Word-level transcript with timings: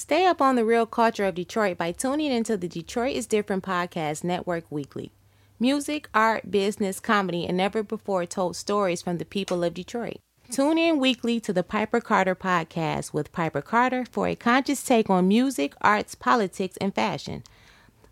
Stay 0.00 0.26
up 0.26 0.40
on 0.40 0.54
the 0.54 0.64
real 0.64 0.86
culture 0.86 1.24
of 1.24 1.34
Detroit 1.34 1.76
by 1.76 1.90
tuning 1.90 2.30
into 2.30 2.56
the 2.56 2.68
Detroit 2.68 3.16
is 3.16 3.26
Different 3.26 3.64
podcast 3.64 4.22
network 4.22 4.62
weekly. 4.70 5.10
Music, 5.58 6.08
art, 6.14 6.52
business, 6.52 7.00
comedy, 7.00 7.44
and 7.44 7.56
never 7.56 7.82
before 7.82 8.24
told 8.24 8.54
stories 8.54 9.02
from 9.02 9.18
the 9.18 9.24
people 9.24 9.64
of 9.64 9.74
Detroit. 9.74 10.18
Tune 10.52 10.78
in 10.78 11.00
weekly 11.00 11.40
to 11.40 11.52
the 11.52 11.64
Piper 11.64 12.00
Carter 12.00 12.36
podcast 12.36 13.12
with 13.12 13.32
Piper 13.32 13.60
Carter 13.60 14.04
for 14.08 14.28
a 14.28 14.36
conscious 14.36 14.84
take 14.84 15.10
on 15.10 15.26
music, 15.26 15.74
arts, 15.80 16.14
politics, 16.14 16.76
and 16.80 16.94
fashion. 16.94 17.42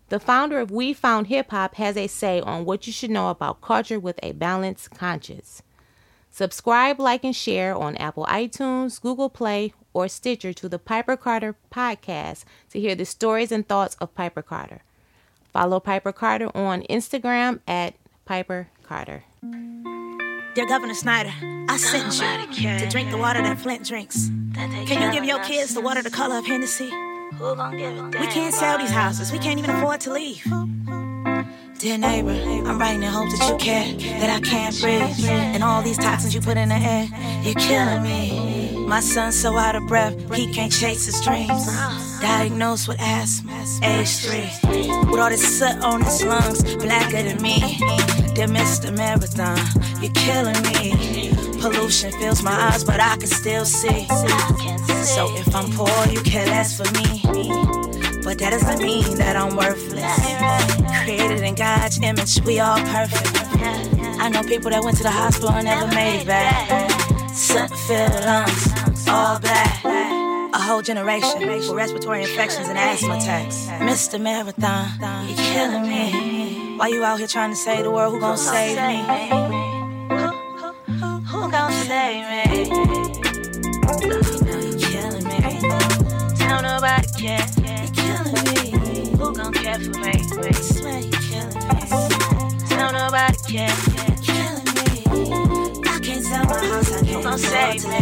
The 0.09 0.19
founder 0.19 0.59
of 0.59 0.69
We 0.69 0.91
Found 0.91 1.27
Hip 1.27 1.51
Hop 1.51 1.75
has 1.75 1.95
a 1.95 2.07
say 2.07 2.41
on 2.41 2.65
what 2.65 2.85
you 2.85 2.91
should 2.91 3.11
know 3.11 3.29
about 3.29 3.61
culture 3.61 3.97
with 3.97 4.19
a 4.21 4.33
balanced 4.33 4.91
conscience. 4.91 5.61
Subscribe, 6.31 6.99
like, 6.99 7.23
and 7.23 7.35
share 7.35 7.75
on 7.75 7.97
Apple 7.97 8.25
iTunes, 8.25 9.01
Google 9.01 9.29
Play, 9.29 9.73
or 9.93 10.07
Stitcher 10.07 10.53
to 10.53 10.69
the 10.69 10.77
Piper 10.77 11.17
Carter 11.17 11.55
podcast 11.71 12.43
to 12.69 12.79
hear 12.79 12.93
the 12.95 13.05
stories 13.05 13.51
and 13.51 13.67
thoughts 13.67 13.95
of 13.99 14.13
Piper 14.13 14.41
Carter. 14.41 14.83
Follow 15.51 15.79
Piper 15.79 16.11
Carter 16.11 16.55
on 16.55 16.83
Instagram 16.83 17.59
at 17.67 17.95
Piper 18.25 18.67
Carter. 18.83 19.23
Dear 20.53 20.67
Governor 20.67 20.93
Snyder, 20.93 21.31
I 21.69 21.77
sent 21.77 22.19
you 22.59 22.77
to 22.79 22.87
drink 22.89 23.11
the 23.11 23.17
water 23.17 23.41
that 23.41 23.59
Flint 23.59 23.85
drinks. 23.85 24.29
Can 24.53 25.01
you 25.01 25.11
give 25.11 25.23
your 25.23 25.43
kids 25.43 25.73
the 25.73 25.81
water 25.81 26.01
the 26.01 26.09
color 26.09 26.37
of 26.37 26.45
Hennessy? 26.45 26.91
We 27.39 28.27
can't 28.27 28.53
sell 28.53 28.77
these 28.77 28.89
houses. 28.89 29.31
We 29.31 29.39
can't 29.39 29.59
even 29.59 29.71
afford 29.71 30.01
to 30.01 30.13
leave. 30.13 30.45
Dear 31.79 31.99
neighbor, 31.99 32.31
I'm 32.31 32.79
writing 32.79 33.03
in 33.03 33.09
hopes 33.11 33.37
that 33.37 33.51
you 33.51 33.57
care, 33.57 33.93
that 34.19 34.31
I 34.31 34.39
can't 34.39 34.75
breathe. 34.81 35.29
And 35.29 35.63
all 35.63 35.83
these 35.83 35.97
toxins 35.97 36.33
you 36.33 36.41
put 36.41 36.57
in 36.57 36.69
the 36.69 36.75
air, 36.75 37.07
you're 37.43 37.53
killing 37.53 38.01
me. 38.01 38.87
My 38.87 38.99
son's 38.99 39.39
so 39.39 39.55
out 39.55 39.75
of 39.75 39.85
breath, 39.85 40.15
he 40.33 40.51
can't 40.51 40.71
chase 40.71 41.05
his 41.05 41.21
dreams. 41.21 41.67
Diagnosed 42.19 42.87
with 42.87 42.97
asthma, 42.99 43.63
age 43.83 44.17
three. 44.25 44.49
With 45.11 45.19
all 45.19 45.29
this 45.29 45.59
soot 45.59 45.77
on 45.83 46.01
his 46.01 46.23
lungs, 46.23 46.63
blacker 46.77 47.21
than 47.21 47.39
me. 47.43 47.59
Dear 48.33 48.47
Mr. 48.47 48.91
Marathon, 48.97 49.59
you're 50.01 50.11
killing 50.13 50.59
me. 50.73 51.29
Pollution 51.61 52.11
fills 52.13 52.41
my 52.41 52.53
eyes, 52.53 52.83
but 52.83 52.99
I 52.99 53.17
can 53.17 53.27
still 53.27 53.65
see. 53.65 54.07
So 55.03 55.31
if 55.35 55.55
I'm 55.55 55.71
poor, 55.73 56.11
you 56.11 56.21
care 56.21 56.47
less 56.47 56.75
for 56.75 56.91
me. 56.93 57.96
But 58.27 58.39
that 58.39 58.49
doesn't 58.49 58.85
mean 58.85 59.15
that 59.19 59.37
I'm 59.37 59.55
worthless. 59.55 60.03
Created 61.05 61.41
in 61.45 61.55
God's 61.55 61.97
image, 62.03 62.41
we 62.45 62.59
all 62.59 62.77
perfect. 62.77 63.31
I 64.19 64.27
know 64.27 64.43
people 64.43 64.69
that 64.69 64.83
went 64.83 64.97
to 64.97 65.03
the 65.03 65.11
hospital 65.11 65.51
and 65.51 65.63
never 65.63 65.87
made 65.95 66.23
it 66.23 66.27
back. 66.27 66.91
Sun 67.31 67.69
filled 67.69 68.25
lungs, 68.25 69.07
all 69.07 69.39
black. 69.39 69.85
A 70.53 70.59
whole 70.59 70.81
generation 70.81 71.47
with 71.47 71.69
respiratory 71.69 72.23
infections 72.23 72.67
and 72.67 72.77
asthma 72.77 73.15
attacks. 73.15 73.65
Mr. 73.79 74.19
Marathon, 74.19 74.89
you're 75.29 75.37
killing 75.37 75.83
me. 75.83 76.75
Why 76.75 76.89
you 76.89 77.05
out 77.05 77.19
here 77.19 77.27
trying 77.27 77.51
to 77.51 77.55
save 77.55 77.85
the 77.85 77.91
world? 77.91 78.13
Who 78.13 78.19
gon' 78.19 78.37
save 78.37 78.75
me? 78.75 79.03
Who, 80.99 81.07
who 81.31 81.49
gon' 81.49 81.71
save 81.87 82.27
me? 82.27 82.97
You 86.37 86.61
know 86.61 87.66
killing 87.93 88.33
me. 88.45 89.11
Care 89.17 89.33
gon' 89.33 89.53
me. 89.99 91.09
You're 91.09 91.21
killing 91.27 91.55
me. 91.69 92.17
Nobody 92.91 93.37
care. 93.47 93.75
Killing 94.21 94.69
me. 94.75 95.03
I 95.85 95.99
can't 95.99 96.23
my 96.45 96.59
house. 96.67 97.41
Save 97.41 97.85
me. 97.87 98.01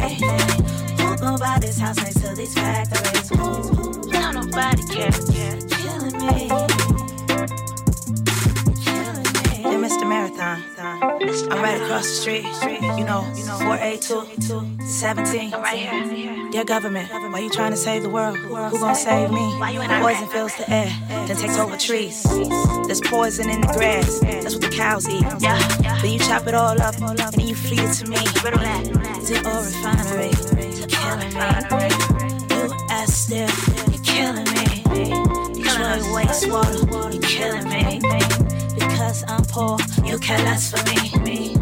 Who 1.19 1.37
buy 1.37 1.57
this 1.59 1.77
house 1.79 1.97
next 1.97 2.21
to 2.21 2.35
these 2.35 2.53
factories? 2.53 3.29
Tell 3.29 4.33
nobody 4.33 4.83
care. 4.87 5.11
Killing 5.11 6.17
me. 6.25 6.84
You're 10.05 10.13
Marathon. 10.13 10.61
I'm 10.77 11.63
right 11.63 11.81
across 11.81 12.05
the 12.05 12.13
street. 12.13 12.45
You 12.95 13.05
know, 13.05 13.23
482, 13.57 14.85
17. 14.85 15.51
I'm 15.51 15.61
right 15.63 15.79
here. 15.79 16.51
Dear 16.51 16.63
government, 16.63 17.09
why 17.11 17.39
you 17.39 17.49
trying 17.49 17.71
to 17.71 17.77
save 17.77 18.03
the 18.03 18.09
world? 18.09 18.37
Who 18.37 18.49
gonna 18.53 18.93
save 18.93 19.31
me? 19.31 19.57
Poison 19.57 20.27
fills 20.27 20.55
the 20.57 20.69
air, 20.69 20.95
then 21.09 21.35
takes 21.35 21.57
over 21.57 21.75
trees. 21.75 22.21
There's 22.85 23.01
poison 23.01 23.49
in 23.49 23.61
the 23.61 23.67
grass. 23.73 24.19
That's 24.19 24.53
what 24.53 24.61
the 24.61 24.69
cows 24.69 25.09
eat. 25.09 25.25
Then 25.39 26.11
you 26.13 26.19
chop 26.19 26.45
it 26.45 26.53
all 26.53 26.79
up, 26.79 27.01
and 27.01 27.17
then 27.17 27.47
you 27.47 27.55
feed 27.55 27.79
it 27.79 27.93
to 27.93 28.07
me. 28.07 28.17
Is 28.17 29.31
it 29.31 29.43
all 29.43 29.63
refinery? 29.63 30.29
Killing 30.85 31.33
me. 31.33 31.89
U.S. 32.53 33.11
Steel, 33.11 33.49
you're 33.89 34.03
killing 34.03 34.45
me. 34.53 34.83
Detroit 35.63 36.03
wastewater, 36.13 37.11
you're 37.11 37.23
killing 37.23 37.67
me. 37.69 38.54
Because 38.87 39.23
I'm 39.27 39.43
poor, 39.45 39.77
you 40.03 40.17
care 40.19 40.37
less 40.39 40.71
for 40.71 40.83
me. 41.23 41.55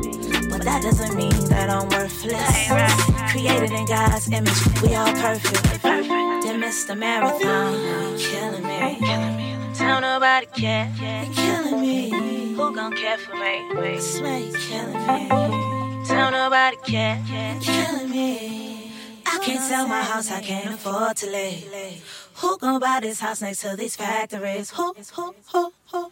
But 0.49 0.61
that 0.63 0.83
doesn't 0.83 1.15
mean 1.15 1.49
that 1.49 1.69
I'm 1.69 1.87
worthless. 1.89 3.31
Created 3.31 3.71
in 3.71 3.85
God's 3.85 4.29
image, 4.31 4.81
we 4.81 4.95
all 4.95 5.13
perfect. 5.13 5.81
Then 5.83 6.61
Mr. 6.61 6.97
Marathon, 6.97 8.17
killing 8.17 8.67
me. 8.67 9.53
Tell 9.73 10.01
nobody 10.01 10.45
care. 10.47 10.91
You're 11.01 11.33
killing 11.33 11.81
me. 11.81 12.53
Who 12.53 12.75
gon' 12.75 12.93
care 12.93 13.17
for 13.17 13.35
me? 13.35 13.55
I 13.75 13.97
swear 13.99 14.39
killing 14.67 15.07
me. 15.07 16.05
Tell 16.05 16.31
nobody 16.31 16.77
care. 16.85 17.21
You're 17.27 17.61
killing 17.61 18.09
me. 18.11 18.91
I 19.25 19.39
can't 19.39 19.61
sell 19.61 19.87
my 19.87 20.03
house, 20.03 20.31
I 20.31 20.41
can't 20.41 20.75
afford 20.75 21.17
to 21.17 21.29
live. 21.29 22.29
Who 22.35 22.57
gon' 22.59 22.79
buy 22.79 22.99
this 23.01 23.19
house 23.19 23.41
next 23.41 23.61
to 23.61 23.75
these 23.75 23.95
factories? 23.95 24.69
Who, 24.71 24.93
who, 25.15 25.35
who, 25.51 25.73
who? 25.91 26.11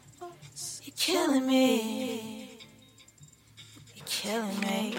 You're 1.08 1.18
killing 1.18 1.48
me. 1.48 2.50
You're 3.96 4.06
killing 4.06 4.60
me. 4.60 4.96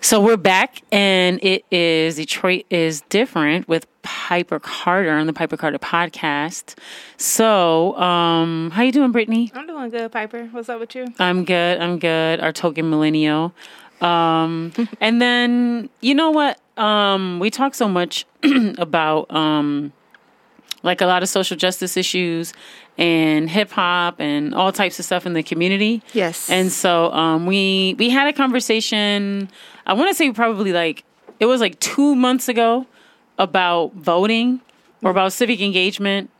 So 0.00 0.20
we're 0.20 0.36
back, 0.36 0.82
and 0.92 1.42
it 1.42 1.64
is 1.72 2.16
Detroit 2.16 2.66
is 2.70 3.00
different 3.08 3.66
with 3.66 3.86
Piper 4.02 4.60
Carter 4.60 5.10
on 5.10 5.26
the 5.26 5.32
Piper 5.32 5.56
Carter 5.56 5.78
podcast. 5.78 6.76
So, 7.16 7.96
um, 7.96 8.70
how 8.72 8.82
you 8.82 8.92
doing, 8.92 9.10
Brittany? 9.10 9.50
I'm 9.54 9.66
doing 9.66 9.90
good, 9.90 10.12
Piper. 10.12 10.46
What's 10.52 10.68
up 10.68 10.78
with 10.78 10.94
you? 10.94 11.06
I'm 11.18 11.44
good. 11.44 11.80
I'm 11.80 11.98
good. 11.98 12.38
Our 12.40 12.52
token 12.52 12.88
millennial. 12.90 13.54
Um, 14.00 14.72
and 15.00 15.20
then 15.20 15.88
you 16.00 16.14
know 16.14 16.30
what? 16.30 16.60
Um, 16.78 17.40
we 17.40 17.50
talk 17.50 17.74
so 17.74 17.88
much 17.88 18.24
about 18.78 19.34
um, 19.34 19.92
like 20.84 21.00
a 21.00 21.06
lot 21.06 21.22
of 21.22 21.28
social 21.28 21.56
justice 21.56 21.96
issues 21.96 22.52
and 22.96 23.50
hip 23.50 23.70
hop 23.70 24.20
and 24.20 24.54
all 24.54 24.70
types 24.70 24.98
of 24.98 25.04
stuff 25.04 25.26
in 25.26 25.32
the 25.32 25.42
community. 25.42 26.02
Yes. 26.12 26.48
And 26.48 26.70
so 26.70 27.10
um, 27.12 27.46
we 27.46 27.96
we 27.98 28.10
had 28.10 28.28
a 28.28 28.32
conversation. 28.32 29.50
I 29.86 29.94
want 29.94 30.10
to 30.10 30.14
say 30.14 30.30
probably 30.30 30.72
like 30.72 31.02
it 31.40 31.46
was 31.46 31.60
like 31.60 31.80
two 31.80 32.14
months 32.14 32.48
ago 32.48 32.86
about 33.38 33.94
voting 33.94 34.60
or 35.02 35.10
about 35.10 35.32
civic 35.32 35.60
engagement. 35.60 36.30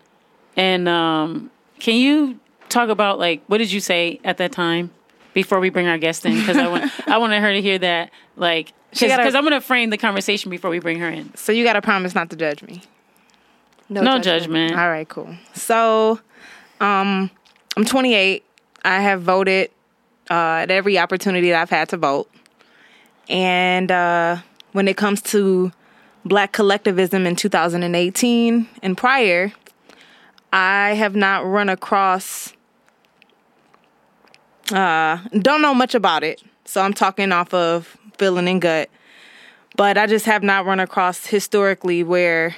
And 0.56 0.88
um, 0.88 1.50
can 1.80 1.96
you 1.96 2.38
talk 2.68 2.90
about 2.90 3.18
like 3.18 3.42
what 3.46 3.58
did 3.58 3.72
you 3.72 3.80
say 3.80 4.20
at 4.24 4.36
that 4.36 4.52
time 4.52 4.90
before 5.32 5.58
we 5.58 5.70
bring 5.70 5.88
our 5.88 5.98
guest 5.98 6.26
in? 6.26 6.34
Because 6.34 6.58
I 6.58 6.68
want 6.68 6.92
I 7.08 7.16
wanted 7.16 7.40
her 7.40 7.52
to 7.52 7.62
hear 7.62 7.78
that 7.78 8.10
like 8.36 8.74
because 8.90 9.34
I'm 9.34 9.42
going 9.42 9.52
to 9.54 9.60
frame 9.60 9.90
the 9.90 9.98
conversation 9.98 10.50
before 10.50 10.70
we 10.70 10.78
bring 10.78 11.00
her 11.00 11.08
in. 11.08 11.34
So 11.34 11.50
you 11.50 11.64
got 11.64 11.72
to 11.72 11.82
promise 11.82 12.14
not 12.14 12.30
to 12.30 12.36
judge 12.36 12.62
me. 12.62 12.82
No, 13.88 14.00
no 14.00 14.18
judgment. 14.18 14.24
judgment. 14.24 14.72
All 14.78 14.88
right, 14.88 15.08
cool. 15.08 15.34
So, 15.54 16.20
um, 16.80 17.30
I'm 17.76 17.84
28. 17.84 18.44
I 18.84 19.00
have 19.00 19.22
voted 19.22 19.70
uh, 20.30 20.62
at 20.62 20.70
every 20.70 20.98
opportunity 20.98 21.50
that 21.50 21.62
I've 21.62 21.70
had 21.70 21.88
to 21.90 21.96
vote. 21.96 22.30
And 23.28 23.90
uh, 23.90 24.38
when 24.72 24.88
it 24.88 24.96
comes 24.96 25.20
to 25.22 25.72
black 26.24 26.52
collectivism 26.52 27.26
in 27.26 27.36
2018 27.36 28.68
and 28.82 28.96
prior, 28.96 29.52
I 30.52 30.90
have 30.94 31.16
not 31.16 31.44
run 31.44 31.68
across, 31.68 32.52
uh, 34.72 35.18
don't 35.38 35.62
know 35.62 35.74
much 35.74 35.94
about 35.94 36.22
it. 36.22 36.42
So 36.64 36.80
I'm 36.80 36.94
talking 36.94 37.32
off 37.32 37.52
of 37.52 37.96
feeling 38.18 38.48
and 38.48 38.62
gut. 38.62 38.88
But 39.76 39.98
I 39.98 40.06
just 40.06 40.26
have 40.26 40.42
not 40.42 40.66
run 40.66 40.78
across 40.80 41.26
historically 41.26 42.02
where, 42.04 42.54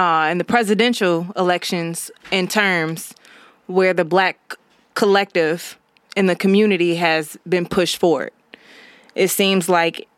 uh, 0.00 0.28
in 0.30 0.38
the 0.38 0.44
presidential 0.44 1.26
elections, 1.36 2.10
in 2.30 2.48
terms 2.48 3.14
where 3.66 3.94
the 3.94 4.04
black 4.04 4.56
collective 4.94 5.78
in 6.16 6.26
the 6.26 6.34
community 6.34 6.96
has 6.96 7.38
been 7.46 7.66
pushed 7.66 7.98
forward 7.98 8.32
it 9.14 9.28
seems 9.28 9.68
like 9.68 10.08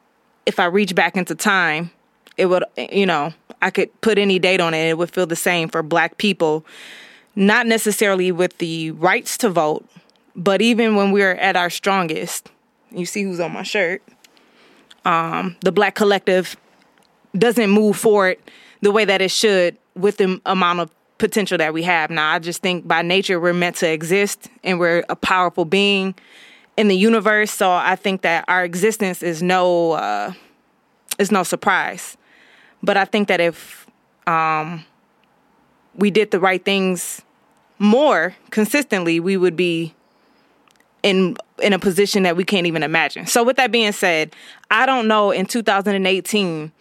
if 0.47 0.59
I 0.59 0.67
reach 0.67 0.95
back 0.95 1.17
into 1.17 1.35
time, 1.35 1.91
it 2.37 2.47
would, 2.47 2.65
you 2.77 3.07
know, 3.07 3.33
I 3.61 3.71
could 3.71 4.01
put 4.01 4.19
any 4.19 4.39
date 4.39 4.61
on 4.61 4.75
it, 4.75 4.89
it 4.89 4.99
would 4.99 5.11
feel 5.11 5.27
the 5.27 5.37
same 5.37 5.69
for 5.69 5.83
black 5.83 6.19
people, 6.19 6.65
not 7.37 7.67
necessarily 7.67 8.33
with 8.33 8.59
the 8.59 8.91
rights 8.93 9.37
to 9.39 9.51
vote, 9.51 9.87
but 10.35 10.61
even 10.61 10.97
when 10.97 11.13
we're 11.13 11.35
at 11.35 11.57
our 11.57 11.71
strongest. 11.71 12.51
You 12.91 13.07
see 13.07 13.23
who's 13.23 13.41
on 13.41 13.53
my 13.53 13.63
shirt. 13.63 14.03
Um, 15.05 15.57
the 15.61 15.73
black 15.73 15.95
collective 15.95 16.57
doesn't 17.37 17.71
move 17.71 17.97
forward 17.97 18.37
the 18.83 18.91
way 18.91 19.05
that 19.07 19.23
it 19.23 19.31
should 19.31 19.79
with 19.95 20.19
the 20.19 20.41
amount 20.45 20.81
of 20.81 20.91
potential 21.19 21.57
that 21.57 21.73
we 21.73 21.85
have 21.85 22.11
now. 22.11 22.33
I 22.33 22.39
just 22.41 22.61
think 22.63 22.87
by 22.87 23.01
nature 23.01 23.41
we're 23.41 23.53
meant 23.53 23.77
to 23.77 23.91
exist 23.91 24.49
and 24.65 24.79
we're 24.79 25.05
a 25.09 25.17
powerful 25.17 25.65
being 25.65 26.15
in 26.77 26.89
the 26.89 26.97
universe. 26.97 27.53
So 27.53 27.71
I 27.71 27.97
think 27.97 28.23
that 28.23 28.45
our 28.49 28.65
existence 28.65 29.23
is 29.23 29.43
no 29.43 29.93
uh, 29.93 30.33
is 31.19 31.31
no 31.31 31.45
surprise. 31.45 32.17
But 32.83 32.97
I 32.97 33.05
think 33.05 33.29
that 33.29 33.41
if 33.41 33.87
um, 34.27 34.85
we 35.95 36.11
did 36.11 36.33
the 36.33 36.41
right 36.41 36.65
things 36.65 37.23
more 37.79 38.35
consistently, 38.51 39.21
we 39.21 39.37
would 39.37 39.57
be 39.57 39.95
in 41.05 41.37
in 41.63 41.73
a 41.73 41.79
position 41.79 42.25
that 42.25 42.37
we 42.37 42.45
can't 42.45 42.67
even 42.67 42.83
imagine. 42.83 43.27
So 43.27 43.45
with 43.45 43.57
that 43.59 43.71
being 43.71 43.93
said, 43.93 44.35
I 44.73 44.87
don't 44.87 45.07
know 45.07 45.31
in 45.31 45.47
2018 45.47 46.73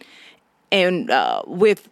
and 0.72 1.10
uh, 1.10 1.42
with 1.46 1.88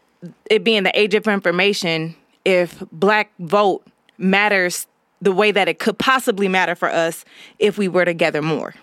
it 0.49 0.65
being 0.65 0.83
the 0.83 0.99
age 0.99 1.15
of 1.15 1.27
information, 1.27 2.15
if 2.45 2.83
black 2.93 3.31
vote 3.39 3.85
matters 4.19 4.87
the 5.21 5.33
way 5.33 5.51
that 5.51 5.69
it 5.69 5.79
could 5.79 5.99
possibly 5.99 6.49
matter 6.49 6.75
for 6.75 6.91
us 6.91 7.25
if 7.59 7.77
we 7.77 7.89
were 7.89 8.05
together 8.05 8.41
more. 8.41 8.75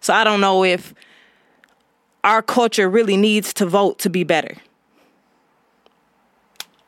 So 0.00 0.14
I 0.14 0.24
don't 0.24 0.40
know 0.40 0.64
if 0.64 0.94
our 2.24 2.42
culture 2.42 2.88
really 2.88 3.16
needs 3.16 3.52
to 3.54 3.66
vote 3.66 3.98
to 4.00 4.10
be 4.10 4.24
better. 4.24 4.56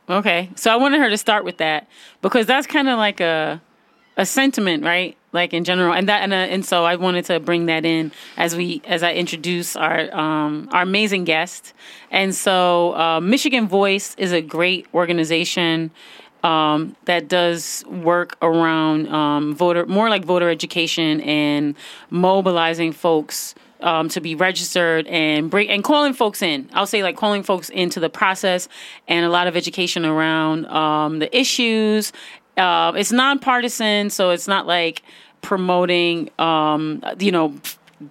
Okay, 0.09 0.51
so 0.55 0.71
I 0.71 0.77
wanted 0.77 1.01
her 1.01 1.11
to 1.11 1.19
start 1.19 1.45
with 1.45 1.59
that 1.59 1.87
because 2.23 2.47
that's 2.47 2.67
kind 2.67 2.89
of 2.89 2.97
like 2.99 3.21
a 3.21 3.61
a 4.17 4.25
sentiment, 4.25 4.83
right? 4.85 5.18
Like 5.31 5.53
in 5.53 5.65
general, 5.65 5.93
and 5.93 6.09
that 6.09 6.23
and 6.23 6.33
uh, 6.33 6.37
and 6.37 6.65
so 6.65 6.87
I 6.87 6.97
wanted 6.97 7.27
to 7.27 7.39
bring 7.39 7.67
that 7.67 7.85
in 7.85 8.13
as 8.39 8.57
we 8.57 8.81
as 8.87 9.03
I 9.03 9.13
introduce 9.13 9.77
our 9.77 10.11
um, 10.17 10.71
our 10.73 10.83
amazing 10.83 11.25
guest. 11.25 11.75
And 12.11 12.35
so, 12.35 12.97
uh, 12.97 13.21
Michigan 13.21 13.69
Voice 13.69 14.15
is 14.17 14.33
a 14.33 14.41
great 14.41 14.87
organization 14.95 15.91
um, 16.43 16.97
that 17.05 17.29
does 17.29 17.85
work 17.87 18.37
around 18.41 19.09
um, 19.09 19.55
voter 19.55 19.85
more 19.87 20.09
like 20.09 20.25
voter 20.25 20.49
education 20.49 21.21
and 21.21 21.75
mobilizing 22.11 22.93
folks 22.93 23.55
um, 23.81 24.09
to 24.09 24.21
be 24.21 24.35
registered 24.35 25.07
and 25.07 25.51
break 25.51 25.69
and 25.71 25.85
calling 25.85 26.13
folks 26.13 26.43
in. 26.43 26.69
I'll 26.73 26.87
say 26.87 27.03
like 27.03 27.17
calling 27.17 27.43
folks 27.43 27.69
into 27.69 28.01
the 28.01 28.11
process 28.11 28.69
and 29.07 29.25
a 29.25 29.29
lot 29.29 29.47
of 29.47 29.57
education 29.57 30.05
around 30.05 30.67
um, 30.67 31.19
the 31.19 31.37
issues. 31.37 32.13
Uh, 32.59 32.93
it's 32.97 33.13
nonpartisan, 33.13 34.11
so 34.11 34.31
it's 34.31 34.49
not 34.49 34.67
like 34.67 35.03
promoting, 35.43 36.31
um, 36.39 37.03
you 37.19 37.31
know, 37.33 37.55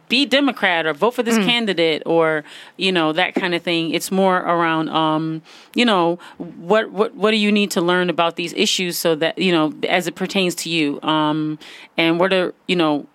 be 0.09 0.25
Democrat 0.25 0.85
or 0.85 0.93
vote 0.93 1.11
for 1.11 1.23
this 1.23 1.37
mm. 1.37 1.45
candidate 1.45 2.03
or 2.05 2.43
you 2.75 2.91
know 2.91 3.13
that 3.13 3.35
kind 3.35 3.53
of 3.55 3.61
thing. 3.61 3.91
It's 3.91 4.11
more 4.11 4.37
around 4.37 4.89
um, 4.89 5.41
you 5.75 5.85
know 5.85 6.19
what 6.37 6.91
what 6.91 7.15
what 7.15 7.31
do 7.31 7.37
you 7.37 7.51
need 7.51 7.71
to 7.71 7.81
learn 7.81 8.09
about 8.09 8.35
these 8.35 8.53
issues 8.53 8.97
so 8.97 9.15
that 9.15 9.37
you 9.37 9.51
know 9.51 9.73
as 9.87 10.07
it 10.07 10.15
pertains 10.15 10.55
to 10.55 10.69
you 10.69 11.01
um, 11.03 11.57
and 11.97 12.19
what 12.19 12.33
are 12.33 12.53
you 12.67 12.75
know 12.75 13.07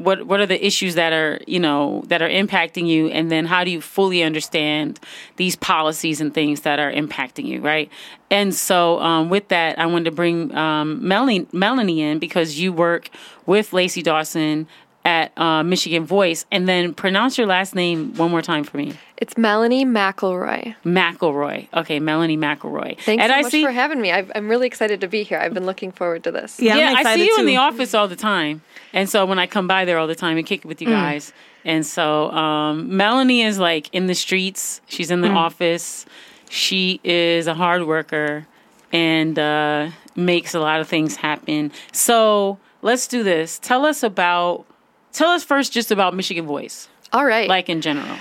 what 0.00 0.26
what 0.26 0.40
are 0.40 0.46
the 0.46 0.64
issues 0.64 0.94
that 0.94 1.12
are 1.12 1.40
you 1.46 1.60
know 1.60 2.02
that 2.06 2.22
are 2.22 2.28
impacting 2.28 2.86
you? 2.86 3.08
And 3.08 3.30
then 3.30 3.46
how 3.46 3.64
do 3.64 3.70
you 3.70 3.80
fully 3.80 4.22
understand 4.22 4.98
these 5.36 5.56
policies 5.56 6.20
and 6.20 6.32
things 6.32 6.62
that 6.62 6.78
are 6.78 6.92
impacting 6.92 7.46
you 7.46 7.60
right? 7.60 7.90
And 8.30 8.54
so 8.54 9.00
um, 9.00 9.28
with 9.28 9.48
that 9.48 9.78
i 9.78 9.86
wanted 9.86 10.04
to 10.04 10.12
bring 10.12 10.54
um, 10.54 11.06
melanie 11.06 11.46
melanie 11.52 12.00
in 12.00 12.18
because 12.18 12.58
you 12.58 12.72
work 12.72 13.10
with 13.44 13.72
lacey 13.72 14.02
dawson 14.02 14.66
at 15.04 15.36
uh, 15.38 15.62
Michigan 15.62 16.04
Voice, 16.04 16.44
and 16.50 16.68
then 16.68 16.92
pronounce 16.94 17.38
your 17.38 17.46
last 17.46 17.74
name 17.74 18.14
one 18.14 18.30
more 18.30 18.42
time 18.42 18.64
for 18.64 18.76
me. 18.76 18.92
It's 19.20 19.36
Melanie 19.36 19.84
McElroy. 19.84 20.74
McElroy. 20.82 21.68
Okay, 21.74 22.00
Melanie 22.00 22.38
McElroy. 22.38 22.98
Thanks 22.98 23.22
and 23.22 23.30
so 23.30 23.36
I 23.36 23.42
much 23.42 23.52
see, 23.52 23.62
for 23.62 23.70
having 23.70 24.00
me. 24.00 24.10
i 24.10 24.24
am 24.34 24.48
really 24.48 24.66
excited 24.66 25.02
to 25.02 25.08
be 25.08 25.24
here. 25.24 25.38
I've 25.38 25.52
been 25.52 25.66
looking 25.66 25.92
forward 25.92 26.24
to 26.24 26.30
this. 26.30 26.58
Yeah, 26.58 26.76
yeah 26.76 26.94
I 26.96 27.14
see 27.14 27.26
you 27.26 27.36
too. 27.36 27.40
in 27.40 27.46
the 27.46 27.58
office 27.58 27.92
all 27.92 28.08
the 28.08 28.16
time, 28.16 28.62
and 28.94 29.08
so 29.10 29.26
when 29.26 29.38
I 29.38 29.46
come 29.46 29.66
by 29.66 29.84
there 29.84 29.98
all 29.98 30.06
the 30.06 30.14
time 30.14 30.38
and 30.38 30.46
kick 30.46 30.64
it 30.64 30.66
with 30.66 30.80
you 30.80 30.88
mm. 30.88 30.92
guys, 30.92 31.34
and 31.66 31.84
so 31.84 32.30
um, 32.30 32.96
Melanie 32.96 33.42
is 33.42 33.58
like 33.58 33.92
in 33.92 34.06
the 34.06 34.14
streets. 34.14 34.80
She's 34.86 35.10
in 35.10 35.20
the 35.20 35.28
mm. 35.28 35.36
office. 35.36 36.06
She 36.48 36.98
is 37.04 37.46
a 37.46 37.54
hard 37.54 37.86
worker 37.86 38.46
and 38.92 39.38
uh, 39.38 39.90
makes 40.16 40.54
a 40.54 40.60
lot 40.60 40.80
of 40.80 40.88
things 40.88 41.16
happen. 41.16 41.72
So 41.92 42.58
let's 42.80 43.06
do 43.06 43.22
this. 43.22 43.58
Tell 43.58 43.84
us 43.84 44.02
about 44.02 44.64
Tell 45.12 45.30
us 45.30 45.44
first 45.44 45.72
just 45.72 45.90
about 45.90 46.14
Michigan 46.14 46.46
Voice. 46.46 46.88
All 47.12 47.24
right. 47.24 47.48
Like 47.48 47.68
in 47.68 47.80
general. 47.80 48.16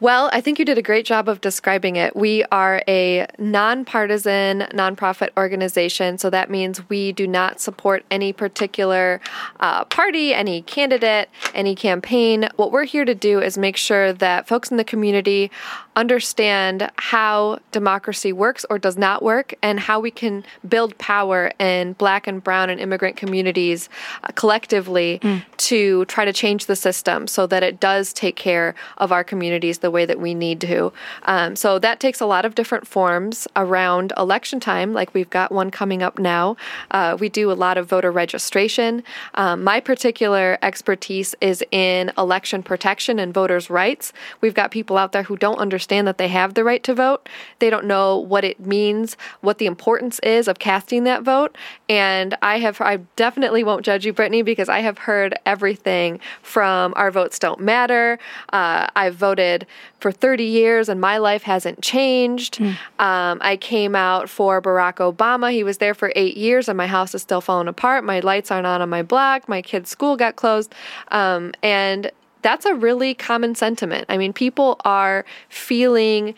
Well, 0.00 0.30
I 0.32 0.40
think 0.40 0.58
you 0.58 0.64
did 0.64 0.78
a 0.78 0.82
great 0.82 1.04
job 1.04 1.28
of 1.28 1.42
describing 1.42 1.96
it. 1.96 2.16
We 2.16 2.42
are 2.44 2.82
a 2.88 3.26
nonpartisan 3.38 4.60
nonprofit 4.72 5.28
organization, 5.36 6.16
so 6.16 6.30
that 6.30 6.48
means 6.48 6.88
we 6.88 7.12
do 7.12 7.26
not 7.26 7.60
support 7.60 8.06
any 8.10 8.32
particular 8.32 9.20
uh, 9.60 9.84
party, 9.84 10.32
any 10.32 10.62
candidate, 10.62 11.28
any 11.52 11.74
campaign. 11.74 12.48
What 12.56 12.72
we're 12.72 12.84
here 12.84 13.04
to 13.04 13.14
do 13.14 13.42
is 13.42 13.58
make 13.58 13.76
sure 13.76 14.14
that 14.14 14.48
folks 14.48 14.70
in 14.70 14.78
the 14.78 14.84
community 14.84 15.50
understand 15.96 16.90
how 16.96 17.58
democracy 17.72 18.32
works 18.32 18.64
or 18.70 18.78
does 18.78 18.96
not 18.96 19.22
work 19.22 19.54
and 19.60 19.80
how 19.80 19.98
we 19.98 20.10
can 20.10 20.44
build 20.68 20.96
power 20.98 21.50
in 21.58 21.94
black 21.94 22.26
and 22.26 22.44
brown 22.44 22.70
and 22.70 22.80
immigrant 22.80 23.16
communities 23.16 23.88
uh, 24.22 24.28
collectively 24.34 25.18
mm. 25.22 25.42
to 25.56 26.04
try 26.04 26.24
to 26.24 26.32
change 26.32 26.66
the 26.66 26.76
system 26.76 27.26
so 27.26 27.46
that 27.46 27.62
it 27.62 27.80
does 27.80 28.12
take 28.12 28.36
care 28.36 28.74
of 28.98 29.10
our 29.10 29.24
communities 29.24 29.78
the 29.78 29.90
way 29.90 30.06
that 30.06 30.20
we 30.20 30.32
need 30.32 30.60
to. 30.60 30.92
Um, 31.24 31.56
so 31.56 31.78
that 31.80 31.98
takes 31.98 32.20
a 32.20 32.26
lot 32.26 32.44
of 32.44 32.54
different 32.54 32.86
forms 32.86 33.48
around 33.56 34.12
election 34.16 34.60
time, 34.60 34.92
like 34.92 35.12
we've 35.12 35.30
got 35.30 35.50
one 35.50 35.70
coming 35.70 36.02
up 36.02 36.18
now. 36.18 36.56
Uh, 36.92 37.16
we 37.18 37.28
do 37.28 37.50
a 37.50 37.54
lot 37.54 37.76
of 37.76 37.88
voter 37.88 38.12
registration. 38.12 39.02
Um, 39.34 39.64
my 39.64 39.80
particular 39.80 40.56
expertise 40.62 41.34
is 41.40 41.64
in 41.72 42.12
election 42.16 42.62
protection 42.62 43.18
and 43.18 43.34
voters' 43.34 43.68
rights. 43.68 44.12
We've 44.40 44.54
got 44.54 44.70
people 44.70 44.96
out 44.96 45.10
there 45.10 45.24
who 45.24 45.36
don't 45.36 45.58
understand 45.58 45.79
understand 45.80 46.06
that 46.06 46.18
they 46.18 46.28
have 46.28 46.52
the 46.52 46.62
right 46.62 46.82
to 46.84 46.94
vote. 46.94 47.26
They 47.58 47.70
don't 47.70 47.86
know 47.86 48.18
what 48.18 48.44
it 48.44 48.60
means, 48.60 49.16
what 49.40 49.56
the 49.56 49.64
importance 49.64 50.18
is 50.18 50.46
of 50.46 50.58
casting 50.58 51.04
that 51.04 51.22
vote. 51.22 51.56
And 51.88 52.36
I 52.42 52.58
have, 52.58 52.82
I 52.82 52.98
definitely 53.16 53.64
won't 53.64 53.82
judge 53.82 54.04
you, 54.04 54.12
Brittany, 54.12 54.42
because 54.42 54.68
I 54.68 54.80
have 54.80 54.98
heard 54.98 55.34
everything 55.46 56.20
from 56.42 56.92
our 56.96 57.10
votes 57.10 57.38
don't 57.38 57.60
matter. 57.60 58.18
Uh, 58.52 58.88
I've 58.94 59.14
voted 59.14 59.66
for 60.00 60.12
30 60.12 60.44
years 60.44 60.90
and 60.90 61.00
my 61.00 61.16
life 61.16 61.44
hasn't 61.44 61.80
changed. 61.80 62.58
Mm. 62.58 62.76
Um, 62.98 63.38
I 63.40 63.56
came 63.56 63.96
out 63.96 64.28
for 64.28 64.60
Barack 64.60 64.96
Obama. 64.96 65.50
He 65.50 65.64
was 65.64 65.78
there 65.78 65.94
for 65.94 66.12
eight 66.14 66.36
years 66.36 66.68
and 66.68 66.76
my 66.76 66.88
house 66.88 67.14
is 67.14 67.22
still 67.22 67.40
falling 67.40 67.68
apart. 67.68 68.04
My 68.04 68.20
lights 68.20 68.50
aren't 68.50 68.66
on 68.66 68.82
on 68.82 68.90
my 68.90 69.02
block. 69.02 69.48
My 69.48 69.62
kid's 69.62 69.88
school 69.88 70.18
got 70.18 70.36
closed. 70.36 70.74
Um, 71.08 71.52
and 71.62 72.10
that's 72.42 72.64
a 72.66 72.74
really 72.74 73.14
common 73.14 73.54
sentiment. 73.54 74.06
I 74.08 74.16
mean, 74.16 74.32
people 74.32 74.80
are 74.84 75.24
feeling 75.48 76.34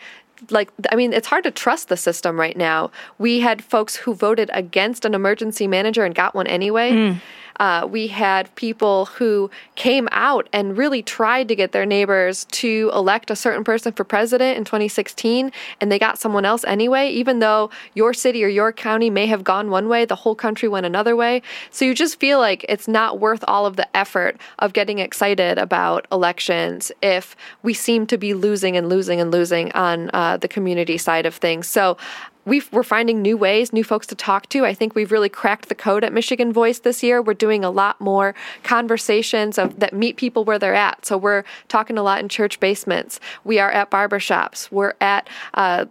like 0.49 0.69
I 0.91 0.95
mean, 0.95 1.13
it's 1.13 1.27
hard 1.27 1.43
to 1.45 1.51
trust 1.51 1.89
the 1.89 1.97
system 1.97 2.39
right 2.39 2.57
now. 2.57 2.91
We 3.17 3.39
had 3.39 3.63
folks 3.63 3.95
who 3.95 4.13
voted 4.13 4.49
against 4.53 5.05
an 5.05 5.13
emergency 5.13 5.67
manager 5.67 6.03
and 6.03 6.13
got 6.13 6.35
one 6.35 6.47
anyway. 6.47 6.91
Mm. 6.91 7.21
Uh, 7.59 7.87
we 7.89 8.07
had 8.07 8.53
people 8.55 9.05
who 9.05 9.49
came 9.75 10.07
out 10.11 10.47
and 10.53 10.77
really 10.77 11.01
tried 11.01 11.47
to 11.47 11.55
get 11.55 11.71
their 11.71 11.85
neighbors 11.85 12.45
to 12.45 12.91
elect 12.93 13.29
a 13.31 13.35
certain 13.35 13.63
person 13.63 13.91
for 13.91 14.03
president 14.03 14.57
in 14.57 14.63
2016, 14.63 15.51
and 15.79 15.91
they 15.91 15.99
got 15.99 16.17
someone 16.17 16.45
else 16.45 16.63
anyway, 16.65 17.09
even 17.09 17.39
though 17.39 17.69
your 17.93 18.13
city 18.13 18.43
or 18.43 18.47
your 18.47 18.71
county 18.71 19.09
may 19.09 19.25
have 19.27 19.43
gone 19.43 19.69
one 19.69 19.87
way, 19.87 20.05
the 20.05 20.15
whole 20.15 20.35
country 20.35 20.67
went 20.67 20.85
another 20.85 21.15
way. 21.15 21.41
So 21.71 21.85
you 21.85 21.93
just 21.93 22.19
feel 22.19 22.39
like 22.39 22.65
it's 22.69 22.87
not 22.87 23.19
worth 23.19 23.43
all 23.47 23.65
of 23.65 23.75
the 23.75 23.95
effort 23.95 24.37
of 24.59 24.73
getting 24.73 24.99
excited 24.99 25.57
about 25.57 26.07
elections 26.11 26.91
if 27.01 27.35
we 27.61 27.73
seem 27.73 28.07
to 28.07 28.17
be 28.17 28.33
losing 28.33 28.77
and 28.77 28.89
losing 28.89 29.19
and 29.19 29.31
losing 29.31 29.71
on 29.73 30.09
uh, 30.13 30.37
the 30.37 30.47
community 30.47 30.97
side 30.97 31.25
of 31.25 31.35
things. 31.35 31.67
So 31.67 31.97
we 32.45 32.61
are 32.73 32.83
finding 32.83 33.21
new 33.21 33.37
ways, 33.37 33.71
new 33.71 33.83
folks 33.83 34.07
to 34.07 34.15
talk 34.15 34.49
to. 34.49 34.65
I 34.65 34.73
think 34.73 34.95
we've 34.95 35.11
really 35.11 35.29
cracked 35.29 35.69
the 35.69 35.75
code 35.75 36.03
at 36.03 36.13
Michigan 36.13 36.51
Voice 36.51 36.79
this 36.79 37.03
year. 37.03 37.21
We're 37.21 37.33
doing 37.33 37.63
a 37.63 37.69
lot 37.69 38.01
more 38.01 38.35
conversations 38.63 39.57
of 39.57 39.79
that 39.79 39.93
meet 39.93 40.17
people 40.17 40.43
where 40.43 40.59
they're 40.59 40.75
at. 40.75 41.05
So 41.05 41.17
we're 41.17 41.43
talking 41.67 41.97
a 41.97 42.03
lot 42.03 42.19
in 42.19 42.29
church 42.29 42.59
basements. 42.59 43.19
We 43.43 43.59
are 43.59 43.71
at 43.71 43.89
barbershops. 43.89 44.71
We're 44.71 44.93
at 44.99 45.27
uh, 45.53 45.85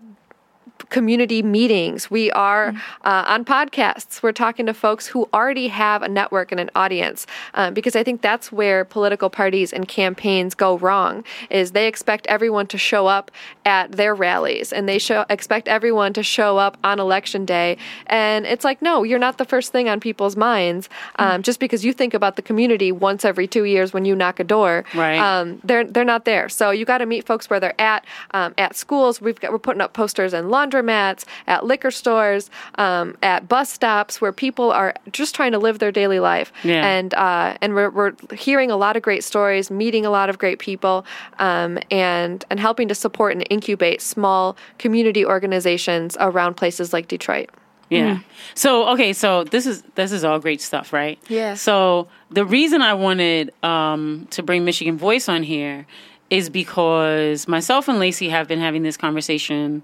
community 0.93 1.43
meetings. 1.43 2.11
We 2.11 2.31
are 2.33 2.75
uh, 3.03 3.25
on 3.27 3.45
podcasts. 3.45 4.23
We're 4.23 4.33
talking 4.33 4.67
to 4.67 4.75
folks 4.75 5.07
who 5.07 5.27
already 5.33 5.69
have 5.69 6.03
a 6.03 6.09
network 6.09 6.53
and 6.53 6.61
an 6.61 6.71
audience, 6.77 7.27
uh, 7.55 7.71
because 7.71 7.97
I 7.97 8.05
think 8.05 8.21
that's 8.21 8.53
where 8.53 8.85
political 8.85 9.31
parties 9.31 9.73
and 9.73 9.89
campaigns 9.89 10.55
go 10.55 10.77
wrong. 10.77 11.25
Is 11.51 11.73
they 11.73 11.89
expect 11.89 12.27
everyone 12.27 12.67
to 12.69 12.79
show 12.79 13.07
up 13.07 13.31
at 13.65 13.93
their 13.93 14.15
rallies, 14.15 14.73
and 14.73 14.87
they 14.87 14.99
show 14.99 15.25
expect 15.31 15.67
everyone 15.67 16.13
to 16.13 16.23
show 16.23 16.59
up 16.59 16.77
on 16.85 17.01
election 17.01 17.47
day, 17.47 17.79
and 18.07 18.45
it's 18.45 18.65
like, 18.65 18.83
no, 18.83 19.03
you're 19.03 19.19
not 19.19 19.39
the 19.39 19.47
first 19.47 19.73
thing 19.73 19.89
on 19.89 19.99
people's 19.99 20.37
minds. 20.37 20.91
Um, 21.17 21.43
just 21.43 21.59
because 21.59 21.85
you 21.87 21.95
think 21.95 22.13
about 22.13 22.37
the 22.37 22.43
community 22.43 22.93
once 22.93 23.25
every 23.25 23.47
two 23.47 23.65
years 23.65 23.95
when 23.95 24.05
you 24.05 24.15
knock 24.15 24.39
a 24.39 24.45
door, 24.45 24.85
right? 24.95 25.19
Um, 25.19 25.59
they're 25.65 25.85
they're 25.85 26.05
not 26.05 26.27
there. 26.27 26.51
So 26.51 26.71
you 26.71 26.85
got 26.85 26.99
to 26.99 27.07
meet 27.07 27.25
folks 27.25 27.49
where 27.49 27.61
they're 27.61 27.81
at. 27.81 28.05
Um, 28.33 28.53
at 28.59 28.77
schools, 28.77 29.23
we've 29.23 29.41
got 29.41 29.53
we're 29.53 29.59
putting 29.59 29.81
up 29.81 29.95
posters 29.95 30.35
in 30.35 30.51
laundry 30.51 30.82
laundromats, 30.83 31.25
at 31.47 31.65
liquor 31.65 31.91
stores, 31.91 32.51
um, 32.77 33.17
at 33.23 33.49
bus 33.49 33.71
stops, 33.71 34.21
where 34.21 34.33
people 34.33 34.71
are 34.71 34.95
just 35.13 35.35
trying 35.35 35.53
to 35.53 35.59
live 35.59 35.79
their 35.79 35.93
daily 35.93 36.21
life. 36.21 36.53
Yeah. 36.65 36.87
And 36.87 37.15
uh, 37.15 37.57
and 37.61 37.75
we're, 37.75 37.91
we're 37.91 38.13
hearing 38.35 38.71
a 38.71 38.77
lot 38.77 38.97
of 38.97 39.03
great 39.03 39.25
stories, 39.25 39.71
meeting 39.71 40.07
a 40.07 40.11
lot 40.11 40.31
of 40.31 40.39
great 40.39 40.59
people, 40.59 41.05
um, 41.39 41.79
and 41.91 42.45
and 42.51 42.61
helping 42.61 42.89
to 42.89 42.95
support 42.95 43.33
and 43.33 43.47
incubate 43.51 44.01
small 44.01 44.57
community 44.79 45.25
organizations 45.25 46.17
around 46.21 46.55
places 46.55 46.93
like 46.93 47.09
Detroit. 47.09 47.51
Yeah. 47.89 48.21
So 48.55 48.89
okay, 48.91 49.13
so 49.13 49.45
this 49.45 49.67
is 49.67 49.83
this 49.97 50.13
is 50.13 50.25
all 50.25 50.39
great 50.39 50.63
stuff, 50.63 50.95
right? 50.95 51.19
Yeah. 51.29 51.55
So 51.55 52.09
the 52.31 52.45
reason 52.45 52.81
I 52.81 52.95
wanted 52.95 53.53
um, 53.63 54.27
to 54.31 54.43
bring 54.43 54.65
Michigan 54.65 54.97
Voice 54.97 55.29
on 55.29 55.43
here 55.43 55.87
is 56.31 56.49
because 56.49 57.47
myself 57.47 57.89
and 57.89 57.99
Lacey 57.99 58.31
have 58.31 58.49
been 58.49 58.61
having 58.61 58.83
this 58.83 58.97
conversation. 58.97 59.83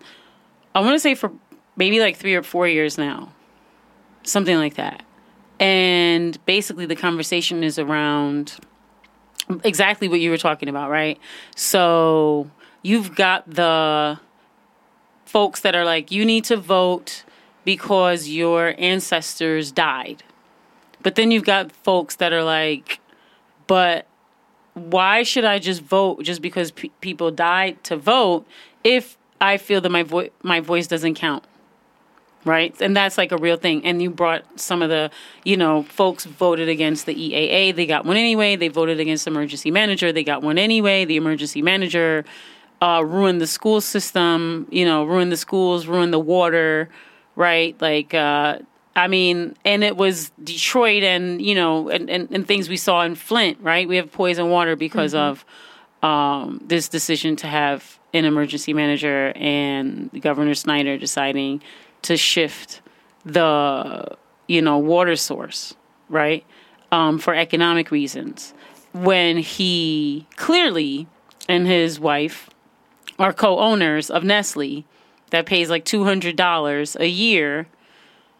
I 0.78 0.80
want 0.80 0.94
to 0.94 1.00
say 1.00 1.16
for 1.16 1.32
maybe 1.74 1.98
like 1.98 2.16
three 2.16 2.36
or 2.36 2.44
four 2.44 2.68
years 2.68 2.96
now, 2.96 3.32
something 4.22 4.56
like 4.56 4.76
that. 4.76 5.02
And 5.58 6.38
basically, 6.46 6.86
the 6.86 6.94
conversation 6.94 7.64
is 7.64 7.80
around 7.80 8.54
exactly 9.64 10.06
what 10.06 10.20
you 10.20 10.30
were 10.30 10.38
talking 10.38 10.68
about, 10.68 10.88
right? 10.88 11.18
So 11.56 12.48
you've 12.82 13.16
got 13.16 13.50
the 13.50 14.20
folks 15.24 15.62
that 15.62 15.74
are 15.74 15.84
like, 15.84 16.12
you 16.12 16.24
need 16.24 16.44
to 16.44 16.56
vote 16.56 17.24
because 17.64 18.28
your 18.28 18.76
ancestors 18.78 19.72
died. 19.72 20.22
But 21.02 21.16
then 21.16 21.32
you've 21.32 21.44
got 21.44 21.72
folks 21.72 22.14
that 22.16 22.32
are 22.32 22.44
like, 22.44 23.00
but 23.66 24.06
why 24.74 25.24
should 25.24 25.44
I 25.44 25.58
just 25.58 25.82
vote 25.82 26.22
just 26.22 26.40
because 26.40 26.70
pe- 26.70 26.90
people 27.00 27.32
died 27.32 27.82
to 27.82 27.96
vote 27.96 28.46
if 28.84 29.18
I 29.40 29.56
feel 29.56 29.80
that 29.80 29.90
my 29.90 30.02
vo- 30.02 30.30
my 30.42 30.60
voice 30.60 30.86
doesn't 30.86 31.14
count? 31.14 31.44
Right? 32.44 32.74
And 32.80 32.96
that's 32.96 33.18
like 33.18 33.32
a 33.32 33.36
real 33.36 33.56
thing. 33.56 33.84
And 33.84 34.00
you 34.00 34.10
brought 34.10 34.60
some 34.60 34.80
of 34.80 34.88
the, 34.88 35.10
you 35.44 35.56
know, 35.56 35.82
folks 35.82 36.24
voted 36.24 36.68
against 36.68 37.04
the 37.04 37.14
EAA. 37.14 37.74
They 37.74 37.84
got 37.84 38.06
one 38.06 38.16
anyway. 38.16 38.56
They 38.56 38.68
voted 38.68 39.00
against 39.00 39.24
the 39.24 39.32
emergency 39.32 39.70
manager. 39.70 40.12
They 40.12 40.24
got 40.24 40.42
one 40.42 40.56
anyway. 40.56 41.04
The 41.04 41.16
emergency 41.16 41.62
manager 41.62 42.24
uh, 42.80 43.02
ruined 43.04 43.40
the 43.40 43.46
school 43.46 43.80
system, 43.80 44.66
you 44.70 44.84
know, 44.84 45.04
ruined 45.04 45.32
the 45.32 45.36
schools, 45.36 45.86
ruined 45.86 46.12
the 46.12 46.18
water, 46.18 46.88
right? 47.34 47.76
Like, 47.80 48.14
uh, 48.14 48.60
I 48.94 49.08
mean, 49.08 49.56
and 49.64 49.84
it 49.84 49.96
was 49.96 50.30
Detroit 50.42 51.02
and, 51.02 51.42
you 51.42 51.54
know, 51.54 51.88
and, 51.88 52.08
and, 52.08 52.28
and 52.30 52.46
things 52.46 52.68
we 52.68 52.76
saw 52.76 53.02
in 53.02 53.14
Flint, 53.14 53.58
right? 53.60 53.88
We 53.88 53.96
have 53.96 54.10
poison 54.12 54.50
water 54.50 54.76
because 54.76 55.14
of 55.14 55.44
um, 56.02 56.62
this 56.64 56.88
decision 56.88 57.36
to 57.36 57.46
have 57.46 57.97
an 58.14 58.24
emergency 58.24 58.72
manager 58.72 59.32
and 59.36 60.10
Governor 60.20 60.54
Snyder 60.54 60.96
deciding 60.96 61.62
to 62.02 62.16
shift 62.16 62.80
the, 63.24 64.16
you 64.46 64.62
know, 64.62 64.78
water 64.78 65.16
source, 65.16 65.74
right? 66.08 66.44
Um, 66.90 67.18
for 67.18 67.34
economic 67.34 67.90
reasons. 67.90 68.54
When 68.92 69.38
he 69.38 70.26
clearly 70.36 71.06
and 71.48 71.66
his 71.66 72.00
wife 72.00 72.48
are 73.18 73.32
co-owners 73.32 74.10
of 74.10 74.24
Nestle 74.24 74.84
that 75.30 75.44
pays 75.46 75.68
like 75.68 75.84
$200 75.84 77.00
a 77.00 77.08
year 77.08 77.68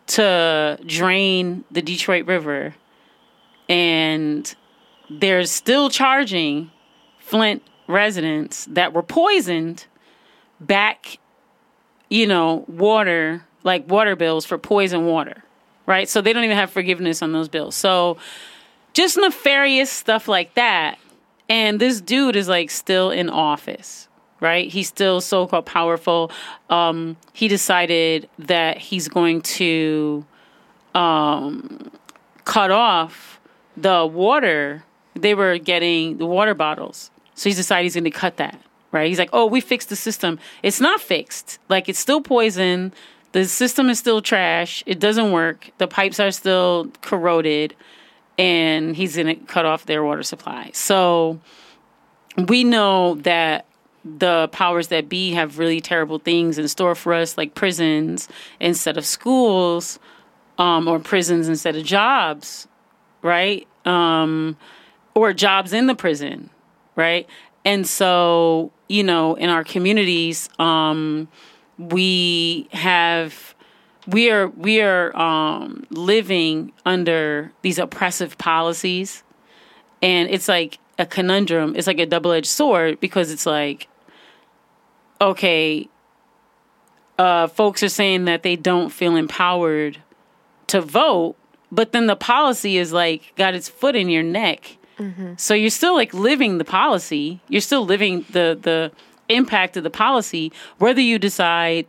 to 0.07 0.79
drain 0.87 1.65
the 1.71 1.83
Detroit 1.83 2.27
River 2.27 2.75
and 3.69 4.55
they're 5.11 5.45
still 5.45 5.91
charging 5.91 6.71
Flint 7.19 7.63
residents 7.89 8.67
that 8.67 8.93
were 8.93 9.03
poisoned 9.03 9.87
back 10.61 11.19
you 12.09 12.27
know 12.27 12.65
water 12.69 13.45
like 13.65 13.91
water 13.91 14.15
bills 14.15 14.45
for 14.47 14.57
poison 14.59 15.07
water 15.07 15.43
right? 15.89 16.07
So 16.07 16.21
they 16.21 16.35
don't 16.35 16.45
even 16.45 16.57
have 16.57 16.71
forgiveness 16.71 17.23
on 17.23 17.33
those 17.33 17.49
bills. 17.49 17.75
So 17.75 18.19
just 18.93 19.17
nefarious 19.17 19.91
stuff 19.91 20.29
like 20.29 20.53
that. 20.55 20.99
And 21.49 21.81
this 21.81 22.03
dude 22.03 22.37
is 22.37 22.47
like 22.47 22.71
still 22.71 23.11
in 23.11 23.29
office 23.29 24.05
right? 24.41 24.71
He's 24.71 24.87
still 24.87 25.21
so-called 25.21 25.67
powerful. 25.67 26.31
Um 26.71 27.17
he 27.33 27.49
decided 27.49 28.29
that 28.39 28.79
he's 28.79 29.09
going 29.09 29.41
to 29.43 30.25
um 30.95 31.91
cut 32.45 32.71
off 32.71 33.41
the 33.77 34.07
water. 34.07 34.85
They 35.15 35.35
were 35.35 35.59
getting 35.59 36.19
the 36.19 36.27
water 36.27 36.55
bottles 36.55 37.11
so 37.39 37.49
he's 37.49 37.57
decided 37.57 37.85
he's 37.85 37.95
going 37.95 38.05
to 38.05 38.11
cut 38.11 38.37
that 38.37 38.61
right? 38.91 39.09
He's 39.09 39.19
like 39.19 39.31
oh 39.33 39.47
we 39.47 39.61
fixed 39.61 39.91
the 39.91 39.97
system. 39.97 40.39
It's 40.63 40.81
not 40.81 41.01
fixed. 41.01 41.59
Like 41.69 41.89
it's 41.89 41.99
still 41.99 42.21
poison. 42.21 42.93
The 43.33 43.45
system 43.45 43.91
is 43.91 43.99
still 43.99 44.23
trash. 44.23 44.83
It 44.87 44.99
doesn't 44.99 45.33
work. 45.33 45.71
The 45.77 45.87
pipes 45.87 46.19
are 46.19 46.31
still 46.31 46.91
corroded 47.03 47.77
and 48.39 48.97
he's 48.97 49.17
going 49.17 49.27
to 49.27 49.35
cut 49.47 49.67
off 49.67 49.87
their 49.87 50.05
water 50.05 50.23
supply. 50.23 50.71
So 50.73 51.41
we 52.37 52.65
know 52.65 53.17
that 53.17 53.67
the 54.05 54.49
powers 54.53 54.89
that 54.89 55.09
be 55.09 55.33
have 55.33 55.59
really 55.59 55.81
terrible 55.81 56.19
things 56.19 56.57
in 56.57 56.69
store 56.69 56.95
for 56.95 57.13
us, 57.13 57.37
like 57.37 57.55
prisons 57.55 58.29
instead 58.61 58.97
of 58.97 59.05
schools, 59.05 59.99
um, 60.57 60.89
or 60.89 60.99
prisons 61.01 61.49
instead 61.49 61.77
of 61.77 61.85
jobs, 61.85 62.69
right? 63.23 63.67
Um, 63.85 64.57
or 65.15 65.33
jobs 65.33 65.73
in 65.73 65.87
the 65.89 65.97
prison, 65.97 66.49
right? 66.99 67.27
And 67.65 67.87
so, 67.87 68.73
you 68.89 69.05
know, 69.05 69.37
in 69.37 69.49
our 69.49 69.65
communities, 69.65 70.51
um, 70.59 71.29
we 71.79 72.69
have 72.73 73.55
we 74.07 74.31
are 74.31 74.49
we 74.49 74.81
are 74.81 75.17
um, 75.17 75.87
living 75.91 76.73
under 76.85 77.53
these 77.63 77.79
oppressive 77.79 78.37
policies, 78.37 79.23
and 80.03 80.29
it's 80.29 80.49
like 80.49 80.79
a 80.99 81.07
conundrum. 81.07 81.75
It's 81.77 81.87
like 81.87 82.01
a 82.01 82.07
double 82.07 82.33
edged 82.33 82.49
sword 82.49 82.99
because 83.01 83.31
it's 83.31 83.47
like, 83.47 83.87
okay, 85.21 85.89
uh, 87.19 87.47
folks 87.47 87.83
are 87.83 87.89
saying 87.89 88.25
that 88.25 88.43
they 88.43 88.57
don't 88.57 88.91
feel 88.91 89.15
empowered 89.15 89.99
to 90.69 90.81
vote, 90.81 91.37
but 91.71 91.93
then 91.93 92.07
the 92.07 92.17
policy 92.17 92.77
is 92.77 92.93
like 92.93 93.35
got 93.37 93.55
its 93.55 93.69
foot 93.69 93.95
in 93.95 94.09
your 94.09 94.25
neck. 94.25 94.78
Mm-hmm. 94.99 95.35
So 95.37 95.55
you're 95.55 95.71
still 95.71 95.95
like 95.95 96.13
living 96.13 96.59
the 96.59 96.65
policy. 96.65 97.41
You're 97.49 97.61
still 97.61 97.85
living 97.85 98.25
the 98.31 98.59
the 98.61 98.93
impact 99.29 99.77
of 99.77 99.85
the 99.85 99.91
policy, 99.91 100.53
whether 100.79 101.01
you 101.01 101.19
decide 101.19 101.87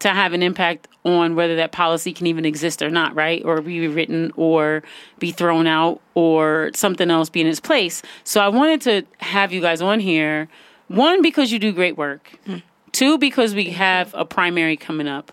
to 0.00 0.08
have 0.10 0.32
an 0.32 0.42
impact 0.42 0.88
on 1.04 1.34
whether 1.34 1.56
that 1.56 1.72
policy 1.72 2.12
can 2.12 2.26
even 2.26 2.44
exist 2.44 2.82
or 2.82 2.90
not, 2.90 3.14
right? 3.14 3.42
Or 3.44 3.60
be 3.60 3.80
rewritten 3.80 4.32
or 4.36 4.82
be 5.18 5.30
thrown 5.30 5.66
out 5.66 6.00
or 6.14 6.70
something 6.74 7.10
else 7.10 7.30
be 7.30 7.40
in 7.40 7.46
its 7.46 7.60
place. 7.60 8.02
So 8.24 8.40
I 8.40 8.48
wanted 8.48 8.80
to 8.82 9.24
have 9.24 9.52
you 9.52 9.60
guys 9.60 9.80
on 9.80 10.00
here. 10.00 10.48
One, 10.88 11.22
because 11.22 11.52
you 11.52 11.58
do 11.58 11.72
great 11.72 11.96
work. 11.96 12.30
Mm-hmm. 12.46 12.58
Two, 12.92 13.18
because 13.18 13.54
we 13.54 13.70
have 13.70 14.12
a 14.14 14.24
primary 14.24 14.76
coming 14.76 15.06
up. 15.06 15.32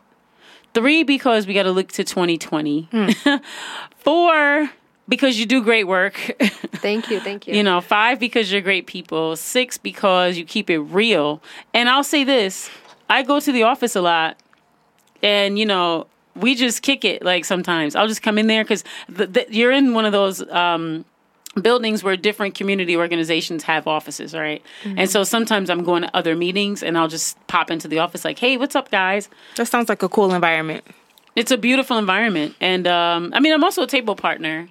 Three, 0.74 1.04
because 1.04 1.48
we 1.48 1.54
got 1.54 1.64
to 1.64 1.72
look 1.72 1.92
to 1.94 2.04
2020. 2.04 2.90
Hmm. 2.92 3.10
Four, 3.98 4.70
because 5.08 5.40
you 5.40 5.46
do 5.46 5.64
great 5.64 5.86
work. 5.86 6.16
Thank 6.78 7.10
you, 7.10 7.20
thank 7.20 7.48
you. 7.48 7.56
You 7.56 7.64
know, 7.64 7.82
five 7.82 8.20
because 8.20 8.52
you're 8.52 8.62
great 8.62 8.86
people. 8.86 9.36
Six 9.36 9.78
because 9.78 10.38
you 10.38 10.46
keep 10.46 10.70
it 10.70 10.78
real. 10.78 11.42
And 11.74 11.90
I'll 11.90 12.04
say 12.04 12.24
this: 12.24 12.70
I 13.10 13.24
go 13.24 13.40
to 13.40 13.52
the 13.52 13.64
office 13.64 13.96
a 13.96 14.02
lot, 14.02 14.38
and 15.24 15.58
you 15.58 15.66
know, 15.66 16.06
we 16.36 16.54
just 16.54 16.84
kick 16.84 17.04
it. 17.04 17.24
Like 17.24 17.46
sometimes 17.46 17.96
I'll 17.96 18.08
just 18.08 18.22
come 18.22 18.38
in 18.38 18.48
there 18.48 18.64
because 18.64 18.84
the, 19.10 19.26
the, 19.28 19.48
you're 19.50 19.72
in 19.72 19.94
one 19.94 20.06
of 20.06 20.12
those. 20.12 20.48
Um, 20.50 21.06
buildings 21.60 22.04
where 22.04 22.16
different 22.16 22.54
community 22.54 22.96
organizations 22.96 23.64
have 23.64 23.88
offices, 23.88 24.36
right? 24.36 24.62
And 24.86 25.10
so 25.10 25.24
sometimes 25.24 25.72
I'm 25.72 25.84
going 25.84 26.04
to 26.04 26.16
other 26.16 26.36
meetings 26.36 26.84
and 26.84 26.96
I'll 26.96 27.08
just 27.08 27.36
pop 27.48 27.72
into 27.72 27.88
the 27.88 27.98
office 27.98 28.24
like, 28.24 28.38
"Hey, 28.38 28.58
what's 28.58 28.76
up, 28.76 28.92
guys?" 28.92 29.28
That 29.56 29.68
sounds 29.68 29.90
like 29.90 30.04
a 30.04 30.10
cool 30.10 30.36
environment. 30.36 30.84
It's 31.38 31.52
a 31.52 31.58
beautiful 31.58 31.98
environment, 32.00 32.56
and 32.60 32.88
um, 32.88 33.32
I 33.36 33.40
mean, 33.40 33.54
I'm 33.54 33.64
also 33.64 33.84
a 33.84 33.88
table 33.88 34.16
partner. 34.16 34.68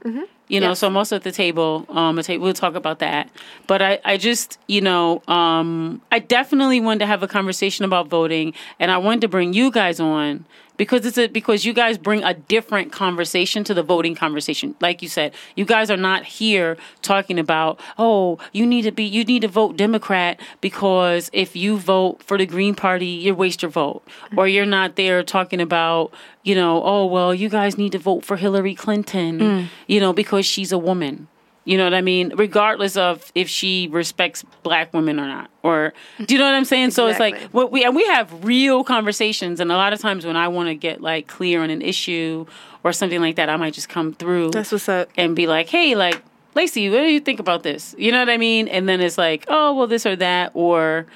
You 0.49 0.61
know, 0.61 0.69
Yes. 0.71 0.79
so 0.81 0.87
I'm 0.87 0.97
also 0.97 1.17
at 1.17 1.23
the 1.25 1.33
table. 1.33 1.87
Um, 1.89 2.19
a 2.19 2.23
ta- 2.23 2.37
we'll 2.39 2.53
talk 2.55 2.75
about 2.77 2.99
that. 3.01 3.29
But 3.67 3.83
I, 3.83 3.99
I 4.05 4.17
just, 4.17 4.59
you 4.69 4.81
know, 4.81 5.21
um, 5.27 6.01
I 6.13 6.21
definitely 6.21 6.81
wanted 6.81 7.01
to 7.01 7.07
have 7.07 7.23
a 7.23 7.29
conversation 7.29 7.85
about 7.85 8.07
voting, 8.09 8.53
and 8.81 8.91
I 8.91 8.99
wanted 8.99 9.23
to 9.23 9.29
bring 9.29 9.53
you 9.55 9.71
guys 9.73 9.99
on 10.01 10.45
because 10.77 11.05
it's 11.07 11.19
a 11.19 11.29
because 11.29 11.65
you 11.65 11.73
guys 11.73 11.99
bring 11.99 12.23
a 12.23 12.35
different 12.35 12.93
conversation 12.93 13.65
to 13.65 13.75
the 13.75 13.83
voting 13.83 14.15
conversation. 14.15 14.75
Like 14.81 15.03
you 15.03 15.09
said, 15.09 15.35
you 15.55 15.65
guys 15.65 15.91
are 15.91 15.97
not 15.97 16.25
here 16.25 16.77
talking 17.03 17.39
about, 17.39 17.81
oh, 17.99 18.39
you 18.53 18.67
need 18.67 18.83
to 18.83 18.93
be, 18.93 19.05
you 19.05 19.25
need 19.25 19.43
to 19.43 19.49
vote 19.49 19.77
Democrat 19.77 20.41
because 20.61 21.31
if 21.33 21.57
you 21.57 21.79
vote 21.79 22.23
for 22.23 22.39
the 22.39 22.47
Green 22.47 22.75
Party, 22.75 23.07
you 23.07 23.35
waste 23.35 23.63
your 23.63 23.71
vote, 23.71 24.03
mm-hmm. 24.07 24.39
or 24.39 24.49
you're 24.49 24.67
not 24.67 24.97
there 24.97 25.23
talking 25.23 25.61
about, 25.61 26.13
you 26.43 26.55
know, 26.55 26.83
oh 26.83 27.07
well, 27.07 27.35
you 27.35 27.49
guys 27.49 27.79
need 27.79 27.93
to 27.93 27.99
vote 27.99 28.25
for 28.25 28.37
Hillary 28.37 28.75
Clinton, 28.75 29.39
mm. 29.39 29.67
you 29.87 30.01
know, 30.01 30.13
because 30.13 30.47
she's 30.47 30.73
a 30.73 30.79
woman. 30.79 31.29
You 31.67 31.77
know 31.77 31.85
what 31.85 31.95
I 31.95 32.01
mean? 32.01 32.33
Regardless 32.37 32.97
of 32.97 33.31
if 33.35 33.49
she 33.49 33.89
respects 33.91 34.45
black 34.63 34.95
women 34.95 35.19
or 35.21 35.27
not, 35.27 35.51
or 35.65 35.93
do 36.25 36.33
you 36.33 36.39
know 36.39 36.47
what 36.47 36.55
I'm 36.55 36.65
saying? 36.65 36.93
So 36.93 37.09
it's 37.09 37.19
like 37.19 37.39
what 37.51 37.73
we 37.73 37.85
and 37.85 37.95
we 37.95 38.07
have 38.07 38.45
real 38.45 38.85
conversations, 38.85 39.59
and 39.61 39.71
a 39.73 39.77
lot 39.77 39.93
of 39.93 39.99
times 40.01 40.25
when 40.25 40.37
I 40.37 40.47
want 40.47 40.69
to 40.69 40.77
get 40.77 41.01
like 41.01 41.27
clear 41.27 41.63
on 41.63 41.71
an 41.71 41.83
issue 41.83 42.47
or 42.85 42.93
something 42.93 43.21
like 43.21 43.35
that, 43.35 43.49
I 43.49 43.57
might 43.57 43.75
just 43.75 43.89
come 43.89 44.15
through 44.15 44.53
That's 44.53 44.71
what's 44.71 44.89
up. 44.89 45.09
and 45.17 45.35
be 45.35 45.49
like, 45.49 45.69
hey, 45.69 45.97
like, 45.97 46.23
Lacey, 46.55 46.89
what 46.89 46.99
do 46.99 47.07
you 47.07 47.19
think 47.21 47.41
about 47.41 47.65
this? 47.65 47.97
You 47.99 48.13
know 48.13 48.21
what 48.21 48.31
I 48.31 48.37
mean? 48.37 48.69
And 48.69 48.89
then 48.89 49.01
it's 49.01 49.19
like, 49.19 49.45
oh, 49.49 49.75
well, 49.75 49.89
this 49.89 50.07
or 50.07 50.15
that. 50.17 50.53
Or 50.55 51.07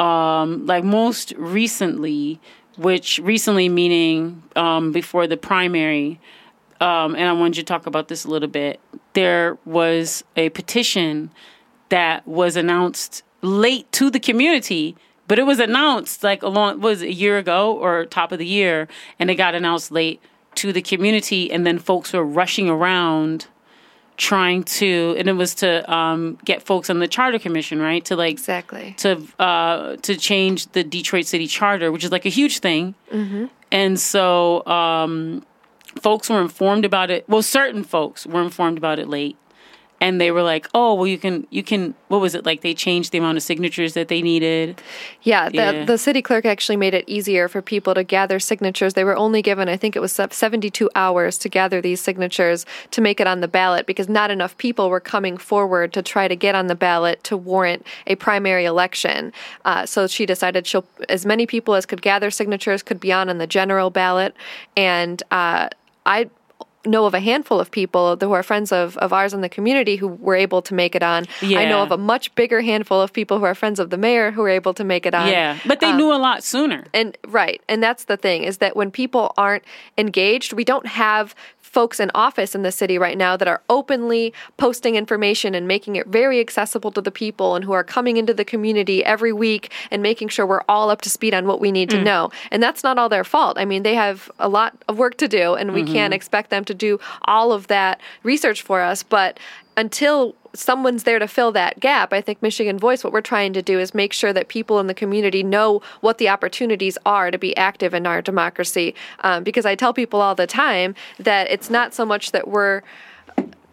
um, 0.00 0.66
like 0.66 0.82
most 0.82 1.32
recently, 1.36 2.40
which 2.76 3.20
recently 3.20 3.68
meaning 3.68 4.42
um, 4.56 4.90
before 4.90 5.28
the 5.28 5.36
primary, 5.36 6.18
um, 6.80 7.14
and 7.14 7.24
I 7.28 7.32
wanted 7.32 7.58
you 7.58 7.62
to 7.62 7.66
talk 7.66 7.86
about 7.86 8.08
this 8.08 8.24
a 8.24 8.28
little 8.28 8.48
bit. 8.48 8.80
There 9.14 9.58
was 9.64 10.24
a 10.36 10.48
petition 10.50 11.30
that 11.88 12.26
was 12.26 12.56
announced 12.56 13.22
late 13.42 13.90
to 13.92 14.10
the 14.10 14.20
community, 14.20 14.96
but 15.26 15.38
it 15.38 15.44
was 15.44 15.58
announced 15.58 16.22
like 16.22 16.42
along 16.42 16.80
was 16.80 17.02
it 17.02 17.08
a 17.08 17.12
year 17.14 17.38
ago 17.38 17.76
or 17.76 18.04
top 18.06 18.32
of 18.32 18.38
the 18.38 18.46
year, 18.46 18.88
and 19.18 19.30
it 19.30 19.34
got 19.36 19.54
announced 19.54 19.90
late 19.90 20.20
to 20.56 20.72
the 20.72 20.82
community, 20.82 21.50
and 21.50 21.66
then 21.66 21.78
folks 21.78 22.12
were 22.12 22.24
rushing 22.24 22.68
around 22.68 23.46
trying 24.16 24.62
to, 24.64 25.14
and 25.18 25.28
it 25.28 25.32
was 25.32 25.54
to 25.54 25.90
um, 25.90 26.36
get 26.44 26.62
folks 26.62 26.90
on 26.90 26.98
the 26.98 27.08
charter 27.08 27.38
commission, 27.38 27.80
right? 27.80 28.04
To 28.04 28.16
like 28.16 28.32
Exactly. 28.32 28.94
to 28.98 29.22
uh, 29.38 29.96
to 29.96 30.16
change 30.16 30.66
the 30.72 30.84
Detroit 30.84 31.26
City 31.26 31.46
Charter, 31.46 31.90
which 31.90 32.04
is 32.04 32.12
like 32.12 32.26
a 32.26 32.30
huge 32.30 32.58
thing. 32.58 32.94
And 33.72 33.98
so 33.98 34.66
um, 34.66 35.44
folks 36.00 36.28
were 36.30 36.40
informed 36.40 36.84
about 36.84 37.10
it. 37.10 37.28
Well, 37.28 37.42
certain 37.42 37.84
folks 37.84 38.26
were 38.26 38.42
informed 38.42 38.78
about 38.78 38.98
it 38.98 39.08
late, 39.08 39.36
and 40.00 40.20
they 40.20 40.30
were 40.30 40.42
like, 40.42 40.66
"Oh, 40.74 40.94
well, 40.94 41.06
you 41.06 41.18
can 41.18 41.46
you 41.50 41.62
can." 41.62 41.94
What 42.08 42.20
was 42.20 42.34
it 42.34 42.44
like? 42.44 42.62
They 42.62 42.74
changed 42.74 43.12
the 43.12 43.18
amount 43.18 43.36
of 43.36 43.44
signatures 43.44 43.94
that 43.94 44.08
they 44.08 44.20
needed. 44.20 44.80
Yeah, 45.22 45.48
the, 45.48 45.54
Yeah. 45.56 45.84
the 45.84 45.96
city 45.96 46.22
clerk 46.22 46.44
actually 46.44 46.74
made 46.76 46.92
it 46.92 47.04
easier 47.06 47.46
for 47.46 47.62
people 47.62 47.94
to 47.94 48.02
gather 48.02 48.40
signatures. 48.40 48.94
They 48.94 49.04
were 49.04 49.16
only 49.16 49.42
given, 49.42 49.68
I 49.68 49.76
think 49.76 49.94
it 49.94 50.00
was 50.00 50.12
72 50.12 50.90
hours 50.96 51.38
to 51.38 51.48
gather 51.48 51.80
these 51.80 52.00
signatures 52.00 52.66
to 52.90 53.00
make 53.00 53.20
it 53.20 53.28
on 53.28 53.40
the 53.42 53.46
ballot 53.46 53.86
because 53.86 54.08
not 54.08 54.28
enough 54.32 54.58
people 54.58 54.90
were 54.90 54.98
coming 54.98 55.36
forward 55.36 55.92
to 55.92 56.02
try 56.02 56.26
to 56.26 56.34
get 56.34 56.56
on 56.56 56.66
the 56.66 56.74
ballot 56.74 57.22
to 57.24 57.36
warrant 57.36 57.86
a 58.08 58.16
primary 58.16 58.64
election. 58.64 59.32
Uh, 59.64 59.86
so 59.86 60.08
she 60.08 60.26
decided 60.26 60.66
she'll, 60.66 60.84
as 61.08 61.24
many 61.24 61.46
people 61.46 61.74
as 61.76 61.86
could 61.86 62.02
gather 62.02 62.28
signatures 62.32 62.82
could 62.82 62.98
be 62.98 63.12
on 63.12 63.28
on 63.30 63.38
the 63.38 63.46
general 63.46 63.90
ballot. 63.90 64.34
And 64.76 65.22
uh, 65.30 65.68
I 66.10 66.30
know 66.86 67.04
of 67.04 67.14
a 67.14 67.20
handful 67.20 67.60
of 67.60 67.70
people 67.70 68.16
who 68.18 68.32
are 68.32 68.42
friends 68.42 68.72
of, 68.72 68.96
of 68.98 69.12
ours 69.12 69.34
in 69.34 69.42
the 69.42 69.48
community 69.48 69.96
who 69.96 70.08
were 70.08 70.34
able 70.34 70.62
to 70.62 70.74
make 70.74 70.94
it 70.94 71.02
on. 71.02 71.26
I 71.42 71.66
know 71.66 71.82
of 71.82 71.92
a 71.92 71.98
much 71.98 72.34
bigger 72.34 72.62
handful 72.62 73.00
of 73.00 73.12
people 73.12 73.38
who 73.38 73.44
are 73.44 73.54
friends 73.54 73.78
of 73.78 73.90
the 73.90 73.98
mayor 73.98 74.30
who 74.30 74.42
were 74.42 74.48
able 74.48 74.72
to 74.74 74.84
make 74.84 75.04
it 75.06 75.14
on. 75.14 75.28
yeah, 75.28 75.58
but 75.66 75.80
they 75.80 75.90
um, 75.90 75.98
knew 75.98 76.12
a 76.12 76.16
lot 76.16 76.42
sooner. 76.42 76.84
And 76.94 77.16
right, 77.28 77.60
and 77.68 77.82
that's 77.82 78.04
the 78.04 78.16
thing 78.16 78.44
is 78.44 78.58
that 78.58 78.76
when 78.76 78.90
people 78.90 79.34
aren't 79.36 79.64
engaged, 79.98 80.52
we 80.54 80.64
don't 80.64 80.86
have 80.86 81.34
folks 81.70 82.00
in 82.00 82.10
office 82.16 82.56
in 82.56 82.62
the 82.62 82.72
city 82.72 82.98
right 82.98 83.16
now 83.16 83.36
that 83.36 83.46
are 83.46 83.62
openly 83.70 84.34
posting 84.56 84.96
information 84.96 85.54
and 85.54 85.68
making 85.68 85.94
it 85.94 86.08
very 86.08 86.40
accessible 86.40 86.90
to 86.90 87.00
the 87.00 87.12
people 87.12 87.54
and 87.54 87.64
who 87.64 87.72
are 87.72 87.84
coming 87.84 88.16
into 88.16 88.34
the 88.34 88.44
community 88.44 89.04
every 89.04 89.32
week 89.32 89.70
and 89.92 90.02
making 90.02 90.28
sure 90.28 90.44
we're 90.44 90.64
all 90.68 90.90
up 90.90 91.00
to 91.00 91.08
speed 91.08 91.32
on 91.32 91.46
what 91.46 91.60
we 91.60 91.70
need 91.70 91.88
to 91.88 91.98
mm. 91.98 92.04
know. 92.04 92.30
And 92.50 92.60
that's 92.60 92.82
not 92.82 92.98
all 92.98 93.08
their 93.08 93.22
fault. 93.22 93.56
I 93.56 93.64
mean, 93.64 93.84
they 93.84 93.94
have 93.94 94.28
a 94.40 94.48
lot 94.48 94.76
of 94.88 94.98
work 94.98 95.16
to 95.18 95.28
do 95.28 95.54
and 95.54 95.72
we 95.72 95.84
can't 95.84 96.10
mm-hmm. 96.10 96.12
expect 96.12 96.50
them 96.50 96.64
to 96.64 96.74
do 96.74 96.98
all 97.22 97.52
of 97.52 97.68
that 97.68 98.00
research 98.24 98.62
for 98.62 98.80
us, 98.80 99.04
but 99.04 99.38
until 99.76 100.34
someone's 100.54 101.04
there 101.04 101.18
to 101.18 101.28
fill 101.28 101.52
that 101.52 101.80
gap, 101.80 102.12
I 102.12 102.20
think 102.20 102.42
Michigan 102.42 102.78
Voice, 102.78 103.04
what 103.04 103.12
we're 103.12 103.20
trying 103.20 103.52
to 103.52 103.62
do 103.62 103.78
is 103.78 103.94
make 103.94 104.12
sure 104.12 104.32
that 104.32 104.48
people 104.48 104.80
in 104.80 104.86
the 104.86 104.94
community 104.94 105.42
know 105.42 105.82
what 106.00 106.18
the 106.18 106.28
opportunities 106.28 106.98
are 107.06 107.30
to 107.30 107.38
be 107.38 107.56
active 107.56 107.94
in 107.94 108.06
our 108.06 108.20
democracy. 108.22 108.94
Um, 109.20 109.44
because 109.44 109.66
I 109.66 109.74
tell 109.74 109.92
people 109.92 110.20
all 110.20 110.34
the 110.34 110.46
time 110.46 110.94
that 111.18 111.50
it's 111.50 111.70
not 111.70 111.94
so 111.94 112.04
much 112.04 112.32
that 112.32 112.48
we're 112.48 112.82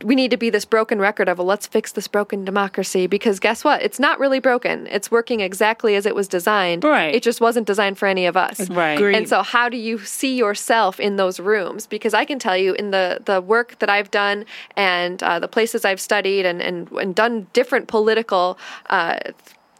we 0.03 0.15
need 0.15 0.31
to 0.31 0.37
be 0.37 0.49
this 0.49 0.65
broken 0.65 0.99
record 0.99 1.27
of, 1.29 1.39
a 1.39 1.43
let's 1.43 1.67
fix 1.67 1.91
this 1.91 2.07
broken 2.07 2.45
democracy 2.45 3.07
because 3.07 3.39
guess 3.39 3.63
what? 3.63 3.81
It's 3.81 3.99
not 3.99 4.19
really 4.19 4.39
broken. 4.39 4.87
It's 4.87 5.09
working 5.09 5.39
exactly 5.39 5.95
as 5.95 6.05
it 6.05 6.15
was 6.15 6.27
designed. 6.27 6.83
Right. 6.83 7.13
It 7.13 7.23
just 7.23 7.41
wasn't 7.41 7.67
designed 7.67 7.97
for 7.97 8.07
any 8.07 8.25
of 8.25 8.37
us. 8.37 8.69
Right. 8.69 8.93
Agreed. 8.93 9.15
And 9.15 9.27
so 9.27 9.43
how 9.43 9.69
do 9.69 9.77
you 9.77 9.99
see 9.99 10.35
yourself 10.35 10.99
in 10.99 11.15
those 11.15 11.39
rooms? 11.39 11.87
Because 11.87 12.13
I 12.13 12.25
can 12.25 12.39
tell 12.39 12.57
you 12.57 12.73
in 12.73 12.91
the, 12.91 13.21
the 13.25 13.41
work 13.41 13.79
that 13.79 13.89
I've 13.89 14.11
done 14.11 14.45
and 14.75 15.21
uh, 15.23 15.39
the 15.39 15.47
places 15.47 15.85
I've 15.85 16.01
studied 16.01 16.45
and, 16.45 16.61
and, 16.61 16.91
and 16.91 17.15
done 17.15 17.47
different 17.53 17.87
political 17.87 18.57
uh, 18.89 19.17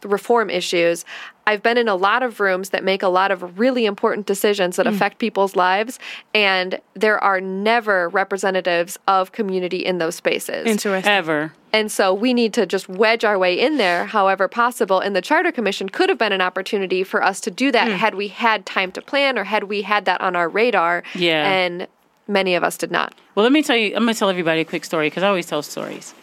reform 0.04 0.50
issues, 0.50 1.04
I've 1.46 1.62
been 1.62 1.78
in 1.78 1.88
a 1.88 1.94
lot 1.94 2.22
of 2.22 2.40
rooms 2.40 2.70
that 2.70 2.84
make 2.84 3.02
a 3.02 3.08
lot 3.08 3.30
of 3.30 3.58
really 3.58 3.86
important 3.86 4.26
decisions 4.26 4.76
that 4.76 4.86
mm. 4.86 4.94
affect 4.94 5.18
people's 5.18 5.56
lives, 5.56 5.98
and 6.34 6.78
there 6.94 7.18
are 7.18 7.40
never 7.40 8.08
representatives 8.10 8.98
of 9.08 9.32
community 9.32 9.78
in 9.84 9.98
those 9.98 10.14
spaces. 10.14 10.66
Interesting. 10.66 11.10
Ever. 11.10 11.52
And 11.72 11.90
so 11.92 12.12
we 12.12 12.34
need 12.34 12.52
to 12.54 12.66
just 12.66 12.88
wedge 12.88 13.24
our 13.24 13.38
way 13.38 13.58
in 13.58 13.76
there 13.76 14.06
however 14.06 14.48
possible. 14.48 15.00
And 15.00 15.14
the 15.14 15.22
Charter 15.22 15.52
Commission 15.52 15.88
could 15.88 16.08
have 16.08 16.18
been 16.18 16.32
an 16.32 16.40
opportunity 16.40 17.04
for 17.04 17.22
us 17.22 17.40
to 17.42 17.50
do 17.50 17.72
that 17.72 17.88
mm. 17.88 17.96
had 17.96 18.14
we 18.14 18.28
had 18.28 18.66
time 18.66 18.92
to 18.92 19.02
plan 19.02 19.38
or 19.38 19.44
had 19.44 19.64
we 19.64 19.82
had 19.82 20.04
that 20.06 20.20
on 20.20 20.36
our 20.36 20.48
radar. 20.48 21.02
Yeah. 21.14 21.50
And 21.50 21.86
many 22.26 22.54
of 22.54 22.62
us 22.62 22.76
did 22.76 22.90
not. 22.90 23.14
Well, 23.34 23.42
let 23.42 23.52
me 23.52 23.62
tell 23.62 23.76
you. 23.76 23.88
I'm 23.94 24.02
gonna 24.02 24.14
tell 24.14 24.30
everybody 24.30 24.60
a 24.60 24.64
quick 24.64 24.84
story 24.84 25.06
because 25.08 25.22
I 25.22 25.28
always 25.28 25.46
tell 25.46 25.62
stories. 25.62 26.14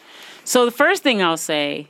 So 0.43 0.65
the 0.65 0.71
first 0.71 1.01
thing 1.01 1.23
I'll 1.23 1.37
say, 1.37 1.89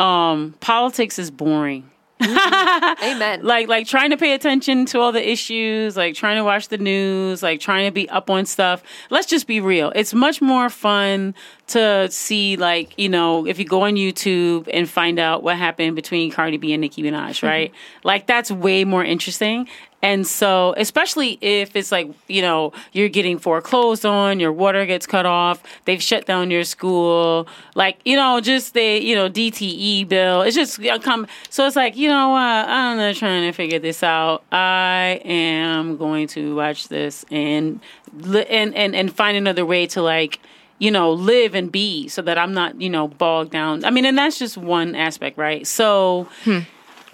um, 0.00 0.54
politics 0.60 1.18
is 1.18 1.30
boring. 1.30 1.90
Amen. 2.22 3.40
like 3.44 3.68
like 3.68 3.86
trying 3.86 4.10
to 4.10 4.16
pay 4.16 4.34
attention 4.34 4.84
to 4.86 5.00
all 5.00 5.10
the 5.10 5.26
issues 5.26 5.96
like 5.96 6.14
trying 6.14 6.36
to 6.36 6.44
watch 6.44 6.68
the 6.68 6.76
news 6.76 7.42
like 7.42 7.60
trying 7.60 7.86
to 7.86 7.92
be 7.92 8.08
up 8.10 8.28
on 8.28 8.44
stuff. 8.44 8.82
Let's 9.08 9.26
just 9.26 9.46
be 9.46 9.60
real. 9.60 9.90
It's 9.94 10.12
much 10.12 10.42
more 10.42 10.68
fun 10.68 11.34
to 11.68 12.10
see 12.10 12.56
like 12.56 12.92
you 12.98 13.08
know 13.08 13.46
if 13.46 13.58
you 13.58 13.64
go 13.64 13.82
on 13.82 13.94
youtube 13.94 14.68
and 14.72 14.88
find 14.88 15.20
out 15.20 15.44
what 15.44 15.56
happened 15.56 15.94
between 15.94 16.32
cardi 16.32 16.56
b 16.56 16.72
and 16.72 16.80
nicki 16.80 17.02
minaj 17.02 17.42
right? 17.42 17.72
Like 18.04 18.26
that's 18.26 18.50
way 18.50 18.84
more 18.84 19.04
interesting 19.04 19.68
and 20.02 20.26
so 20.26 20.74
especially 20.76 21.38
if 21.40 21.76
it's 21.76 21.92
like 21.92 22.10
you 22.28 22.42
know 22.42 22.72
you're 22.92 23.08
getting 23.08 23.38
foreclosed 23.38 24.06
on 24.06 24.40
your 24.40 24.52
water 24.52 24.86
gets 24.86 25.06
cut 25.06 25.26
off 25.26 25.62
they've 25.84 26.02
shut 26.02 26.26
down 26.26 26.50
your 26.50 26.64
school 26.64 27.46
like 27.74 27.98
you 28.04 28.16
know 28.16 28.40
just 28.40 28.74
the 28.74 28.98
you 28.98 29.14
know 29.14 29.28
dte 29.28 30.08
bill 30.08 30.42
it's 30.42 30.56
just 30.56 30.80
come 31.02 31.26
so 31.48 31.66
it's 31.66 31.76
like 31.76 31.96
you 31.96 32.08
know 32.08 32.30
what 32.30 32.40
i'm 32.40 32.96
not 32.96 33.14
trying 33.14 33.42
to 33.42 33.52
figure 33.52 33.78
this 33.78 34.02
out. 34.02 34.42
I 34.52 35.20
am 35.24 35.96
going 35.96 36.28
to 36.28 36.54
watch 36.54 36.88
this 36.88 37.24
and 37.30 37.80
and 38.24 38.74
and, 38.74 38.94
and 38.94 39.12
find 39.12 39.36
another 39.36 39.64
way 39.64 39.86
to 39.88 40.02
like 40.02 40.40
you 40.78 40.90
know 40.90 41.12
live 41.12 41.54
and 41.54 41.70
be 41.70 42.08
so 42.08 42.22
that 42.22 42.38
i'm 42.38 42.54
not 42.54 42.80
you 42.80 42.90
know 42.90 43.08
bogged 43.08 43.52
down. 43.52 43.84
I 43.84 43.90
mean 43.90 44.04
and 44.04 44.16
that's 44.16 44.38
just 44.38 44.56
one 44.56 44.94
aspect 44.94 45.38
right? 45.38 45.66
So 45.66 46.28
hmm. 46.44 46.60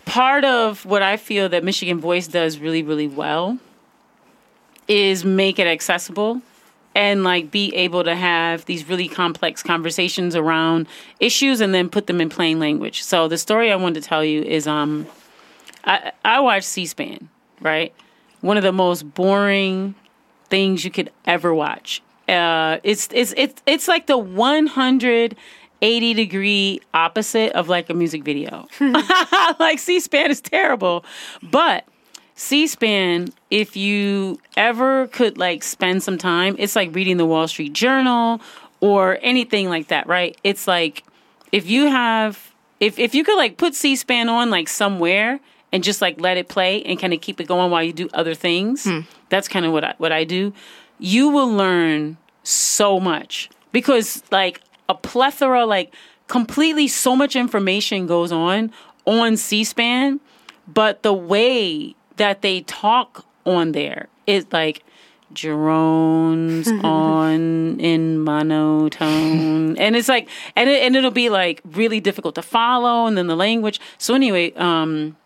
Part 0.07 0.45
of 0.45 0.87
what 0.87 1.03
I 1.03 1.19
feel 1.19 1.51
that 1.51 1.63
Michigan 1.63 2.01
Voice 2.01 2.27
does 2.27 2.59
really, 2.59 2.83
really 2.83 3.09
well 3.09 3.59
is 4.89 5.25
make 5.25 5.59
it 5.59 5.67
accessible 5.67 6.41
and 6.95 7.25
like 7.25 7.51
be 7.51 7.75
able 7.75 8.03
to 8.05 8.15
have 8.15 8.65
these 8.65 8.89
really 8.89 9.09
complex 9.09 9.63
conversations 9.63 10.35
around 10.35 10.87
issues 11.21 11.61
and 11.61 11.75
then 11.75 11.91
put 11.91 12.07
them 12.07 12.21
in 12.23 12.31
plain 12.31 12.59
language. 12.59 13.03
So 13.03 13.29
the 13.29 13.37
story 13.37 13.71
I 13.71 13.77
wanted 13.77 14.03
to 14.03 14.09
tell 14.09 14.25
you 14.25 14.43
is 14.43 14.67
um 14.67 15.07
I 15.85 16.13
I 16.25 16.41
watch 16.41 16.63
C-SPAN, 16.63 17.29
right? 17.61 17.93
One 18.41 18.57
of 18.57 18.63
the 18.63 18.73
most 18.73 19.03
boring 19.15 19.95
things 20.49 20.85
you 20.85 20.91
could 20.91 21.11
ever 21.27 21.53
watch. 21.53 22.01
Uh 22.29 22.79
it's 22.83 23.09
it's 23.13 23.35
it's 23.37 23.61
it's 23.67 23.89
like 23.89 24.07
the 24.07 24.17
180 25.81 26.15
degree 26.15 26.81
opposite 26.95 27.53
of 27.53 27.69
like 27.69 27.91
a 27.91 27.95
music 27.95 28.25
video. 28.25 28.67
like 29.59 29.79
C-SPAN 29.79 30.31
is 30.31 30.41
terrible, 30.41 31.05
but 31.43 31.85
C-SPAN, 32.35 33.33
if 33.51 33.77
you 33.77 34.39
ever 34.57 35.07
could 35.09 35.39
like 35.39 35.63
spend 35.63 36.03
some 36.03 36.19
time, 36.19 36.57
it's 36.59 36.77
like 36.77 36.95
reading 36.95 37.19
the 37.19 37.27
Wall 37.27 37.47
Street 37.49 37.73
Journal 37.73 38.41
or 38.81 39.19
anything 39.23 39.69
like 39.69 39.89
that, 39.89 40.07
right? 40.07 40.37
It's 40.45 40.67
like 40.67 41.05
if 41.53 41.69
you 41.69 41.87
have 41.87 42.55
if 42.81 42.99
if 42.99 43.15
you 43.15 43.25
could 43.25 43.37
like 43.37 43.57
put 43.57 43.75
C-SPAN 43.75 44.29
on 44.29 44.51
like 44.51 44.69
somewhere 44.69 45.41
and 45.73 45.85
just 45.85 46.01
like 46.01 46.21
let 46.21 46.37
it 46.37 46.49
play 46.49 46.83
and 46.83 46.99
kind 46.99 47.13
of 47.13 47.21
keep 47.21 47.41
it 47.41 47.49
going 47.49 47.71
while 47.71 47.83
you 47.83 47.93
do 47.93 48.09
other 48.15 48.35
things, 48.35 48.85
hmm. 48.85 49.01
that's 49.29 49.49
kind 49.49 49.67
of 49.67 49.73
what 49.73 49.85
I 49.85 49.95
what 49.99 50.13
I 50.13 50.25
do. 50.25 50.53
You 50.99 51.29
will 51.29 51.51
learn 51.51 52.17
so 52.43 53.01
much 53.01 53.51
because 53.73 54.23
like 54.31 54.61
a 54.89 54.95
plethora 54.95 55.65
like 55.65 55.95
completely 56.29 56.89
so 56.89 57.15
much 57.15 57.37
information 57.37 58.07
goes 58.07 58.33
on 58.33 58.73
on 59.07 59.37
C-SPAN 59.37 60.21
but 60.67 61.03
the 61.03 61.13
way 61.13 61.95
that 62.17 62.43
they 62.43 62.63
talk 62.63 63.25
on 63.45 63.73
there 63.73 64.09
is 64.27 64.47
like 64.53 64.83
drones 65.33 66.69
on 66.85 67.79
in 67.79 68.19
monotone. 68.21 69.77
And 69.77 69.97
it's 69.97 70.09
like 70.09 70.29
and 70.57 70.69
it, 70.69 70.83
and 70.83 70.97
it'll 70.97 71.11
be 71.11 71.29
like 71.29 71.61
really 71.65 72.01
difficult 72.01 72.35
to 72.37 72.43
follow 72.43 73.07
and 73.07 73.17
then 73.17 73.27
the 73.27 73.37
language. 73.37 73.81
So 73.99 74.15
anyway 74.15 74.53
um 74.55 75.17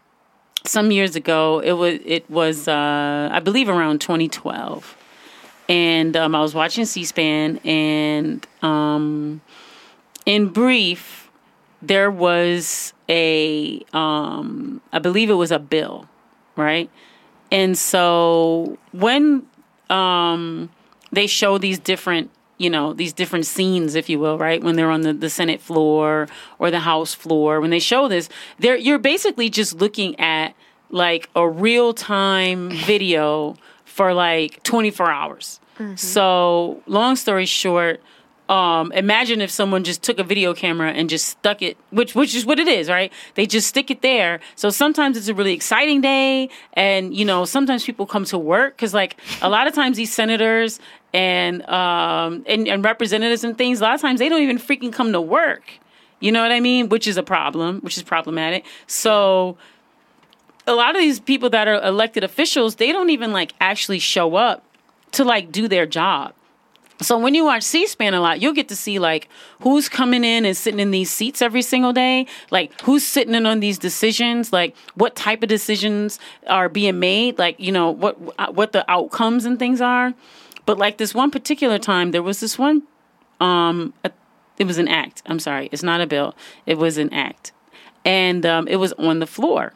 some 0.64 0.90
years 0.90 1.16
ago 1.16 1.60
it 1.64 1.72
was 1.72 1.98
it 2.04 2.28
was 2.30 2.68
uh 2.68 3.30
i 3.32 3.40
believe 3.40 3.66
around 3.66 3.98
2012 3.98 4.94
and 5.70 6.14
um 6.18 6.34
i 6.34 6.40
was 6.42 6.54
watching 6.54 6.84
c-span 6.84 7.56
and 7.64 8.46
um 8.60 9.40
in 10.26 10.48
brief 10.48 11.30
there 11.82 12.10
was 12.10 12.92
a 13.08 13.80
um 13.92 14.80
i 14.92 14.98
believe 14.98 15.30
it 15.30 15.34
was 15.34 15.50
a 15.50 15.58
bill 15.58 16.06
right? 16.60 16.90
And 17.50 17.76
so 17.76 18.78
when 18.92 19.46
um, 19.88 20.70
they 21.10 21.26
show 21.26 21.58
these 21.58 21.78
different 21.78 22.30
you 22.58 22.68
know 22.68 22.92
these 22.92 23.14
different 23.14 23.46
scenes 23.46 23.94
if 23.94 24.10
you 24.10 24.18
will 24.18 24.36
right 24.36 24.62
when 24.62 24.76
they're 24.76 24.90
on 24.90 25.00
the, 25.00 25.14
the 25.14 25.30
senate 25.30 25.62
floor 25.62 26.28
or 26.58 26.70
the 26.70 26.80
house 26.80 27.14
floor 27.14 27.58
when 27.58 27.70
they 27.70 27.78
show 27.78 28.06
this 28.06 28.28
they're 28.58 28.76
you're 28.76 28.98
basically 28.98 29.48
just 29.48 29.76
looking 29.80 30.18
at 30.20 30.54
like 30.90 31.30
a 31.34 31.48
real 31.48 31.94
time 31.94 32.68
video 32.84 33.56
for 33.86 34.12
like 34.12 34.62
24 34.62 35.10
hours. 35.10 35.58
So 35.96 36.82
long 36.86 37.16
story 37.16 37.46
short 37.46 38.02
um, 38.50 38.90
imagine 38.92 39.40
if 39.40 39.48
someone 39.48 39.84
just 39.84 40.02
took 40.02 40.18
a 40.18 40.24
video 40.24 40.52
camera 40.54 40.90
and 40.90 41.08
just 41.08 41.26
stuck 41.26 41.62
it, 41.62 41.76
which 41.90 42.16
which 42.16 42.34
is 42.34 42.44
what 42.44 42.58
it 42.58 42.66
is, 42.66 42.88
right? 42.88 43.12
They 43.36 43.46
just 43.46 43.68
stick 43.68 43.92
it 43.92 44.02
there. 44.02 44.40
So 44.56 44.70
sometimes 44.70 45.16
it's 45.16 45.28
a 45.28 45.34
really 45.34 45.52
exciting 45.52 46.00
day, 46.00 46.50
and 46.72 47.14
you 47.14 47.24
know 47.24 47.44
sometimes 47.44 47.84
people 47.84 48.06
come 48.06 48.24
to 48.24 48.36
work 48.36 48.76
because 48.76 48.92
like 48.92 49.16
a 49.40 49.48
lot 49.48 49.68
of 49.68 49.74
times 49.74 49.96
these 49.96 50.12
senators 50.12 50.80
and 51.14 51.62
um 51.68 52.44
and, 52.46 52.66
and 52.66 52.84
representatives 52.84 53.44
and 53.44 53.56
things, 53.56 53.80
a 53.80 53.84
lot 53.84 53.94
of 53.94 54.00
times 54.00 54.18
they 54.18 54.28
don't 54.28 54.42
even 54.42 54.58
freaking 54.58 54.92
come 54.92 55.12
to 55.12 55.20
work. 55.20 55.70
You 56.18 56.32
know 56.32 56.42
what 56.42 56.50
I 56.50 56.58
mean? 56.58 56.88
Which 56.88 57.06
is 57.06 57.16
a 57.16 57.22
problem, 57.22 57.78
which 57.82 57.96
is 57.96 58.02
problematic. 58.02 58.64
So 58.88 59.56
a 60.66 60.74
lot 60.74 60.96
of 60.96 61.00
these 61.00 61.20
people 61.20 61.50
that 61.50 61.68
are 61.68 61.80
elected 61.82 62.24
officials, 62.24 62.74
they 62.74 62.90
don't 62.90 63.10
even 63.10 63.32
like 63.32 63.54
actually 63.60 64.00
show 64.00 64.34
up 64.34 64.64
to 65.12 65.22
like 65.22 65.52
do 65.52 65.68
their 65.68 65.86
job. 65.86 66.34
So 67.02 67.18
when 67.18 67.34
you 67.34 67.44
watch 67.44 67.62
C-SPAN 67.62 68.12
a 68.12 68.20
lot, 68.20 68.40
you'll 68.40 68.52
get 68.52 68.68
to 68.68 68.76
see 68.76 68.98
like 68.98 69.28
who's 69.60 69.88
coming 69.88 70.22
in 70.22 70.44
and 70.44 70.56
sitting 70.56 70.80
in 70.80 70.90
these 70.90 71.10
seats 71.10 71.40
every 71.40 71.62
single 71.62 71.92
day, 71.92 72.26
like 72.50 72.78
who's 72.82 73.06
sitting 73.06 73.34
in 73.34 73.46
on 73.46 73.60
these 73.60 73.78
decisions, 73.78 74.52
like 74.52 74.76
what 74.94 75.16
type 75.16 75.42
of 75.42 75.48
decisions 75.48 76.18
are 76.46 76.68
being 76.68 76.98
made, 76.98 77.38
like 77.38 77.58
you 77.58 77.72
know 77.72 77.90
what 77.90 78.54
what 78.54 78.72
the 78.72 78.88
outcomes 78.90 79.44
and 79.46 79.58
things 79.58 79.80
are. 79.80 80.12
But 80.66 80.78
like 80.78 80.98
this 80.98 81.14
one 81.14 81.30
particular 81.30 81.78
time, 81.78 82.10
there 82.10 82.22
was 82.22 82.40
this 82.40 82.58
one. 82.58 82.82
Um, 83.40 83.94
it 84.58 84.66
was 84.66 84.76
an 84.76 84.88
act. 84.88 85.22
I'm 85.24 85.38
sorry, 85.38 85.70
it's 85.72 85.82
not 85.82 86.02
a 86.02 86.06
bill. 86.06 86.34
It 86.66 86.76
was 86.76 86.98
an 86.98 87.12
act, 87.14 87.52
and 88.04 88.44
um, 88.44 88.68
it 88.68 88.76
was 88.76 88.92
on 88.94 89.20
the 89.20 89.26
floor. 89.26 89.72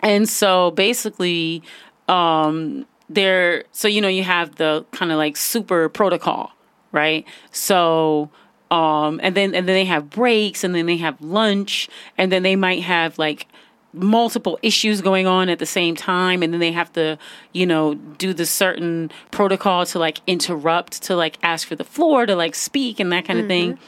And 0.00 0.28
so 0.28 0.70
basically, 0.70 1.62
um, 2.08 2.86
there 3.08 3.64
so 3.72 3.86
you 3.86 4.00
know 4.00 4.08
you 4.08 4.24
have 4.24 4.56
the 4.56 4.84
kind 4.92 5.12
of 5.12 5.18
like 5.18 5.36
super 5.36 5.88
protocol 5.88 6.54
right? 6.94 7.26
So 7.50 8.30
um 8.70 9.20
and 9.22 9.34
then 9.34 9.54
and 9.54 9.68
then 9.68 9.74
they 9.74 9.84
have 9.84 10.08
breaks 10.08 10.64
and 10.64 10.74
then 10.74 10.86
they 10.86 10.96
have 10.96 11.20
lunch 11.20 11.90
and 12.16 12.32
then 12.32 12.42
they 12.42 12.56
might 12.56 12.82
have 12.82 13.18
like 13.18 13.46
multiple 13.92 14.58
issues 14.62 15.00
going 15.02 15.26
on 15.26 15.48
at 15.48 15.58
the 15.58 15.66
same 15.66 15.94
time 15.94 16.42
and 16.42 16.52
then 16.52 16.60
they 16.60 16.72
have 16.72 16.92
to 16.92 17.18
you 17.52 17.66
know 17.66 17.94
do 17.94 18.32
the 18.32 18.46
certain 18.46 19.10
protocol 19.30 19.84
to 19.84 19.98
like 19.98 20.20
interrupt 20.26 21.02
to 21.02 21.14
like 21.14 21.36
ask 21.42 21.68
for 21.68 21.76
the 21.76 21.84
floor 21.84 22.24
to 22.24 22.34
like 22.34 22.54
speak 22.54 22.98
and 22.98 23.12
that 23.12 23.26
kind 23.26 23.38
of 23.38 23.46
thing. 23.46 23.78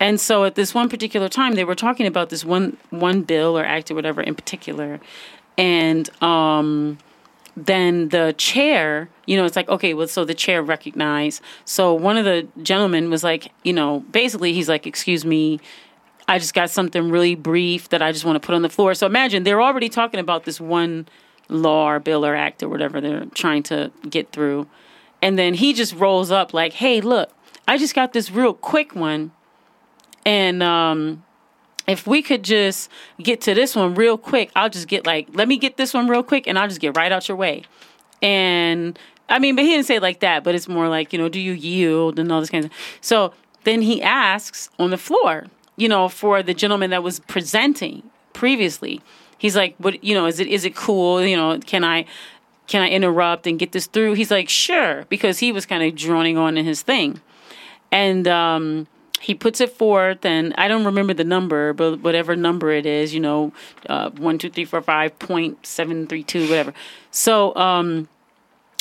And 0.00 0.20
so 0.20 0.44
at 0.44 0.56
this 0.56 0.74
one 0.74 0.88
particular 0.88 1.28
time 1.28 1.54
they 1.54 1.64
were 1.64 1.74
talking 1.74 2.06
about 2.06 2.28
this 2.28 2.44
one 2.44 2.76
one 2.90 3.22
bill 3.22 3.58
or 3.58 3.64
act 3.64 3.90
or 3.90 3.94
whatever 3.94 4.20
in 4.20 4.34
particular 4.34 5.00
and 5.58 6.10
um 6.22 6.98
then 7.56 8.08
the 8.08 8.34
chair, 8.38 9.08
you 9.26 9.36
know, 9.36 9.44
it's 9.44 9.56
like, 9.56 9.68
okay, 9.68 9.94
well, 9.94 10.08
so 10.08 10.24
the 10.24 10.34
chair 10.34 10.62
recognized. 10.62 11.42
So 11.64 11.92
one 11.92 12.16
of 12.16 12.24
the 12.24 12.48
gentlemen 12.62 13.10
was 13.10 13.22
like, 13.22 13.52
you 13.62 13.72
know, 13.72 14.00
basically 14.10 14.52
he's 14.52 14.68
like, 14.68 14.86
excuse 14.86 15.24
me, 15.24 15.60
I 16.28 16.38
just 16.38 16.54
got 16.54 16.70
something 16.70 17.10
really 17.10 17.34
brief 17.34 17.90
that 17.90 18.00
I 18.00 18.12
just 18.12 18.24
want 18.24 18.40
to 18.40 18.46
put 18.46 18.54
on 18.54 18.62
the 18.62 18.70
floor. 18.70 18.94
So 18.94 19.06
imagine 19.06 19.42
they're 19.42 19.62
already 19.62 19.88
talking 19.88 20.20
about 20.20 20.44
this 20.44 20.60
one 20.60 21.06
law 21.48 21.90
or 21.90 22.00
bill 22.00 22.24
or 22.24 22.34
act 22.34 22.62
or 22.62 22.68
whatever 22.68 23.00
they're 23.00 23.26
trying 23.26 23.62
to 23.64 23.90
get 24.08 24.32
through. 24.32 24.66
And 25.20 25.38
then 25.38 25.54
he 25.54 25.72
just 25.72 25.94
rolls 25.94 26.30
up 26.30 26.54
like, 26.54 26.74
hey, 26.74 27.00
look, 27.00 27.30
I 27.68 27.76
just 27.76 27.94
got 27.94 28.12
this 28.12 28.30
real 28.30 28.54
quick 28.54 28.94
one. 28.94 29.32
And, 30.24 30.62
um, 30.62 31.24
if 31.86 32.06
we 32.06 32.22
could 32.22 32.42
just 32.42 32.90
get 33.20 33.40
to 33.42 33.54
this 33.54 33.74
one 33.74 33.94
real 33.94 34.16
quick, 34.16 34.50
I'll 34.54 34.70
just 34.70 34.88
get 34.88 35.06
like, 35.06 35.28
let 35.32 35.48
me 35.48 35.56
get 35.56 35.76
this 35.76 35.92
one 35.94 36.08
real 36.08 36.22
quick 36.22 36.46
and 36.46 36.58
I'll 36.58 36.68
just 36.68 36.80
get 36.80 36.96
right 36.96 37.10
out 37.10 37.28
your 37.28 37.36
way. 37.36 37.64
And 38.20 38.98
I 39.28 39.38
mean, 39.38 39.56
but 39.56 39.64
he 39.64 39.70
didn't 39.70 39.86
say 39.86 39.98
like 39.98 40.20
that, 40.20 40.44
but 40.44 40.54
it's 40.54 40.68
more 40.68 40.88
like, 40.88 41.12
you 41.12 41.18
know, 41.18 41.28
do 41.28 41.40
you 41.40 41.52
yield 41.52 42.18
and 42.18 42.30
all 42.30 42.40
this 42.40 42.50
kind 42.50 42.64
of 42.64 42.70
So 43.00 43.32
then 43.64 43.82
he 43.82 44.02
asks 44.02 44.68
on 44.78 44.90
the 44.90 44.98
floor, 44.98 45.46
you 45.76 45.88
know, 45.88 46.08
for 46.08 46.42
the 46.42 46.54
gentleman 46.54 46.90
that 46.90 47.02
was 47.02 47.20
presenting 47.20 48.02
previously. 48.32 49.00
He's 49.38 49.56
like, 49.56 49.74
what 49.78 50.04
you 50.04 50.14
know, 50.14 50.26
is 50.26 50.38
it 50.38 50.46
is 50.46 50.64
it 50.64 50.76
cool? 50.76 51.24
You 51.24 51.36
know, 51.36 51.58
can 51.58 51.82
I 51.82 52.04
can 52.68 52.82
I 52.82 52.88
interrupt 52.88 53.46
and 53.46 53.58
get 53.58 53.72
this 53.72 53.86
through? 53.86 54.14
He's 54.14 54.30
like, 54.30 54.48
sure, 54.48 55.04
because 55.08 55.40
he 55.40 55.50
was 55.50 55.66
kind 55.66 55.82
of 55.82 55.96
droning 55.96 56.38
on 56.38 56.56
in 56.56 56.64
his 56.64 56.82
thing. 56.82 57.20
And 57.90 58.28
um 58.28 58.86
he 59.22 59.34
puts 59.34 59.60
it 59.60 59.70
forth, 59.70 60.24
and 60.24 60.52
I 60.58 60.66
don't 60.66 60.84
remember 60.84 61.14
the 61.14 61.24
number, 61.24 61.72
but 61.72 62.00
whatever 62.00 62.34
number 62.34 62.72
it 62.72 62.86
is, 62.86 63.14
you 63.14 63.20
know, 63.20 63.52
uh, 63.88 64.10
one, 64.10 64.36
two, 64.38 64.50
three, 64.50 64.64
four, 64.64 64.82
five 64.82 65.16
point 65.18 65.64
seven, 65.64 66.06
three, 66.08 66.24
two, 66.24 66.48
whatever. 66.48 66.74
So 67.12 67.54
um, 67.54 68.08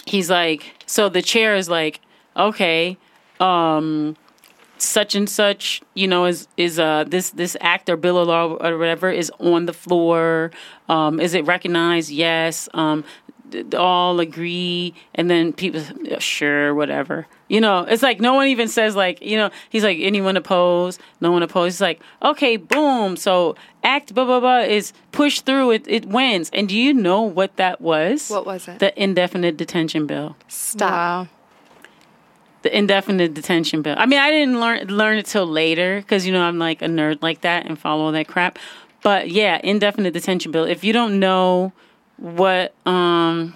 he's 0.05 0.29
like, 0.29 0.73
so 0.87 1.09
the 1.09 1.21
chair 1.21 1.55
is 1.55 1.69
like, 1.69 2.01
okay, 2.35 2.97
um, 3.39 4.17
such 4.77 5.13
and 5.13 5.29
such, 5.29 5.81
you 5.93 6.07
know, 6.07 6.25
is 6.25 6.47
is 6.57 6.79
uh 6.79 7.03
this 7.07 7.29
this 7.29 7.55
act 7.61 7.87
or 7.87 7.95
bill 7.95 8.17
of 8.17 8.27
law 8.27 8.55
or 8.55 8.77
whatever 8.79 9.11
is 9.11 9.31
on 9.39 9.67
the 9.67 9.73
floor. 9.73 10.49
Um, 10.89 11.19
is 11.19 11.35
it 11.35 11.45
recognized? 11.45 12.09
Yes. 12.09 12.67
Um, 12.73 13.03
all 13.77 14.19
agree 14.19 14.93
and 15.15 15.29
then 15.29 15.53
people 15.53 15.81
sure 16.19 16.73
whatever 16.75 17.27
you 17.47 17.59
know 17.61 17.79
it's 17.81 18.03
like 18.03 18.19
no 18.19 18.33
one 18.33 18.47
even 18.47 18.67
says 18.67 18.95
like 18.95 19.21
you 19.21 19.35
know 19.37 19.49
he's 19.69 19.83
like 19.83 19.97
anyone 20.01 20.37
oppose 20.37 20.97
no 21.19 21.31
one 21.31 21.43
oppose 21.43 21.73
he's 21.73 21.81
like 21.81 22.01
okay 22.23 22.55
boom 22.57 23.15
so 23.17 23.55
act 23.83 24.13
blah 24.13 24.25
blah 24.25 24.39
blah 24.39 24.59
is 24.59 24.93
pushed 25.11 25.45
through 25.45 25.71
it 25.71 25.83
it 25.87 26.05
wins 26.05 26.49
and 26.53 26.69
do 26.69 26.77
you 26.77 26.93
know 26.93 27.21
what 27.21 27.55
that 27.57 27.81
was 27.81 28.29
What 28.29 28.45
was 28.45 28.67
it? 28.67 28.79
the 28.79 28.91
indefinite 29.01 29.57
detention 29.57 30.05
bill 30.07 30.35
Stop. 30.47 30.91
Wow. 30.91 31.27
the 32.63 32.77
indefinite 32.77 33.33
detention 33.33 33.81
bill. 33.81 33.95
I 33.97 34.05
mean, 34.05 34.19
I 34.19 34.29
didn't 34.29 34.59
learn 34.59 34.87
learn 34.87 35.17
it 35.17 35.25
till 35.25 35.47
later 35.47 35.97
because 35.99 36.25
you 36.27 36.31
know 36.33 36.43
I'm 36.43 36.59
like 36.59 36.81
a 36.81 36.85
nerd 36.85 37.19
like 37.21 37.41
that 37.41 37.65
and 37.65 37.77
follow 37.77 38.03
all 38.05 38.11
that 38.11 38.27
crap. 38.27 38.59
But 39.01 39.31
yeah, 39.31 39.59
indefinite 39.63 40.13
detention 40.13 40.51
bill. 40.51 40.65
If 40.65 40.83
you 40.83 40.93
don't 40.93 41.19
know 41.19 41.73
what 42.21 42.73
um, 42.85 43.55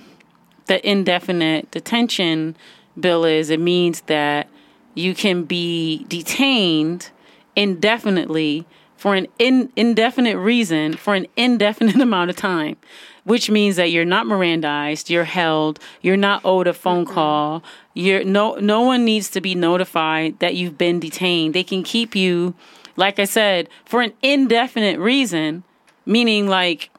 the 0.66 0.88
indefinite 0.88 1.70
detention 1.70 2.58
bill 3.00 3.24
is, 3.24 3.52
it 3.52 3.60
means 3.60 4.02
that 4.02 4.50
you 4.96 5.14
can 5.14 5.44
be 5.44 6.04
detained 6.06 7.12
indefinitely 7.56 8.66
for 8.98 9.14
an 9.14 9.28
in, 9.38 9.72
indefinite 9.76 10.36
reason 10.38 10.94
for 10.94 11.14
an 11.14 11.28
indefinite 11.38 11.96
amount 12.02 12.32
of 12.32 12.36
time, 12.36 12.76
which 13.24 13.52
means 13.52 13.76
that 13.76 13.92
you're 13.92 14.04
not 14.04 14.26
Mirandized, 14.26 15.12
you're 15.12 15.26
held, 15.26 15.80
you're 16.02 16.18
not 16.18 16.42
owed 16.44 16.66
a 16.66 16.74
phone 16.74 17.06
call. 17.06 17.62
You're 17.94 18.24
no 18.24 18.56
no 18.56 18.82
one 18.82 19.06
needs 19.06 19.30
to 19.30 19.42
be 19.42 19.54
notified 19.54 20.40
that 20.40 20.56
you've 20.56 20.78
been 20.78 21.00
detained. 21.00 21.54
They 21.54 21.64
can 21.64 21.84
keep 21.84 22.16
you, 22.16 22.56
like 22.96 23.20
I 23.20 23.26
said, 23.26 23.70
for 23.86 24.02
an 24.02 24.14
indefinite 24.24 25.00
reason, 25.00 25.64
meaning 26.06 26.48
like 26.48 26.90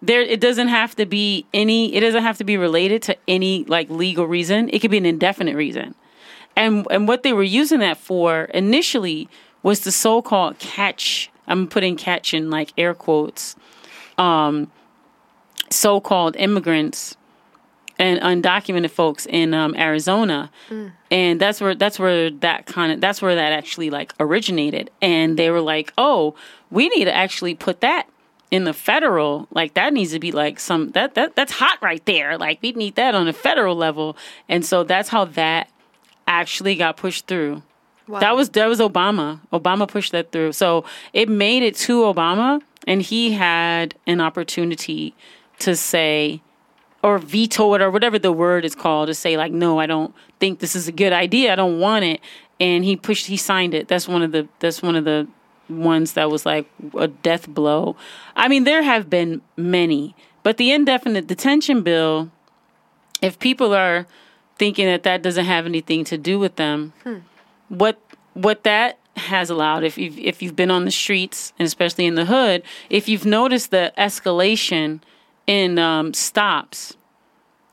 there 0.00 0.20
it 0.20 0.40
doesn't 0.40 0.68
have 0.68 0.94
to 0.96 1.06
be 1.06 1.46
any 1.52 1.94
it 1.94 2.00
doesn't 2.00 2.22
have 2.22 2.38
to 2.38 2.44
be 2.44 2.56
related 2.56 3.02
to 3.02 3.16
any 3.26 3.64
like 3.64 3.90
legal 3.90 4.26
reason. 4.26 4.68
It 4.72 4.80
could 4.80 4.90
be 4.90 4.98
an 4.98 5.06
indefinite 5.06 5.56
reason. 5.56 5.94
And 6.56 6.86
and 6.90 7.08
what 7.08 7.22
they 7.22 7.32
were 7.32 7.42
using 7.42 7.80
that 7.80 7.98
for 7.98 8.44
initially 8.44 9.28
was 9.62 9.80
the 9.80 9.92
so-called 9.92 10.58
catch. 10.58 11.30
I'm 11.46 11.66
putting 11.66 11.96
catch 11.96 12.32
in 12.34 12.50
like 12.50 12.72
air 12.78 12.94
quotes. 12.94 13.56
Um, 14.18 14.70
so-called 15.70 16.34
immigrants 16.36 17.16
and 17.98 18.20
undocumented 18.20 18.90
folks 18.90 19.26
in 19.26 19.52
um, 19.52 19.74
Arizona, 19.76 20.50
and 21.10 21.40
that's 21.40 21.60
where 21.60 21.74
that's 21.74 21.98
where 21.98 22.30
that 22.30 22.66
kind 22.66 22.92
of 22.92 23.00
that's 23.00 23.20
where 23.20 23.34
that 23.34 23.52
actually 23.52 23.90
like 23.90 24.12
originated. 24.20 24.90
And 25.02 25.36
they 25.36 25.50
were 25.50 25.60
like, 25.60 25.92
"Oh, 25.98 26.34
we 26.70 26.88
need 26.88 27.04
to 27.06 27.14
actually 27.14 27.54
put 27.54 27.80
that 27.80 28.08
in 28.50 28.64
the 28.64 28.72
federal, 28.72 29.46
like 29.50 29.74
that 29.74 29.92
needs 29.92 30.12
to 30.12 30.18
be 30.18 30.32
like 30.32 30.58
some 30.58 30.90
that 30.90 31.14
that 31.14 31.36
that's 31.36 31.52
hot 31.52 31.78
right 31.82 32.04
there. 32.06 32.38
Like 32.38 32.60
we 32.62 32.72
need 32.72 32.94
that 32.96 33.14
on 33.14 33.28
a 33.28 33.32
federal 33.32 33.76
level, 33.76 34.16
and 34.48 34.64
so 34.64 34.84
that's 34.84 35.08
how 35.08 35.26
that 35.26 35.70
actually 36.26 36.76
got 36.76 36.96
pushed 36.96 37.26
through. 37.26 37.62
Wow. 38.06 38.20
That 38.20 38.36
was 38.36 38.50
that 38.50 38.66
was 38.66 38.80
Obama. 38.80 39.40
Obama 39.52 39.86
pushed 39.86 40.12
that 40.12 40.32
through, 40.32 40.52
so 40.52 40.84
it 41.12 41.28
made 41.28 41.62
it 41.62 41.76
to 41.76 42.00
Obama, 42.02 42.62
and 42.86 43.02
he 43.02 43.32
had 43.32 43.94
an 44.06 44.20
opportunity 44.20 45.14
to 45.58 45.76
say 45.76 46.40
or 47.02 47.18
veto 47.18 47.74
it 47.74 47.82
or 47.82 47.90
whatever 47.90 48.18
the 48.18 48.32
word 48.32 48.64
is 48.64 48.74
called 48.74 49.06
to 49.06 49.14
say 49.14 49.36
like 49.36 49.52
no 49.52 49.78
i 49.78 49.86
don't 49.86 50.12
think 50.40 50.58
this 50.58 50.74
is 50.74 50.88
a 50.88 50.92
good 50.92 51.12
idea 51.12 51.52
i 51.52 51.54
don't 51.54 51.78
want 51.78 52.04
it 52.04 52.20
and 52.58 52.84
he 52.84 52.96
pushed 52.96 53.26
he 53.26 53.36
signed 53.36 53.72
it 53.72 53.86
that's 53.86 54.08
one 54.08 54.22
of 54.22 54.32
the 54.32 54.48
that's 54.58 54.82
one 54.82 54.96
of 54.96 55.04
the 55.04 55.26
ones 55.68 56.14
that 56.14 56.30
was 56.30 56.46
like 56.46 56.68
a 56.96 57.08
death 57.08 57.48
blow. 57.48 57.96
I 58.36 58.48
mean 58.48 58.64
there 58.64 58.82
have 58.82 59.08
been 59.10 59.42
many 59.56 60.14
but 60.42 60.56
the 60.56 60.72
indefinite 60.72 61.26
detention 61.26 61.82
bill 61.82 62.30
if 63.20 63.38
people 63.38 63.74
are 63.74 64.06
thinking 64.56 64.86
that 64.86 65.02
that 65.02 65.22
doesn't 65.22 65.44
have 65.44 65.66
anything 65.66 66.04
to 66.04 66.18
do 66.18 66.38
with 66.38 66.56
them 66.56 66.92
what 67.68 68.00
what 68.34 68.64
that 68.64 68.98
has 69.16 69.50
allowed 69.50 69.82
if 69.84 69.98
you've 69.98 70.18
if 70.18 70.40
you've 70.42 70.56
been 70.56 70.70
on 70.70 70.84
the 70.84 70.90
streets 70.90 71.52
and 71.58 71.66
especially 71.66 72.06
in 72.06 72.14
the 72.14 72.24
hood 72.24 72.62
if 72.88 73.08
you've 73.08 73.26
noticed 73.26 73.70
the 73.70 73.92
escalation 73.98 75.00
in 75.48 75.78
um, 75.78 76.14
stops, 76.14 76.96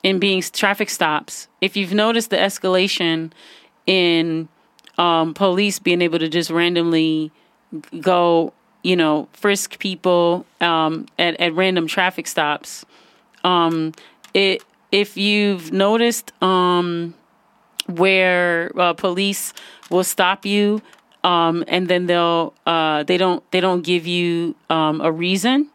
in 0.01 0.17
being 0.17 0.41
traffic 0.41 0.89
stops, 0.89 1.47
if 1.61 1.77
you've 1.77 1.93
noticed 1.93 2.31
the 2.31 2.37
escalation 2.37 3.31
in 3.85 4.47
um, 4.97 5.35
police 5.35 5.77
being 5.77 6.01
able 6.01 6.17
to 6.17 6.29
just 6.29 6.49
randomly 6.49 7.31
go, 8.01 8.53
you 8.83 8.95
know, 8.95 9.27
frisk 9.33 9.79
people 9.79 10.45
um, 10.61 11.07
at, 11.17 11.39
at 11.39 11.53
random 11.53 11.87
traffic 11.87 12.27
stops, 12.27 12.85
um, 13.43 13.93
it 14.33 14.63
if 14.91 15.17
you've 15.17 15.71
noticed 15.71 16.31
um, 16.43 17.13
where 17.87 18.71
uh, 18.79 18.93
police 18.93 19.53
will 19.89 20.03
stop 20.03 20.45
you 20.45 20.81
um, 21.23 21.63
and 21.67 21.87
then 21.87 22.05
they'll 22.05 22.53
uh, 22.65 23.03
they 23.03 23.17
don't 23.17 23.49
they 23.51 23.59
don't 23.59 23.83
give 23.83 24.05
you 24.07 24.55
um, 24.69 25.01
a 25.01 25.11
reason 25.11 25.69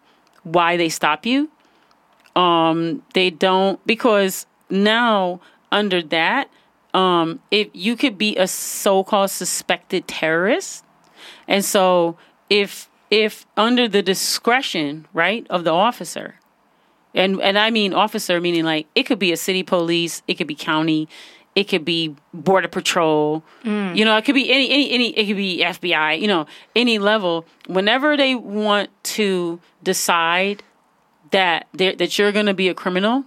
why 0.45 0.77
they 0.77 0.89
stop 0.89 1.27
you 1.27 1.51
they 3.15 3.31
don't 3.31 3.85
because 3.87 4.47
now 4.71 5.41
under 5.73 6.03
that 6.03 6.49
um 6.95 7.41
if 7.51 7.69
you 7.73 7.97
could 7.97 8.17
be 8.17 8.37
a 8.37 8.47
so-called 8.47 9.31
suspected 9.31 10.07
terrorist 10.09 10.85
and 11.51 11.63
so 11.63 12.17
if 12.49 12.89
if 13.11 13.45
under 13.59 13.87
the 13.87 14.01
discretion 14.01 15.07
right 15.13 15.47
of 15.51 15.65
the 15.65 15.73
officer 15.73 16.37
and 17.15 17.39
and 17.43 17.59
I 17.59 17.71
mean 17.71 17.93
officer 17.93 18.41
meaning 18.41 18.65
like 18.65 18.87
it 18.95 19.03
could 19.03 19.19
be 19.19 19.33
a 19.33 19.37
city 19.37 19.63
police 19.63 20.23
it 20.27 20.35
could 20.35 20.47
be 20.47 20.55
county 20.55 21.07
it 21.55 21.65
could 21.65 21.85
be 21.85 22.17
border 22.33 22.69
patrol 22.69 23.45
mm. 23.65 23.95
you 23.95 24.05
know 24.07 24.17
it 24.17 24.25
could 24.25 24.35
be 24.35 24.51
any 24.51 24.71
any 24.71 24.91
any 24.91 25.09
it 25.11 25.27
could 25.27 25.37
be 25.37 25.59
FBI 25.59 26.19
you 26.19 26.29
know 26.29 26.47
any 26.75 26.99
level 26.99 27.45
whenever 27.67 28.17
they 28.17 28.35
want 28.35 28.89
to 29.03 29.61
decide 29.83 30.63
that 31.31 31.67
that 31.75 32.19
you're 32.19 32.33
going 32.33 32.47
to 32.47 32.55
be 32.55 32.69
a 32.69 32.75
criminal, 32.75 33.25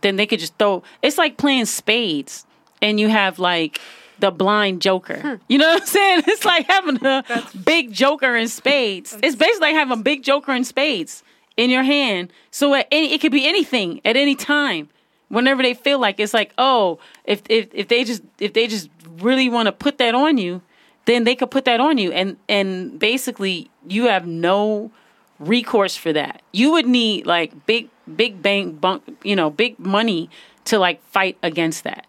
then 0.00 0.16
they 0.16 0.26
could 0.26 0.40
just 0.40 0.56
throw. 0.58 0.82
It's 1.02 1.18
like 1.18 1.36
playing 1.36 1.66
spades, 1.66 2.46
and 2.82 3.00
you 3.00 3.08
have 3.08 3.38
like 3.38 3.80
the 4.18 4.30
blind 4.30 4.82
joker. 4.82 5.20
Hmm. 5.20 5.34
You 5.48 5.58
know 5.58 5.68
what 5.68 5.82
I'm 5.82 5.86
saying? 5.86 6.22
It's 6.26 6.44
like 6.44 6.66
having 6.66 7.04
a 7.04 7.24
big 7.64 7.92
joker 7.92 8.36
in 8.36 8.48
spades. 8.48 9.16
It's 9.22 9.36
basically 9.36 9.68
like 9.68 9.74
having 9.74 9.98
a 9.98 10.02
big 10.02 10.22
joker 10.22 10.52
in 10.52 10.64
spades 10.64 11.22
in 11.56 11.70
your 11.70 11.82
hand. 11.82 12.32
So 12.50 12.74
at 12.74 12.86
any, 12.90 13.12
it 13.12 13.20
could 13.20 13.32
be 13.32 13.46
anything 13.46 14.00
at 14.04 14.16
any 14.16 14.34
time. 14.34 14.88
Whenever 15.28 15.62
they 15.62 15.74
feel 15.74 15.98
like 15.98 16.20
it's 16.20 16.34
like, 16.34 16.52
oh, 16.56 16.98
if 17.24 17.42
if 17.48 17.68
if 17.72 17.88
they 17.88 18.04
just 18.04 18.22
if 18.38 18.52
they 18.52 18.66
just 18.66 18.88
really 19.18 19.48
want 19.48 19.66
to 19.66 19.72
put 19.72 19.98
that 19.98 20.14
on 20.14 20.38
you, 20.38 20.62
then 21.06 21.24
they 21.24 21.34
could 21.34 21.50
put 21.50 21.64
that 21.64 21.80
on 21.80 21.98
you, 21.98 22.12
and 22.12 22.36
and 22.48 22.98
basically 22.98 23.68
you 23.88 24.06
have 24.06 24.26
no 24.26 24.92
recourse 25.40 25.96
for 25.96 26.12
that. 26.12 26.42
You 26.52 26.70
would 26.72 26.86
need 26.86 27.26
like 27.26 27.66
big 27.66 27.88
big 28.14 28.40
bank 28.40 28.80
bunk, 28.80 29.02
you 29.24 29.34
know, 29.34 29.50
big 29.50 29.78
money 29.80 30.30
to 30.66 30.78
like 30.78 31.02
fight 31.02 31.36
against 31.42 31.82
that. 31.84 32.06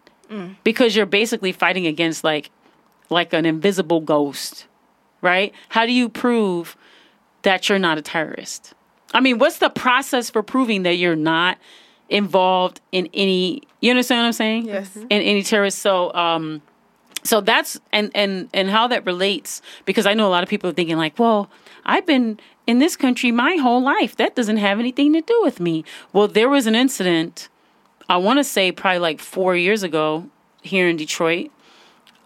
Because 0.64 0.94
you're 0.94 1.06
basically 1.06 1.52
fighting 1.52 1.86
against 1.86 2.24
like 2.24 2.50
like 3.10 3.32
an 3.32 3.46
invisible 3.46 4.00
ghost, 4.00 4.66
right? 5.22 5.54
How 5.70 5.86
do 5.86 5.92
you 5.92 6.08
prove 6.08 6.76
that 7.42 7.68
you're 7.68 7.78
not 7.78 7.96
a 7.98 8.02
terrorist? 8.02 8.74
I 9.14 9.20
mean, 9.20 9.38
what's 9.38 9.58
the 9.58 9.70
process 9.70 10.28
for 10.28 10.42
proving 10.42 10.82
that 10.82 10.96
you're 10.96 11.16
not 11.16 11.56
involved 12.08 12.80
in 12.92 13.08
any 13.14 13.62
you 13.80 13.90
understand 13.90 14.20
what 14.20 14.26
I'm 14.26 14.32
saying? 14.32 14.66
Yes. 14.66 14.96
In 14.96 15.06
any 15.10 15.42
terrorist 15.42 15.78
so 15.78 16.12
um 16.14 16.62
so 17.24 17.40
that's 17.40 17.78
and 17.92 18.10
and 18.14 18.48
and 18.54 18.70
how 18.70 18.86
that 18.88 19.04
relates 19.06 19.60
because 19.84 20.06
I 20.06 20.14
know 20.14 20.26
a 20.26 20.30
lot 20.30 20.42
of 20.42 20.48
people 20.48 20.70
are 20.70 20.74
thinking 20.74 20.96
like, 20.96 21.18
well, 21.18 21.50
I've 21.84 22.06
been 22.06 22.38
in 22.66 22.78
this 22.78 22.96
country 22.96 23.32
my 23.32 23.56
whole 23.56 23.82
life. 23.82 24.16
That 24.16 24.34
doesn't 24.34 24.58
have 24.58 24.78
anything 24.78 25.12
to 25.14 25.20
do 25.20 25.40
with 25.42 25.60
me. 25.60 25.84
Well, 26.12 26.28
there 26.28 26.48
was 26.48 26.66
an 26.66 26.74
incident. 26.74 27.48
I 28.08 28.16
want 28.16 28.38
to 28.38 28.44
say 28.44 28.72
probably 28.72 28.98
like 29.00 29.20
four 29.20 29.54
years 29.54 29.82
ago 29.82 30.28
here 30.62 30.88
in 30.88 30.96
Detroit, 30.96 31.50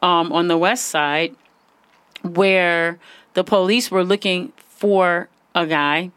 um, 0.01 0.33
on 0.33 0.49
the 0.49 0.59
west 0.59 0.87
side, 0.87 1.35
where 2.23 2.99
the 3.35 3.45
police 3.45 3.91
were 3.91 4.05
looking 4.05 4.53
for 4.57 5.29
a 5.55 5.67
guy, 5.67 6.11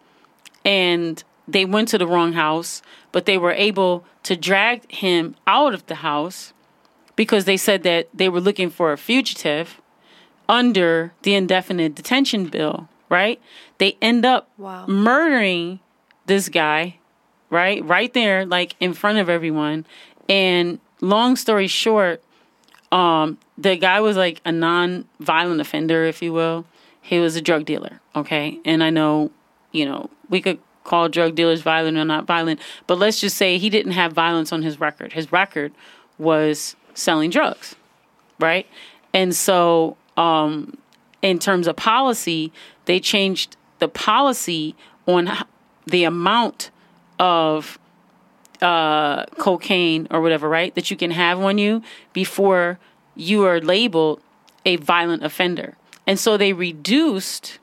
and 0.64 1.24
they 1.48 1.66
went 1.66 1.88
to 1.90 1.98
the 1.98 2.08
wrong 2.08 2.34
house, 2.34 2.82
but 3.12 3.26
they 3.26 3.38
were 3.38 3.52
able 3.52 4.06
to 4.24 4.36
drag 4.36 4.90
him 4.92 5.36
out 5.48 5.74
of 5.74 5.86
the 5.88 5.96
house 5.96 6.54
because 7.16 7.46
they 7.46 7.58
said 7.58 7.84
that 7.84 8.08
they 8.14 8.28
were 8.30 8.42
looking 8.42 8.70
for 8.70 8.92
a 8.92 8.98
fugitive 8.98 9.82
under 10.50 11.14
the 11.24 11.34
indefinite 11.34 11.96
detention 11.96 12.46
bill, 12.48 12.88
right? 13.10 13.40
They 13.78 13.98
end 14.02 14.26
up 14.26 14.50
Wow. 14.58 14.86
murdering 14.88 15.80
this 16.26 16.50
guy, 16.50 16.98
right? 17.50 17.84
Right 17.84 18.14
there, 18.14 18.46
like 18.46 18.76
in 18.80 18.94
front 18.94 19.18
of 19.18 19.30
everyone. 19.30 19.86
And 20.28 20.80
long 21.02 21.36
story 21.36 21.68
short, 21.68 22.24
um, 22.92 23.38
the 23.58 23.76
guy 23.76 24.00
was 24.00 24.18
like 24.18 24.42
a 24.46 24.52
non-violent 24.52 25.62
offender, 25.62 26.06
if 26.06 26.22
you 26.22 26.34
will. 26.34 26.66
He 27.02 27.20
was 27.20 27.36
a 27.36 27.42
drug 27.42 27.66
dealer, 27.66 28.02
okay? 28.16 28.60
And 28.66 28.84
I 28.84 28.90
know, 28.90 29.32
you 29.72 29.86
know, 29.86 30.10
we 30.30 30.42
could 30.42 30.60
call 30.84 31.10
drug 31.10 31.36
dealers 31.36 31.62
violent 31.62 31.98
or 31.98 32.06
not 32.06 32.26
violent, 32.26 32.60
but 32.88 32.98
let's 32.98 33.20
just 33.20 33.38
say 33.38 33.58
he 33.58 33.70
didn't 33.70 33.92
have 33.92 34.14
violence 34.14 34.52
on 34.52 34.62
his 34.62 34.80
record. 34.80 35.14
His 35.14 35.32
record 35.32 35.74
was 36.18 36.76
selling 36.94 37.30
drugs, 37.30 37.76
right? 38.40 38.68
And 39.14 39.36
so, 39.36 39.98
um, 40.18 40.78
in 41.22 41.40
terms 41.40 41.68
of 41.68 41.76
policy, 41.76 42.52
they 42.86 43.00
changed 43.00 43.58
the 43.80 43.88
policy 43.88 44.76
on 45.08 45.30
the 45.86 46.04
amount 46.04 46.70
of 47.20 47.78
uh, 48.62 49.26
cocaine 49.38 50.08
or 50.12 50.22
whatever, 50.22 50.48
right, 50.50 50.74
that 50.76 50.90
you 50.90 50.98
can 50.98 51.12
have 51.12 51.40
on 51.40 51.58
you 51.58 51.82
before 52.14 52.80
you 53.16 53.46
are 53.46 53.60
labeled 53.60 54.22
a 54.66 54.78
violent 54.78 55.24
offender. 55.24 55.76
And 56.08 56.20
so 56.20 56.38
they 56.38 56.54
reduced 56.54 57.60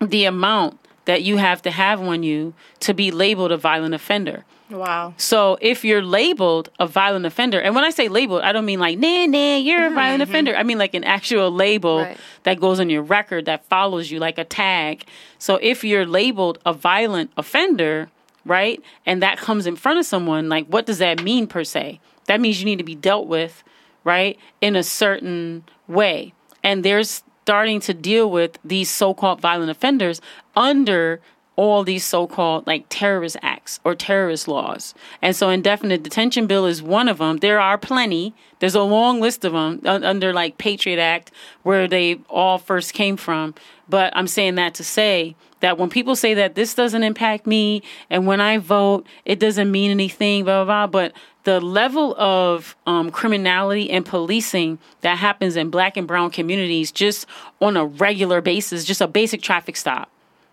the 0.00 0.24
amount 0.24 0.78
that 1.04 1.22
you 1.22 1.36
have 1.36 1.62
to 1.62 1.70
have 1.70 2.00
on 2.00 2.22
you 2.22 2.54
to 2.80 2.92
be 2.94 3.10
labeled 3.10 3.52
a 3.52 3.56
violent 3.56 3.94
offender. 3.94 4.44
Wow. 4.68 5.14
So 5.16 5.56
if 5.60 5.84
you're 5.84 6.02
labeled 6.02 6.70
a 6.80 6.86
violent 6.88 7.24
offender, 7.24 7.60
and 7.60 7.74
when 7.76 7.84
I 7.84 7.90
say 7.90 8.08
labeled, 8.08 8.42
I 8.42 8.50
don't 8.50 8.64
mean 8.64 8.80
like, 8.80 8.98
nah, 8.98 9.26
nah, 9.26 9.56
you're 9.56 9.86
a 9.86 9.90
violent 9.90 10.22
offender. 10.22 10.56
I 10.56 10.64
mean 10.64 10.78
like 10.78 10.94
an 10.94 11.04
actual 11.04 11.52
label 11.52 11.98
Right. 12.00 12.18
that 12.42 12.58
goes 12.58 12.80
on 12.80 12.90
your 12.90 13.02
record 13.02 13.44
that 13.44 13.64
follows 13.66 14.10
you, 14.10 14.18
like 14.18 14.38
a 14.38 14.44
tag. 14.44 15.04
So 15.38 15.56
if 15.62 15.84
you're 15.84 16.04
labeled 16.06 16.58
a 16.66 16.72
violent 16.72 17.30
offender, 17.36 18.10
right, 18.46 18.82
and 19.04 19.22
that 19.22 19.38
comes 19.38 19.66
in 19.66 19.76
front 19.76 19.98
of 19.98 20.06
someone, 20.06 20.48
like 20.48 20.66
what 20.68 20.86
does 20.86 20.98
that 20.98 21.22
mean 21.22 21.46
per 21.46 21.64
se? 21.64 22.00
That 22.26 22.40
means 22.40 22.58
you 22.58 22.64
need 22.64 22.78
to 22.78 22.84
be 22.84 22.94
dealt 22.94 23.26
with, 23.26 23.62
right, 24.04 24.38
in 24.60 24.76
a 24.76 24.82
certain 24.82 25.64
way. 25.86 26.32
And 26.62 26.84
there's 26.84 27.22
starting 27.42 27.80
to 27.80 27.94
deal 27.94 28.30
with 28.30 28.58
these 28.64 28.90
so-called 28.90 29.40
violent 29.40 29.70
offenders 29.70 30.20
under 30.56 31.20
all 31.56 31.82
these 31.82 32.04
so-called 32.04 32.66
like 32.66 32.84
terrorist 32.88 33.36
acts 33.42 33.80
or 33.82 33.94
terrorist 33.94 34.46
laws. 34.46 34.94
And 35.22 35.34
so 35.34 35.48
indefinite 35.48 36.02
detention 36.02 36.46
bill 36.46 36.66
is 36.66 36.82
one 36.82 37.08
of 37.08 37.18
them. 37.18 37.38
There 37.38 37.58
are 37.58 37.78
plenty. 37.78 38.34
There's 38.58 38.74
a 38.74 38.82
long 38.82 39.20
list 39.20 39.44
of 39.44 39.52
them 39.52 39.80
under 39.84 40.32
like 40.32 40.58
Patriot 40.58 41.00
Act 41.00 41.32
where 41.62 41.88
they 41.88 42.20
all 42.28 42.58
first 42.58 42.92
came 42.92 43.16
from. 43.16 43.54
But 43.88 44.12
I'm 44.16 44.26
saying 44.26 44.56
that 44.56 44.74
to 44.74 44.84
say 44.84 45.36
that 45.60 45.78
when 45.78 45.88
people 45.88 46.14
say 46.14 46.34
that 46.34 46.54
this 46.54 46.74
doesn't 46.74 47.02
impact 47.02 47.46
me 47.46 47.82
and 48.10 48.26
when 48.26 48.40
I 48.40 48.58
vote 48.58 49.06
it 49.24 49.38
doesn't 49.38 49.70
mean 49.70 49.90
anything 49.90 50.44
blah 50.44 50.64
blah 50.64 50.86
blah 50.86 50.86
but 50.86 51.12
the 51.46 51.60
level 51.60 52.12
of 52.18 52.76
um, 52.86 53.08
criminality 53.12 53.88
and 53.88 54.04
policing 54.04 54.80
that 55.02 55.16
happens 55.16 55.54
in 55.54 55.70
black 55.70 55.96
and 55.96 56.06
brown 56.06 56.28
communities 56.28 56.90
just 56.90 57.24
on 57.60 57.76
a 57.76 57.86
regular 57.86 58.40
basis, 58.40 58.84
just 58.84 59.00
a 59.00 59.06
basic 59.06 59.42
traffic 59.42 59.76
stop, 59.76 60.10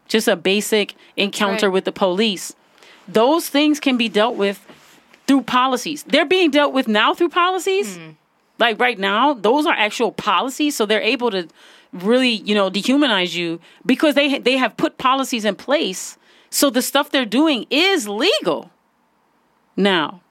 just 0.07 0.27
a 0.27 0.35
basic 0.35 0.95
encounter 1.17 1.67
right. 1.67 1.73
with 1.73 1.85
the 1.85 1.91
police. 1.91 2.55
Those 3.07 3.49
things 3.49 3.79
can 3.79 3.97
be 3.97 4.09
dealt 4.09 4.35
with 4.35 4.65
through 5.27 5.43
policies. 5.43 6.03
They're 6.03 6.25
being 6.25 6.51
dealt 6.51 6.73
with 6.73 6.87
now 6.87 7.13
through 7.13 7.29
policies. 7.29 7.97
Hmm. 7.97 8.11
Like 8.59 8.79
right 8.79 8.99
now, 8.99 9.33
those 9.33 9.65
are 9.65 9.73
actual 9.73 10.11
policies, 10.11 10.75
so 10.75 10.85
they're 10.85 11.01
able 11.01 11.31
to 11.31 11.47
really, 11.91 12.29
you 12.29 12.55
know, 12.55 12.69
dehumanize 12.69 13.33
you 13.33 13.59
because 13.85 14.15
they 14.15 14.39
they 14.39 14.57
have 14.57 14.77
put 14.77 14.97
policies 14.97 15.43
in 15.43 15.55
place. 15.55 16.17
So 16.49 16.69
the 16.69 16.81
stuff 16.81 17.09
they're 17.09 17.25
doing 17.25 17.65
is 17.69 18.07
legal 18.07 18.69
now. 19.75 20.21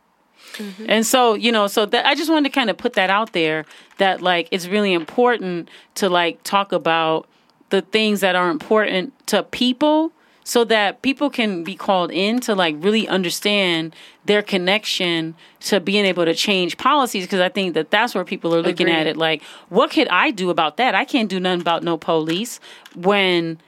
Mm-hmm. 0.54 0.86
And 0.88 1.06
so, 1.06 1.34
you 1.34 1.50
know, 1.50 1.66
so 1.66 1.86
that 1.86 2.06
I 2.06 2.14
just 2.14 2.30
wanted 2.30 2.48
to 2.48 2.54
kind 2.54 2.70
of 2.70 2.76
put 2.76 2.92
that 2.94 3.10
out 3.10 3.32
there 3.32 3.64
that 3.98 4.20
like 4.20 4.48
it's 4.50 4.66
really 4.66 4.92
important 4.92 5.68
to 5.96 6.08
like 6.08 6.42
talk 6.42 6.72
about 6.72 7.26
the 7.72 7.80
things 7.80 8.20
that 8.20 8.36
are 8.36 8.50
important 8.50 9.14
to 9.26 9.42
people 9.42 10.12
so 10.44 10.62
that 10.64 11.00
people 11.00 11.30
can 11.30 11.64
be 11.64 11.74
called 11.74 12.10
in 12.10 12.38
to 12.40 12.54
like 12.54 12.76
really 12.78 13.08
understand 13.08 13.96
their 14.26 14.42
connection 14.42 15.34
to 15.60 15.80
being 15.80 16.04
able 16.04 16.24
to 16.26 16.34
change 16.34 16.76
policies 16.76 17.24
because 17.24 17.40
I 17.40 17.48
think 17.48 17.72
that 17.74 17.90
that's 17.90 18.14
where 18.14 18.24
people 18.24 18.54
are 18.54 18.60
looking 18.60 18.90
at 18.90 19.06
it 19.06 19.16
like 19.16 19.42
what 19.70 19.90
could 19.90 20.06
I 20.08 20.30
do 20.30 20.50
about 20.50 20.76
that? 20.76 20.94
I 20.94 21.06
can't 21.06 21.30
do 21.30 21.40
nothing 21.40 21.62
about 21.62 21.82
no 21.82 21.96
police 21.96 22.60
when 22.94 23.58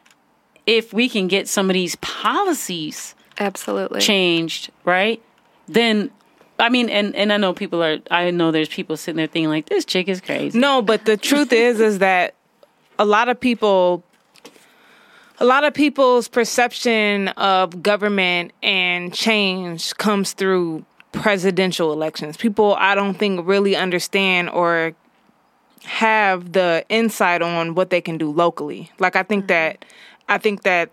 if 0.66 0.92
we 0.92 1.08
can 1.08 1.26
get 1.26 1.48
some 1.48 1.70
of 1.70 1.74
these 1.74 1.96
policies 1.96 3.14
Absolutely. 3.38 4.00
changed, 4.00 4.70
right? 4.84 5.22
Then 5.66 6.10
I 6.58 6.68
mean, 6.68 6.90
and 6.90 7.16
and 7.16 7.32
I 7.32 7.36
know 7.38 7.52
people 7.52 7.82
are. 7.82 7.98
I 8.10 8.30
know 8.30 8.52
there's 8.52 8.68
people 8.68 8.96
sitting 8.96 9.16
there 9.16 9.26
thinking 9.26 9.48
like, 9.48 9.66
this 9.66 9.84
chick 9.84 10.08
is 10.08 10.20
crazy. 10.20 10.56
No, 10.58 10.82
but 10.82 11.04
the 11.04 11.16
truth 11.16 11.52
is, 11.52 11.80
is 11.80 11.98
that 11.98 12.34
a 12.98 13.04
lot 13.04 13.28
of 13.28 13.38
people, 13.38 14.04
a 15.38 15.44
lot 15.44 15.64
of 15.64 15.74
people's 15.74 16.28
perception 16.28 17.28
of 17.28 17.82
government 17.82 18.52
and 18.62 19.12
change 19.12 19.94
comes 19.96 20.32
through 20.32 20.84
presidential 21.12 21.92
elections. 21.92 22.36
People, 22.36 22.74
I 22.78 22.94
don't 22.94 23.14
think, 23.14 23.46
really 23.46 23.76
understand 23.76 24.50
or 24.50 24.94
have 25.84 26.52
the 26.52 26.84
insight 26.88 27.42
on 27.42 27.74
what 27.74 27.90
they 27.90 28.00
can 28.00 28.18
do 28.18 28.30
locally. 28.30 28.90
Like, 28.98 29.16
I 29.16 29.22
think 29.22 29.48
that, 29.48 29.84
I 30.28 30.38
think 30.38 30.62
that 30.62 30.90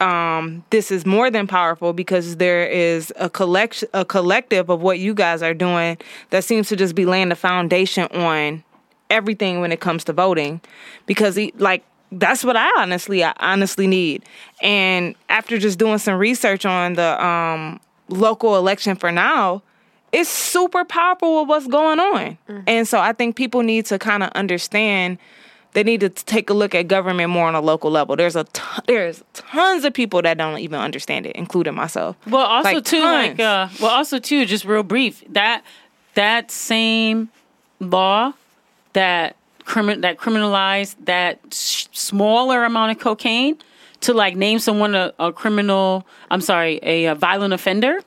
um, 0.00 0.64
this 0.70 0.90
is 0.90 1.06
more 1.06 1.30
than 1.30 1.46
powerful 1.46 1.92
because 1.92 2.36
there 2.36 2.66
is 2.66 3.12
a 3.16 3.30
collection, 3.30 3.88
a 3.94 4.04
collective 4.04 4.68
of 4.68 4.82
what 4.82 4.98
you 4.98 5.14
guys 5.14 5.42
are 5.42 5.54
doing 5.54 5.96
that 6.30 6.44
seems 6.44 6.68
to 6.68 6.76
just 6.76 6.94
be 6.94 7.06
laying 7.06 7.30
the 7.30 7.36
foundation 7.36 8.04
on 8.08 8.62
everything 9.10 9.60
when 9.60 9.72
it 9.72 9.80
comes 9.80 10.04
to 10.04 10.12
voting. 10.12 10.60
Because 11.06 11.38
e- 11.38 11.52
like 11.58 11.84
that's 12.12 12.44
what 12.44 12.56
I 12.56 12.68
honestly, 12.80 13.24
I 13.24 13.32
honestly 13.38 13.86
need. 13.86 14.24
And 14.62 15.14
after 15.28 15.58
just 15.58 15.78
doing 15.78 15.98
some 15.98 16.18
research 16.18 16.64
on 16.64 16.94
the 16.94 17.24
um, 17.24 17.80
local 18.08 18.56
election 18.56 18.96
for 18.96 19.10
now, 19.10 19.62
it's 20.12 20.30
super 20.30 20.84
powerful 20.84 21.40
with 21.40 21.48
what's 21.48 21.66
going 21.66 21.98
on. 21.98 22.38
And 22.66 22.86
so 22.86 22.98
I 23.00 23.12
think 23.12 23.36
people 23.36 23.62
need 23.62 23.86
to 23.86 23.98
kind 23.98 24.22
of 24.22 24.30
understand 24.30 25.18
they 25.72 25.82
need 25.82 26.00
to 26.00 26.08
take 26.08 26.48
a 26.48 26.54
look 26.54 26.74
at 26.74 26.88
government 26.88 27.28
more 27.28 27.46
on 27.46 27.54
a 27.54 27.60
local 27.60 27.90
level. 27.90 28.16
There's 28.16 28.34
a 28.34 28.44
ton, 28.44 28.82
there's 28.86 29.22
tons 29.34 29.84
of 29.84 29.92
people 29.92 30.22
that 30.22 30.38
don't 30.38 30.58
even 30.58 30.80
understand 30.80 31.26
it, 31.26 31.36
including 31.36 31.74
myself. 31.74 32.16
Well, 32.26 32.46
also 32.46 32.70
Like, 32.76 32.84
too, 32.84 33.02
like, 33.02 33.38
uh, 33.38 33.68
well, 33.78 33.90
also 33.90 34.18
too, 34.18 34.46
just 34.46 34.64
real 34.64 34.82
brief 34.82 35.22
that 35.28 35.62
that 36.14 36.50
same 36.50 37.28
law 37.78 38.32
that 38.96 39.36
crimin 39.64 40.00
that 40.00 40.16
criminalized 40.16 40.96
that 41.04 41.38
sh- 41.52 41.86
smaller 41.92 42.64
amount 42.64 42.92
of 42.92 42.98
cocaine 42.98 43.58
to 44.00 44.14
like 44.14 44.36
name 44.36 44.58
someone 44.58 44.94
a, 44.94 45.12
a 45.18 45.32
criminal. 45.32 46.06
I'm 46.30 46.40
sorry, 46.40 46.80
a, 46.82 47.06
a 47.06 47.14
violent 47.14 47.52
offender. 47.52 48.00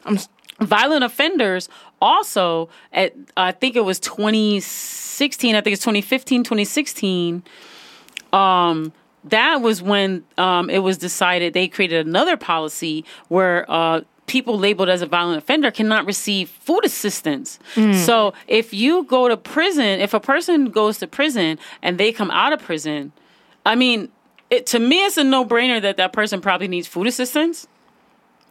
violent 0.59 1.03
offenders 1.03 1.69
also 2.01 2.69
at 2.91 3.13
I 3.37 3.51
think 3.51 3.75
it 3.75 3.85
was 3.85 3.99
2016. 3.99 5.55
I 5.55 5.61
think 5.61 5.73
it's 5.73 5.83
2015, 5.83 6.43
2016 6.43 7.43
um, 8.33 8.91
that 9.25 9.61
was 9.61 9.81
when 9.81 10.23
um, 10.37 10.69
it 10.69 10.79
was 10.79 10.97
decided 10.97 11.53
they 11.53 11.67
created 11.67 12.07
another 12.07 12.37
policy 12.37 13.03
where 13.27 13.69
uh, 13.69 14.01
people 14.29 14.57
labeled 14.57 14.87
as 14.87 15.01
a 15.01 15.05
violent 15.05 15.37
offender 15.37 15.71
cannot 15.71 16.05
receive 16.05 16.49
food 16.49 16.85
assistance. 16.85 17.59
So 18.05 18.33
if 18.47 18.73
you 18.73 19.03
go 19.03 19.27
to 19.27 19.35
prison, 19.35 19.99
if 19.99 20.13
a 20.13 20.19
person 20.19 20.69
goes 20.69 20.99
to 20.99 21.07
prison 21.07 21.59
and 21.81 21.97
they 21.97 22.13
come 22.13 22.31
out 22.31 22.53
of 22.53 22.61
prison, 22.61 23.11
I 23.65 23.75
mean, 23.75 24.09
it, 24.49 24.65
to 24.67 24.79
me, 24.79 25.03
it's 25.03 25.17
a 25.17 25.23
no 25.23 25.43
brainer 25.43 25.81
that 25.81 25.97
that 25.97 26.13
person 26.13 26.39
probably 26.39 26.67
needs 26.69 26.87
food 26.87 27.07
assistance 27.07 27.67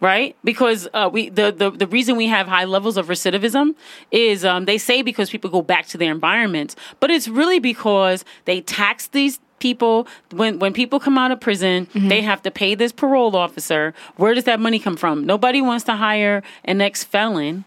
right? 0.00 0.36
Because 0.44 0.88
uh, 0.94 1.10
we 1.12 1.28
the, 1.28 1.50
the 1.50 1.70
the 1.70 1.86
reason 1.86 2.16
we 2.16 2.28
have 2.28 2.46
high 2.46 2.64
levels 2.64 2.96
of 2.96 3.08
recidivism 3.08 3.74
is 4.12 4.44
um, 4.44 4.64
they 4.64 4.78
say 4.78 5.02
because 5.02 5.28
people 5.28 5.50
go 5.50 5.62
back 5.62 5.86
to 5.86 5.98
their 5.98 6.12
environments, 6.12 6.76
but 7.00 7.10
it's 7.10 7.26
really 7.26 7.58
because 7.58 8.24
they 8.44 8.60
tax 8.60 9.08
these 9.08 9.40
people 9.58 10.06
when 10.30 10.58
when 10.58 10.72
people 10.72 11.00
come 11.00 11.18
out 11.18 11.30
of 11.30 11.40
prison 11.40 11.86
mm-hmm. 11.86 12.08
they 12.08 12.20
have 12.22 12.42
to 12.42 12.50
pay 12.50 12.74
this 12.74 12.92
parole 12.92 13.34
officer. 13.36 13.94
Where 14.16 14.34
does 14.34 14.44
that 14.44 14.60
money 14.60 14.78
come 14.78 14.96
from? 14.96 15.24
Nobody 15.24 15.60
wants 15.60 15.84
to 15.84 15.94
hire 15.94 16.42
an 16.64 16.80
ex-felon 16.80 17.64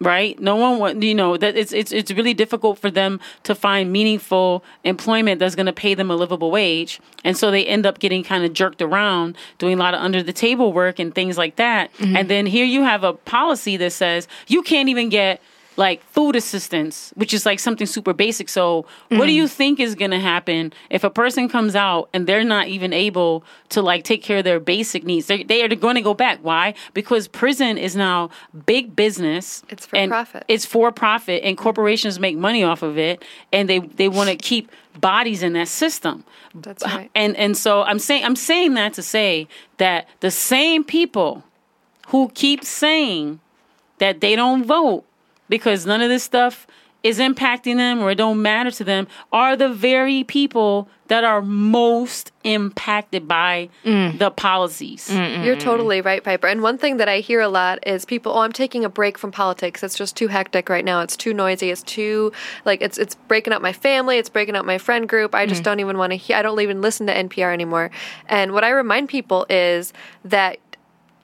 right? 0.00 0.38
No 0.38 0.56
one 0.56 0.78
want 0.78 1.02
you 1.02 1.14
know 1.14 1.36
that 1.36 1.56
it's 1.56 1.72
it's 1.72 1.92
it's 1.92 2.10
really 2.10 2.34
difficult 2.34 2.78
for 2.78 2.90
them 2.90 3.20
to 3.44 3.54
find 3.54 3.92
meaningful 3.92 4.64
employment 4.84 5.40
that's 5.40 5.54
going 5.54 5.66
to 5.66 5.72
pay 5.72 5.94
them 5.94 6.10
a 6.10 6.16
livable 6.16 6.50
wage, 6.50 7.00
and 7.24 7.36
so 7.36 7.50
they 7.50 7.66
end 7.66 7.86
up 7.86 7.98
getting 7.98 8.22
kind 8.22 8.44
of 8.44 8.52
jerked 8.52 8.82
around, 8.82 9.36
doing 9.58 9.74
a 9.74 9.76
lot 9.76 9.94
of 9.94 10.00
under 10.00 10.22
the 10.22 10.32
table 10.32 10.72
work 10.72 10.98
and 10.98 11.14
things 11.14 11.36
like 11.36 11.56
that. 11.56 11.92
Mm-hmm. 11.94 12.16
And 12.16 12.30
then 12.30 12.46
here 12.46 12.64
you 12.64 12.82
have 12.82 13.04
a 13.04 13.12
policy 13.12 13.76
that 13.78 13.92
says 13.92 14.28
you 14.46 14.62
can't 14.62 14.88
even 14.88 15.08
get 15.08 15.40
like 15.78 16.02
food 16.02 16.34
assistance, 16.34 17.12
which 17.14 17.32
is 17.32 17.46
like 17.46 17.60
something 17.60 17.86
super 17.86 18.12
basic. 18.12 18.48
So, 18.48 18.84
what 19.08 19.26
do 19.26 19.32
mm. 19.32 19.34
you 19.34 19.48
think 19.48 19.78
is 19.78 19.94
going 19.94 20.10
to 20.10 20.18
happen 20.18 20.72
if 20.90 21.04
a 21.04 21.10
person 21.10 21.48
comes 21.48 21.76
out 21.76 22.08
and 22.12 22.26
they're 22.26 22.44
not 22.44 22.66
even 22.66 22.92
able 22.92 23.44
to 23.70 23.80
like 23.80 24.02
take 24.02 24.22
care 24.22 24.38
of 24.38 24.44
their 24.44 24.58
basic 24.58 25.04
needs? 25.04 25.28
They 25.28 25.44
they 25.44 25.62
are 25.62 25.68
going 25.68 25.94
to 25.94 26.02
go 26.02 26.14
back. 26.14 26.40
Why? 26.42 26.74
Because 26.94 27.28
prison 27.28 27.78
is 27.78 27.94
now 27.94 28.30
big 28.66 28.96
business. 28.96 29.62
It's 29.68 29.86
for 29.86 30.06
profit. 30.08 30.44
It's 30.48 30.66
for 30.66 30.90
profit, 30.90 31.44
and 31.44 31.56
corporations 31.56 32.18
make 32.18 32.36
money 32.36 32.64
off 32.64 32.82
of 32.82 32.98
it, 32.98 33.24
and 33.52 33.68
they 33.68 33.78
they 33.78 34.08
want 34.08 34.30
to 34.30 34.36
keep 34.36 34.70
bodies 35.00 35.44
in 35.44 35.52
that 35.52 35.68
system. 35.68 36.24
That's 36.54 36.84
right. 36.84 37.08
And 37.14 37.36
and 37.36 37.56
so 37.56 37.82
I'm 37.82 38.00
saying 38.00 38.24
I'm 38.24 38.36
saying 38.36 38.74
that 38.74 38.94
to 38.94 39.02
say 39.02 39.46
that 39.76 40.08
the 40.20 40.32
same 40.32 40.82
people 40.82 41.44
who 42.08 42.30
keep 42.34 42.64
saying 42.64 43.38
that 43.98 44.20
they 44.20 44.34
don't 44.34 44.64
vote 44.64 45.04
because 45.48 45.86
none 45.86 46.00
of 46.00 46.08
this 46.08 46.22
stuff 46.22 46.66
is 47.02 47.18
impacting 47.18 47.76
them 47.76 48.00
or 48.00 48.10
it 48.10 48.16
don't 48.16 48.42
matter 48.42 48.70
to 48.72 48.82
them 48.82 49.06
are 49.32 49.56
the 49.56 49.68
very 49.68 50.24
people 50.24 50.88
that 51.06 51.24
are 51.24 51.40
most 51.40 52.32
impacted 52.44 53.26
by 53.26 53.68
mm. 53.84 54.18
the 54.18 54.30
policies. 54.30 55.08
You're 55.10 55.56
totally 55.56 56.00
right, 56.02 56.22
Piper. 56.22 56.48
And 56.48 56.60
one 56.60 56.76
thing 56.76 56.98
that 56.98 57.08
I 57.08 57.20
hear 57.20 57.40
a 57.40 57.48
lot 57.48 57.78
is 57.86 58.04
people, 58.04 58.32
oh, 58.32 58.40
I'm 58.40 58.52
taking 58.52 58.84
a 58.84 58.90
break 58.90 59.16
from 59.16 59.32
politics. 59.32 59.82
It's 59.82 59.96
just 59.96 60.16
too 60.16 60.28
hectic 60.28 60.68
right 60.68 60.84
now. 60.84 61.00
It's 61.00 61.16
too 61.16 61.32
noisy. 61.32 61.70
It's 61.70 61.82
too 61.82 62.32
like 62.64 62.82
it's 62.82 62.98
it's 62.98 63.14
breaking 63.14 63.54
up 63.54 63.62
my 63.62 63.72
family. 63.72 64.18
It's 64.18 64.28
breaking 64.28 64.56
up 64.56 64.66
my 64.66 64.76
friend 64.76 65.08
group. 65.08 65.34
I 65.34 65.46
just 65.46 65.62
mm. 65.62 65.64
don't 65.64 65.80
even 65.80 65.96
want 65.96 66.10
to 66.10 66.16
hear. 66.16 66.36
I 66.36 66.42
don't 66.42 66.60
even 66.60 66.82
listen 66.82 67.06
to 67.06 67.14
NPR 67.14 67.54
anymore. 67.54 67.90
And 68.26 68.52
what 68.52 68.64
I 68.64 68.70
remind 68.70 69.08
people 69.08 69.46
is 69.48 69.94
that 70.24 70.58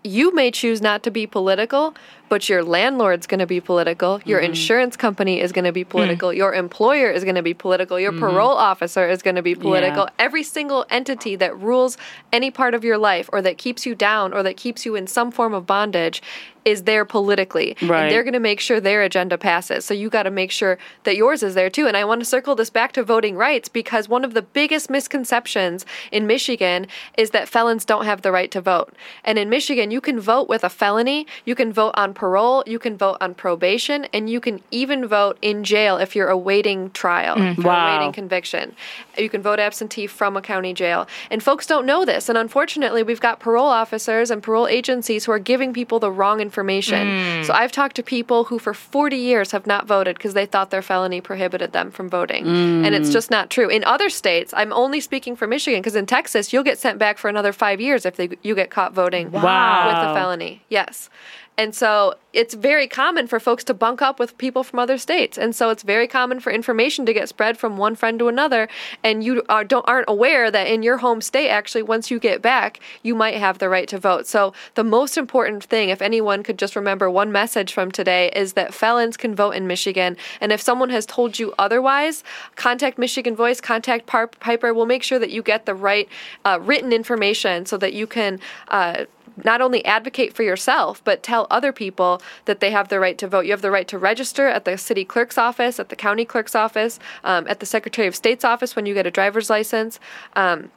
you 0.04 0.34
may 0.34 0.50
choose 0.50 0.82
not 0.82 1.02
to 1.02 1.10
be 1.10 1.26
political, 1.26 1.94
but 2.28 2.48
your 2.48 2.62
landlord's 2.62 3.26
going 3.26 3.40
to 3.40 3.46
be 3.46 3.60
political. 3.60 4.20
Your 4.24 4.40
mm-hmm. 4.40 4.50
insurance 4.50 4.96
company 4.96 5.40
is 5.40 5.52
going 5.52 5.64
to 5.64 5.72
be 5.72 5.82
hmm. 5.82 5.90
political. 5.90 6.32
Your 6.32 6.54
employer 6.54 7.10
is 7.10 7.24
going 7.24 7.36
to 7.36 7.42
be 7.42 7.54
political. 7.54 7.98
Your 7.98 8.12
mm-hmm. 8.12 8.20
parole 8.20 8.50
officer 8.50 9.08
is 9.08 9.22
going 9.22 9.36
to 9.36 9.42
be 9.42 9.54
political. 9.54 10.08
Every 10.18 10.42
single 10.42 10.86
entity 10.90 11.36
that 11.36 11.58
rules 11.58 11.96
any 12.32 12.50
part 12.50 12.74
of 12.74 12.84
your 12.84 12.98
life 12.98 13.28
or 13.32 13.42
that 13.42 13.58
keeps 13.58 13.86
you 13.86 13.94
down 13.94 14.32
or 14.32 14.42
that 14.42 14.56
keeps 14.56 14.84
you 14.86 14.94
in 14.94 15.06
some 15.06 15.30
form 15.30 15.54
of 15.54 15.66
bondage 15.66 16.22
is 16.64 16.84
there 16.84 17.04
politically. 17.04 17.76
Right. 17.82 18.04
And 18.04 18.10
they're 18.10 18.22
going 18.22 18.34
to 18.34 18.40
make 18.40 18.60
sure 18.60 18.80
their 18.80 19.02
agenda 19.02 19.38
passes. 19.38 19.84
So 19.84 19.94
you 19.94 20.08
got 20.08 20.24
to 20.24 20.30
make 20.30 20.50
sure 20.50 20.78
that 21.04 21.16
yours 21.16 21.42
is 21.42 21.54
there 21.54 21.70
too. 21.70 21.86
And 21.86 21.96
I 21.96 22.04
want 22.04 22.20
to 22.20 22.24
circle 22.24 22.54
this 22.54 22.70
back 22.70 22.92
to 22.92 23.02
voting 23.02 23.36
rights 23.36 23.68
because 23.68 24.08
one 24.08 24.24
of 24.24 24.34
the 24.34 24.42
biggest 24.42 24.90
misconceptions 24.90 25.84
in 26.10 26.26
Michigan 26.26 26.86
is 27.18 27.30
that 27.30 27.48
felons 27.48 27.84
don't 27.84 28.06
have 28.06 28.22
the 28.22 28.32
right 28.32 28.50
to 28.50 28.60
vote. 28.60 28.94
And 29.24 29.38
in 29.38 29.48
Michigan, 29.48 29.90
you 29.90 30.00
can 30.00 30.18
vote 30.18 30.48
with 30.48 30.64
a 30.64 30.70
felony, 30.70 31.26
you 31.44 31.54
can 31.54 31.72
vote 31.72 31.94
on 31.94 32.13
on 32.14 32.20
parole, 32.20 32.62
you 32.66 32.78
can 32.78 32.96
vote 32.96 33.16
on 33.20 33.34
probation, 33.34 34.06
and 34.12 34.30
you 34.30 34.40
can 34.40 34.60
even 34.70 35.06
vote 35.06 35.36
in 35.42 35.64
jail 35.64 35.96
if 35.96 36.14
you're 36.14 36.28
awaiting 36.28 36.90
trial, 36.90 37.36
you're 37.36 37.54
mm-hmm. 37.54 37.62
Wow. 37.62 37.96
awaiting 37.96 38.12
conviction. 38.12 38.74
You 39.18 39.28
can 39.28 39.42
vote 39.42 39.58
absentee 39.58 40.06
from 40.06 40.36
a 40.36 40.42
county 40.42 40.74
jail. 40.74 41.06
And 41.30 41.42
folks 41.42 41.66
don't 41.66 41.86
know 41.86 42.04
this. 42.04 42.28
And 42.28 42.38
unfortunately, 42.38 43.02
we've 43.02 43.20
got 43.20 43.40
parole 43.40 43.66
officers 43.66 44.30
and 44.30 44.42
parole 44.42 44.66
agencies 44.68 45.24
who 45.24 45.32
are 45.32 45.38
giving 45.38 45.72
people 45.72 45.98
the 45.98 46.10
wrong 46.10 46.40
information. 46.40 47.06
Mm. 47.06 47.46
So 47.46 47.52
I've 47.52 47.72
talked 47.72 47.96
to 47.96 48.02
people 48.02 48.44
who 48.44 48.58
for 48.58 48.74
40 48.74 49.16
years 49.16 49.52
have 49.52 49.66
not 49.66 49.86
voted 49.86 50.16
because 50.16 50.34
they 50.34 50.46
thought 50.46 50.70
their 50.70 50.82
felony 50.82 51.20
prohibited 51.20 51.72
them 51.72 51.90
from 51.90 52.08
voting. 52.08 52.46
And 52.46 52.94
it's 52.94 53.10
mm. 53.10 53.12
just 53.12 53.30
not 53.30 53.50
true. 53.50 53.68
In 53.68 53.84
other 53.84 54.10
states, 54.10 54.52
I'm 54.56 54.72
only 54.72 55.00
speaking 55.00 55.36
for 55.36 55.46
Michigan 55.46 55.80
because 55.80 55.96
in 55.96 56.06
Texas, 56.06 56.52
you'll 56.52 56.62
get 56.64 56.78
sent 56.78 56.98
back 56.98 57.18
for 57.18 57.28
another 57.28 57.52
five 57.52 57.80
years 57.80 58.04
if 58.04 58.16
they, 58.16 58.30
you 58.42 58.54
get 58.54 58.70
caught 58.70 58.92
voting 58.92 59.30
Wow. 59.30 59.86
with 59.86 60.10
a 60.10 60.14
felony. 60.14 60.62
Yes. 60.68 61.08
And 61.56 61.74
so 61.74 62.14
it's 62.32 62.54
very 62.54 62.88
common 62.88 63.28
for 63.28 63.38
folks 63.38 63.62
to 63.64 63.74
bunk 63.74 64.02
up 64.02 64.18
with 64.18 64.36
people 64.38 64.64
from 64.64 64.80
other 64.80 64.98
states. 64.98 65.38
And 65.38 65.54
so 65.54 65.70
it's 65.70 65.84
very 65.84 66.08
common 66.08 66.40
for 66.40 66.50
information 66.50 67.06
to 67.06 67.12
get 67.12 67.28
spread 67.28 67.56
from 67.56 67.76
one 67.76 67.94
friend 67.94 68.18
to 68.18 68.26
another. 68.26 68.68
And 69.04 69.22
you 69.22 69.44
are, 69.48 69.62
don't, 69.62 69.88
aren't 69.88 70.08
aware 70.08 70.50
that 70.50 70.66
in 70.66 70.82
your 70.82 70.96
home 70.96 71.20
state, 71.20 71.48
actually, 71.48 71.82
once 71.82 72.10
you 72.10 72.18
get 72.18 72.42
back, 72.42 72.80
you 73.04 73.14
might 73.14 73.36
have 73.36 73.58
the 73.58 73.68
right 73.68 73.86
to 73.88 73.98
vote. 73.98 74.26
So 74.26 74.52
the 74.74 74.82
most 74.82 75.16
important 75.16 75.62
thing, 75.62 75.90
if 75.90 76.02
anyone 76.02 76.42
could 76.42 76.58
just 76.58 76.74
remember 76.74 77.08
one 77.08 77.30
message 77.30 77.72
from 77.72 77.92
today, 77.92 78.30
is 78.34 78.54
that 78.54 78.74
felons 78.74 79.16
can 79.16 79.34
vote 79.34 79.52
in 79.52 79.68
Michigan. 79.68 80.16
And 80.40 80.50
if 80.50 80.60
someone 80.60 80.90
has 80.90 81.06
told 81.06 81.38
you 81.38 81.54
otherwise, 81.56 82.24
contact 82.56 82.98
Michigan 82.98 83.36
Voice, 83.36 83.60
contact 83.60 84.06
Piper. 84.06 84.74
We'll 84.74 84.86
make 84.86 85.04
sure 85.04 85.20
that 85.20 85.30
you 85.30 85.42
get 85.42 85.66
the 85.66 85.74
right 85.74 86.08
uh, 86.44 86.58
written 86.60 86.92
information 86.92 87.64
so 87.64 87.76
that 87.76 87.92
you 87.92 88.08
can. 88.08 88.40
Uh, 88.68 89.04
not 89.44 89.60
only 89.60 89.84
advocate 89.84 90.34
for 90.34 90.42
yourself, 90.42 91.02
but 91.04 91.22
tell 91.22 91.46
other 91.50 91.72
people 91.72 92.20
that 92.44 92.60
they 92.60 92.70
have 92.70 92.88
the 92.88 93.00
right 93.00 93.18
to 93.18 93.26
vote. 93.28 93.44
You 93.46 93.50
have 93.52 93.62
the 93.62 93.70
right 93.70 93.88
to 93.88 93.98
register 93.98 94.46
at 94.46 94.64
the 94.64 94.78
city 94.78 95.04
clerk's 95.04 95.36
office, 95.38 95.80
at 95.80 95.88
the 95.88 95.96
county 95.96 96.24
clerk's 96.24 96.54
office, 96.54 96.98
um, 97.24 97.46
at 97.48 97.60
the 97.60 97.66
Secretary 97.66 98.06
of 98.08 98.14
State's 98.14 98.44
office 98.44 98.76
when 98.76 98.86
you 98.86 98.94
get 98.94 99.06
a 99.06 99.10
driver's 99.10 99.50
license. 99.50 99.98
Um, 100.36 100.70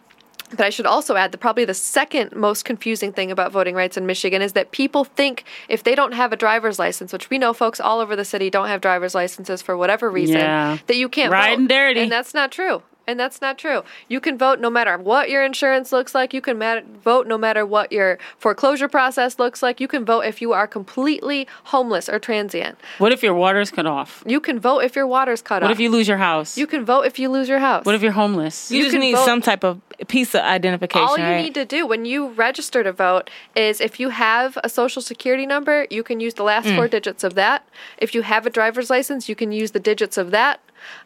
but 0.51 0.61
I 0.61 0.69
should 0.69 0.85
also 0.85 1.15
add 1.17 1.33
that 1.33 1.39
probably 1.39 1.65
the 1.65 1.73
second 1.73 2.33
most 2.33 2.63
confusing 2.63 3.11
thing 3.11 3.31
about 3.31 3.51
voting 3.51 3.75
rights 3.75 3.97
in 3.97 4.05
Michigan 4.05 4.41
is 4.41 4.53
that 4.53 4.71
people 4.71 5.03
think 5.03 5.43
if 5.67 5.83
they 5.83 5.93
don't 5.93 6.13
have 6.13 6.31
a 6.31 6.37
driver's 6.37 6.79
license, 6.79 7.11
which 7.11 7.29
we 7.29 7.37
know 7.37 7.51
folks 7.51 7.81
all 7.81 7.99
over 7.99 8.15
the 8.15 8.23
city 8.23 8.49
don't 8.49 8.69
have 8.69 8.79
driver's 8.79 9.13
licenses 9.13 9.61
for 9.61 9.75
whatever 9.75 10.09
reason, 10.09 10.37
Yeah. 10.37 10.77
that 10.87 10.95
you 10.95 11.09
can't 11.09 11.33
Riding 11.33 11.67
vote. 11.67 11.73
dirty. 11.73 11.99
And 11.99 12.11
that's 12.11 12.33
not 12.33 12.53
true. 12.53 12.81
And 13.07 13.17
that's 13.17 13.39
not 13.41 13.57
true. 13.57 13.83
You 14.09 14.19
can 14.19 14.37
vote 14.37 14.59
no 14.59 14.69
matter 14.69 14.97
what 14.97 15.29
your 15.29 15.43
insurance 15.43 15.93
looks 15.93 16.13
like. 16.13 16.33
You 16.33 16.41
can 16.41 16.57
mat- 16.57 16.85
vote 17.01 17.25
no 17.25 17.37
matter 17.37 17.65
what 17.65 17.91
your 17.93 18.19
foreclosure 18.37 18.89
process 18.89 19.39
looks 19.39 19.63
like. 19.63 19.79
You 19.79 19.87
can 19.87 20.03
vote 20.03 20.21
if 20.21 20.41
you 20.41 20.51
are 20.51 20.67
completely 20.67 21.47
homeless 21.65 22.09
or 22.09 22.19
transient. 22.19 22.77
What 22.97 23.13
if 23.13 23.23
your 23.23 23.33
water's 23.33 23.71
cut 23.71 23.85
off? 23.85 24.23
You 24.27 24.41
can 24.41 24.59
vote 24.59 24.79
if 24.79 24.93
your 24.95 25.07
water's 25.07 25.41
cut 25.41 25.61
What 25.61 25.63
off. 25.63 25.69
What 25.69 25.71
if 25.71 25.79
you 25.79 25.89
lose 25.89 26.07
your 26.07 26.17
house? 26.17 26.57
you 26.57 26.67
can 26.67 26.83
vote 26.83 27.03
if 27.03 27.17
you 27.17 27.29
lose 27.29 27.47
your 27.47 27.59
house. 27.59 27.85
what 27.85 27.95
if 27.95 28.01
you're 28.01 28.11
homeless? 28.11 28.69
You, 28.69 28.79
You 28.79 28.83
just 28.83 28.93
can 28.93 28.99
need 28.99 29.15
vote- 29.15 29.25
some 29.25 29.41
type 29.41 29.63
of 29.63 29.79
piece 30.09 30.35
of 30.35 30.41
identification. 30.41 31.07
all 31.07 31.17
you 31.17 31.23
right? 31.23 31.41
need 31.41 31.53
to 31.53 31.65
do 31.65 31.87
when 31.87 32.05
you 32.05 32.27
register 32.29 32.83
to 32.83 32.91
vote 32.91 33.29
is 33.55 33.79
if 33.79 33.99
you 33.99 34.09
have 34.09 34.57
a 34.63 34.69
social 34.69 35.01
security 35.01 35.45
number, 35.45 35.87
you 35.89 36.03
can 36.03 36.19
use 36.19 36.33
the 36.35 36.43
last 36.43 36.65
mm. 36.67 36.75
four 36.75 36.87
digits 36.87 37.23
of 37.23 37.35
that. 37.35 37.67
If 37.97 38.13
you 38.13 38.21
have 38.23 38.45
a 38.45 38.49
driver's 38.49 38.89
license, 38.89 39.29
you 39.29 39.35
can 39.35 39.51
use 39.51 39.71
the 39.71 39.79
digits 39.79 40.17
of 40.17 40.31
that. 40.31 40.59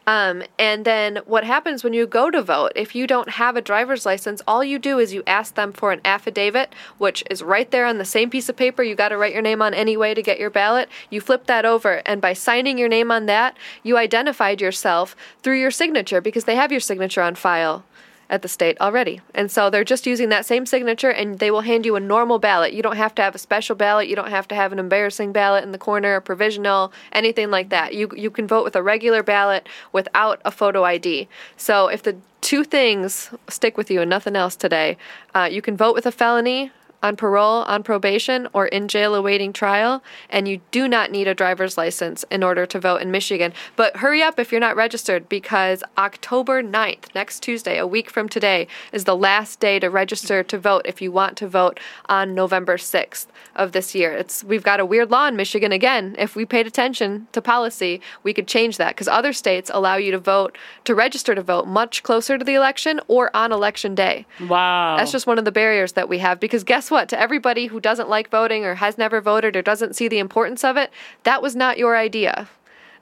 Um, 0.06 0.42
and 0.58 0.84
then 0.84 1.18
what 1.26 1.44
happens 1.44 1.84
when 1.84 1.92
you 1.92 2.06
go 2.06 2.30
to 2.30 2.42
vote? 2.42 2.72
If 2.74 2.94
you 2.94 3.06
don't 3.06 3.30
have 3.30 3.56
a 3.56 3.60
driver's 3.60 4.04
license, 4.06 4.42
all 4.46 4.64
you 4.64 4.78
do 4.78 4.98
is 4.98 5.14
you 5.14 5.22
ask 5.26 5.54
them 5.54 5.72
for 5.72 5.92
an 5.92 6.00
affidavit, 6.04 6.74
which 6.98 7.22
is 7.30 7.42
right 7.42 7.70
there 7.70 7.86
on 7.86 7.98
the 7.98 8.04
same 8.04 8.30
piece 8.30 8.48
of 8.48 8.56
paper 8.56 8.82
you 8.82 8.94
got 8.94 9.10
to 9.10 9.16
write 9.16 9.32
your 9.32 9.42
name 9.42 9.62
on 9.62 9.74
anyway 9.74 10.14
to 10.14 10.22
get 10.22 10.38
your 10.38 10.50
ballot. 10.50 10.88
You 11.10 11.20
flip 11.20 11.46
that 11.46 11.64
over, 11.64 12.02
and 12.06 12.20
by 12.20 12.32
signing 12.32 12.78
your 12.78 12.88
name 12.88 13.10
on 13.10 13.26
that, 13.26 13.56
you 13.82 13.96
identified 13.96 14.60
yourself 14.60 15.16
through 15.42 15.60
your 15.60 15.70
signature 15.70 16.20
because 16.20 16.44
they 16.44 16.56
have 16.56 16.72
your 16.72 16.80
signature 16.80 17.22
on 17.22 17.34
file 17.34 17.84
at 18.32 18.40
the 18.40 18.48
state 18.48 18.80
already. 18.80 19.20
And 19.34 19.50
so 19.50 19.68
they're 19.68 19.84
just 19.84 20.06
using 20.06 20.30
that 20.30 20.46
same 20.46 20.64
signature 20.64 21.10
and 21.10 21.38
they 21.38 21.50
will 21.50 21.60
hand 21.60 21.84
you 21.84 21.94
a 21.96 22.00
normal 22.00 22.38
ballot. 22.38 22.72
You 22.72 22.82
don't 22.82 22.96
have 22.96 23.14
to 23.16 23.22
have 23.22 23.34
a 23.34 23.38
special 23.38 23.76
ballot. 23.76 24.08
You 24.08 24.16
don't 24.16 24.30
have 24.30 24.48
to 24.48 24.54
have 24.54 24.72
an 24.72 24.78
embarrassing 24.78 25.32
ballot 25.32 25.62
in 25.62 25.70
the 25.70 25.78
corner, 25.78 26.16
a 26.16 26.22
provisional, 26.22 26.92
anything 27.12 27.50
like 27.50 27.68
that. 27.68 27.94
You 27.94 28.10
you 28.16 28.30
can 28.30 28.46
vote 28.48 28.64
with 28.64 28.74
a 28.74 28.82
regular 28.82 29.22
ballot 29.22 29.68
without 29.92 30.40
a 30.46 30.50
photo 30.50 30.82
ID. 30.82 31.28
So 31.58 31.88
if 31.88 32.02
the 32.02 32.16
two 32.40 32.64
things 32.64 33.30
stick 33.48 33.76
with 33.76 33.90
you 33.90 34.00
and 34.00 34.08
nothing 34.08 34.34
else 34.34 34.56
today, 34.56 34.96
uh, 35.34 35.48
you 35.52 35.60
can 35.60 35.76
vote 35.76 35.94
with 35.94 36.06
a 36.06 36.12
felony 36.12 36.72
on 37.02 37.16
parole, 37.16 37.62
on 37.62 37.82
probation, 37.82 38.48
or 38.52 38.66
in 38.66 38.88
jail 38.88 39.14
awaiting 39.14 39.52
trial, 39.52 40.02
and 40.30 40.46
you 40.46 40.60
do 40.70 40.86
not 40.86 41.10
need 41.10 41.28
a 41.28 41.34
driver's 41.34 41.76
license 41.76 42.24
in 42.30 42.42
order 42.42 42.64
to 42.66 42.78
vote 42.78 43.02
in 43.02 43.10
Michigan. 43.10 43.52
But 43.76 43.98
hurry 43.98 44.22
up 44.22 44.38
if 44.38 44.52
you're 44.52 44.60
not 44.60 44.76
registered 44.76 45.28
because 45.28 45.82
October 45.98 46.62
9th, 46.62 47.14
next 47.14 47.40
Tuesday, 47.40 47.78
a 47.78 47.86
week 47.86 48.10
from 48.10 48.28
today, 48.28 48.68
is 48.92 49.04
the 49.04 49.16
last 49.16 49.60
day 49.60 49.78
to 49.78 49.88
register 49.88 50.42
to 50.42 50.58
vote 50.58 50.82
if 50.84 51.02
you 51.02 51.10
want 51.10 51.36
to 51.38 51.48
vote 51.48 51.80
on 52.06 52.34
November 52.34 52.76
6th 52.76 53.26
of 53.56 53.72
this 53.72 53.94
year. 53.94 54.12
It's 54.12 54.44
we've 54.44 54.62
got 54.62 54.80
a 54.80 54.86
weird 54.86 55.10
law 55.10 55.26
in 55.26 55.36
Michigan 55.36 55.72
again. 55.72 56.14
If 56.18 56.36
we 56.36 56.46
paid 56.46 56.66
attention 56.66 57.26
to 57.32 57.42
policy, 57.42 58.00
we 58.22 58.32
could 58.32 58.46
change 58.46 58.76
that 58.76 58.90
because 58.90 59.08
other 59.08 59.32
states 59.32 59.70
allow 59.74 59.96
you 59.96 60.12
to 60.12 60.18
vote 60.18 60.56
to 60.84 60.94
register 60.94 61.34
to 61.34 61.42
vote 61.42 61.66
much 61.66 62.02
closer 62.02 62.38
to 62.38 62.44
the 62.44 62.54
election 62.54 63.00
or 63.08 63.34
on 63.36 63.52
election 63.52 63.94
day. 63.94 64.26
wow. 64.48 64.96
That's 64.96 65.12
just 65.12 65.26
one 65.26 65.38
of 65.38 65.44
the 65.44 65.52
barriers 65.52 65.92
that 65.92 66.08
we 66.08 66.18
have 66.18 66.38
because 66.38 66.64
guess 66.64 66.90
what? 66.92 67.08
To 67.08 67.18
everybody 67.20 67.66
who 67.66 67.80
doesn't 67.80 68.08
like 68.08 68.30
voting 68.30 68.64
or 68.64 68.76
has 68.76 68.96
never 68.96 69.20
voted 69.20 69.56
or 69.56 69.62
doesn't 69.62 69.96
see 69.96 70.06
the 70.08 70.18
importance 70.18 70.62
of 70.62 70.76
it, 70.76 70.90
that 71.24 71.42
was 71.42 71.56
not 71.56 71.78
your 71.78 71.96
idea. 71.96 72.48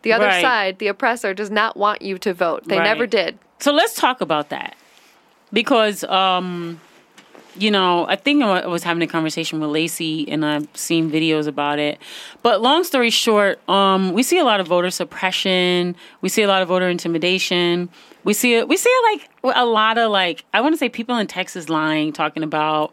The 0.03 0.13
other 0.15 0.27
Right. 0.29 0.41
side, 0.41 0.79
the 0.79 0.89
oppressor, 0.89 1.35
does 1.35 1.51
not 1.51 1.77
want 1.77 2.01
you 2.01 2.17
to 2.19 2.33
vote. 2.33 2.65
They 2.67 2.79
never 2.79 3.07
did. 3.07 3.39
So 3.59 3.73
let's 3.73 3.95
talk 3.95 4.23
about 4.23 4.49
that 4.49 4.75
because, 5.53 6.05
um, 6.05 6.81
you 7.57 7.71
know, 7.71 8.07
I 8.09 8.17
think 8.17 8.43
I 8.43 8.67
was 8.67 8.83
having 8.85 9.03
a 9.03 9.07
conversation 9.07 9.61
with 9.61 9.69
Lacey, 9.71 10.27
and 10.31 10.47
I've 10.47 10.69
seen 10.75 11.11
videos 11.11 11.47
about 11.47 11.79
it. 11.79 11.99
But 12.43 12.63
long 12.63 12.85
story 12.85 13.11
short, 13.11 13.61
um, 13.69 14.13
we 14.13 14.23
see 14.23 14.39
a 14.39 14.45
lot 14.45 14.61
of 14.61 14.69
voter 14.69 14.91
suppression. 14.91 15.97
We 16.23 16.29
see 16.29 16.43
a 16.43 16.49
lot 16.49 16.63
of 16.63 16.69
voter 16.69 16.89
intimidation. 16.89 17.91
We 18.25 18.33
see 18.35 18.55
it. 18.55 18.69
We 18.69 18.77
see 18.77 18.89
it 18.89 19.21
like 19.45 19.57
a 19.57 19.65
lot 19.67 19.99
of 19.99 20.11
like 20.11 20.45
I 20.55 20.61
want 20.61 20.75
to 20.75 20.79
say 20.79 20.89
people 20.89 21.17
in 21.19 21.27
Texas 21.27 21.69
lying, 21.69 22.13
talking 22.13 22.43
about 22.43 22.93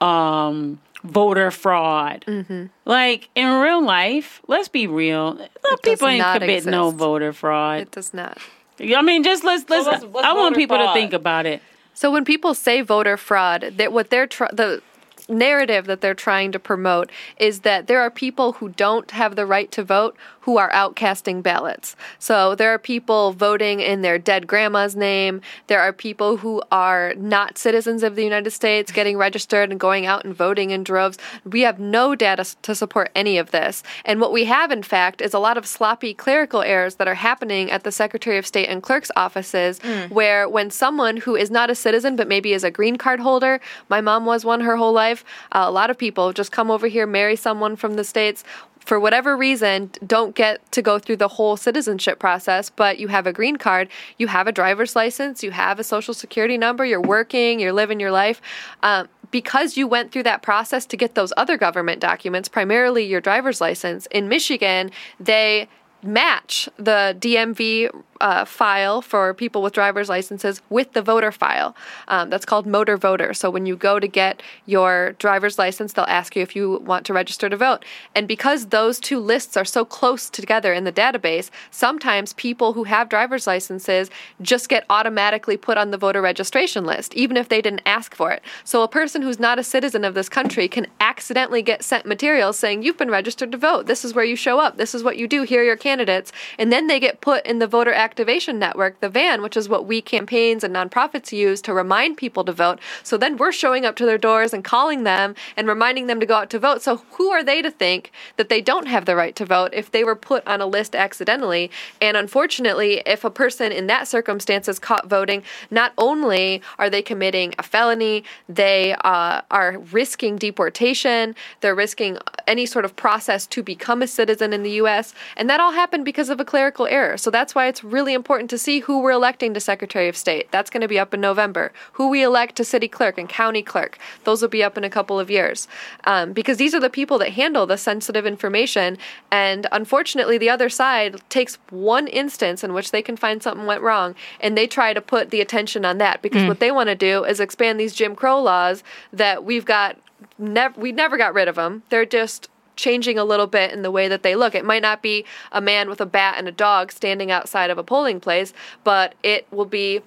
um, 0.00 0.78
voter 1.04 1.50
fraud. 1.50 2.24
Mm-hmm. 2.26 2.66
Like 2.84 3.28
in 3.34 3.48
real 3.60 3.82
life, 3.84 4.40
let's 4.46 4.68
be 4.68 4.86
real. 4.86 5.34
does 5.34 5.48
People 5.82 6.08
ain't 6.08 6.18
not 6.18 6.40
commit 6.40 6.66
no 6.66 6.90
voter 6.90 7.32
fraud. 7.32 7.80
It 7.80 7.90
does 7.90 8.12
not. 8.14 8.38
I 8.80 9.02
mean, 9.02 9.22
just 9.24 9.44
let's 9.44 9.68
let's. 9.68 9.86
what's- 9.86 10.04
what's 10.04 10.26
I 10.26 10.32
want 10.32 10.54
voter 10.54 10.60
people 10.60 10.78
to 10.78 10.92
think 10.92 11.12
about 11.12 11.46
it. 11.46 11.62
So 11.94 12.12
when 12.12 12.24
people 12.24 12.54
say 12.54 12.80
voter 12.80 13.16
fraud, 13.16 13.74
that 13.76 13.92
what 13.92 14.10
they're 14.10 14.28
tr- 14.28 14.44
the 14.52 14.82
narrative 15.28 15.86
that 15.86 16.00
they're 16.00 16.14
trying 16.14 16.52
to 16.52 16.58
promote 16.58 17.10
is 17.38 17.60
that 17.60 17.86
there 17.86 18.00
are 18.00 18.10
people 18.10 18.52
who 18.54 18.70
don't 18.70 19.10
have 19.10 19.36
the 19.36 19.44
right 19.44 19.70
to 19.72 19.82
vote 19.84 20.16
who 20.48 20.56
are 20.56 20.70
outcasting 20.70 21.42
ballots. 21.42 21.94
So 22.18 22.54
there 22.54 22.72
are 22.72 22.78
people 22.78 23.32
voting 23.32 23.80
in 23.80 24.00
their 24.00 24.18
dead 24.18 24.46
grandma's 24.46 24.96
name. 24.96 25.42
There 25.66 25.82
are 25.82 25.92
people 25.92 26.38
who 26.38 26.62
are 26.72 27.12
not 27.18 27.58
citizens 27.58 28.02
of 28.02 28.16
the 28.16 28.24
United 28.24 28.52
States 28.52 28.90
getting 28.90 29.18
registered 29.18 29.70
and 29.70 29.78
going 29.78 30.06
out 30.06 30.24
and 30.24 30.34
voting 30.34 30.70
in 30.70 30.84
droves. 30.84 31.18
We 31.44 31.60
have 31.60 31.78
no 31.78 32.14
data 32.14 32.46
to 32.62 32.74
support 32.74 33.10
any 33.14 33.36
of 33.36 33.50
this. 33.50 33.82
And 34.06 34.22
what 34.22 34.32
we 34.32 34.46
have, 34.46 34.72
in 34.72 34.82
fact, 34.82 35.20
is 35.20 35.34
a 35.34 35.38
lot 35.38 35.58
of 35.58 35.66
sloppy 35.66 36.14
clerical 36.14 36.62
errors 36.62 36.94
that 36.94 37.08
are 37.08 37.14
happening 37.14 37.70
at 37.70 37.84
the 37.84 37.92
Secretary 37.92 38.38
of 38.38 38.46
State 38.46 38.70
and 38.70 38.82
clerk's 38.82 39.10
offices, 39.16 39.80
where 40.08 40.48
when 40.48 40.70
someone 40.70 41.18
who 41.18 41.36
is 41.36 41.50
not 41.50 41.68
a 41.68 41.74
citizen 41.74 42.16
but 42.16 42.26
maybe 42.26 42.54
is 42.54 42.64
a 42.64 42.70
green 42.70 42.96
card 42.96 43.20
holder, 43.20 43.60
my 43.90 44.00
mom 44.00 44.24
was 44.24 44.46
one 44.46 44.62
her 44.62 44.78
whole 44.78 44.94
life, 44.94 45.26
uh, 45.52 45.64
a 45.66 45.70
lot 45.70 45.90
of 45.90 45.98
people 45.98 46.32
just 46.32 46.52
come 46.52 46.70
over 46.70 46.86
here, 46.86 47.06
marry 47.06 47.36
someone 47.36 47.76
from 47.76 47.96
the 47.96 48.04
States 48.04 48.44
for 48.88 48.98
whatever 48.98 49.36
reason, 49.36 49.90
don't 50.06 50.34
get 50.34 50.72
to 50.72 50.80
go 50.80 50.98
through 50.98 51.18
the 51.18 51.28
whole 51.28 51.58
citizenship 51.58 52.18
process, 52.18 52.70
but 52.70 52.98
you 52.98 53.08
have 53.08 53.26
a 53.26 53.34
green 53.34 53.56
card, 53.56 53.86
you 54.16 54.28
have 54.28 54.46
a 54.46 54.52
driver's 54.52 54.96
license, 54.96 55.42
you 55.42 55.50
have 55.50 55.78
a 55.78 55.84
social 55.84 56.14
security 56.14 56.56
number, 56.56 56.86
you're 56.86 56.98
working, 56.98 57.60
you're 57.60 57.74
living 57.74 58.00
your 58.00 58.10
life. 58.10 58.40
Um, 58.82 59.06
because 59.30 59.76
you 59.76 59.86
went 59.86 60.10
through 60.10 60.22
that 60.22 60.40
process 60.40 60.86
to 60.86 60.96
get 60.96 61.14
those 61.14 61.34
other 61.36 61.58
government 61.58 62.00
documents, 62.00 62.48
primarily 62.48 63.04
your 63.04 63.20
driver's 63.20 63.60
license, 63.60 64.06
in 64.06 64.26
Michigan, 64.26 64.90
they 65.20 65.68
match 66.02 66.66
the 66.78 67.14
DMV 67.20 67.90
uh, 68.20 68.44
file 68.44 69.02
for 69.02 69.34
people 69.34 69.62
with 69.62 69.72
driver's 69.72 70.08
licenses 70.08 70.60
with 70.70 70.92
the 70.92 71.02
voter 71.02 71.32
file. 71.32 71.76
Um, 72.08 72.30
that's 72.30 72.44
called 72.44 72.66
Motor 72.66 72.96
Voter. 72.96 73.34
So 73.34 73.50
when 73.50 73.66
you 73.66 73.76
go 73.76 73.98
to 73.98 74.08
get 74.08 74.42
your 74.66 75.12
driver's 75.18 75.58
license, 75.58 75.92
they'll 75.92 76.04
ask 76.04 76.36
you 76.36 76.42
if 76.42 76.56
you 76.56 76.78
want 76.78 77.06
to 77.06 77.12
register 77.12 77.48
to 77.48 77.56
vote. 77.56 77.84
And 78.14 78.26
because 78.26 78.66
those 78.66 78.98
two 78.98 79.18
lists 79.18 79.56
are 79.56 79.64
so 79.64 79.84
close 79.84 80.30
together 80.30 80.72
in 80.72 80.84
the 80.84 80.92
database, 80.92 81.50
sometimes 81.70 82.32
people 82.34 82.72
who 82.72 82.84
have 82.84 83.08
driver's 83.08 83.46
licenses 83.46 84.10
just 84.40 84.68
get 84.68 84.84
automatically 84.90 85.56
put 85.56 85.78
on 85.78 85.90
the 85.90 85.98
voter 85.98 86.22
registration 86.22 86.84
list, 86.84 87.14
even 87.14 87.36
if 87.36 87.48
they 87.48 87.62
didn't 87.62 87.82
ask 87.86 88.14
for 88.14 88.32
it. 88.32 88.42
So 88.64 88.82
a 88.82 88.88
person 88.88 89.22
who's 89.22 89.38
not 89.38 89.58
a 89.58 89.64
citizen 89.64 90.04
of 90.04 90.14
this 90.14 90.28
country 90.28 90.68
can 90.68 90.86
accidentally 91.00 91.62
get 91.62 91.82
sent 91.82 92.06
materials 92.06 92.58
saying, 92.58 92.82
You've 92.82 92.96
been 92.96 93.10
registered 93.10 93.52
to 93.52 93.58
vote. 93.58 93.86
This 93.86 94.04
is 94.04 94.14
where 94.14 94.24
you 94.24 94.36
show 94.36 94.58
up. 94.58 94.76
This 94.76 94.94
is 94.94 95.02
what 95.02 95.16
you 95.16 95.28
do. 95.28 95.42
Here 95.42 95.62
are 95.62 95.64
your 95.64 95.76
candidates. 95.76 96.32
And 96.58 96.72
then 96.72 96.86
they 96.86 97.00
get 97.00 97.20
put 97.20 97.44
in 97.46 97.58
the 97.58 97.66
voter 97.66 97.92
activation 98.08 98.58
network, 98.58 98.98
the 99.00 99.08
VAN, 99.10 99.42
which 99.42 99.54
is 99.54 99.68
what 99.68 99.84
we 99.84 100.00
campaigns 100.00 100.64
and 100.64 100.74
nonprofits 100.74 101.30
use 101.30 101.60
to 101.60 101.74
remind 101.74 102.16
people 102.16 102.42
to 102.42 102.52
vote. 102.52 102.80
So 103.02 103.18
then 103.18 103.36
we're 103.36 103.52
showing 103.52 103.84
up 103.84 103.96
to 103.96 104.06
their 104.06 104.16
doors 104.16 104.54
and 104.54 104.64
calling 104.64 105.04
them 105.04 105.34
and 105.58 105.68
reminding 105.68 106.06
them 106.06 106.18
to 106.18 106.24
go 106.24 106.36
out 106.36 106.48
to 106.50 106.58
vote. 106.58 106.80
So 106.80 107.02
who 107.16 107.28
are 107.28 107.44
they 107.44 107.60
to 107.60 107.70
think 107.70 108.10
that 108.38 108.48
they 108.48 108.62
don't 108.62 108.88
have 108.88 109.04
the 109.04 109.14
right 109.14 109.36
to 109.36 109.44
vote 109.44 109.72
if 109.74 109.90
they 109.90 110.04
were 110.04 110.16
put 110.16 110.46
on 110.46 110.62
a 110.62 110.66
list 110.66 110.96
accidentally? 110.96 111.70
And 112.00 112.16
unfortunately, 112.16 113.02
if 113.04 113.24
a 113.24 113.30
person 113.30 113.72
in 113.72 113.88
that 113.88 114.08
circumstance 114.08 114.68
is 114.68 114.78
caught 114.78 115.06
voting, 115.06 115.42
not 115.70 115.92
only 115.98 116.62
are 116.78 116.88
they 116.88 117.02
committing 117.02 117.54
a 117.58 117.62
felony, 117.62 118.24
they 118.48 118.94
uh, 119.04 119.42
are 119.50 119.78
risking 119.92 120.36
deportation, 120.36 121.34
they're 121.60 121.74
risking 121.74 122.16
any 122.46 122.64
sort 122.64 122.86
of 122.86 122.96
process 122.96 123.46
to 123.48 123.62
become 123.62 124.00
a 124.00 124.06
citizen 124.06 124.54
in 124.54 124.62
the 124.62 124.72
U.S. 124.82 125.12
And 125.36 125.50
that 125.50 125.60
all 125.60 125.72
happened 125.72 126.06
because 126.06 126.30
of 126.30 126.40
a 126.40 126.44
clerical 126.46 126.86
error. 126.86 127.18
So 127.18 127.30
that's 127.30 127.54
why 127.54 127.66
it's 127.66 127.84
really 127.84 127.97
important 128.06 128.50
to 128.50 128.58
see 128.58 128.80
who 128.80 129.00
we're 129.00 129.12
electing 129.12 129.54
to 129.54 129.60
Secretary 129.60 130.08
of 130.08 130.16
State. 130.16 130.50
That's 130.50 130.70
going 130.70 130.80
to 130.80 130.88
be 130.88 130.98
up 130.98 131.14
in 131.14 131.20
November. 131.20 131.72
Who 131.94 132.08
we 132.08 132.22
elect 132.22 132.56
to 132.56 132.64
city 132.64 132.88
clerk 132.88 133.18
and 133.18 133.28
county 133.28 133.62
clerk. 133.62 133.98
Those 134.24 134.42
will 134.42 134.48
be 134.48 134.62
up 134.62 134.76
in 134.76 134.84
a 134.84 134.90
couple 134.90 135.18
of 135.18 135.30
years. 135.30 135.68
Um, 136.04 136.32
because 136.32 136.56
these 136.56 136.74
are 136.74 136.80
the 136.80 136.90
people 136.90 137.18
that 137.18 137.30
handle 137.30 137.66
the 137.66 137.76
sensitive 137.76 138.26
information. 138.26 138.98
And 139.30 139.66
unfortunately, 139.72 140.38
the 140.38 140.50
other 140.50 140.68
side 140.68 141.20
takes 141.28 141.58
one 141.70 142.06
instance 142.06 142.62
in 142.64 142.72
which 142.72 142.90
they 142.90 143.02
can 143.02 143.16
find 143.16 143.42
something 143.42 143.66
went 143.66 143.82
wrong 143.82 144.14
and 144.40 144.56
they 144.56 144.66
try 144.66 144.92
to 144.92 145.00
put 145.00 145.30
the 145.30 145.40
attention 145.40 145.84
on 145.84 145.98
that 145.98 146.22
because 146.22 146.46
what 146.46 146.60
they 146.60 146.70
want 146.70 146.88
to 146.88 146.94
do 146.94 147.24
is 147.24 147.40
expand 147.40 147.78
these 147.78 147.94
Jim 147.94 148.14
Crow 148.14 148.40
laws 148.40 148.82
that 149.12 149.44
we've 149.44 149.64
got. 149.64 149.96
Never, 150.36 150.78
we 150.80 150.92
never 150.92 151.16
got 151.16 151.34
rid 151.34 151.48
of 151.48 151.54
them. 151.54 151.82
They're 151.90 152.04
just 152.04 152.48
changing 152.78 153.18
a 153.18 153.24
little 153.24 153.46
bit 153.46 153.72
in 153.72 153.82
the 153.82 153.90
way 153.90 154.08
that 154.08 154.22
they 154.22 154.34
look. 154.34 154.54
It 154.54 154.64
might 154.64 154.82
not 154.82 155.02
be 155.02 155.26
a 155.52 155.60
man 155.60 155.90
with 155.90 156.00
a 156.00 156.06
bat 156.06 156.36
and 156.38 156.48
a 156.48 156.52
dog 156.52 156.90
standing 156.92 157.30
outside 157.30 157.68
of 157.68 157.76
a 157.76 157.82
polling 157.82 158.20
place, 158.20 158.54
but 158.84 159.14
it 159.22 159.46
will 159.50 159.66
be 159.66 160.00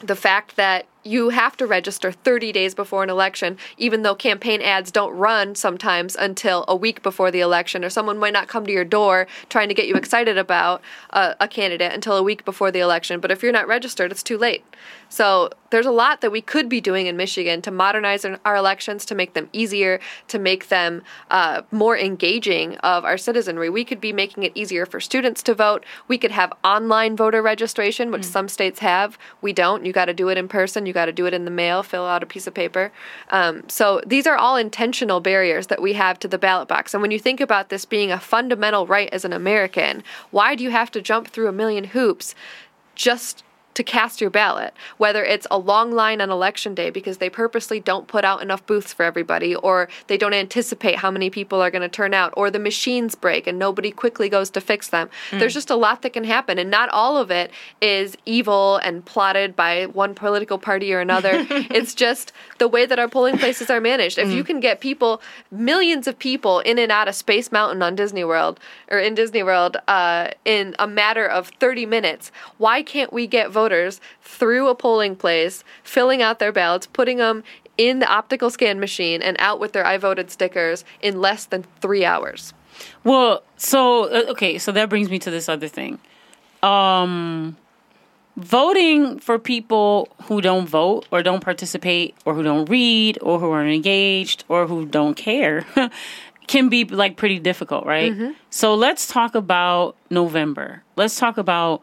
the 0.00 0.16
fact 0.16 0.56
that 0.56 0.86
you 1.06 1.30
have 1.30 1.56
to 1.56 1.66
register 1.66 2.12
30 2.12 2.52
days 2.52 2.74
before 2.74 3.02
an 3.02 3.10
election, 3.10 3.56
even 3.78 4.02
though 4.02 4.14
campaign 4.14 4.60
ads 4.60 4.90
don't 4.90 5.16
run 5.16 5.54
sometimes 5.54 6.16
until 6.16 6.64
a 6.68 6.76
week 6.76 7.02
before 7.02 7.30
the 7.30 7.40
election, 7.40 7.84
or 7.84 7.90
someone 7.90 8.18
might 8.18 8.32
not 8.32 8.48
come 8.48 8.66
to 8.66 8.72
your 8.72 8.84
door 8.84 9.26
trying 9.48 9.68
to 9.68 9.74
get 9.74 9.86
you 9.86 9.94
excited 9.94 10.36
about 10.36 10.82
a, 11.10 11.36
a 11.40 11.48
candidate 11.48 11.92
until 11.92 12.16
a 12.16 12.22
week 12.22 12.44
before 12.44 12.70
the 12.70 12.80
election. 12.80 13.20
But 13.20 13.30
if 13.30 13.42
you're 13.42 13.52
not 13.52 13.68
registered, 13.68 14.10
it's 14.10 14.22
too 14.22 14.38
late. 14.38 14.64
So 15.08 15.50
there's 15.70 15.86
a 15.86 15.90
lot 15.90 16.20
that 16.20 16.30
we 16.30 16.40
could 16.40 16.68
be 16.68 16.80
doing 16.80 17.06
in 17.06 17.16
Michigan 17.16 17.62
to 17.62 17.70
modernize 17.70 18.24
our 18.24 18.56
elections, 18.56 19.04
to 19.06 19.14
make 19.14 19.34
them 19.34 19.48
easier, 19.52 20.00
to 20.28 20.38
make 20.38 20.68
them 20.68 21.02
uh, 21.30 21.62
more 21.70 21.96
engaging 21.96 22.76
of 22.78 23.04
our 23.04 23.18
citizenry. 23.18 23.70
We 23.70 23.84
could 23.84 24.00
be 24.00 24.12
making 24.12 24.42
it 24.42 24.52
easier 24.54 24.86
for 24.86 25.00
students 25.00 25.42
to 25.44 25.54
vote. 25.54 25.84
We 26.08 26.18
could 26.18 26.30
have 26.30 26.52
online 26.64 27.16
voter 27.16 27.42
registration, 27.42 28.10
which 28.10 28.22
mm. 28.22 28.26
some 28.26 28.48
states 28.48 28.80
have. 28.80 29.18
We 29.40 29.52
don't. 29.52 29.84
You 29.84 29.92
got 29.92 30.06
to 30.06 30.14
do 30.14 30.28
it 30.28 30.38
in 30.38 30.48
person. 30.48 30.86
You 30.86 30.92
got 30.96 31.06
to 31.06 31.12
do 31.12 31.26
it 31.26 31.34
in 31.34 31.44
the 31.44 31.50
mail, 31.50 31.82
fill 31.84 32.06
out 32.06 32.22
a 32.22 32.26
piece 32.26 32.46
of 32.46 32.54
paper. 32.54 32.90
Um, 33.30 33.62
so 33.68 34.00
these 34.04 34.26
are 34.26 34.36
all 34.36 34.56
intentional 34.56 35.20
barriers 35.20 35.68
that 35.68 35.80
we 35.80 35.92
have 35.92 36.18
to 36.20 36.28
the 36.28 36.38
ballot 36.38 36.66
box. 36.66 36.94
And 36.94 37.02
when 37.02 37.12
you 37.12 37.20
think 37.20 37.40
about 37.40 37.68
this 37.68 37.84
being 37.84 38.10
a 38.10 38.18
fundamental 38.18 38.86
right 38.86 39.08
as 39.12 39.24
an 39.24 39.32
American, 39.32 40.02
why 40.30 40.56
do 40.56 40.64
you 40.64 40.70
have 40.70 40.90
to 40.92 41.00
jump 41.00 41.28
through 41.28 41.48
a 41.48 41.52
million 41.52 41.84
hoops 41.84 42.34
just 42.94 43.44
to 43.76 43.84
cast 43.84 44.22
your 44.22 44.30
ballot, 44.30 44.72
whether 44.96 45.22
it's 45.22 45.46
a 45.50 45.58
long 45.58 45.92
line 45.92 46.22
on 46.22 46.30
election 46.30 46.74
day 46.74 46.88
because 46.88 47.18
they 47.18 47.28
purposely 47.28 47.78
don't 47.78 48.08
put 48.08 48.24
out 48.24 48.40
enough 48.40 48.64
booths 48.66 48.92
for 48.92 49.04
everybody, 49.04 49.54
or 49.54 49.88
they 50.06 50.16
don't 50.16 50.32
anticipate 50.32 50.96
how 50.96 51.10
many 51.10 51.28
people 51.28 51.60
are 51.60 51.70
going 51.70 51.82
to 51.82 51.88
turn 51.88 52.14
out, 52.14 52.32
or 52.38 52.50
the 52.50 52.58
machines 52.58 53.14
break 53.14 53.46
and 53.46 53.58
nobody 53.58 53.90
quickly 53.90 54.30
goes 54.30 54.48
to 54.48 54.62
fix 54.62 54.88
them. 54.88 55.10
Mm. 55.30 55.40
There's 55.40 55.52
just 55.52 55.68
a 55.68 55.76
lot 55.76 56.00
that 56.02 56.14
can 56.14 56.24
happen, 56.24 56.58
and 56.58 56.70
not 56.70 56.88
all 56.88 57.18
of 57.18 57.30
it 57.30 57.50
is 57.82 58.16
evil 58.24 58.78
and 58.78 59.04
plotted 59.04 59.54
by 59.54 59.84
one 59.84 60.14
political 60.14 60.56
party 60.56 60.94
or 60.94 61.00
another. 61.00 61.32
it's 61.50 61.94
just 61.94 62.32
the 62.56 62.68
way 62.68 62.86
that 62.86 62.98
our 62.98 63.08
polling 63.08 63.36
places 63.36 63.68
are 63.68 63.80
managed. 63.80 64.16
If 64.16 64.28
mm. 64.28 64.36
you 64.36 64.42
can 64.42 64.58
get 64.58 64.80
people, 64.80 65.20
millions 65.50 66.06
of 66.06 66.18
people 66.18 66.60
in 66.60 66.78
and 66.78 66.90
out 66.90 67.08
of 67.08 67.14
Space 67.14 67.52
Mountain 67.52 67.82
on 67.82 67.94
Disney 67.94 68.24
World 68.24 68.58
or 68.90 68.98
in 68.98 69.14
Disney 69.14 69.42
World 69.42 69.76
uh, 69.86 70.30
in 70.46 70.74
a 70.78 70.86
matter 70.86 71.26
of 71.26 71.48
30 71.60 71.84
minutes, 71.84 72.32
why 72.56 72.82
can't 72.82 73.12
we 73.12 73.26
get 73.26 73.50
voters? 73.50 73.65
Voters 73.66 74.00
through 74.22 74.68
a 74.68 74.74
polling 74.74 75.16
place, 75.16 75.64
filling 75.82 76.22
out 76.22 76.38
their 76.38 76.52
ballots, 76.52 76.86
putting 76.86 77.18
them 77.18 77.42
in 77.76 77.98
the 77.98 78.06
optical 78.06 78.48
scan 78.48 78.78
machine, 78.78 79.20
and 79.22 79.36
out 79.40 79.58
with 79.58 79.72
their 79.72 79.84
I 79.84 79.98
voted 79.98 80.30
stickers 80.30 80.84
in 81.02 81.20
less 81.20 81.46
than 81.46 81.64
three 81.80 82.04
hours. 82.04 82.54
Well, 83.02 83.42
so 83.56 84.04
uh, 84.04 84.30
okay, 84.30 84.58
so 84.58 84.70
that 84.72 84.88
brings 84.88 85.10
me 85.10 85.18
to 85.18 85.30
this 85.30 85.48
other 85.48 85.66
thing. 85.66 85.98
Um, 86.62 87.56
voting 88.36 89.18
for 89.18 89.38
people 89.38 90.08
who 90.24 90.40
don't 90.40 90.68
vote 90.68 91.06
or 91.10 91.22
don't 91.22 91.40
participate 91.40 92.14
or 92.24 92.34
who 92.34 92.42
don't 92.42 92.68
read 92.70 93.18
or 93.20 93.40
who 93.40 93.50
aren't 93.50 93.74
engaged 93.74 94.44
or 94.48 94.66
who 94.66 94.86
don't 94.86 95.16
care 95.16 95.66
can 96.46 96.68
be 96.68 96.84
like 96.84 97.16
pretty 97.16 97.38
difficult, 97.40 97.84
right? 97.84 98.12
Mm-hmm. 98.12 98.32
So 98.50 98.74
let's 98.74 99.08
talk 99.08 99.34
about 99.34 99.96
November. 100.10 100.82
Let's 100.94 101.18
talk 101.18 101.36
about 101.38 101.82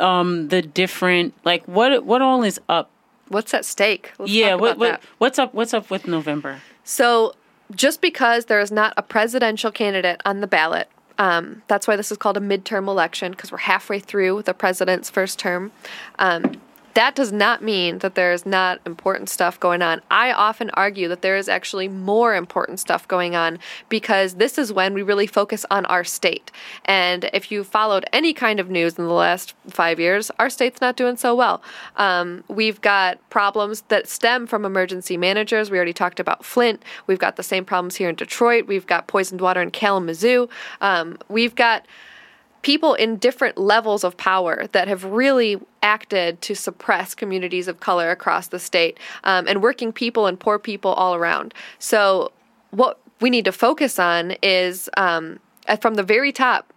um, 0.00 0.48
the 0.48 0.62
different 0.62 1.34
like 1.44 1.64
what 1.66 2.04
what 2.04 2.22
all 2.22 2.42
is 2.42 2.60
up. 2.68 2.90
What's 3.28 3.52
at 3.52 3.64
stake? 3.64 4.12
Let's 4.18 4.32
yeah, 4.32 4.54
what, 4.54 4.78
what 4.78 5.02
what's 5.18 5.38
up? 5.38 5.54
What's 5.54 5.74
up 5.74 5.90
with 5.90 6.06
November? 6.06 6.60
So 6.84 7.34
just 7.74 8.00
because 8.00 8.46
there 8.46 8.60
is 8.60 8.72
not 8.72 8.94
a 8.96 9.02
presidential 9.02 9.70
candidate 9.70 10.20
on 10.24 10.40
the 10.40 10.46
ballot, 10.46 10.88
um, 11.18 11.62
that's 11.66 11.86
why 11.86 11.96
this 11.96 12.10
is 12.10 12.16
called 12.16 12.36
a 12.36 12.40
midterm 12.40 12.88
election 12.88 13.32
because 13.32 13.52
we're 13.52 13.58
halfway 13.58 13.98
through 13.98 14.42
the 14.42 14.54
president's 14.54 15.10
first 15.10 15.38
term. 15.38 15.72
Um, 16.18 16.60
that 16.98 17.14
does 17.14 17.30
not 17.30 17.62
mean 17.62 17.98
that 17.98 18.16
there 18.16 18.32
is 18.32 18.44
not 18.44 18.80
important 18.84 19.28
stuff 19.28 19.60
going 19.60 19.82
on. 19.82 20.02
I 20.10 20.32
often 20.32 20.68
argue 20.70 21.06
that 21.06 21.22
there 21.22 21.36
is 21.36 21.48
actually 21.48 21.86
more 21.86 22.34
important 22.34 22.80
stuff 22.80 23.06
going 23.06 23.36
on 23.36 23.60
because 23.88 24.34
this 24.34 24.58
is 24.58 24.72
when 24.72 24.94
we 24.94 25.02
really 25.02 25.28
focus 25.28 25.64
on 25.70 25.86
our 25.86 26.02
state. 26.02 26.50
And 26.86 27.30
if 27.32 27.52
you 27.52 27.62
followed 27.62 28.04
any 28.12 28.32
kind 28.32 28.58
of 28.58 28.68
news 28.68 28.98
in 28.98 29.04
the 29.04 29.12
last 29.12 29.54
five 29.68 30.00
years, 30.00 30.32
our 30.40 30.50
state's 30.50 30.80
not 30.80 30.96
doing 30.96 31.16
so 31.16 31.36
well. 31.36 31.62
Um, 31.94 32.42
we've 32.48 32.80
got 32.80 33.20
problems 33.30 33.82
that 33.82 34.08
stem 34.08 34.48
from 34.48 34.64
emergency 34.64 35.16
managers. 35.16 35.70
We 35.70 35.76
already 35.76 35.92
talked 35.92 36.18
about 36.18 36.44
Flint. 36.44 36.82
We've 37.06 37.20
got 37.20 37.36
the 37.36 37.44
same 37.44 37.64
problems 37.64 37.94
here 37.94 38.08
in 38.08 38.16
Detroit. 38.16 38.66
We've 38.66 38.88
got 38.88 39.06
poisoned 39.06 39.40
water 39.40 39.62
in 39.62 39.70
Kalamazoo. 39.70 40.48
Um, 40.80 41.16
we've 41.28 41.54
got 41.54 41.86
people 42.62 42.94
in 42.94 43.16
different 43.16 43.58
levels 43.58 44.04
of 44.04 44.16
power 44.16 44.66
that 44.72 44.88
have 44.88 45.04
really 45.04 45.60
acted 45.82 46.40
to 46.42 46.54
suppress 46.54 47.14
communities 47.14 47.68
of 47.68 47.80
color 47.80 48.10
across 48.10 48.48
the 48.48 48.58
state 48.58 48.98
um, 49.24 49.46
and 49.46 49.62
working 49.62 49.92
people 49.92 50.26
and 50.26 50.38
poor 50.40 50.58
people 50.58 50.92
all 50.92 51.14
around. 51.14 51.54
So, 51.78 52.32
what 52.70 52.98
we 53.20 53.30
need 53.30 53.44
to 53.46 53.52
focus 53.52 53.98
on 53.98 54.32
is 54.42 54.90
um, 54.96 55.40
from 55.80 55.94
the 55.94 56.02
very 56.02 56.32
top, 56.32 56.72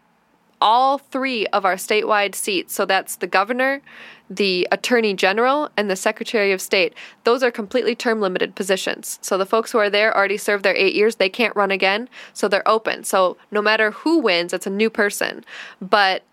all 0.62 0.98
three 1.00 1.48
of 1.48 1.66
our 1.66 1.76
statewide 1.76 2.36
seats. 2.36 2.74
So 2.74 2.86
that's 2.86 3.16
the 3.16 3.28
governor, 3.28 3.82
the 4.30 4.68
attorney 4.72 5.14
general, 5.14 5.70
and 5.76 5.90
the 5.90 5.96
secretary 5.96 6.52
of 6.52 6.62
state. 6.62 6.94
Those 7.24 7.44
are 7.44 7.52
completely 7.52 7.96
term 7.96 8.22
limited 8.22 8.56
positions. 8.56 9.20
So 9.22 9.38
the 9.38 9.46
folks 9.46 9.72
who 9.72 9.80
are 9.80 9.90
there 9.90 10.16
already 10.16 10.38
served 10.38 10.64
their 10.64 10.76
eight 10.76 10.96
years. 10.96 11.16
They 11.16 11.30
can't 11.30 11.56
run 11.56 11.72
again. 11.72 12.08
So 12.34 12.48
they're 12.48 12.68
open. 12.68 13.04
So 13.04 13.38
no 13.50 13.62
matter 13.62 13.92
who 13.92 14.20
wins, 14.20 14.54
it's 14.54 14.68
a 14.68 14.72
new 14.72 14.90
person. 14.90 15.44
But 15.82 16.24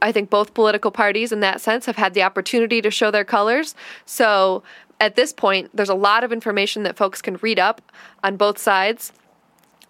I 0.00 0.12
think 0.12 0.30
both 0.30 0.54
political 0.54 0.90
parties, 0.90 1.32
in 1.32 1.40
that 1.40 1.60
sense, 1.60 1.86
have 1.86 1.96
had 1.96 2.14
the 2.14 2.22
opportunity 2.22 2.80
to 2.82 2.90
show 2.90 3.10
their 3.10 3.24
colors. 3.24 3.74
So 4.06 4.62
at 5.00 5.16
this 5.16 5.32
point, 5.32 5.70
there's 5.74 5.88
a 5.88 5.94
lot 5.94 6.24
of 6.24 6.32
information 6.32 6.84
that 6.84 6.96
folks 6.96 7.20
can 7.20 7.36
read 7.36 7.58
up 7.58 7.82
on 8.22 8.36
both 8.36 8.58
sides 8.58 9.12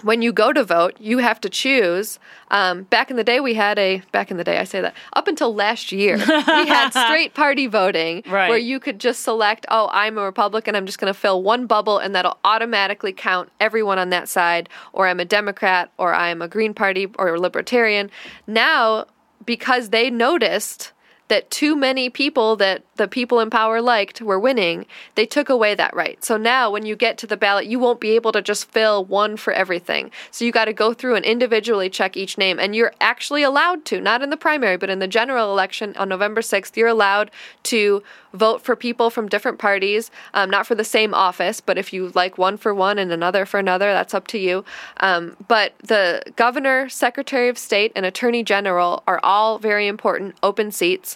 when 0.03 0.23
you 0.23 0.33
go 0.33 0.53
to 0.53 0.65
vote, 0.65 0.95
you 0.99 1.19
have 1.19 1.41
to 1.43 1.49
choose. 1.49 2.19
Um, 2.51 2.85
back 2.85 3.11
in 3.11 3.17
the 3.17 3.25
day, 3.25 3.41
we 3.41 3.55
had 3.55 3.79
a 3.79 4.03
back 4.13 4.31
in 4.31 4.37
the 4.37 4.45
day. 4.45 4.59
I 4.59 4.65
say 4.65 4.81
that 4.81 4.95
up 5.13 5.29
until 5.29 5.55
last 5.55 5.93
year, 5.93 6.17
we 6.17 6.23
had 6.25 6.91
straight 7.07 7.35
party 7.35 7.67
voting, 7.67 8.23
right. 8.27 8.49
where 8.49 8.59
you 8.59 8.81
could 8.81 8.99
just 8.99 9.23
select, 9.23 9.67
oh, 9.71 9.89
I'm 9.93 10.19
a 10.19 10.23
Republican. 10.23 10.75
I'm 10.75 10.87
just 10.87 10.99
going 10.99 11.13
to 11.13 11.19
fill 11.19 11.43
one 11.43 11.67
bubble, 11.67 11.99
and 11.99 12.15
that'll 12.15 12.39
automatically 12.45 13.13
count 13.13 13.51
everyone 13.61 13.99
on 13.99 14.11
that 14.11 14.29
side. 14.29 14.69
Or 14.93 15.07
I'm 15.07 15.21
a 15.21 15.25
Democrat, 15.25 15.91
or 15.99 16.15
I'm 16.15 16.43
a 16.43 16.49
Green 16.49 16.75
Party, 16.75 17.09
or 17.19 17.35
a 17.35 17.41
Libertarian. 17.41 18.11
Now 18.47 19.07
because 19.47 19.91
they 19.91 20.11
noticed 20.11 20.93
that 21.29 21.51
too 21.51 21.75
many 21.75 22.11
people 22.11 22.57
that 22.57 22.83
the 22.97 23.09
people 23.09 23.41
in 23.41 23.51
power 23.51 23.81
liked 23.81 24.20
were 24.20 24.39
winning, 24.39 24.87
they 25.14 25.27
took 25.27 25.49
away 25.49 25.75
that 25.75 25.95
right. 25.95 26.22
So 26.25 26.37
now 26.37 26.70
when 26.70 26.85
you 26.85 26.95
get 26.97 27.18
to 27.18 27.27
the 27.27 27.37
ballot, 27.37 27.66
you 27.66 27.79
won't 27.79 28.01
be 28.01 28.11
able 28.11 28.33
to 28.33 28.43
just 28.43 28.70
fill 28.70 29.05
one 29.05 29.37
for 29.37 29.53
everything. 29.53 30.11
So 30.31 30.45
you 30.45 30.53
got 30.53 30.66
to 30.66 30.72
go 30.72 30.93
through 30.93 31.16
and 31.16 31.25
individually 31.25 31.89
check 31.89 32.16
each 32.16 32.37
name. 32.37 32.61
And 32.61 32.77
you're 32.77 32.93
actually 33.01 33.43
allowed 33.43 33.85
to, 33.87 34.01
not 34.01 34.22
in 34.22 34.31
the 34.31 34.37
primary, 34.37 34.77
but 34.77 34.91
in 34.91 34.99
the 34.99 35.09
general 35.09 35.51
election 35.51 35.97
on 35.97 36.09
November 36.09 36.41
6th, 36.41 36.77
you're 36.77 36.89
allowed 36.89 37.31
to 37.64 38.03
vote 38.35 38.61
for 38.61 38.77
people 38.77 39.11
from 39.11 39.29
different 39.29 39.59
parties, 39.59 40.11
um, 40.35 40.51
not 40.51 40.66
for 40.66 40.75
the 40.75 40.85
same 40.85 41.14
office, 41.14 41.61
but 41.61 41.79
if 41.79 41.93
you 41.93 42.11
like 42.14 42.37
one 42.37 42.57
for 42.57 42.75
one 42.75 42.99
and 42.99 43.12
another 43.12 43.47
for 43.47 43.59
another, 43.59 43.93
that's 43.93 44.12
up 44.12 44.27
to 44.27 44.39
you. 44.39 44.64
Um, 44.99 45.37
but 45.49 45.72
the 45.79 46.22
governor, 46.37 46.89
secretary 46.89 47.49
of 47.49 47.57
state, 47.57 47.93
and 47.95 48.05
attorney 48.05 48.43
general 48.43 49.03
are 49.07 49.20
all 49.22 49.59
very 49.59 49.87
important 49.87 50.37
open 50.43 50.70
seats. 50.70 51.14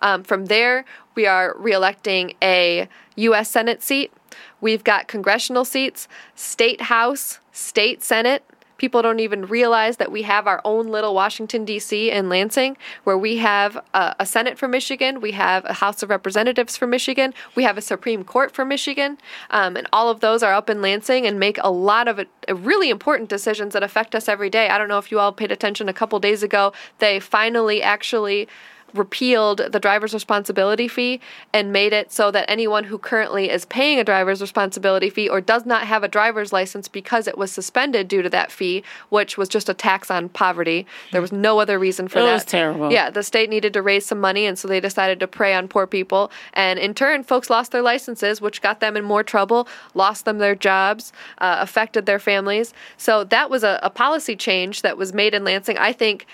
Um, 0.00 0.22
from 0.22 0.46
there, 0.46 0.84
we 1.14 1.26
are 1.26 1.54
reelecting 1.54 2.34
a 2.42 2.88
U.S. 3.16 3.50
Senate 3.50 3.82
seat. 3.82 4.12
We've 4.60 4.84
got 4.84 5.08
congressional 5.08 5.64
seats, 5.64 6.08
state 6.34 6.82
house, 6.82 7.40
state 7.52 8.02
senate. 8.02 8.44
People 8.78 9.02
don't 9.02 9.20
even 9.20 9.44
realize 9.44 9.98
that 9.98 10.10
we 10.10 10.22
have 10.22 10.46
our 10.46 10.62
own 10.64 10.88
little 10.88 11.14
Washington, 11.14 11.66
D.C. 11.66 12.10
and 12.10 12.30
Lansing, 12.30 12.78
where 13.04 13.18
we 13.18 13.36
have 13.36 13.76
a, 13.92 14.16
a, 14.20 14.24
Senate 14.24 14.56
for 14.56 14.68
Michigan, 14.68 15.20
we 15.20 15.32
have 15.32 15.66
a 15.66 15.74
House 15.74 16.02
of 16.02 16.08
Representatives 16.08 16.78
for 16.78 16.86
Michigan, 16.86 17.34
we 17.54 17.62
have 17.62 17.76
a 17.76 17.82
Supreme 17.82 18.24
Court 18.24 18.50
for 18.50 18.64
Michigan, 18.64 19.18
um, 19.50 19.76
and 19.76 19.86
all 19.92 20.08
of 20.08 20.20
those 20.20 20.42
are 20.42 20.54
up 20.54 20.70
in 20.70 20.80
Lansing 20.80 21.26
and 21.26 21.38
make 21.38 21.58
a 21.62 21.70
lot 21.70 22.08
of 22.08 22.24
really 22.48 22.88
important 22.88 23.28
decisions 23.28 23.74
that 23.74 23.82
affect 23.82 24.14
us 24.14 24.30
every 24.30 24.48
day. 24.48 24.70
I 24.70 24.78
don't 24.78 24.88
know 24.88 24.96
if 24.96 25.10
you 25.10 25.18
all 25.18 25.32
paid 25.32 25.52
attention 25.52 25.90
a 25.90 25.92
couple 25.92 26.18
days 26.18 26.42
ago, 26.42 26.72
they 27.00 27.20
finally 27.20 27.82
actually 27.82 28.48
repealed 28.94 29.58
the 29.70 29.80
driver's 29.80 30.14
responsibility 30.14 30.88
fee 30.88 31.20
and 31.52 31.72
made 31.72 31.92
it 31.92 32.12
so 32.12 32.30
that 32.30 32.44
anyone 32.48 32.84
who 32.84 32.98
currently 32.98 33.50
is 33.50 33.64
paying 33.64 33.98
a 33.98 34.04
driver's 34.04 34.40
responsibility 34.40 35.10
fee 35.10 35.28
or 35.28 35.40
does 35.40 35.66
not 35.66 35.86
have 35.86 36.02
a 36.02 36.08
driver's 36.08 36.52
license 36.52 36.88
because 36.88 37.26
it 37.26 37.38
was 37.38 37.52
suspended 37.52 38.08
due 38.08 38.22
to 38.22 38.30
that 38.30 38.50
fee, 38.50 38.82
which 39.08 39.36
was 39.36 39.48
just 39.48 39.68
a 39.68 39.74
tax 39.74 40.10
on 40.10 40.28
poverty. 40.28 40.86
There 41.12 41.20
was 41.20 41.32
no 41.32 41.60
other 41.60 41.78
reason 41.78 42.08
for 42.08 42.18
it 42.18 42.22
that. 42.22 42.30
It 42.30 42.34
was 42.34 42.44
terrible. 42.44 42.92
Yeah, 42.92 43.10
the 43.10 43.22
state 43.22 43.50
needed 43.50 43.72
to 43.74 43.82
raise 43.82 44.06
some 44.06 44.20
money, 44.20 44.46
and 44.46 44.58
so 44.58 44.68
they 44.68 44.80
decided 44.80 45.20
to 45.20 45.26
prey 45.26 45.54
on 45.54 45.68
poor 45.68 45.86
people. 45.86 46.30
And 46.54 46.78
in 46.78 46.94
turn, 46.94 47.22
folks 47.22 47.50
lost 47.50 47.72
their 47.72 47.82
licenses, 47.82 48.40
which 48.40 48.62
got 48.62 48.80
them 48.80 48.96
in 48.96 49.04
more 49.04 49.22
trouble, 49.22 49.68
lost 49.94 50.24
them 50.24 50.38
their 50.38 50.54
jobs, 50.54 51.12
uh, 51.38 51.56
affected 51.60 52.06
their 52.06 52.18
families. 52.18 52.72
So 52.96 53.24
that 53.24 53.50
was 53.50 53.64
a, 53.64 53.78
a 53.82 53.90
policy 53.90 54.36
change 54.36 54.82
that 54.82 54.96
was 54.96 55.12
made 55.12 55.34
in 55.34 55.44
Lansing. 55.44 55.78
I 55.78 55.92
think 55.92 56.26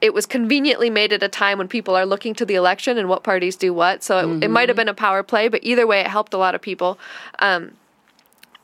it 0.00 0.14
was 0.14 0.26
conveniently 0.26 0.90
made 0.90 1.12
at 1.12 1.22
a 1.22 1.28
time 1.28 1.58
when 1.58 1.68
people 1.68 1.94
are 1.94 2.06
looking 2.06 2.34
to 2.34 2.44
the 2.44 2.54
election 2.54 2.96
and 2.96 3.08
what 3.08 3.22
parties 3.22 3.56
do 3.56 3.74
what. 3.74 4.02
So 4.02 4.18
it, 4.18 4.22
mm-hmm. 4.22 4.42
it 4.42 4.50
might 4.50 4.68
have 4.68 4.76
been 4.76 4.88
a 4.88 4.94
power 4.94 5.22
play, 5.22 5.48
but 5.48 5.60
either 5.62 5.86
way, 5.86 6.00
it 6.00 6.06
helped 6.06 6.32
a 6.32 6.38
lot 6.38 6.54
of 6.54 6.62
people. 6.62 6.98
Um, 7.38 7.72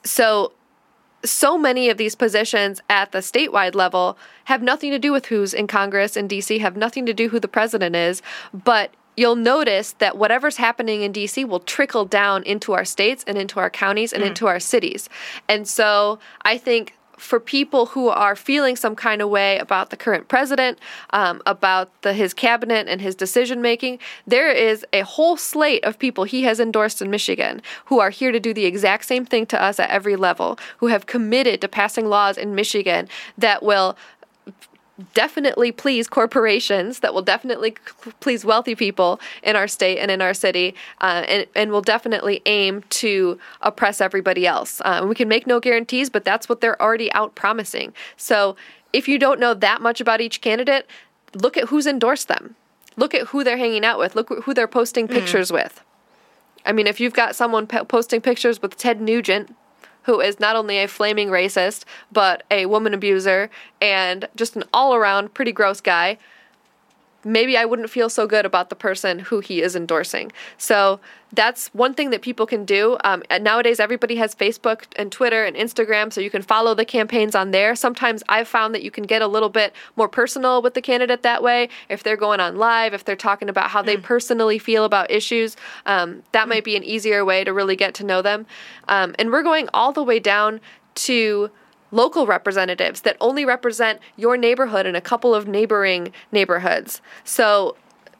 so, 0.03 0.53
so 1.23 1.59
many 1.59 1.91
of 1.91 1.99
these 1.99 2.15
positions 2.15 2.81
at 2.89 3.13
the 3.13 3.19
statewide 3.19 3.75
level 3.75 4.17
have 4.45 4.63
nothing 4.63 4.91
to 4.91 4.99
do 4.99 5.13
with 5.13 5.27
who's 5.27 5.53
in 5.53 5.67
Congress 5.67 6.17
in 6.17 6.27
DC, 6.27 6.59
have 6.61 6.77
nothing 6.77 7.05
to 7.05 7.13
do 7.13 7.29
who 7.29 7.39
the 7.39 7.49
president 7.49 7.95
is, 7.95 8.23
but 8.55 8.95
you'll 9.17 9.37
notice 9.37 9.93
that 9.93 10.17
whatever's 10.17 10.57
happening 10.57 11.03
in 11.03 11.13
DC 11.13 11.47
will 11.47 11.61
trickle 11.61 12.07
down 12.07 12.43
into 12.45 12.73
our 12.73 12.87
states 12.87 13.23
and 13.27 13.37
into 13.37 13.61
our 13.61 13.69
counties 13.69 14.15
and 14.15 14.23
mm. 14.23 14.29
into 14.29 14.47
our 14.47 14.59
cities. 14.59 15.11
And 15.47 15.69
so 15.69 16.19
I 16.43 16.57
think 16.57 16.95
for 17.21 17.39
people 17.39 17.87
who 17.87 18.09
are 18.09 18.35
feeling 18.35 18.77
some 18.77 18.97
kind 18.97 19.21
of 19.21 19.29
way 19.29 19.59
about 19.59 19.91
the 19.91 19.97
current 19.97 20.29
president, 20.29 20.79
um, 21.11 21.43
about 21.47 21.91
the, 22.03 22.15
his 22.15 22.33
cabinet 22.33 22.89
and 22.89 23.01
his 23.01 23.15
decision 23.15 23.61
making, 23.61 23.99
there 24.27 24.51
is 24.51 24.85
a 24.93 25.03
whole 25.03 25.37
slate 25.37 25.85
of 25.85 25.99
people 25.99 26.25
he 26.25 26.43
has 26.45 26.59
endorsed 26.59 27.03
in 27.03 27.11
Michigan 27.11 27.61
who 27.87 28.01
are 28.01 28.11
here 28.11 28.33
to 28.33 28.41
do 28.41 28.55
the 28.55 28.65
exact 28.65 29.05
same 29.05 29.25
thing 29.25 29.45
to 29.47 29.63
us 29.63 29.79
at 29.79 29.91
every 29.91 30.17
level, 30.17 30.59
who 30.79 30.87
have 30.87 31.07
committed 31.07 31.61
to 31.61 31.69
passing 31.69 32.07
laws 32.07 32.39
in 32.39 32.55
Michigan 32.55 33.07
that 33.37 33.63
will 33.63 33.97
definitely 35.15 35.73
please 35.73 36.09
corporations, 36.09 37.01
that 37.01 37.15
will 37.15 37.23
definitely 37.23 37.75
please 38.21 38.45
wealthy 38.45 38.75
people 38.75 39.21
in 39.43 39.57
our 39.57 39.69
state 39.69 39.99
and 39.99 40.11
in 40.11 40.21
our 40.21 40.35
city, 40.35 40.75
uh, 41.01 41.25
and, 41.29 41.47
and 41.55 41.71
will 41.71 41.83
definitely 41.83 42.43
aim 42.47 42.83
to 42.91 43.39
oppress 43.63 44.01
everybody 44.01 44.47
else. 44.47 44.81
Uh, 44.85 45.05
we 45.09 45.15
can 45.15 45.29
make 45.29 45.47
no 45.47 45.61
guarantees, 45.61 46.11
but 46.11 46.25
that's 46.25 46.49
what 46.49 46.61
they're 46.61 46.81
already 46.81 47.13
out 47.13 47.35
promising. 47.35 47.93
So 48.17 48.57
if 48.93 49.09
you 49.09 49.19
don't 49.19 49.41
know 49.41 49.55
that 49.55 49.81
much 49.81 50.01
about 50.01 50.21
each 50.21 50.41
candidate, 50.41 50.87
look 51.35 51.57
at 51.57 51.69
who's 51.69 51.87
endorsed 51.87 52.29
them. 52.29 52.57
Look 52.97 53.15
at 53.15 53.29
who 53.29 53.45
they're 53.45 53.57
hanging 53.57 53.85
out 53.85 53.99
with. 53.99 54.15
Look 54.15 54.45
who 54.45 54.53
they're 54.53 54.69
posting 54.69 55.07
mm. 55.07 55.13
pictures 55.13 55.51
mm. 55.51 55.55
with. 55.55 55.83
I 56.67 56.73
mean, 56.73 56.87
if 56.87 57.01
you've 57.01 57.15
got 57.15 57.35
someone 57.35 57.67
posting 57.67 58.21
pictures 58.21 58.61
with 58.61 58.77
Ted 58.77 59.01
Nugent, 59.01 59.57
who 60.11 60.21
is 60.21 60.41
not 60.41 60.57
only 60.57 60.79
a 60.79 60.89
flaming 60.89 61.29
racist, 61.29 61.85
but 62.11 62.43
a 62.51 62.67
woman 62.67 62.93
abuser 62.93 63.49
and 63.81 64.29
just 64.35 64.57
an 64.57 64.65
all 64.75 64.93
around 64.93 65.33
pretty 65.35 65.53
gross 65.53 65.81
guy, 65.81 66.19
maybe 67.25 67.57
I 67.57 67.65
wouldn't 67.65 67.91
feel 67.91 68.09
so 68.09 68.27
good 68.27 68.47
about 68.47 68.71
the 68.71 68.77
person 68.77 69.19
who 69.19 69.41
he 69.41 69.63
is 69.63 69.77
endorsing. 69.77 70.33
So 70.59 71.01
that's 71.33 71.69
one 71.69 71.95
thing 71.95 72.11
that 72.11 72.23
people 72.23 72.47
can 72.47 72.65
do. 72.65 72.97
Um, 73.05 73.23
nowadays, 73.41 73.79
everybody 73.79 74.17
has 74.17 74.35
Facebook 74.35 74.85
and 74.97 75.13
Twitter 75.13 75.45
and 75.45 75.57
Instagram, 75.57 76.13
so 76.13 76.21
you 76.21 76.31
can 76.31 76.43
follow 76.43 76.75
the 76.75 76.85
campaigns 76.85 77.35
on 77.35 77.53
there. 77.53 77.77
Sometimes 77.77 78.23
I've 78.29 78.49
found 78.49 78.75
that 78.75 78.83
you 78.83 78.91
can 78.91 79.05
get 79.05 79.23
a 79.23 79.29
little 79.29 79.49
bit 79.49 79.73
more 79.97 80.09
personal 80.09 80.61
with 80.61 80.75
the 80.75 80.83
candidate 80.83 81.23
that 81.23 81.43
way. 81.43 81.69
If 81.89 82.03
they're 82.03 82.17
going 82.17 82.41
on 82.41 82.57
live, 82.57 82.95
if 82.95 83.05
they're 83.05 83.17
talking 83.17 83.49
about 83.49 83.71
how 83.71 83.83
they 83.83 83.97
mm. 83.97 84.03
personally 84.03 84.59
feel 84.59 84.85
about 84.85 85.11
issues, 85.11 85.57
um, 85.87 86.23
that 86.33 86.49
might 86.49 86.65
be 86.65 86.77
an 86.77 86.83
easier 86.83 87.25
way 87.25 87.45
to 87.45 87.53
really 87.53 87.77
get 87.77 87.95
to 87.95 88.05
know 88.05 88.23
them. 88.23 88.47
Um, 88.89 89.15
and 89.19 89.31
we're 89.31 89.45
going 89.45 89.69
all 89.73 89.93
the 89.93 90.03
way 90.03 90.19
down 90.19 90.61
to 90.97 91.51
local 91.91 92.27
representatives 92.27 93.03
that 93.03 93.17
only 93.21 93.45
represent 93.45 94.01
your 94.17 94.37
neighborhood 94.37 94.87
and 94.87 94.97
a 94.97 95.01
couple 95.01 95.35
of 95.35 95.47
neighboring 95.47 96.13
neighborhoods. 96.33 97.01
So 97.25 97.77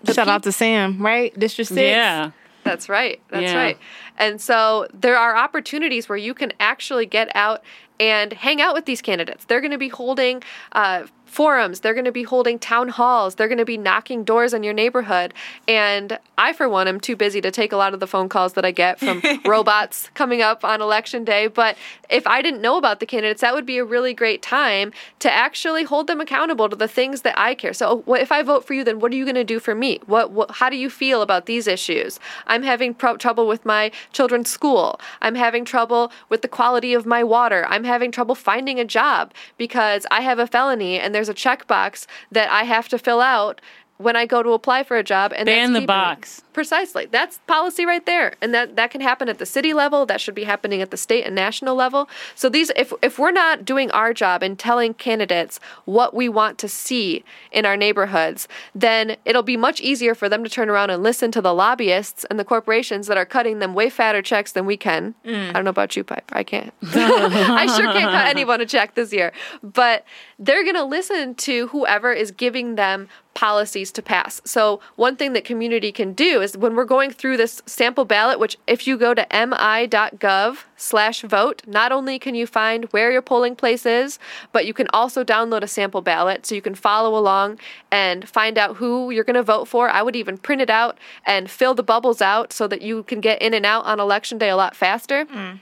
shout 0.07 0.27
pe- 0.27 0.33
out 0.33 0.43
to 0.45 0.53
Sam, 0.53 1.01
right? 1.01 1.37
District 1.39 1.69
6. 1.69 1.81
Yeah. 1.81 2.31
That's 2.65 2.89
right. 2.89 3.21
That's 3.31 3.45
yeah. 3.45 3.57
right. 3.57 3.79
And 4.19 4.41
so 4.41 4.87
there 4.93 5.17
are 5.17 5.37
opportunities 5.37 6.09
where 6.09 6.19
you 6.19 6.35
can 6.35 6.53
actually 6.61 7.07
get 7.07 7.35
out 7.35 7.63
and 7.99 8.33
hang 8.33 8.61
out 8.61 8.75
with 8.75 8.87
these 8.87 9.03
candidates. 9.03 9.45
They're 9.45 9.61
going 9.61 9.73
to 9.73 9.79
be 9.79 9.89
holding 9.89 10.43
uh, 10.73 11.05
forums, 11.31 11.81
they're 11.81 11.95
going 11.95 12.05
to 12.05 12.13
be 12.13 12.25
holding 12.25 12.59
town 12.59 12.89
halls, 12.89 13.37
they're 13.37 13.49
going 13.49 13.59
to 13.59 13.65
be 13.65 13.79
knocking 13.79 14.25
doors 14.25 14.53
in 14.53 14.63
your 14.63 14.75
neighborhood. 14.75 15.33
And 15.69 16.19
I, 16.37 16.53
for 16.53 16.69
one, 16.69 16.89
am 16.89 17.01
too 17.01 17.17
busy 17.17 17.41
to 17.41 17.51
take 17.51 17.73
a 17.73 17.77
lot 17.77 17.95
of 17.95 18.01
the 18.01 18.07
phone 18.07 18.29
calls 18.29 18.55
that 18.55 18.65
I 18.65 18.71
get 18.71 18.99
from 18.99 19.23
robots 19.45 20.11
coming 20.15 20.43
up 20.43 20.65
on 20.65 20.81
election 20.81 21.25
day. 21.25 21.47
But 21.47 21.77
if 22.09 22.27
I 22.27 22.43
didn't 22.43 22.61
know 22.61 22.77
about 22.77 23.01
the 23.01 23.07
candidates, 23.07 23.43
that 23.43 23.55
would 23.55 23.67
be 23.67 23.79
a 23.79 23.85
really 23.85 24.13
great 24.13 24.43
time 24.43 24.93
to 25.21 25.33
actually 25.33 25.85
hold 25.85 26.07
them 26.07 26.21
accountable 26.21 26.69
to 26.69 26.77
the 26.77 26.89
things 26.89 27.23
that 27.23 27.39
I 27.39 27.55
care. 27.55 27.73
So 27.73 28.03
oh, 28.07 28.15
if 28.15 28.33
I 28.33 28.43
vote 28.43 28.67
for 28.67 28.75
you, 28.75 28.85
then 28.85 28.99
what 28.99 29.13
are 29.13 29.17
you 29.17 29.25
going 29.25 29.35
to 29.37 29.45
do 29.45 29.61
for 29.61 29.75
me? 29.75 30.01
What, 30.07 30.33
what, 30.33 30.51
how 30.51 30.69
do 30.69 30.77
you 30.77 30.91
feel 30.91 31.23
about 31.23 31.47
these 31.47 31.67
issues? 31.67 32.19
I'm 32.47 32.63
having 32.63 32.95
pro- 32.95 33.17
trouble 33.17 33.47
with 33.47 33.65
my 33.65 33.93
children's 34.13 34.51
school. 34.51 35.01
I'm 35.23 35.37
having 35.37 35.65
trouble 35.65 36.11
with 36.29 36.43
the 36.43 36.49
quality 36.49 36.95
of 36.95 37.07
my 37.07 37.23
water. 37.23 37.65
I'm 37.69 37.85
having 37.85 38.11
trouble 38.11 38.35
finding 38.35 38.81
a 38.81 38.85
job 38.85 39.33
because 39.59 40.07
I 40.11 40.23
have 40.23 40.39
a 40.39 40.47
felony 40.47 40.99
and 40.99 41.15
there's 41.21 41.29
a 41.29 41.35
checkbox 41.35 42.07
that 42.33 42.51
I 42.51 42.63
have 42.65 42.89
to 42.89 42.99
fill 42.99 43.21
out 43.21 43.61
when 44.01 44.17
I 44.17 44.25
go 44.25 44.43
to 44.43 44.51
apply 44.53 44.83
for 44.83 44.97
a 44.97 45.05
job 45.05 45.33
and 45.37 45.45
ban 45.45 45.75
the 45.75 45.83
box. 45.83 46.43
Precisely. 46.55 47.07
That's 47.07 47.39
policy 47.47 47.85
right 47.85 48.05
there. 48.07 48.35
And 48.41 48.55
that, 48.55 48.75
that 48.77 48.91
can 48.91 49.03
happen 49.03 49.29
at 49.29 49.39
the 49.39 49.47
city 49.47 49.75
level, 49.75 50.07
that 50.07 50.21
should 50.21 50.35
be 50.35 50.45
happening 50.45 50.81
at 50.81 50.91
the 50.91 50.97
state 50.97 51.25
and 51.25 51.35
national 51.35 51.77
level. 51.77 52.09
So 52.35 52.49
these 52.49 52.71
if 52.77 52.93
if 53.03 53.19
we're 53.19 53.31
not 53.31 53.65
doing 53.65 53.91
our 53.91 54.15
job 54.15 54.43
in 54.43 54.57
telling 54.57 54.95
candidates 54.95 55.61
what 55.85 56.15
we 56.15 56.29
want 56.29 56.59
to 56.59 56.69
see 56.69 57.25
in 57.53 57.67
our 57.67 57.77
neighborhoods, 57.77 58.49
then 58.75 59.17
it'll 59.25 59.43
be 59.43 59.57
much 59.57 59.81
easier 59.81 60.15
for 60.15 60.29
them 60.29 60.43
to 60.45 60.51
turn 60.51 60.71
around 60.71 60.91
and 60.91 61.03
listen 61.03 61.31
to 61.33 61.43
the 61.43 61.53
lobbyists 61.53 62.25
and 62.31 62.39
the 62.39 62.45
corporations 62.45 63.07
that 63.07 63.19
are 63.19 63.27
cutting 63.27 63.59
them 63.59 63.75
way 63.75 63.91
fatter 63.91 64.23
checks 64.23 64.53
than 64.53 64.65
we 64.65 64.79
can. 64.79 65.15
Mm. 65.27 65.51
I 65.51 65.53
don't 65.53 65.65
know 65.65 65.71
about 65.71 65.95
you, 65.95 66.05
Piper. 66.05 66.35
I 66.35 66.43
can't. 66.43 66.73
I 66.83 67.67
sure 67.67 67.93
can't 67.93 68.11
cut 68.11 68.27
anyone 68.35 68.63
a 68.63 68.67
check 68.67 68.95
this 68.95 69.13
year. 69.13 69.33
But 69.63 70.05
they're 70.39 70.65
gonna 70.65 70.87
listen 70.87 71.35
to 71.35 71.69
whoever 71.69 72.13
is 72.13 72.31
giving 72.31 72.77
them 72.77 73.09
policies 73.35 73.93
to 73.93 74.03
pass. 74.03 74.41
So, 74.45 74.81
one 74.97 75.17
thing 75.17 75.33
that 75.33 75.45
community 75.45 75.93
can 75.93 76.13
do 76.13 76.43
is 76.43 76.57
when 76.57 76.75
we're 76.75 76.85
going 76.85 77.11
through 77.11 77.37
this 77.37 77.63
sample 77.67 78.05
ballot, 78.05 78.39
which 78.39 78.57
if 78.67 78.87
you 78.87 78.97
go 78.97 79.15
to 79.15 79.27
mi.gov 79.33 80.59
slash 80.77 81.23
vote, 81.23 81.63
not 81.67 81.93
only 81.93 82.19
can 82.19 82.35
you 82.35 82.47
find 82.47 82.85
where 82.87 83.13
your 83.13 83.23
polling 83.23 83.57
place 83.57 83.87
is, 83.87 84.19
but 84.53 84.67
you 84.67 84.75
can 84.75 84.89
also 84.93 85.23
download 85.25 85.63
a 85.63 85.69
sample 85.69 86.03
ballot 86.03 86.47
so 86.47 86.55
you 86.55 86.63
can 86.63 86.75
follow 86.75 87.19
along 87.19 87.59
and 87.91 88.29
find 88.29 88.59
out 88.59 88.77
who 88.77 89.11
you're 89.11 89.25
going 89.25 89.35
to 89.35 89.43
vote 89.43 89.69
for. 89.69 89.89
I 89.89 90.03
would 90.03 90.17
even 90.17 90.39
print 90.39 90.63
it 90.63 90.71
out 90.71 90.99
and 91.25 91.51
fill 91.51 91.75
the 91.75 91.83
bubbles 91.83 92.21
out 92.21 92.53
so 92.53 92.67
that 92.69 92.83
you 92.83 93.05
can 93.05 93.21
get 93.21 93.41
in 93.41 93.55
and 93.55 93.65
out 93.65 93.85
on 93.85 94.01
election 94.01 94.39
day 94.39 94.51
a 94.51 94.57
lot 94.57 94.75
faster. 94.75 95.27
Mm 95.27 95.61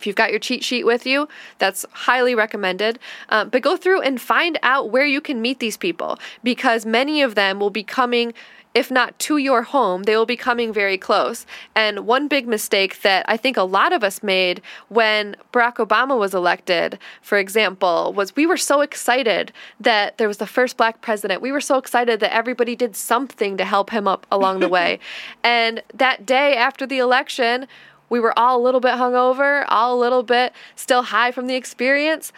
If 0.00 0.06
you've 0.06 0.16
got 0.16 0.30
your 0.30 0.38
cheat 0.38 0.64
sheet 0.64 0.84
with 0.84 1.04
you, 1.04 1.28
that's 1.58 1.84
highly 1.92 2.34
recommended. 2.34 2.98
Um, 3.28 3.50
but 3.50 3.60
go 3.60 3.76
through 3.76 4.00
and 4.00 4.18
find 4.18 4.58
out 4.62 4.90
where 4.90 5.04
you 5.04 5.20
can 5.20 5.42
meet 5.42 5.58
these 5.58 5.76
people 5.76 6.18
because 6.42 6.86
many 6.86 7.20
of 7.20 7.34
them 7.34 7.60
will 7.60 7.68
be 7.68 7.82
coming 7.82 8.32
if 8.72 8.90
not 8.90 9.18
to 9.18 9.36
your 9.36 9.62
home, 9.62 10.04
they 10.04 10.16
will 10.16 10.26
be 10.26 10.36
coming 10.36 10.72
very 10.72 10.96
close. 10.96 11.44
And 11.74 12.06
one 12.06 12.28
big 12.28 12.46
mistake 12.46 13.02
that 13.02 13.24
I 13.28 13.36
think 13.36 13.56
a 13.56 13.64
lot 13.64 13.92
of 13.92 14.04
us 14.04 14.22
made 14.22 14.62
when 14.88 15.36
Barack 15.52 15.84
Obama 15.84 16.16
was 16.16 16.34
elected, 16.34 16.98
for 17.20 17.38
example, 17.38 18.12
was 18.12 18.36
we 18.36 18.46
were 18.46 18.56
so 18.56 18.80
excited 18.80 19.52
that 19.80 20.18
there 20.18 20.28
was 20.28 20.38
the 20.38 20.46
first 20.46 20.76
black 20.76 21.00
president. 21.00 21.42
We 21.42 21.50
were 21.50 21.60
so 21.60 21.78
excited 21.78 22.20
that 22.20 22.32
everybody 22.32 22.76
did 22.76 22.94
something 22.94 23.56
to 23.56 23.64
help 23.64 23.90
him 23.90 24.06
up 24.06 24.24
along 24.30 24.60
the 24.60 24.68
way. 24.78 25.00
And 25.42 25.82
that 25.94 26.24
day 26.24 26.56
after 26.56 26.86
the 26.86 26.98
election, 26.98 27.66
we 28.10 28.20
were 28.20 28.38
all 28.38 28.60
a 28.60 28.62
little 28.62 28.80
bit 28.80 28.94
hungover, 28.94 29.64
all 29.68 29.96
a 29.96 30.00
little 30.00 30.22
bit 30.22 30.52
still 30.76 31.04
high 31.04 31.30
from 31.32 31.46
the 31.46 31.54
experience, 31.54 32.32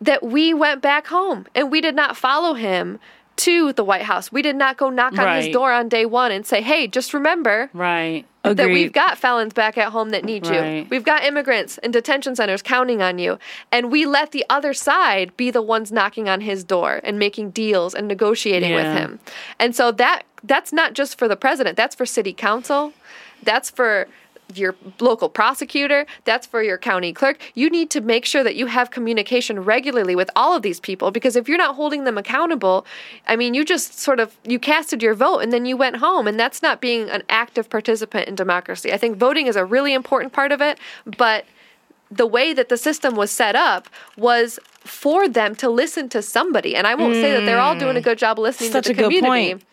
that 0.00 0.22
we 0.24 0.52
went 0.52 0.82
back 0.82 1.06
home 1.06 1.46
and 1.54 1.70
we 1.70 1.80
did 1.80 1.94
not 1.94 2.16
follow 2.16 2.54
him 2.54 2.98
to 3.36 3.72
the 3.72 3.82
White 3.84 4.02
House. 4.02 4.30
We 4.30 4.42
did 4.42 4.54
not 4.56 4.76
go 4.76 4.90
knock 4.90 5.18
on 5.18 5.36
his 5.36 5.48
door 5.52 5.72
on 5.72 5.88
day 5.88 6.06
one 6.06 6.30
and 6.30 6.46
say, 6.46 6.62
hey, 6.62 6.86
just 6.86 7.12
remember 7.12 7.68
Right. 7.72 8.24
that 8.44 8.68
we've 8.68 8.92
got 8.92 9.18
felons 9.18 9.52
back 9.52 9.76
at 9.76 9.90
home 9.90 10.10
that 10.10 10.24
need 10.24 10.46
you. 10.46 10.86
We've 10.88 11.04
got 11.04 11.24
immigrants 11.24 11.78
in 11.78 11.90
detention 11.90 12.36
centers 12.36 12.62
counting 12.62 13.02
on 13.02 13.18
you. 13.18 13.38
And 13.72 13.90
we 13.90 14.06
let 14.06 14.30
the 14.30 14.44
other 14.48 14.72
side 14.72 15.36
be 15.36 15.50
the 15.50 15.62
ones 15.62 15.90
knocking 15.90 16.28
on 16.28 16.42
his 16.42 16.62
door 16.62 17.00
and 17.02 17.18
making 17.18 17.50
deals 17.50 17.92
and 17.92 18.06
negotiating 18.06 18.72
with 18.72 18.86
him. 18.86 19.18
And 19.58 19.74
so 19.74 19.90
that 19.92 20.22
that's 20.44 20.72
not 20.72 20.92
just 20.92 21.18
for 21.18 21.26
the 21.26 21.36
president, 21.36 21.76
that's 21.76 21.96
for 21.96 22.06
city 22.06 22.32
council. 22.34 22.92
That's 23.42 23.68
for 23.68 24.06
your 24.58 24.74
local 25.00 25.28
prosecutor, 25.28 26.06
that's 26.24 26.46
for 26.46 26.62
your 26.62 26.78
county 26.78 27.12
clerk. 27.12 27.38
You 27.54 27.70
need 27.70 27.90
to 27.90 28.00
make 28.00 28.24
sure 28.24 28.44
that 28.44 28.56
you 28.56 28.66
have 28.66 28.90
communication 28.90 29.60
regularly 29.60 30.16
with 30.16 30.30
all 30.36 30.54
of 30.56 30.62
these 30.62 30.80
people 30.80 31.10
because 31.10 31.36
if 31.36 31.48
you're 31.48 31.58
not 31.58 31.74
holding 31.74 32.04
them 32.04 32.18
accountable, 32.18 32.86
I 33.26 33.36
mean, 33.36 33.54
you 33.54 33.64
just 33.64 33.98
sort 33.98 34.20
of 34.20 34.36
you 34.44 34.58
casted 34.58 35.02
your 35.02 35.14
vote 35.14 35.38
and 35.38 35.52
then 35.52 35.66
you 35.66 35.76
went 35.76 35.96
home 35.96 36.26
and 36.26 36.38
that's 36.38 36.62
not 36.62 36.80
being 36.80 37.10
an 37.10 37.22
active 37.28 37.68
participant 37.68 38.28
in 38.28 38.34
democracy. 38.34 38.92
I 38.92 38.96
think 38.96 39.16
voting 39.16 39.46
is 39.46 39.56
a 39.56 39.64
really 39.64 39.94
important 39.94 40.32
part 40.32 40.52
of 40.52 40.60
it, 40.60 40.78
but 41.04 41.44
the 42.10 42.26
way 42.26 42.52
that 42.52 42.68
the 42.68 42.76
system 42.76 43.14
was 43.16 43.30
set 43.30 43.56
up 43.56 43.88
was 44.16 44.58
for 44.80 45.28
them 45.28 45.54
to 45.56 45.68
listen 45.68 46.08
to 46.10 46.22
somebody. 46.22 46.76
And 46.76 46.86
I 46.86 46.94
won't 46.94 47.14
say 47.14 47.32
that 47.32 47.44
they're 47.46 47.60
all 47.60 47.78
doing 47.78 47.96
a 47.96 48.00
good 48.00 48.18
job 48.18 48.38
of 48.38 48.42
listening 48.42 48.70
Such 48.70 48.86
to 48.86 48.94
the 48.94 49.02
community, 49.02 49.64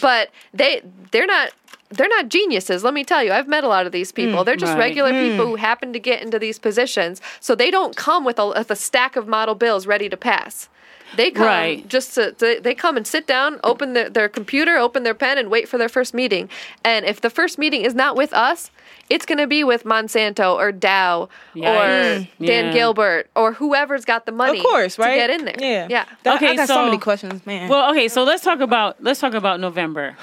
but 0.00 0.30
they 0.54 0.82
they're 1.10 1.26
not 1.26 1.50
they're 1.90 2.08
not 2.08 2.28
geniuses. 2.28 2.84
Let 2.84 2.94
me 2.94 3.04
tell 3.04 3.22
you, 3.22 3.32
I've 3.32 3.48
met 3.48 3.64
a 3.64 3.68
lot 3.68 3.86
of 3.86 3.92
these 3.92 4.12
people. 4.12 4.42
Mm, 4.42 4.44
they're 4.46 4.56
just 4.56 4.72
right. 4.72 4.78
regular 4.78 5.12
mm. 5.12 5.30
people 5.30 5.46
who 5.46 5.56
happen 5.56 5.92
to 5.92 5.98
get 5.98 6.22
into 6.22 6.38
these 6.38 6.58
positions, 6.58 7.20
so 7.40 7.54
they 7.54 7.70
don't 7.70 7.96
come 7.96 8.24
with 8.24 8.38
a, 8.38 8.46
with 8.48 8.70
a 8.70 8.76
stack 8.76 9.16
of 9.16 9.26
model 9.26 9.54
bills 9.54 9.86
ready 9.86 10.08
to 10.08 10.16
pass. 10.16 10.68
They 11.16 11.30
come 11.32 11.46
Right. 11.46 11.88
just 11.88 12.14
to, 12.14 12.34
they, 12.38 12.60
they 12.60 12.74
come 12.74 12.96
and 12.96 13.04
sit 13.06 13.26
down, 13.26 13.58
open 13.64 13.94
their, 13.94 14.08
their 14.08 14.28
computer, 14.28 14.76
open 14.76 15.02
their 15.02 15.14
pen, 15.14 15.38
and 15.38 15.50
wait 15.50 15.68
for 15.68 15.76
their 15.76 15.88
first 15.88 16.14
meeting. 16.14 16.48
And 16.84 17.04
if 17.04 17.20
the 17.20 17.30
first 17.30 17.58
meeting 17.58 17.82
is 17.82 17.94
not 17.94 18.14
with 18.16 18.32
us, 18.32 18.70
it's 19.08 19.26
going 19.26 19.38
to 19.38 19.48
be 19.48 19.64
with 19.64 19.82
Monsanto 19.82 20.54
or 20.54 20.70
Dow 20.70 21.22
or 21.22 21.28
Yikes. 21.56 21.58
Dan 21.60 22.28
mm, 22.38 22.38
Yeah. 22.38 22.72
Gilbert 22.72 23.28
or 23.34 23.52
whoever's 23.54 24.04
got 24.04 24.24
the 24.24 24.32
money 24.32 24.58
Of 24.58 24.64
course, 24.64 24.98
right? 24.98 25.10
to 25.10 25.16
get 25.16 25.30
in 25.30 25.44
there. 25.46 25.56
Yeah. 25.58 25.86
Yeah. 25.90 26.04
That- 26.22 26.36
Okay, 26.36 26.50
I 26.50 26.56
got 26.56 26.68
so, 26.68 26.74
so- 26.74 26.84
many 26.84 26.98
questions, 26.98 27.44
man. 27.44 27.68
Well, 27.68 27.90
okay, 27.90 28.06
so 28.06 28.22
let's 28.22 28.44
talk 28.44 28.60
about 28.60 29.02
let's 29.02 29.18
talk 29.18 29.34
about 29.34 29.58
November. 29.58 30.16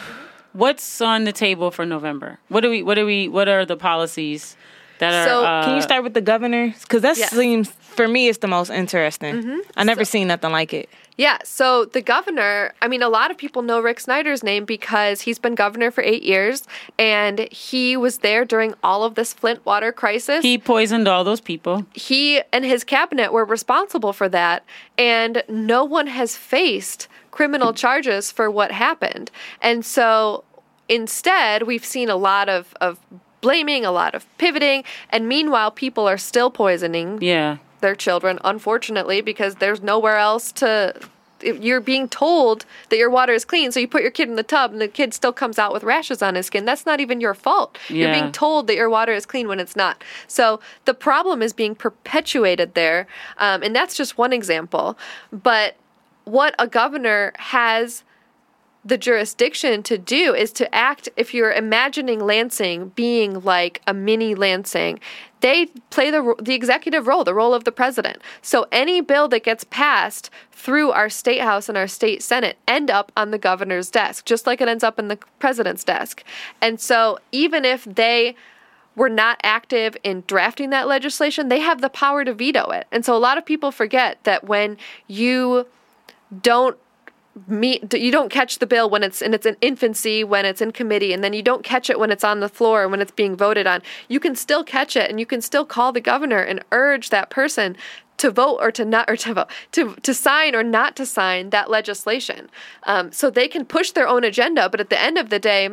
What's 0.58 1.01
on 1.01 1.24
the 1.26 1.32
table 1.32 1.70
for 1.72 1.86
November? 1.86 2.39
What 2.49 2.62
do 2.62 2.70
we 2.72 2.82
what 2.82 2.95
do 2.95 3.05
we 3.05 3.28
what 3.28 3.47
are 3.47 3.64
the 3.66 3.78
policies 3.78 4.55
that 4.99 5.14
are 5.14 5.28
So- 5.30 5.45
uh, 5.45 5.64
Can 5.66 5.76
you 5.76 5.82
start 5.84 6.03
with 6.03 6.16
the 6.16 6.22
governor? 6.22 6.74
Because 6.82 7.03
that 7.03 7.18
Yes. 7.18 7.30
seems, 7.30 7.70
for 7.70 8.08
me, 8.08 8.28
it's 8.30 8.39
the 8.39 8.47
most 8.47 8.72
interesting. 8.72 9.62
I 9.76 9.84
never 9.84 10.03
seen 10.03 10.28
nothing 10.30 10.51
like 10.51 10.74
it. 10.74 10.89
Yeah, 11.18 11.38
so 11.43 11.86
the 11.86 12.01
governor, 12.01 12.74
I 12.82 12.88
mean, 12.88 13.01
a 13.03 13.10
lot 13.10 13.30
of 13.32 13.38
people 13.38 13.62
know 13.64 13.80
Rick 13.80 13.99
Snyder's 13.99 14.43
name 14.43 14.66
because 14.66 15.22
he's 15.22 15.39
been 15.39 15.55
governor 15.55 15.89
for 15.91 16.03
eight 16.03 16.22
years 16.24 16.64
and 16.99 17.47
he 17.51 17.97
was 17.97 18.20
there 18.20 18.43
during 18.45 18.74
all 18.84 19.03
of 19.03 19.14
this 19.16 19.34
Flint 19.34 19.64
water 19.66 19.91
crisis. 19.91 20.41
he 20.43 20.58
poisoned 20.60 21.08
all 21.08 21.24
those 21.24 21.41
people. 21.41 21.86
he 21.93 22.41
and 22.51 22.66
his 22.66 22.84
cabinet 22.84 23.32
were 23.32 23.45
responsible 23.45 24.14
for 24.14 24.28
that, 24.30 24.64
and 24.97 25.43
no 25.49 25.84
one 25.84 26.08
has 26.08 26.36
faced 26.38 27.08
criminal 27.38 27.72
charges 27.72 28.32
for 28.32 28.50
what 28.50 28.72
happened. 28.72 29.30
And 29.62 29.86
so 29.86 30.44
instead, 30.90 31.64
we've 31.64 31.86
seen 31.86 32.10
a 32.10 32.16
lot 32.16 32.50
of, 32.50 32.74
of 32.82 32.98
blaming, 33.42 33.86
a 33.86 33.92
lot 33.92 34.16
of 34.16 34.26
pivoting, 34.40 34.84
and 35.12 35.28
meanwhile, 35.28 35.70
people 35.70 36.08
are 36.10 36.18
still 36.18 36.50
poisoning 36.50 37.20
Yeah. 37.22 37.58
their 37.82 37.94
children, 37.94 38.40
unfortunately, 38.44 39.22
because 39.22 39.54
there's 39.56 39.82
nowhere 39.84 40.18
else 40.18 40.52
to. 40.54 40.96
You're 41.44 41.82
being 41.82 42.10
told 42.10 42.66
that 42.90 42.98
your 42.98 43.12
water 43.12 43.34
is 43.34 43.46
clean, 43.46 43.72
so 43.72 43.80
you 43.80 43.88
put 43.88 44.02
your 44.02 44.10
kid 44.10 44.28
in 44.28 44.36
the 44.36 44.42
tub 44.58 44.72
and 44.72 44.82
the 44.82 44.88
kid 44.88 45.14
still 45.14 45.32
comes 45.32 45.60
out 45.60 45.72
with 45.72 45.84
rashes 45.84 46.24
on 46.24 46.34
his 46.34 46.48
skin. 46.48 46.66
That's 46.66 46.88
not 46.88 47.00
even 47.00 47.22
your 47.22 47.36
fault. 47.36 47.78
You're 47.90 48.12
being 48.12 48.32
told 48.32 48.66
that 48.66 48.76
your 48.76 48.90
water 48.90 49.14
is 49.14 49.28
clean 49.28 49.48
when 49.48 49.60
it's 49.60 49.76
not. 49.76 50.04
So 50.28 50.60
the 50.86 50.96
problem 50.96 51.44
is 51.44 51.54
being 51.54 51.76
perpetuated 51.76 52.74
there. 52.74 53.06
Um, 53.38 53.62
and 53.62 53.76
that's 53.76 53.96
just 53.96 54.18
one 54.18 54.34
example. 54.34 54.98
But 55.32 55.76
what 56.28 56.53
a 56.59 56.67
governor 56.67 57.34
has 57.38 58.03
the 58.88 58.97
jurisdiction 58.97 59.84
to 59.84 59.97
do 59.97 60.34
is 60.34 60.51
to 60.53 60.73
act 60.73 61.09
if 61.17 61.34
you're 61.34 61.51
imagining 61.51 62.19
Lansing 62.19 62.89
being 62.89 63.43
like 63.43 63.82
a 63.86 63.93
mini 63.93 64.34
Lansing 64.34 64.99
they 65.41 65.67
play 65.89 66.09
the 66.09 66.36
the 66.41 66.53
executive 66.53 67.05
role 67.05 67.23
the 67.23 67.34
role 67.34 67.53
of 67.53 67.63
the 67.63 67.71
president. 67.71 68.21
So 68.41 68.65
any 68.71 69.01
bill 69.01 69.28
that 69.28 69.43
gets 69.43 69.65
passed 69.65 70.30
through 70.51 70.91
our 70.91 71.09
state 71.09 71.41
house 71.41 71.69
and 71.69 71.78
our 71.78 71.88
state 71.88 72.23
senate 72.23 72.57
end 72.67 72.89
up 72.89 73.11
on 73.17 73.32
the 73.32 73.38
governor's 73.38 73.91
desk 73.91 74.25
just 74.25 74.47
like 74.47 74.61
it 74.61 74.67
ends 74.69 74.84
up 74.84 74.97
in 74.97 75.09
the 75.09 75.17
president's 75.39 75.84
desk. 75.84 76.23
And 76.61 76.80
so 76.80 77.19
even 77.32 77.65
if 77.65 77.84
they 77.84 78.36
were 78.95 79.09
not 79.09 79.39
active 79.43 79.95
in 80.03 80.23
drafting 80.28 80.69
that 80.69 80.88
legislation 80.88 81.49
they 81.49 81.59
have 81.59 81.82
the 81.82 81.89
power 81.89 82.23
to 82.23 82.34
veto 82.34 82.69
it. 82.71 82.88
And 82.91 83.03
so 83.03 83.15
a 83.15 83.19
lot 83.19 83.38
of 83.38 83.45
people 83.45 83.71
forget 83.71 84.23
that 84.23 84.45
when 84.45 84.78
you 85.07 85.67
don't 86.41 86.78
meet 87.47 87.93
you 87.93 88.11
don't 88.11 88.32
catch 88.32 88.57
the 88.57 88.65
bill 88.65 88.89
when 88.89 89.03
it's 89.03 89.21
in 89.21 89.32
its 89.34 89.45
in 89.45 89.55
infancy 89.61 90.23
when 90.23 90.43
it's 90.43 90.59
in 90.59 90.71
committee 90.71 91.13
and 91.13 91.23
then 91.23 91.34
you 91.34 91.43
don't 91.43 91.63
catch 91.63 91.88
it 91.88 91.99
when 91.99 92.09
it's 92.09 92.23
on 92.23 92.39
the 92.39 92.49
floor 92.49 92.88
when 92.88 92.99
it's 92.99 93.11
being 93.11 93.36
voted 93.36 93.67
on 93.67 93.80
you 94.07 94.19
can 94.19 94.36
still 94.36 94.63
catch 94.63 94.95
it 94.95 95.07
and 95.07 95.19
you 95.19 95.25
can 95.25 95.39
still 95.39 95.63
call 95.63 95.91
the 95.91 96.01
governor 96.01 96.39
and 96.39 96.63
urge 96.71 97.11
that 97.11 97.30
person 97.30 97.78
to 98.17 98.32
vote 98.32 98.57
or 98.59 98.71
to 98.71 98.84
not 98.84 99.07
or 99.07 99.15
to 99.15 99.36
vote 99.36 99.47
to 99.71 99.93
to 99.97 100.15
sign 100.15 100.55
or 100.55 100.63
not 100.63 100.95
to 100.95 101.05
sign 101.05 101.51
that 101.51 101.69
legislation 101.69 102.49
um, 102.84 103.11
so 103.11 103.30
they 103.30 103.47
can 103.47 103.63
push 103.63 103.91
their 103.91 104.07
own 104.07 104.23
agenda 104.23 104.67
but 104.67 104.80
at 104.80 104.89
the 104.89 104.99
end 104.99 105.19
of 105.19 105.30
the 105.30 105.38
day 105.38 105.69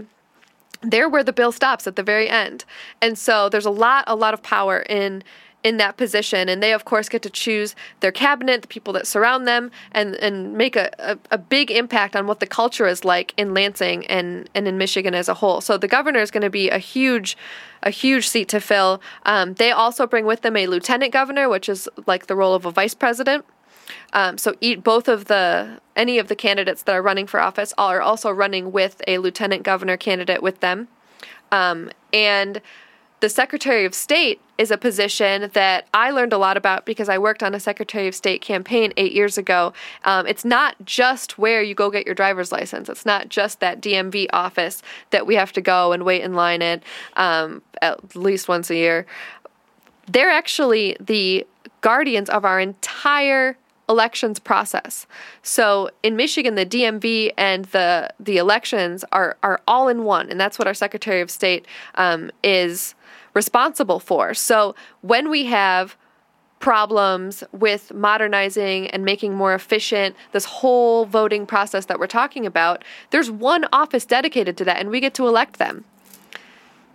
they're 0.84 1.08
where 1.08 1.24
the 1.24 1.32
bill 1.32 1.52
stops 1.52 1.86
at 1.86 1.96
the 1.96 2.02
very 2.02 2.28
end. 2.28 2.64
And 3.00 3.18
so 3.18 3.48
there's 3.48 3.66
a 3.66 3.70
lot, 3.70 4.04
a 4.06 4.14
lot 4.14 4.34
of 4.34 4.42
power 4.42 4.80
in 4.80 5.22
in 5.64 5.78
that 5.78 5.96
position. 5.96 6.48
And 6.48 6.62
they 6.62 6.72
of 6.72 6.84
course 6.84 7.08
get 7.08 7.22
to 7.22 7.30
choose 7.30 7.74
their 8.00 8.12
cabinet, 8.12 8.62
the 8.62 8.68
people 8.68 8.92
that 8.92 9.06
surround 9.06 9.48
them, 9.48 9.70
and, 9.90 10.14
and 10.16 10.52
make 10.52 10.76
a, 10.76 10.90
a, 10.98 11.18
a 11.32 11.38
big 11.38 11.70
impact 11.70 12.14
on 12.14 12.26
what 12.26 12.38
the 12.38 12.46
culture 12.46 12.86
is 12.86 13.04
like 13.04 13.32
in 13.36 13.54
Lansing 13.54 14.06
and, 14.06 14.48
and 14.54 14.68
in 14.68 14.78
Michigan 14.78 15.14
as 15.14 15.28
a 15.28 15.34
whole. 15.34 15.60
So 15.62 15.76
the 15.76 15.88
governor 15.88 16.20
is 16.20 16.30
going 16.30 16.42
to 16.42 16.50
be 16.50 16.68
a 16.70 16.78
huge 16.78 17.36
a 17.82 17.90
huge 17.90 18.26
seat 18.26 18.48
to 18.48 18.60
fill. 18.60 19.02
Um, 19.26 19.54
they 19.54 19.70
also 19.70 20.06
bring 20.06 20.24
with 20.24 20.40
them 20.40 20.56
a 20.56 20.66
lieutenant 20.66 21.12
governor, 21.12 21.50
which 21.50 21.68
is 21.68 21.86
like 22.06 22.28
the 22.28 22.34
role 22.34 22.54
of 22.54 22.64
a 22.64 22.70
vice 22.70 22.94
president. 22.94 23.44
Um, 24.14 24.38
so 24.38 24.54
eat 24.62 24.82
both 24.82 25.06
of 25.06 25.26
the 25.26 25.80
any 25.94 26.18
of 26.18 26.28
the 26.28 26.34
candidates 26.34 26.82
that 26.84 26.94
are 26.94 27.02
running 27.02 27.26
for 27.26 27.40
office 27.40 27.74
are 27.76 28.00
also 28.00 28.30
running 28.30 28.72
with 28.72 29.02
a 29.06 29.18
lieutenant 29.18 29.64
governor 29.64 29.98
candidate 29.98 30.42
with 30.42 30.60
them, 30.60 30.88
um, 31.52 31.90
and 32.12 32.62
the 33.24 33.30
Secretary 33.30 33.86
of 33.86 33.94
State 33.94 34.38
is 34.58 34.70
a 34.70 34.76
position 34.76 35.50
that 35.54 35.88
I 35.94 36.10
learned 36.10 36.34
a 36.34 36.36
lot 36.36 36.58
about 36.58 36.84
because 36.84 37.08
I 37.08 37.16
worked 37.16 37.42
on 37.42 37.54
a 37.54 37.58
Secretary 37.58 38.06
of 38.06 38.14
State 38.14 38.42
campaign 38.42 38.92
eight 38.98 39.12
years 39.12 39.38
ago. 39.38 39.72
Um, 40.04 40.26
it's 40.26 40.44
not 40.44 40.76
just 40.84 41.38
where 41.38 41.62
you 41.62 41.74
go 41.74 41.90
get 41.90 42.04
your 42.04 42.14
driver's 42.14 42.52
license. 42.52 42.90
It's 42.90 43.06
not 43.06 43.30
just 43.30 43.60
that 43.60 43.80
DMV 43.80 44.26
office 44.34 44.82
that 45.08 45.26
we 45.26 45.36
have 45.36 45.52
to 45.52 45.62
go 45.62 45.92
and 45.92 46.04
wait 46.04 46.20
in 46.20 46.34
line 46.34 46.60
at 46.60 46.82
um, 47.16 47.62
at 47.80 48.14
least 48.14 48.46
once 48.46 48.68
a 48.68 48.74
year 48.74 49.06
they're 50.06 50.30
actually 50.30 50.94
the 51.00 51.46
guardians 51.80 52.28
of 52.28 52.44
our 52.44 52.60
entire 52.60 53.56
elections 53.88 54.38
process. 54.38 55.06
So 55.42 55.90
in 56.02 56.16
Michigan, 56.16 56.54
the 56.56 56.66
DMV 56.66 57.32
and 57.36 57.64
the 57.66 58.10
the 58.20 58.38
elections 58.38 59.04
are 59.12 59.36
are 59.42 59.60
all 59.66 59.88
in 59.88 60.04
one, 60.04 60.30
and 60.30 60.38
that's 60.38 60.58
what 60.58 60.68
our 60.68 60.74
Secretary 60.74 61.20
of 61.20 61.30
State 61.30 61.66
um, 61.94 62.30
is 62.42 62.94
responsible 63.34 64.00
for. 64.00 64.32
So 64.34 64.74
when 65.02 65.28
we 65.28 65.44
have 65.46 65.96
problems 66.60 67.44
with 67.52 67.92
modernizing 67.92 68.88
and 68.88 69.04
making 69.04 69.34
more 69.34 69.54
efficient 69.54 70.16
this 70.32 70.46
whole 70.46 71.04
voting 71.04 71.44
process 71.44 71.86
that 71.86 71.98
we're 71.98 72.06
talking 72.06 72.46
about, 72.46 72.82
there's 73.10 73.30
one 73.30 73.66
office 73.72 74.06
dedicated 74.06 74.56
to 74.56 74.64
that, 74.64 74.78
and 74.78 74.88
we 74.88 75.00
get 75.00 75.12
to 75.14 75.26
elect 75.26 75.58
them 75.58 75.84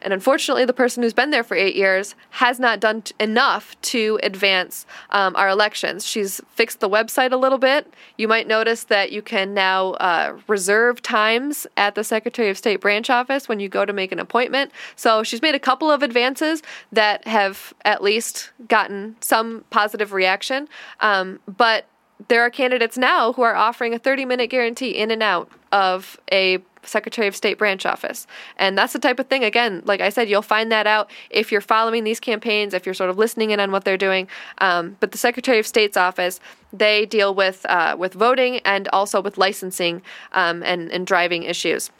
and 0.02 0.14
unfortunately, 0.14 0.66
the 0.66 0.74
person 0.74 1.04
who's 1.04 1.14
been 1.14 1.32
there 1.32 1.44
for 1.44 1.56
eight 1.56 1.76
years 1.76 2.16
has 2.32 2.60
not 2.60 2.80
done 2.80 3.02
t- 3.04 3.14
enough 3.20 3.80
to 3.82 4.20
advance 4.24 4.86
um, 5.12 5.36
our 5.36 5.50
elections. 5.50 6.06
She's 6.06 6.42
fixed 6.54 6.80
the 6.80 6.90
website 6.90 7.32
a 7.32 7.38
little 7.38 7.58
bit. 7.58 7.94
You 8.18 8.28
might 8.28 8.48
notice 8.48 8.84
that 8.86 9.12
you 9.12 9.22
can 9.22 9.54
now 9.54 9.92
uh, 9.94 10.38
reserve 10.48 11.02
times 11.02 11.68
at 11.78 11.96
the 11.96 12.04
Secretary 12.04 12.50
of 12.50 12.58
State 12.58 12.82
branch 12.82 13.10
office 13.10 13.48
when 13.50 13.60
you 13.60 13.70
go 13.70 13.86
to 13.86 13.94
make 13.94 14.12
an 14.12 14.20
appointment. 14.20 14.72
So 14.96 15.24
she's 15.24 15.42
made 15.42 15.56
a 15.56 15.60
couple 15.60 15.92
of 15.92 16.04
advances 16.04 16.62
that 16.92 17.26
have 17.28 17.74
at 17.86 18.04
least 18.04 18.52
gotten 18.68 19.16
some 19.22 19.66
positive 19.70 20.14
reaction. 20.14 20.68
Um, 21.00 21.40
but 21.46 21.86
there 22.28 22.42
are 22.42 22.50
candidates 22.50 22.98
now 22.98 23.34
who 23.34 23.42
are 23.44 23.56
offering 23.56 23.94
a 23.94 24.00
30 24.00 24.26
minute 24.26 24.50
guarantee 24.50 24.92
in 24.92 25.12
and 25.12 25.24
out 25.24 25.50
of 25.72 26.20
a 26.32 26.58
Secretary 26.84 27.28
of 27.28 27.36
State 27.36 27.58
branch 27.58 27.86
office. 27.86 28.28
And 28.58 28.78
that's 28.78 28.94
the 28.94 29.00
type 29.00 29.20
of 29.20 29.28
thing, 29.28 29.44
again, 29.44 29.82
like 29.86 30.02
I 30.02 30.10
said, 30.10 30.30
you'll 30.30 30.42
find 30.42 30.72
that 30.72 30.88
out 30.88 31.10
if 31.30 31.52
you're 31.52 31.62
following 31.62 32.04
these 32.04 32.20
campaigns, 32.20 32.74
if 32.74 32.86
you're 32.86 32.96
sort 32.96 33.10
of 33.10 33.18
listening 33.18 33.52
in 33.52 33.60
on 33.60 33.72
what 33.72 33.84
they're 33.86 33.98
doing. 33.98 34.28
Um, 34.60 34.98
but 35.00 35.12
the 35.12 35.18
Secretary 35.18 35.60
of 35.60 35.68
State's 35.68 35.98
office, 35.98 36.40
they 36.72 37.06
deal 37.06 37.34
with, 37.34 37.66
uh, 37.68 37.96
with 37.98 38.14
voting 38.14 38.60
and 38.60 38.88
also 38.94 39.22
with 39.22 39.38
licensing 39.38 40.02
um, 40.34 40.64
and, 40.64 40.92
and 40.92 41.06
driving 41.06 41.44
issues. 41.44 41.92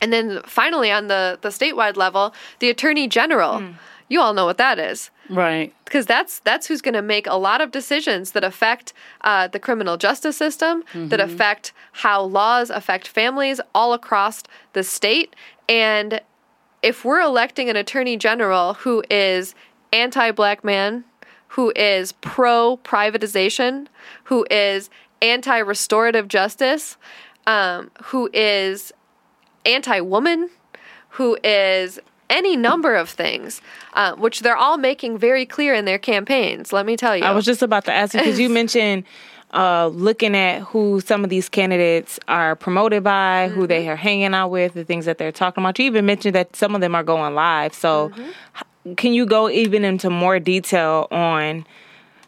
And 0.00 0.12
then 0.12 0.40
finally, 0.44 0.90
on 0.92 1.08
the, 1.08 1.38
the 1.40 1.48
statewide 1.48 1.96
level, 1.96 2.34
the 2.60 2.70
Attorney 2.70 3.08
General. 3.08 3.74
You 4.08 4.20
all 4.20 4.32
know 4.34 4.46
what 4.46 4.58
that 4.58 4.78
is 4.78 5.10
Right. 5.28 5.74
because 5.84 6.06
that's 6.06 6.38
that's 6.40 6.66
who's 6.66 6.80
going 6.80 6.94
to 6.94 7.02
make 7.02 7.26
a 7.26 7.34
lot 7.34 7.60
of 7.60 7.70
decisions 7.70 8.30
that 8.32 8.42
affect 8.44 8.92
uh, 9.20 9.48
the 9.48 9.58
criminal 9.58 9.96
justice 9.98 10.36
system, 10.36 10.82
that 10.94 11.20
affect 11.20 11.72
how 11.92 12.22
laws 12.22 12.70
affect 12.70 13.06
families 13.06 13.60
all 13.74 13.92
across 13.92 14.42
the 14.72 14.82
state. 14.82 15.36
And 15.68 16.20
if 16.82 17.04
we're 17.04 17.20
electing 17.20 17.68
an 17.68 17.76
attorney 17.76 18.16
general 18.16 18.74
who 18.74 19.02
is 19.10 19.54
anti-black 19.92 20.64
man, 20.64 21.04
who 21.48 21.72
is 21.76 22.12
pro 22.12 22.78
privatization, 22.84 23.86
who 24.24 24.46
is 24.50 24.88
anti-restorative 25.20 26.28
justice, 26.28 26.96
um, 27.46 27.90
who 28.04 28.30
is 28.32 28.92
anti-woman, 29.66 30.50
who 31.10 31.36
is 31.42 31.98
any 32.30 32.56
number 32.56 32.94
of 32.94 33.08
things, 33.08 33.60
uh, 33.94 34.14
which 34.16 34.40
they're 34.40 34.56
all 34.56 34.78
making 34.78 35.18
very 35.18 35.46
clear 35.46 35.74
in 35.74 35.84
their 35.84 35.98
campaigns. 35.98 36.72
Let 36.72 36.86
me 36.86 36.96
tell 36.96 37.16
you. 37.16 37.24
I 37.24 37.30
was 37.32 37.44
just 37.44 37.62
about 37.62 37.84
to 37.86 37.92
ask 37.92 38.14
you 38.14 38.20
because 38.20 38.38
you 38.38 38.48
mentioned 38.62 39.04
uh, 39.52 39.86
looking 39.88 40.36
at 40.36 40.60
who 40.62 41.00
some 41.00 41.24
of 41.24 41.30
these 41.30 41.48
candidates 41.48 42.18
are 42.28 42.54
promoted 42.54 43.02
by, 43.02 43.48
who 43.48 43.66
they 43.66 43.88
are 43.88 43.96
hanging 43.96 44.34
out 44.34 44.48
with, 44.48 44.74
the 44.74 44.84
things 44.84 45.06
that 45.06 45.18
they're 45.18 45.32
talking 45.32 45.62
about. 45.64 45.78
You 45.78 45.86
even 45.86 46.04
mentioned 46.06 46.34
that 46.34 46.54
some 46.54 46.74
of 46.74 46.80
them 46.80 46.94
are 46.94 47.02
going 47.04 47.34
live. 47.34 47.72
So, 47.72 48.12
h- 48.16 48.96
can 48.96 49.12
you 49.14 49.24
go 49.26 49.48
even 49.48 49.84
into 49.84 50.10
more 50.10 50.38
detail 50.38 51.08
on 51.10 51.66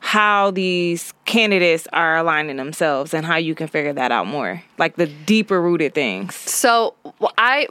how 0.01 0.51
these 0.51 1.13
candidates 1.27 1.87
are 1.93 2.17
aligning 2.17 2.57
themselves 2.57 3.15
and 3.15 3.25
how 3.25 3.37
you 3.37 3.55
can 3.55 3.69
figure 3.69 3.93
that 3.93 4.11
out 4.11 4.27
more, 4.27 4.63
like 4.79 4.97
the 4.97 5.07
deeper 5.07 5.61
rooted 5.61 5.95
things? 5.95 6.35
So 6.35 6.95
I 7.39 7.69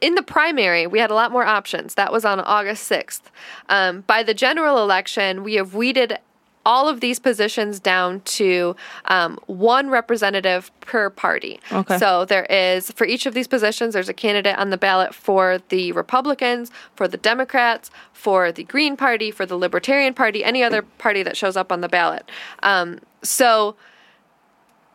in 0.00 0.14
the 0.14 0.22
primary 0.22 0.86
we 0.86 0.98
had 0.98 1.10
a 1.10 1.14
lot 1.14 1.32
more 1.32 1.44
options. 1.44 1.94
That 1.94 2.12
was 2.12 2.24
on 2.24 2.40
August 2.40 2.84
sixth. 2.84 3.30
Um, 3.68 4.02
by 4.02 4.22
the 4.22 4.34
general 4.34 4.82
election, 4.82 5.44
we 5.44 5.54
have 5.54 5.74
weeded 5.74 6.18
all 6.68 6.86
of 6.86 7.00
these 7.00 7.18
positions 7.18 7.80
down 7.80 8.20
to 8.20 8.76
um, 9.06 9.38
one 9.46 9.88
representative 9.88 10.70
per 10.82 11.08
party. 11.08 11.58
Okay. 11.72 11.96
So 11.96 12.26
there 12.26 12.44
is 12.44 12.90
for 12.92 13.06
each 13.06 13.24
of 13.24 13.32
these 13.32 13.48
positions, 13.48 13.94
there's 13.94 14.10
a 14.10 14.14
candidate 14.14 14.58
on 14.58 14.68
the 14.68 14.76
ballot 14.76 15.14
for 15.14 15.60
the 15.70 15.92
Republicans, 15.92 16.70
for 16.94 17.08
the 17.08 17.16
Democrats, 17.16 17.90
for 18.12 18.52
the 18.52 18.64
Green 18.64 18.98
Party, 18.98 19.30
for 19.30 19.46
the 19.46 19.56
Libertarian 19.56 20.12
Party, 20.12 20.44
any 20.44 20.62
other 20.62 20.82
party 20.82 21.22
that 21.22 21.38
shows 21.38 21.56
up 21.56 21.72
on 21.72 21.80
the 21.80 21.88
ballot. 21.88 22.30
Um, 22.62 23.00
so 23.22 23.74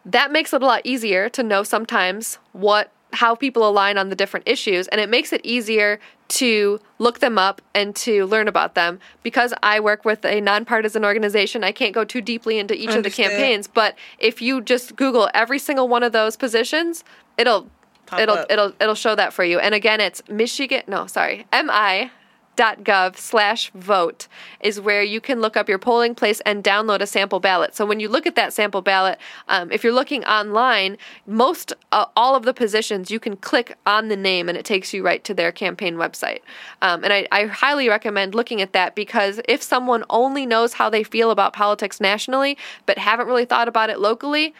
that 0.05 0.32
makes 0.32 0.53
it 0.53 0.61
a 0.61 0.65
lot 0.65 0.82
easier 0.84 1.28
to 1.30 1.41
know 1.41 1.63
sometimes 1.63 2.38
what 2.51 2.91
how 3.14 3.36
people 3.36 3.68
align 3.68 3.97
on 3.97 4.09
the 4.09 4.16
different 4.16 4.47
issues 4.47 4.88
and 4.89 4.99
it 4.99 5.09
makes 5.09 5.32
it 5.32 5.41
easier 5.43 5.99
to 6.28 6.80
look 6.97 7.20
them 7.20 7.38
up 7.38 7.61
and 7.76 7.95
to 7.95 8.26
learn 8.26 8.47
about 8.47 8.74
them. 8.76 8.99
Because 9.22 9.53
I 9.61 9.80
work 9.80 10.03
with 10.03 10.26
a 10.26 10.41
nonpartisan 10.41 11.05
organization 11.05 11.64
I 11.64 11.72
can't 11.72 11.93
go 11.93 12.03
too 12.03 12.22
deeply 12.22 12.59
into 12.59 12.74
each 12.76 12.95
of 12.95 13.03
the 13.03 13.09
campaigns 13.11 13.68
but 13.68 13.95
if 14.20 14.41
you 14.41 14.61
just 14.61 14.95
google 14.95 15.30
every 15.34 15.59
single 15.59 15.88
one 15.88 16.03
of 16.03 16.11
those 16.11 16.36
positions 16.36 17.03
it'll 17.38 17.70
Pop 18.05 18.20
it'll 18.20 18.36
up. 18.36 18.47
it'll 18.49 18.74
it'll 18.82 18.95
show 18.95 19.16
that 19.16 19.32
for 19.32 19.43
you. 19.43 19.59
And 19.59 19.74
again 19.74 20.01
it's 20.01 20.22
Michigan 20.28 20.84
no 20.88 21.07
sorry 21.07 21.45
mi 21.53 22.11
gov 22.58 23.18
slash 23.18 23.72
vote 23.72 24.28
is 24.60 24.80
where 24.80 25.04
you 25.04 25.20
can 25.20 25.41
look 25.41 25.58
up 25.58 25.68
your 25.68 25.80
polling 25.80 26.16
place 26.16 26.41
and 26.41 26.64
download 26.64 27.01
a 27.01 27.08
sample 27.08 27.39
ballot. 27.39 27.76
So 27.76 27.86
when 27.86 27.99
you 27.99 28.10
look 28.10 28.26
at 28.28 28.36
that 28.36 28.54
sample 28.54 28.82
ballot, 28.82 29.20
um, 29.47 29.72
if 29.72 29.84
you're 29.84 29.93
looking 29.93 30.24
online, 30.26 30.97
most 31.26 31.74
uh, 31.91 32.06
all 32.16 32.36
of 32.36 32.43
the 32.43 32.54
positions 32.54 33.12
you 33.12 33.20
can 33.20 33.36
click 33.36 33.78
on 33.86 34.08
the 34.08 34.16
name 34.16 34.49
and 34.49 34.58
it 34.58 34.66
takes 34.66 34.93
you 34.93 35.04
right 35.04 35.24
to 35.24 35.34
their 35.34 35.51
campaign 35.51 35.95
website. 35.95 36.39
Um, 36.82 37.04
and 37.04 37.14
I, 37.14 37.28
I 37.32 37.45
highly 37.45 37.89
recommend 37.89 38.36
looking 38.36 38.62
at 38.62 38.74
that 38.74 38.95
because 38.95 39.39
if 39.47 39.62
someone 39.62 40.04
only 40.10 40.45
knows 40.45 40.74
how 40.74 40.89
they 40.89 41.04
feel 41.04 41.32
about 41.32 41.54
politics 41.54 41.99
nationally 41.99 42.58
but 42.86 42.97
haven't 42.97 43.28
really 43.28 43.45
thought 43.45 43.68
about 43.68 43.89
it 43.89 43.99
locally, 43.99 44.54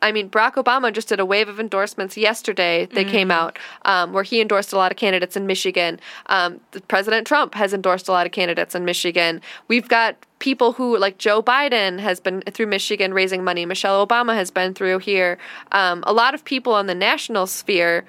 I 0.00 0.12
mean, 0.12 0.30
Barack 0.30 0.54
Obama 0.54 0.92
just 0.92 1.08
did 1.08 1.18
a 1.18 1.26
wave 1.26 1.48
of 1.48 1.58
endorsements 1.58 2.16
yesterday. 2.16 2.86
They 2.86 3.04
came 3.04 3.30
out 3.30 3.58
um, 3.84 4.12
where 4.12 4.22
he 4.22 4.40
endorsed 4.40 4.72
a 4.72 4.76
lot 4.76 4.92
of 4.92 4.98
candidates 4.98 5.36
in 5.36 5.46
Michigan. 5.46 5.98
Um, 6.26 6.60
President 6.86 7.26
Trump 7.26 7.54
has 7.54 7.74
endorsed 7.74 8.08
a 8.08 8.12
lot 8.12 8.26
of 8.26 8.32
candidates 8.32 8.74
in 8.74 8.84
Michigan. 8.84 9.40
We've 9.66 9.88
got 9.88 10.16
people 10.38 10.72
who, 10.72 10.96
like 10.98 11.18
Joe 11.18 11.42
Biden, 11.42 11.98
has 11.98 12.20
been 12.20 12.42
through 12.42 12.66
Michigan 12.66 13.14
raising 13.14 13.42
money. 13.42 13.66
Michelle 13.66 14.06
Obama 14.06 14.34
has 14.34 14.50
been 14.50 14.74
through 14.74 14.98
here. 14.98 15.38
Um, 15.72 16.04
a 16.06 16.12
lot 16.12 16.34
of 16.34 16.44
people 16.44 16.72
on 16.72 16.86
the 16.86 16.94
national 16.94 17.46
sphere 17.46 18.04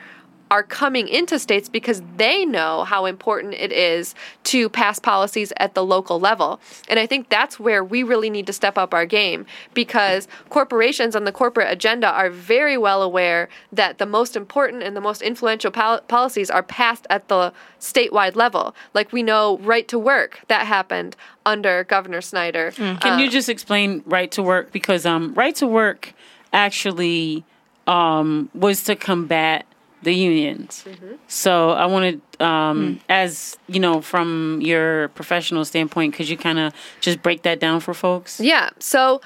are 0.52 0.64
coming 0.64 1.08
into 1.08 1.40
states 1.40 1.68
because 1.68 2.02
they 2.18 2.46
know 2.46 2.84
how 2.84 3.06
important 3.06 3.54
it 3.56 3.72
is 3.72 4.14
to 4.44 4.70
pass 4.70 5.00
policies 5.00 5.52
at 5.58 5.74
the 5.74 5.84
local 5.84 6.20
level. 6.20 6.60
And 6.88 7.00
I 7.00 7.08
think 7.08 7.30
that's 7.30 7.60
where 7.60 7.84
we 7.84 8.04
really 8.04 8.30
need 8.30 8.46
to 8.48 8.54
step 8.54 8.78
up 8.78 8.94
our 8.94 9.06
game 9.06 9.46
because 9.74 10.28
corporations 10.50 11.16
on 11.16 11.24
the 11.24 11.32
corporate 11.32 11.72
agenda 11.72 12.08
are 12.08 12.30
very 12.30 12.78
well 12.78 13.02
aware 13.02 13.50
that 13.72 13.98
the 13.98 14.06
most 14.06 14.36
important 14.36 14.84
and 14.84 14.96
the 14.96 15.02
most 15.02 15.22
influential 15.22 15.72
pol- 15.72 16.02
policies 16.02 16.50
are 16.50 16.64
passed 16.64 17.08
at 17.10 17.28
the 17.28 17.52
statewide 17.80 18.36
level. 18.36 18.76
Like 18.94 19.12
we 19.12 19.24
know 19.24 19.58
right 19.60 19.88
to 19.88 19.98
work, 19.98 20.42
that 20.48 20.68
happened 20.68 21.16
under 21.46 21.84
Governor 21.84 22.22
Snyder. 22.22 22.72
Can 22.72 23.20
you 23.20 23.30
just 23.30 23.50
explain 23.50 24.04
right 24.06 24.32
to 24.32 24.44
work? 24.44 24.72
Because 24.72 25.06
um, 25.06 25.34
right 25.34 25.56
to 25.56 25.68
work 25.68 26.14
actually 26.54 27.44
um, 27.88 28.50
was 28.54 28.84
to 28.84 28.96
combat 28.96 29.66
the 30.04 30.14
unions. 30.14 30.86
So 31.28 31.72
I 31.72 31.86
wanted, 31.86 32.22
um, 32.40 33.00
as 33.10 33.58
you 33.68 33.80
know, 33.80 34.02
from 34.02 34.60
your 34.62 35.10
professional 35.10 35.66
standpoint, 35.66 36.14
could 36.14 36.30
you 36.30 36.38
kind 36.38 36.60
of 36.60 36.74
just 37.02 37.22
break 37.24 37.44
that 37.44 37.60
down 37.60 37.80
for 37.80 37.94
folks? 37.94 38.40
Yeah. 38.40 38.70
So 38.80 39.22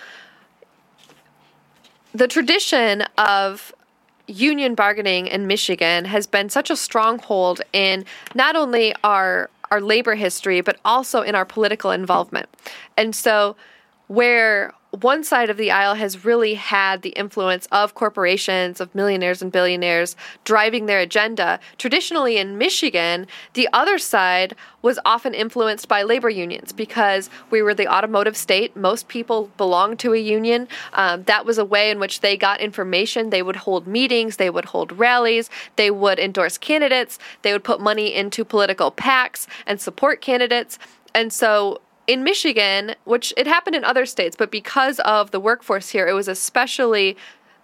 the 2.14 2.28
tradition 2.28 3.04
of 3.18 3.74
union 4.28 4.76
bargaining 4.76 5.28
in 5.28 5.48
Michigan 5.48 6.06
has 6.06 6.28
been 6.28 6.50
such 6.50 6.70
a 6.70 6.76
stronghold 6.76 7.62
in 7.74 8.06
not 8.36 8.56
only 8.56 8.94
our 9.04 9.50
our 9.72 9.82
labor 9.82 10.16
history 10.16 10.62
but 10.62 10.78
also 10.84 11.22
in 11.22 11.36
our 11.36 11.46
political 11.46 11.92
involvement. 11.92 12.50
And 12.98 13.16
so 13.16 13.56
where 14.10 14.74
one 14.90 15.24
side 15.24 15.52
of 15.52 15.58
the 15.58 15.70
aisle 15.70 15.94
has 15.94 16.26
really 16.26 16.56
had 16.56 17.04
the 17.04 17.10
influence 17.10 17.68
of 17.72 17.94
corporations, 17.94 18.82
of 18.82 18.94
millionaires 18.96 19.40
and 19.40 19.52
billionaires 19.52 20.16
driving 20.44 20.88
their 20.88 21.00
agenda. 21.00 21.60
Traditionally 21.78 22.38
in 22.38 22.58
Michigan, 22.58 23.28
the 23.54 23.70
other 23.72 24.00
side 24.00 24.56
was 24.82 24.98
often 25.06 25.36
influenced 25.36 25.88
by 25.88 26.02
labor 26.02 26.30
unions 26.30 26.72
because 26.72 27.30
we 27.52 27.62
were 27.62 27.76
the 27.76 27.88
automotive 27.88 28.36
state. 28.36 28.76
Most 28.76 29.08
people 29.08 29.52
belonged 29.58 30.00
to 30.00 30.14
a 30.14 30.20
union. 30.20 30.68
Um, 30.94 31.22
that 31.26 31.46
was 31.46 31.60
a 31.60 31.66
way 31.66 31.92
in 31.92 32.00
which 32.00 32.22
they 32.22 32.36
got 32.36 32.60
information. 32.60 33.30
They 33.30 33.44
would 33.44 33.58
hold 33.58 33.86
meetings, 33.86 34.38
they 34.38 34.50
would 34.50 34.66
hold 34.66 34.92
rallies, 34.94 35.52
they 35.76 35.92
would 35.92 36.18
endorse 36.18 36.58
candidates, 36.58 37.20
they 37.44 37.54
would 37.54 37.64
put 37.64 37.80
money 37.80 38.12
into 38.16 38.44
political 38.44 38.92
PACs 38.92 39.46
and 39.68 39.80
support 39.80 40.20
candidates. 40.20 40.80
And 41.14 41.32
so 41.32 41.82
in 42.10 42.24
Michigan, 42.24 42.96
which 43.04 43.32
it 43.38 43.46
happened 43.46 43.76
in 43.76 43.84
other 43.84 44.04
states, 44.04 44.36
but 44.36 44.50
because 44.50 45.00
of 45.02 45.30
the 45.30 45.40
workforce 45.40 45.90
here, 45.90 46.08
it 46.08 46.14
was 46.14 46.28
especially 46.28 47.16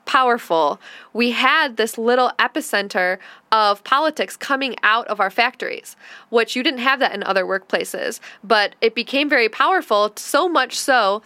powerful. 0.05 0.79
We 1.13 1.31
had 1.31 1.77
this 1.77 1.97
little 1.97 2.31
epicenter 2.37 3.17
of 3.51 3.83
politics 3.83 4.37
coming 4.37 4.75
out 4.83 5.07
of 5.07 5.19
our 5.19 5.31
factories, 5.31 5.95
which 6.29 6.55
you 6.55 6.61
didn't 6.61 6.81
have 6.81 6.99
that 6.99 7.15
in 7.15 7.23
other 7.23 7.43
workplaces, 7.43 8.19
but 8.43 8.75
it 8.81 8.93
became 8.93 9.27
very 9.27 9.49
powerful, 9.49 10.13
so 10.15 10.47
much 10.47 10.77
so 10.77 11.23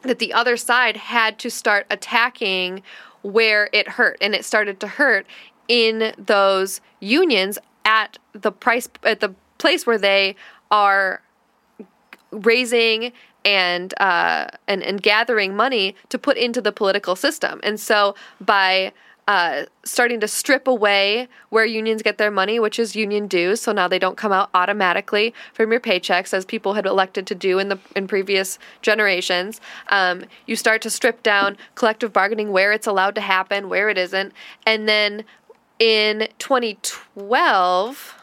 that 0.00 0.18
the 0.18 0.32
other 0.32 0.56
side 0.56 0.96
had 0.96 1.38
to 1.40 1.50
start 1.50 1.86
attacking 1.90 2.82
where 3.20 3.68
it 3.74 3.88
hurt, 3.88 4.16
and 4.22 4.34
it 4.34 4.46
started 4.46 4.80
to 4.80 4.86
hurt 4.86 5.26
in 5.68 6.14
those 6.16 6.80
unions 7.00 7.58
at 7.84 8.16
the 8.32 8.50
price 8.50 8.88
at 9.02 9.20
the 9.20 9.34
place 9.58 9.86
where 9.86 9.98
they 9.98 10.34
are 10.70 11.20
raising 12.30 13.12
and 13.44 13.94
uh, 14.00 14.48
and 14.66 14.82
and 14.82 15.02
gathering 15.02 15.56
money 15.56 15.94
to 16.08 16.18
put 16.18 16.36
into 16.36 16.60
the 16.60 16.72
political 16.72 17.16
system. 17.16 17.60
And 17.62 17.78
so 17.80 18.14
by 18.40 18.92
uh, 19.28 19.66
starting 19.84 20.18
to 20.20 20.26
strip 20.26 20.66
away 20.66 21.28
where 21.50 21.66
unions 21.66 22.02
get 22.02 22.16
their 22.16 22.30
money, 22.30 22.58
which 22.58 22.78
is 22.78 22.96
union 22.96 23.26
dues. 23.26 23.60
So 23.60 23.72
now 23.72 23.86
they 23.86 23.98
don't 23.98 24.16
come 24.16 24.32
out 24.32 24.48
automatically 24.54 25.34
from 25.52 25.70
your 25.70 25.80
paychecks 25.80 26.32
as 26.32 26.46
people 26.46 26.72
had 26.72 26.86
elected 26.86 27.26
to 27.26 27.34
do 27.34 27.58
in 27.58 27.68
the 27.68 27.78
in 27.94 28.08
previous 28.08 28.58
generations. 28.80 29.60
Um, 29.88 30.24
you 30.46 30.56
start 30.56 30.80
to 30.82 30.90
strip 30.90 31.22
down 31.22 31.58
collective 31.74 32.10
bargaining 32.10 32.52
where 32.52 32.72
it's 32.72 32.86
allowed 32.86 33.14
to 33.16 33.20
happen, 33.20 33.68
where 33.68 33.90
it 33.90 33.98
isn't, 33.98 34.32
and 34.64 34.88
then 34.88 35.24
in 35.78 36.28
2012. 36.38 38.14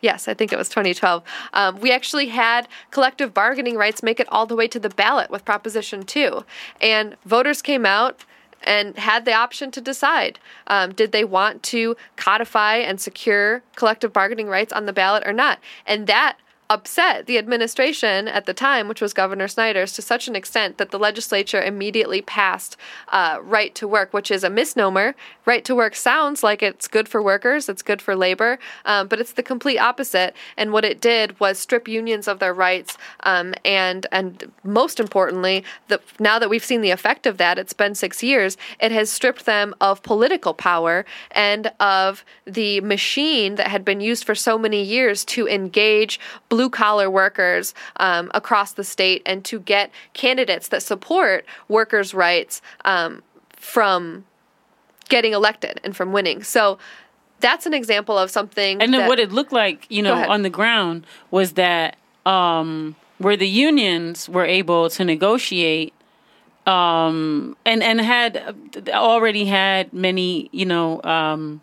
Yes, 0.00 0.28
I 0.28 0.34
think 0.34 0.52
it 0.52 0.56
was 0.56 0.68
2012. 0.68 1.22
Um, 1.52 1.80
we 1.80 1.92
actually 1.92 2.28
had 2.28 2.68
collective 2.90 3.34
bargaining 3.34 3.76
rights 3.76 4.02
make 4.02 4.18
it 4.20 4.28
all 4.30 4.46
the 4.46 4.56
way 4.56 4.66
to 4.68 4.80
the 4.80 4.88
ballot 4.88 5.30
with 5.30 5.44
Proposition 5.44 6.04
2. 6.04 6.44
And 6.80 7.16
voters 7.24 7.60
came 7.60 7.84
out 7.84 8.24
and 8.62 8.96
had 8.98 9.24
the 9.24 9.32
option 9.32 9.70
to 9.70 9.80
decide 9.80 10.38
um, 10.66 10.92
did 10.92 11.12
they 11.12 11.24
want 11.24 11.62
to 11.62 11.96
codify 12.16 12.76
and 12.76 13.00
secure 13.00 13.62
collective 13.76 14.12
bargaining 14.12 14.48
rights 14.48 14.72
on 14.72 14.86
the 14.86 14.92
ballot 14.92 15.26
or 15.26 15.32
not. 15.32 15.58
And 15.86 16.06
that 16.06 16.36
upset 16.70 17.26
the 17.26 17.36
administration 17.36 18.28
at 18.28 18.46
the 18.46 18.54
time, 18.54 18.86
which 18.86 19.00
was 19.00 19.12
Governor 19.12 19.48
Snyder's, 19.48 19.92
to 19.94 20.02
such 20.02 20.28
an 20.28 20.36
extent 20.36 20.78
that 20.78 20.92
the 20.92 20.98
legislature 20.98 21.60
immediately 21.60 22.22
passed 22.22 22.76
uh, 23.08 23.38
right 23.42 23.74
to 23.74 23.88
work, 23.88 24.12
which 24.12 24.30
is 24.30 24.44
a 24.44 24.48
misnomer. 24.48 25.16
Right 25.44 25.64
to 25.64 25.74
work 25.74 25.96
sounds 25.96 26.44
like 26.44 26.62
it's 26.62 26.86
good 26.86 27.08
for 27.08 27.20
workers, 27.20 27.68
it's 27.68 27.82
good 27.82 28.00
for 28.00 28.14
labor, 28.14 28.60
um, 28.84 29.08
but 29.08 29.18
it's 29.18 29.32
the 29.32 29.42
complete 29.42 29.78
opposite. 29.78 30.36
And 30.56 30.72
what 30.72 30.84
it 30.84 31.00
did 31.00 31.38
was 31.40 31.58
strip 31.58 31.88
unions 31.88 32.28
of 32.28 32.38
their 32.38 32.54
rights, 32.54 32.96
um, 33.24 33.52
and 33.64 34.06
and 34.12 34.52
most 34.62 35.00
importantly, 35.00 35.64
the, 35.88 36.00
now 36.20 36.38
that 36.38 36.48
we've 36.48 36.64
seen 36.64 36.82
the 36.82 36.92
effect 36.92 37.26
of 37.26 37.36
that, 37.38 37.58
it's 37.58 37.72
been 37.72 37.96
six 37.96 38.22
years. 38.22 38.56
It 38.78 38.92
has 38.92 39.10
stripped 39.10 39.44
them 39.44 39.74
of 39.80 40.04
political 40.04 40.54
power 40.54 41.04
and 41.32 41.72
of 41.80 42.24
the 42.44 42.80
machine 42.80 43.56
that 43.56 43.66
had 43.66 43.84
been 43.84 44.00
used 44.00 44.24
for 44.24 44.36
so 44.36 44.56
many 44.56 44.84
years 44.84 45.24
to 45.24 45.48
engage 45.48 46.20
blue 46.60 46.68
collar 46.68 47.08
workers 47.08 47.72
um, 47.96 48.30
across 48.34 48.74
the 48.74 48.84
state 48.84 49.22
and 49.24 49.42
to 49.46 49.60
get 49.60 49.90
candidates 50.12 50.68
that 50.68 50.82
support 50.82 51.46
workers' 51.68 52.12
rights 52.12 52.60
um, 52.84 53.22
from 53.56 54.26
getting 55.08 55.32
elected 55.32 55.80
and 55.82 55.96
from 55.96 56.12
winning. 56.12 56.42
So 56.42 56.76
that's 57.40 57.64
an 57.64 57.72
example 57.72 58.18
of 58.18 58.30
something. 58.30 58.82
And 58.82 58.92
then 58.92 59.00
that, 59.00 59.08
what 59.08 59.18
it 59.18 59.32
looked 59.32 59.54
like, 59.54 59.86
you 59.88 60.02
know, 60.02 60.14
on 60.14 60.42
the 60.42 60.50
ground 60.50 61.06
was 61.30 61.52
that 61.52 61.96
um, 62.26 62.94
where 63.16 63.38
the 63.38 63.48
unions 63.48 64.28
were 64.28 64.44
able 64.44 64.90
to 64.90 65.02
negotiate 65.02 65.94
um, 66.66 67.56
and 67.64 67.82
and 67.82 68.02
had 68.02 68.86
already 68.90 69.46
had 69.46 69.94
many, 69.94 70.50
you 70.52 70.66
know, 70.66 71.02
um, 71.04 71.62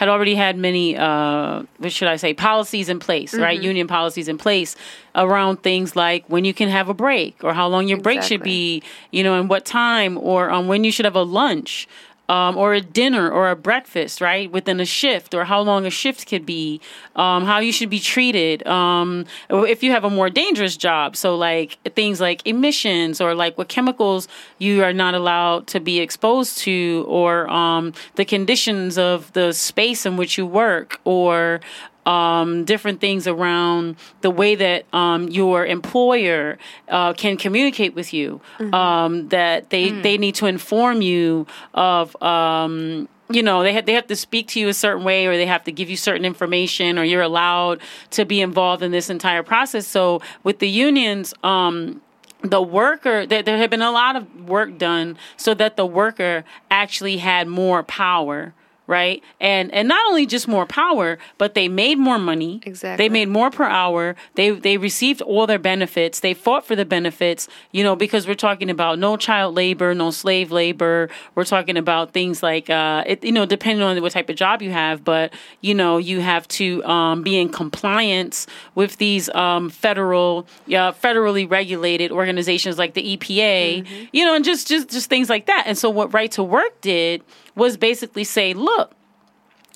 had 0.00 0.08
already 0.08 0.34
had 0.34 0.56
many, 0.56 0.96
uh, 0.96 1.62
what 1.76 1.92
should 1.92 2.08
I 2.08 2.16
say, 2.16 2.32
policies 2.32 2.88
in 2.88 2.98
place, 2.98 3.32
mm-hmm. 3.32 3.42
right? 3.42 3.60
Union 3.60 3.86
policies 3.86 4.28
in 4.28 4.38
place 4.38 4.74
around 5.14 5.62
things 5.62 5.94
like 5.94 6.24
when 6.26 6.46
you 6.46 6.54
can 6.54 6.70
have 6.70 6.88
a 6.88 6.94
break 6.94 7.36
or 7.44 7.52
how 7.52 7.68
long 7.68 7.86
your 7.86 7.98
exactly. 7.98 8.16
break 8.16 8.26
should 8.26 8.42
be, 8.42 8.82
you 9.10 9.22
know, 9.22 9.38
and 9.38 9.50
what 9.50 9.66
time 9.66 10.16
or 10.16 10.48
um, 10.50 10.68
when 10.68 10.84
you 10.84 10.90
should 10.90 11.04
have 11.04 11.16
a 11.16 11.22
lunch 11.22 11.86
um, 12.30 12.56
or 12.56 12.74
a 12.74 12.80
dinner 12.80 13.28
or 13.28 13.50
a 13.50 13.56
breakfast, 13.56 14.20
right, 14.20 14.50
within 14.52 14.78
a 14.78 14.84
shift, 14.84 15.34
or 15.34 15.44
how 15.44 15.60
long 15.60 15.84
a 15.84 15.90
shift 15.90 16.28
could 16.28 16.46
be, 16.46 16.80
um, 17.16 17.44
how 17.44 17.58
you 17.58 17.72
should 17.72 17.90
be 17.90 17.98
treated, 17.98 18.64
um, 18.68 19.26
if 19.50 19.82
you 19.82 19.90
have 19.90 20.04
a 20.04 20.10
more 20.10 20.30
dangerous 20.30 20.76
job. 20.76 21.16
So, 21.16 21.34
like 21.34 21.78
things 21.96 22.20
like 22.20 22.46
emissions 22.46 23.20
or 23.20 23.34
like 23.34 23.58
what 23.58 23.68
chemicals 23.68 24.28
you 24.58 24.84
are 24.84 24.92
not 24.92 25.14
allowed 25.14 25.66
to 25.68 25.80
be 25.80 25.98
exposed 25.98 26.58
to, 26.58 27.04
or 27.08 27.50
um, 27.50 27.92
the 28.14 28.24
conditions 28.24 28.96
of 28.96 29.32
the 29.32 29.52
space 29.52 30.06
in 30.06 30.16
which 30.16 30.38
you 30.38 30.46
work, 30.46 31.00
or 31.04 31.60
um, 32.06 32.64
different 32.64 33.00
things 33.00 33.26
around 33.26 33.96
the 34.20 34.30
way 34.30 34.54
that 34.54 34.84
um, 34.94 35.28
your 35.28 35.66
employer 35.66 36.58
uh, 36.88 37.12
can 37.12 37.36
communicate 37.36 37.94
with 37.94 38.12
you. 38.12 38.40
Mm-hmm. 38.58 38.74
Um, 38.74 39.28
that 39.28 39.70
they 39.70 39.90
mm. 39.90 40.02
they 40.02 40.18
need 40.18 40.34
to 40.36 40.46
inform 40.46 41.02
you 41.02 41.46
of. 41.74 42.20
Um, 42.22 43.08
you 43.32 43.44
know 43.44 43.62
they 43.62 43.72
have, 43.72 43.86
they 43.86 43.92
have 43.92 44.08
to 44.08 44.16
speak 44.16 44.48
to 44.48 44.60
you 44.60 44.68
a 44.68 44.74
certain 44.74 45.04
way 45.04 45.26
or 45.26 45.36
they 45.36 45.46
have 45.46 45.62
to 45.62 45.70
give 45.70 45.88
you 45.88 45.96
certain 45.96 46.24
information 46.24 46.98
or 46.98 47.04
you're 47.04 47.22
allowed 47.22 47.80
to 48.10 48.24
be 48.24 48.40
involved 48.40 48.82
in 48.82 48.90
this 48.90 49.08
entire 49.08 49.44
process 49.44 49.86
so 49.86 50.20
with 50.42 50.58
the 50.58 50.68
unions 50.68 51.32
um, 51.44 52.02
the 52.42 52.60
worker 52.60 53.26
there, 53.26 53.42
there 53.42 53.56
had 53.56 53.70
been 53.70 53.82
a 53.82 53.92
lot 53.92 54.16
of 54.16 54.48
work 54.48 54.76
done 54.78 55.16
so 55.36 55.54
that 55.54 55.76
the 55.76 55.86
worker 55.86 56.44
actually 56.72 57.18
had 57.18 57.46
more 57.46 57.84
power 57.84 58.52
right? 58.90 59.22
And 59.40 59.72
and 59.72 59.86
not 59.86 60.04
only 60.08 60.26
just 60.26 60.48
more 60.48 60.66
power, 60.66 61.16
but 61.38 61.54
they 61.54 61.68
made 61.68 61.96
more 61.96 62.18
money. 62.18 62.60
Exactly. 62.66 63.02
They 63.02 63.08
made 63.08 63.28
more 63.28 63.48
per 63.50 63.64
hour. 63.64 64.16
They 64.34 64.50
they 64.50 64.76
received 64.76 65.22
all 65.22 65.46
their 65.46 65.60
benefits. 65.60 66.20
They 66.20 66.34
fought 66.34 66.66
for 66.66 66.74
the 66.74 66.84
benefits, 66.84 67.48
you 67.70 67.84
know, 67.84 67.94
because 67.94 68.26
we're 68.26 68.34
talking 68.34 68.68
about 68.68 68.98
no 68.98 69.16
child 69.16 69.54
labor, 69.54 69.94
no 69.94 70.10
slave 70.10 70.50
labor. 70.50 71.08
We're 71.36 71.44
talking 71.44 71.76
about 71.76 72.12
things 72.12 72.42
like 72.42 72.68
uh 72.68 73.04
it, 73.06 73.22
you 73.22 73.30
know, 73.30 73.46
depending 73.46 73.84
on 73.84 74.02
what 74.02 74.10
type 74.10 74.28
of 74.28 74.34
job 74.34 74.60
you 74.60 74.72
have, 74.72 75.04
but 75.04 75.32
you 75.60 75.72
know, 75.72 75.98
you 75.98 76.20
have 76.20 76.48
to 76.48 76.84
um, 76.84 77.22
be 77.22 77.38
in 77.38 77.48
compliance 77.48 78.48
with 78.74 78.96
these 78.96 79.28
um, 79.30 79.70
federal 79.70 80.48
yeah, 80.66 80.90
federally 80.90 81.48
regulated 81.48 82.10
organizations 82.10 82.76
like 82.76 82.94
the 82.94 83.16
EPA, 83.16 83.84
mm-hmm. 83.84 84.04
you 84.12 84.24
know, 84.24 84.34
and 84.34 84.44
just 84.44 84.66
just 84.66 84.90
just 84.90 85.08
things 85.08 85.30
like 85.30 85.46
that. 85.46 85.62
And 85.66 85.78
so 85.78 85.88
what 85.88 86.12
Right 86.12 86.32
to 86.32 86.42
Work 86.42 86.80
did 86.80 87.22
was 87.54 87.76
basically 87.76 88.24
say, 88.24 88.54
look, 88.54 88.92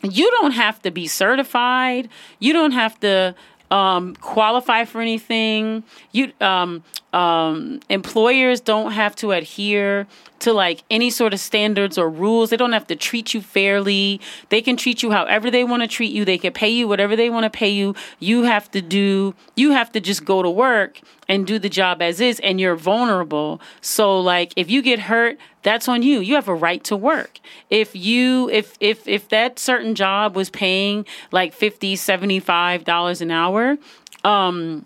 you 0.03 0.31
don't 0.33 0.53
have 0.53 0.81
to 0.83 0.91
be 0.91 1.07
certified. 1.07 2.09
You 2.39 2.53
don't 2.53 2.73
have 2.73 2.99
to 3.01 3.35
um, 3.71 4.15
qualify 4.17 4.85
for 4.85 5.01
anything. 5.01 5.85
You 6.13 6.33
um, 6.41 6.85
um, 7.15 7.79
employers 7.89 8.61
don't 8.61 8.91
have 8.91 9.15
to 9.17 9.31
adhere 9.31 10.09
to 10.41 10.53
like 10.53 10.83
any 10.91 11.11
sort 11.11 11.33
of 11.33 11.39
standards 11.39 11.97
or 11.97 12.11
rules. 12.11 12.51
They 12.51 12.57
don't 12.57 12.73
have 12.73 12.89
to 12.89 12.97
treat 12.97 13.33
you 13.33 13.41
fairly. 13.41 14.21
They 14.49 14.61
can 14.61 14.77
treat 14.77 15.01
you 15.01 15.13
however 15.13 15.49
they 15.49 15.63
want 15.63 15.83
to 15.83 15.89
treat 15.89 16.13
you. 16.13 16.25
They 16.25 16.39
can 16.39 16.53
pay 16.53 16.69
you 16.69 16.89
whatever 16.89 17.15
they 17.15 17.31
want 17.31 17.45
to 17.45 17.51
pay 17.51 17.71
you. 17.71 17.95
You 18.19 18.43
have 18.43 18.69
to 18.73 18.83
do. 18.83 19.37
You 19.55 19.71
have 19.71 19.93
to 19.93 20.01
just 20.01 20.25
go 20.25 20.43
to 20.43 20.51
work 20.51 21.01
and 21.29 21.47
do 21.47 21.61
the 21.61 21.69
job 21.69 22.03
as 22.03 22.21
is, 22.21 22.41
and 22.41 22.61
you're 22.61 22.75
vulnerable. 22.75 23.61
So 23.81 24.19
like 24.19 24.53
if 24.57 24.69
you 24.69 24.83
get 24.83 24.99
hurt, 24.99 25.39
that's 25.63 25.87
on 25.87 26.03
you. 26.03 26.19
You 26.19 26.35
have 26.35 26.49
a 26.49 26.55
right 26.55 26.83
to 26.85 26.97
work. 26.97 27.39
If 27.71 27.95
you 27.95 28.51
if 28.51 28.77
if 28.81 29.07
if 29.07 29.29
that 29.29 29.61
certain 29.61 29.95
job 29.95 30.35
was 30.35 30.51
paying 30.51 31.07
like 31.31 31.55
50 31.55 31.95
75 31.95 32.83
dollars 32.83 33.21
an 33.21 33.31
hour, 33.31 33.79
um 34.25 34.85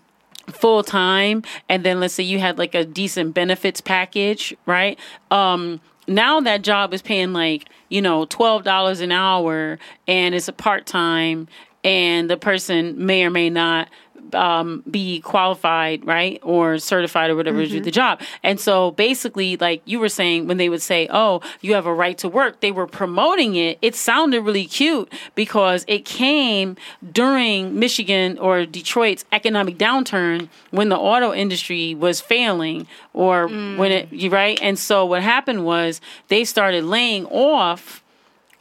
full 0.51 0.83
time 0.83 1.43
and 1.67 1.83
then 1.83 1.99
let's 1.99 2.13
say 2.13 2.23
you 2.23 2.39
had 2.39 2.57
like 2.57 2.75
a 2.75 2.85
decent 2.85 3.33
benefits 3.33 3.81
package, 3.81 4.55
right? 4.65 4.99
Um 5.31 5.81
now 6.07 6.39
that 6.39 6.63
job 6.63 6.93
is 6.93 7.03
paying 7.03 7.33
like, 7.33 7.69
you 7.89 8.01
know, 8.01 8.25
$12 8.25 9.01
an 9.01 9.11
hour 9.11 9.77
and 10.07 10.33
it's 10.33 10.47
a 10.47 10.53
part-time 10.53 11.47
and 11.83 12.29
the 12.29 12.37
person 12.37 13.05
may 13.05 13.23
or 13.23 13.29
may 13.29 13.49
not 13.49 13.89
um, 14.33 14.83
be 14.89 15.21
qualified, 15.21 16.05
right, 16.05 16.39
or 16.43 16.77
certified 16.77 17.29
or 17.29 17.35
whatever 17.35 17.59
mm-hmm. 17.59 17.71
to 17.71 17.79
do 17.79 17.83
the 17.83 17.91
job. 17.91 18.21
And 18.43 18.59
so 18.59 18.91
basically, 18.91 19.57
like 19.57 19.81
you 19.85 19.99
were 19.99 20.09
saying, 20.09 20.47
when 20.47 20.57
they 20.57 20.69
would 20.69 20.81
say, 20.81 21.07
"Oh, 21.09 21.41
you 21.61 21.73
have 21.73 21.85
a 21.85 21.93
right 21.93 22.17
to 22.19 22.29
work," 22.29 22.59
they 22.59 22.71
were 22.71 22.87
promoting 22.87 23.55
it. 23.55 23.77
It 23.81 23.95
sounded 23.95 24.41
really 24.41 24.65
cute 24.65 25.11
because 25.35 25.85
it 25.87 26.05
came 26.05 26.77
during 27.11 27.77
Michigan 27.77 28.37
or 28.39 28.65
Detroit's 28.65 29.25
economic 29.31 29.77
downturn 29.77 30.49
when 30.71 30.89
the 30.89 30.97
auto 30.97 31.33
industry 31.33 31.95
was 31.95 32.21
failing, 32.21 32.87
or 33.13 33.47
mm. 33.47 33.77
when 33.77 33.91
it 33.91 34.31
right. 34.31 34.59
And 34.61 34.77
so 34.77 35.05
what 35.05 35.23
happened 35.23 35.65
was 35.65 36.01
they 36.27 36.43
started 36.45 36.83
laying 36.83 37.25
off 37.27 38.03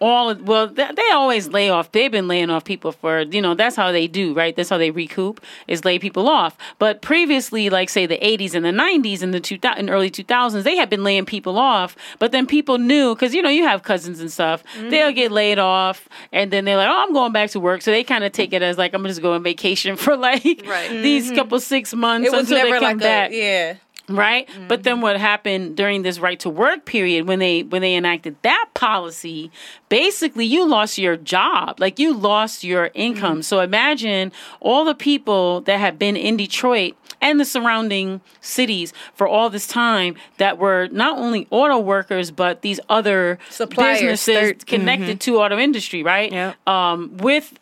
all 0.01 0.35
well 0.37 0.69
they 0.69 1.11
always 1.13 1.49
lay 1.49 1.69
off 1.71 1.91
they've 1.93 2.13
been 2.13 2.29
laying 2.29 2.51
off 2.51 2.65
people 2.65 2.93
for 2.93 3.23
you 3.23 3.43
know 3.43 3.55
that's 3.55 3.75
how 3.75 3.91
they 3.91 4.07
do 4.07 4.33
right 4.33 4.55
that's 4.55 4.69
how 4.69 4.79
they 4.79 4.91
recoup 4.91 5.41
is 5.67 5.85
lay 5.85 5.99
people 5.99 6.29
off 6.29 6.57
but 6.79 7.03
previously 7.03 7.69
like 7.69 7.89
say 7.89 8.07
the 8.07 8.19
80s 8.19 8.55
and 8.55 8.65
the 8.65 8.71
90s 8.71 9.23
and 9.23 9.35
the 9.35 9.41
two 9.41 9.59
and 9.63 9.91
early 9.91 10.11
2000s 10.11 10.63
they 10.63 10.77
had 10.77 10.89
been 10.89 11.03
laying 11.03 11.27
people 11.27 11.59
off 11.59 11.97
but 12.19 12.31
then 12.31 12.47
people 12.47 12.79
knew 12.79 13.15
because 13.15 13.35
you 13.35 13.43
know 13.43 13.49
you 13.49 13.65
have 13.65 13.83
cousins 13.83 14.21
and 14.21 14.31
stuff 14.31 14.63
mm-hmm. 14.77 14.91
they'll 14.91 15.13
get 15.13 15.33
laid 15.33 15.59
off 15.59 16.09
and 16.33 16.53
then 16.53 16.65
they're 16.65 16.77
like 16.77 16.89
oh 16.89 17.05
i'm 17.05 17.13
going 17.13 17.33
back 17.33 17.51
to 17.51 17.59
work 17.59 17.83
so 17.83 17.91
they 17.91 18.05
kind 18.05 18.23
of 18.23 18.31
take 18.31 18.53
it 18.53 18.63
as 18.63 18.79
like 18.79 18.95
i'm 18.95 19.05
just 19.05 19.21
going 19.21 19.43
vacation 19.43 19.97
for 19.97 20.17
like 20.17 20.45
right. 20.67 20.91
these 20.91 21.27
mm-hmm. 21.27 21.37
couple 21.37 21.59
six 21.59 21.93
months 21.93 22.29
it 22.29 22.33
was 22.33 22.43
until 22.43 22.59
never 22.59 22.71
they 22.71 22.79
come 22.79 22.99
like 22.99 22.99
back 22.99 23.31
a, 23.33 23.37
yeah 23.37 23.75
right? 24.17 24.49
But 24.69 24.83
then 24.83 24.95
mm-hmm. 24.95 25.03
what 25.03 25.21
happened 25.21 25.77
during 25.77 26.03
this 26.03 26.19
right 26.19 26.39
to 26.41 26.51
work 26.51 26.85
period 26.85 27.27
when 27.27 27.39
they 27.39 27.63
when 27.63 27.83
they 27.83 27.95
enacted 27.95 28.37
that 28.43 28.69
policy 28.75 29.51
basically 29.89 30.45
you 30.45 30.67
lost 30.67 30.99
your 30.99 31.17
job. 31.17 31.81
Like 31.81 31.99
you 31.99 32.15
lost 32.15 32.65
your 32.65 32.91
income. 32.95 33.39
Mm-hmm. 33.39 33.43
So 33.43 33.61
imagine 33.61 34.33
all 34.61 34.85
the 34.85 34.95
people 34.95 35.63
that 35.63 35.79
have 35.79 35.99
been 35.99 36.17
in 36.17 36.37
detroit 36.37 36.95
and 37.21 37.41
the 37.41 37.45
surrounding 37.45 38.21
cities 38.41 38.93
for 39.15 39.27
all 39.27 39.51
this 39.51 39.67
time 39.67 40.15
that 40.37 40.59
were 40.59 40.89
not 40.93 41.19
only 41.19 41.47
auto 41.51 41.79
workers 41.79 42.31
but 42.31 42.63
these 42.63 42.79
other 42.89 43.39
Suppliers, 43.51 44.01
businesses 44.01 44.35
third- 44.35 44.59
mm-hmm. 44.59 44.69
connected 44.69 45.21
to 45.21 45.39
auto 45.39 45.59
industry 45.59 46.03
right? 46.03 46.33
Yeah. 46.33 46.55
um 46.67 47.17
with 47.19 47.59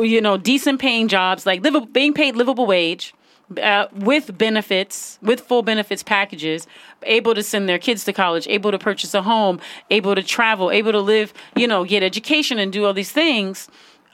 you 0.00 0.20
know 0.20 0.36
decent 0.36 0.80
paying 0.80 1.08
jobs 1.08 1.44
like 1.44 1.62
livable 1.62 1.86
being 1.86 2.14
paid 2.14 2.36
livable 2.36 2.66
wage 2.66 3.14
uh, 3.56 3.86
with 3.94 4.36
benefits, 4.36 5.18
with 5.22 5.40
full 5.40 5.62
benefits 5.62 6.02
packages, 6.02 6.66
able 7.04 7.34
to 7.34 7.42
send 7.42 7.68
their 7.68 7.78
kids 7.78 8.04
to 8.04 8.12
college, 8.12 8.46
able 8.48 8.70
to 8.70 8.78
purchase 8.78 9.14
a 9.14 9.22
home, 9.22 9.60
able 9.90 10.14
to 10.14 10.22
travel, 10.22 10.70
able 10.70 10.92
to 10.92 11.00
live, 11.00 11.32
you 11.56 11.66
know, 11.66 11.84
get 11.84 12.02
education 12.02 12.58
and 12.58 12.72
do 12.72 12.84
all 12.84 12.92
these 12.92 13.12
things. 13.12 13.68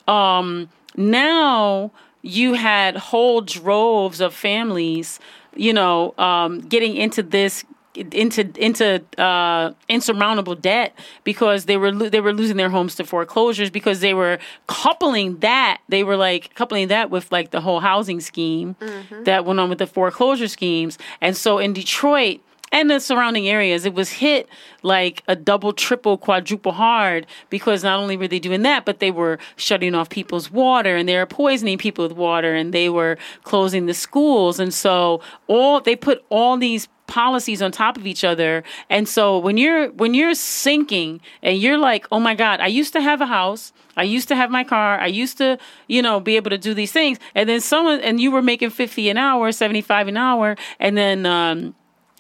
Um, 0.07 0.69
now 0.97 1.91
you 2.23 2.55
had 2.55 2.97
whole 2.97 3.41
droves 3.41 4.21
of 4.21 4.35
families, 4.35 5.19
you 5.57 5.73
know, 5.73 6.15
um, 6.19 6.61
getting 6.61 6.97
into 6.97 7.23
this 7.23 7.65
into 7.97 8.51
into 8.57 9.03
uh, 9.19 9.73
insurmountable 9.89 10.55
debt 10.55 10.97
because 11.23 11.67
they 11.67 11.77
were 11.77 11.93
lo- 11.93 12.09
they 12.09 12.21
were 12.21 12.33
losing 12.33 12.57
their 12.57 12.71
homes 12.71 12.95
to 12.97 13.05
foreclosures 13.05 13.71
because 13.71 14.01
they 14.01 14.15
were 14.15 14.39
coupling 14.67 15.39
that 15.39 15.81
they 15.89 16.03
were 16.03 16.17
like 16.17 16.55
coupling 16.55 16.89
that 16.89 17.11
with 17.11 17.31
like 17.31 17.51
the 17.51 17.61
whole 17.61 17.81
housing 17.81 18.21
scheme 18.21 18.77
that 19.25 19.45
went 19.45 19.61
on 19.61 19.69
with 19.69 19.79
the 19.79 19.87
foreclosure 19.87 20.49
schemes. 20.49 20.99
And 21.21 21.37
so 21.37 21.59
in 21.59 21.73
Detroit 21.73 22.41
and 22.73 22.91
the 22.91 22.99
surrounding 22.99 23.47
areas 23.49 23.85
it 23.87 23.95
was 23.95 24.11
hit 24.11 24.49
like 24.83 25.23
a 25.29 25.37
double 25.37 25.73
triple 25.73 26.19
quadruple 26.19 26.73
hard 26.73 27.25
because 27.49 27.85
not 27.85 28.01
only 28.01 28.17
were 28.17 28.27
they 28.27 28.41
doing 28.41 28.63
that 28.63 28.85
but 28.85 28.99
they 28.99 29.13
were 29.13 29.39
shutting 29.55 29.95
off 29.95 30.11
people's 30.11 30.51
water 30.51 30.97
and 30.97 31.09
they 31.09 31.17
were 31.17 31.27
poisoning 31.27 31.79
people 31.79 32.03
with 32.09 32.17
water 32.17 32.53
and 32.55 32.75
they 32.75 32.89
were 32.89 33.17
closing 33.45 33.87
the 33.87 33.95
schools. 33.95 34.59
And 34.59 34.75
so 34.75 35.21
all 35.47 35.81
they 35.81 35.95
put 35.95 36.25
all 36.31 36.57
these 36.57 36.89
policies 37.07 37.61
on 37.61 37.71
top 37.71 37.97
of 37.97 38.07
each 38.07 38.25
other. 38.25 38.65
And 38.89 39.09
so 39.09 39.39
when 39.39 39.57
you're 39.57 39.91
when 39.91 40.15
you're 40.15 40.35
sinking 40.35 41.21
and 41.43 41.59
you're 41.59 41.79
like 41.79 42.07
oh 42.11 42.21
my 42.21 42.35
god 42.35 42.61
i 42.61 42.67
used 42.67 42.93
to 42.95 43.01
have 43.01 43.21
a 43.21 43.27
house. 43.27 43.73
I 43.97 44.03
used 44.03 44.27
to 44.29 44.35
have 44.35 44.51
my 44.51 44.65
car. 44.65 44.99
I 44.99 45.07
used 45.07 45.39
to 45.39 45.59
you 45.87 46.03
know 46.03 46.21
be 46.21 46.37
able 46.37 46.51
to 46.51 46.59
do 46.59 46.75
these 46.75 46.93
things. 46.93 47.19
And 47.35 47.49
then 47.49 47.61
someone 47.61 48.01
and 48.01 48.21
you 48.21 48.31
were 48.31 48.43
making 48.43 48.71
50 48.71 49.09
an 49.09 49.19
hour 49.19 49.53
75 49.53 50.09
an 50.09 50.17
hour. 50.17 50.57
And 50.81 50.97
then 50.97 51.27
um 51.27 51.75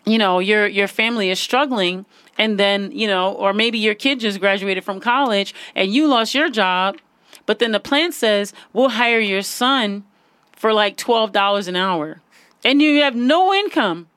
you 0.05 0.19
know 0.19 0.39
your 0.39 0.67
your 0.67 0.89
family 0.89 1.31
is 1.31 1.41
struggling. 1.41 2.07
And 2.37 2.59
then 2.59 2.93
you 2.93 3.07
know 3.07 3.33
or 3.33 3.53
maybe 3.53 3.79
your 3.79 3.95
kid 3.95 4.21
just 4.21 4.39
graduated 4.39 4.85
from 4.85 5.01
college 5.01 5.55
and 5.75 5.93
you 5.93 6.07
lost 6.07 6.35
your 6.35 6.51
job. 6.51 6.99
But 7.47 7.59
then 7.59 7.73
the 7.73 7.81
plan 7.81 8.13
says 8.13 8.53
we'll 8.73 8.91
hire 8.91 9.21
your 9.21 9.43
son 9.43 10.05
for 10.53 10.73
like 10.73 10.97
$12 10.97 11.69
an 11.69 11.77
hour. 11.77 12.21
And 12.65 12.81
you 12.81 13.03
have 13.03 13.15
no 13.15 13.53
income 13.53 14.09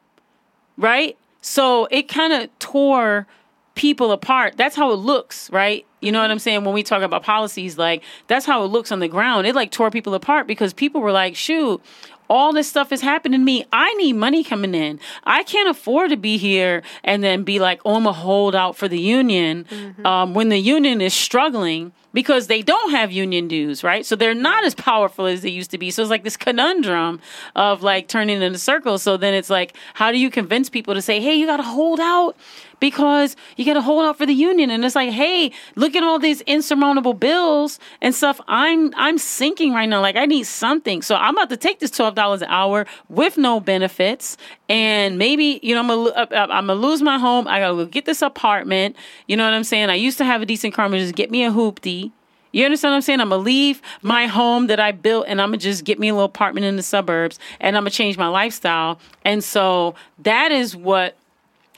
right? 0.77 1.17
So 1.41 1.87
it 1.91 2.07
kind 2.07 2.33
of 2.33 2.49
tore 2.59 3.27
people 3.75 4.11
apart. 4.11 4.57
That's 4.57 4.75
how 4.75 4.91
it 4.91 4.97
looks 4.97 5.49
right? 5.51 5.85
You 6.01 6.11
know 6.11 6.21
what 6.21 6.29
i'm 6.29 6.39
saying? 6.39 6.63
When 6.63 6.73
we 6.73 6.83
talk 6.83 7.01
about 7.01 7.23
policies 7.23 7.77
like 7.77 8.03
that's 8.27 8.45
how 8.45 8.63
it 8.63 8.67
looks 8.67 8.91
on 8.91 8.99
the 8.99 9.07
ground. 9.07 9.47
It 9.47 9.55
like 9.55 9.71
tore 9.71 9.91
people 9.91 10.13
apart 10.13 10.47
because 10.47 10.73
people 10.73 11.01
were 11.01 11.11
like 11.11 11.35
shoot 11.35 11.81
all 12.29 12.53
this 12.53 12.67
stuff 12.67 12.91
is 12.91 13.01
happening 13.01 13.39
to 13.39 13.45
me. 13.45 13.65
I 13.71 13.93
need 13.93 14.13
money 14.13 14.43
coming 14.43 14.75
in. 14.75 14.99
I 15.23 15.43
can't 15.43 15.69
afford 15.69 16.09
to 16.09 16.17
be 16.17 16.37
here 16.37 16.83
and 17.03 17.23
then 17.23 17.43
be 17.43 17.59
like, 17.59 17.81
oh, 17.85 17.95
I'm 17.95 18.05
a 18.05 18.13
holdout 18.13 18.75
for 18.75 18.87
the 18.87 18.99
union. 18.99 19.65
Um, 20.03 20.33
when 20.33 20.49
the 20.49 20.57
union 20.57 21.01
is 21.01 21.13
struggling 21.13 21.93
because 22.17 22.47
they 22.47 22.63
don't 22.63 22.89
have 22.89 23.11
union 23.11 23.47
dues, 23.47 23.83
right? 23.83 24.03
So 24.03 24.15
they're 24.15 24.33
not 24.33 24.65
as 24.65 24.73
powerful 24.73 25.27
as 25.27 25.43
they 25.43 25.51
used 25.51 25.69
to 25.69 25.77
be. 25.77 25.91
So 25.91 26.01
it's 26.01 26.09
like 26.09 26.23
this 26.23 26.35
conundrum 26.35 27.21
of 27.55 27.83
like 27.83 28.07
turning 28.07 28.41
in 28.41 28.55
a 28.55 28.57
circle. 28.57 28.97
So 28.97 29.17
then 29.17 29.35
it's 29.35 29.51
like, 29.51 29.77
how 29.93 30.11
do 30.11 30.17
you 30.17 30.31
convince 30.31 30.67
people 30.67 30.95
to 30.95 31.01
say, 31.03 31.21
hey, 31.21 31.35
you 31.35 31.45
got 31.45 31.57
to 31.57 31.63
hold 31.63 31.99
out? 31.99 32.35
because 32.79 33.35
you 33.55 33.65
got 33.65 33.73
to 33.73 33.81
hold 33.81 34.05
out 34.05 34.17
for 34.17 34.25
the 34.25 34.33
union 34.33 34.69
and 34.69 34.85
it's 34.85 34.95
like 34.95 35.09
hey 35.09 35.51
look 35.75 35.95
at 35.95 36.03
all 36.03 36.19
these 36.19 36.41
insurmountable 36.41 37.13
bills 37.13 37.79
and 38.01 38.13
stuff 38.13 38.39
i'm 38.47 38.93
i'm 38.95 39.17
sinking 39.17 39.73
right 39.73 39.87
now 39.87 39.99
like 40.01 40.15
i 40.15 40.25
need 40.25 40.43
something 40.43 41.01
so 41.01 41.15
i'm 41.15 41.35
about 41.35 41.49
to 41.49 41.57
take 41.57 41.79
this 41.79 41.91
$12 41.91 42.41
an 42.41 42.47
hour 42.49 42.85
with 43.09 43.37
no 43.37 43.59
benefits 43.59 44.37
and 44.69 45.17
maybe 45.17 45.59
you 45.63 45.73
know 45.73 45.81
i'm 45.81 45.87
gonna, 45.87 46.09
uh, 46.09 46.27
I'm 46.31 46.67
gonna 46.67 46.75
lose 46.75 47.01
my 47.01 47.17
home. 47.17 47.47
I 47.47 47.59
gotta 47.59 47.75
go 47.75 47.85
get 47.85 48.05
this 48.05 48.21
apartment. 48.21 48.95
You 49.27 49.37
know 49.37 49.45
what 49.45 49.53
i'm 49.53 49.63
saying? 49.63 49.89
I 49.89 49.95
used 49.95 50.17
to 50.19 50.25
have 50.25 50.41
a 50.41 50.45
decent 50.45 50.73
car. 50.73 50.85
I'm 50.85 50.91
gonna 50.91 51.03
just 51.03 51.15
get 51.15 51.31
me 51.31 51.43
a 51.43 51.51
hoopty. 51.51 52.11
You 52.51 52.65
understand 52.65 52.93
what 52.93 52.95
I'm 52.97 53.01
saying? 53.01 53.21
I'm 53.21 53.29
gonna 53.29 53.43
leave 53.43 53.81
my 54.01 54.25
home 54.25 54.67
that 54.67 54.79
I 54.79 54.91
built 54.91 55.25
and 55.27 55.41
I'm 55.41 55.49
gonna 55.49 55.57
just 55.57 55.83
get 55.83 55.99
me 55.99 56.09
a 56.09 56.13
little 56.13 56.25
apartment 56.25 56.65
in 56.65 56.75
the 56.75 56.83
suburbs 56.83 57.39
and 57.59 57.77
I'm 57.77 57.81
gonna 57.83 57.91
change 57.91 58.17
my 58.17 58.27
lifestyle. 58.27 58.99
And 59.23 59.43
so 59.43 59.95
that 60.19 60.51
is 60.51 60.75
what 60.75 61.15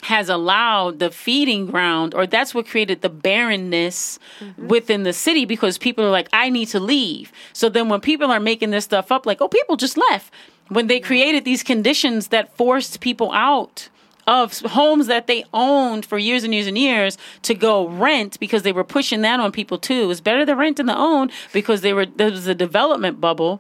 has 0.03 0.29
allowed 0.29 0.99
the 0.99 1.11
feeding 1.11 1.65
ground 1.65 2.13
or 2.15 2.25
that's 2.25 2.55
what 2.55 2.65
created 2.65 3.01
the 3.01 3.09
barrenness 3.09 4.17
within 4.57 5.03
the 5.03 5.11
city 5.11 5.43
because 5.43 5.77
people 5.77 6.05
are 6.05 6.09
like 6.09 6.29
i 6.31 6.49
need 6.49 6.67
to 6.67 6.79
leave. 6.79 7.31
So 7.51 7.67
then 7.67 7.89
when 7.89 7.99
people 7.99 8.31
are 8.31 8.39
making 8.39 8.69
this 8.71 8.85
stuff 8.85 9.11
up 9.11 9.25
like 9.25 9.41
oh 9.41 9.49
people 9.49 9.75
just 9.75 9.97
left 9.97 10.31
when 10.69 10.87
they 10.87 10.99
created 10.99 11.45
these 11.45 11.63
conditions 11.63 12.29
that 12.29 12.55
forced 12.55 12.99
people 12.99 13.31
out 13.31 13.89
of 14.29 14.59
homes 14.59 15.07
that 15.07 15.25
they 15.25 15.43
owned 15.53 16.05
for 16.05 16.19
years 16.19 16.43
and 16.43 16.53
years 16.53 16.67
and 16.67 16.77
years 16.77 17.17
to 17.41 17.55
go 17.55 17.87
rent 17.87 18.39
because 18.39 18.61
they 18.61 18.71
were 18.71 18.83
pushing 18.83 19.21
that 19.21 19.39
on 19.39 19.51
people 19.51 19.79
too. 19.79 20.03
It 20.03 20.05
was 20.05 20.21
better 20.21 20.45
to 20.45 20.55
rent 20.55 20.77
than 20.77 20.85
to 20.85 20.95
own 20.95 21.31
because 21.51 21.81
they 21.81 21.93
were 21.93 22.05
there 22.05 22.29
was 22.29 22.45
a 22.45 22.53
development 22.53 23.19
bubble. 23.19 23.59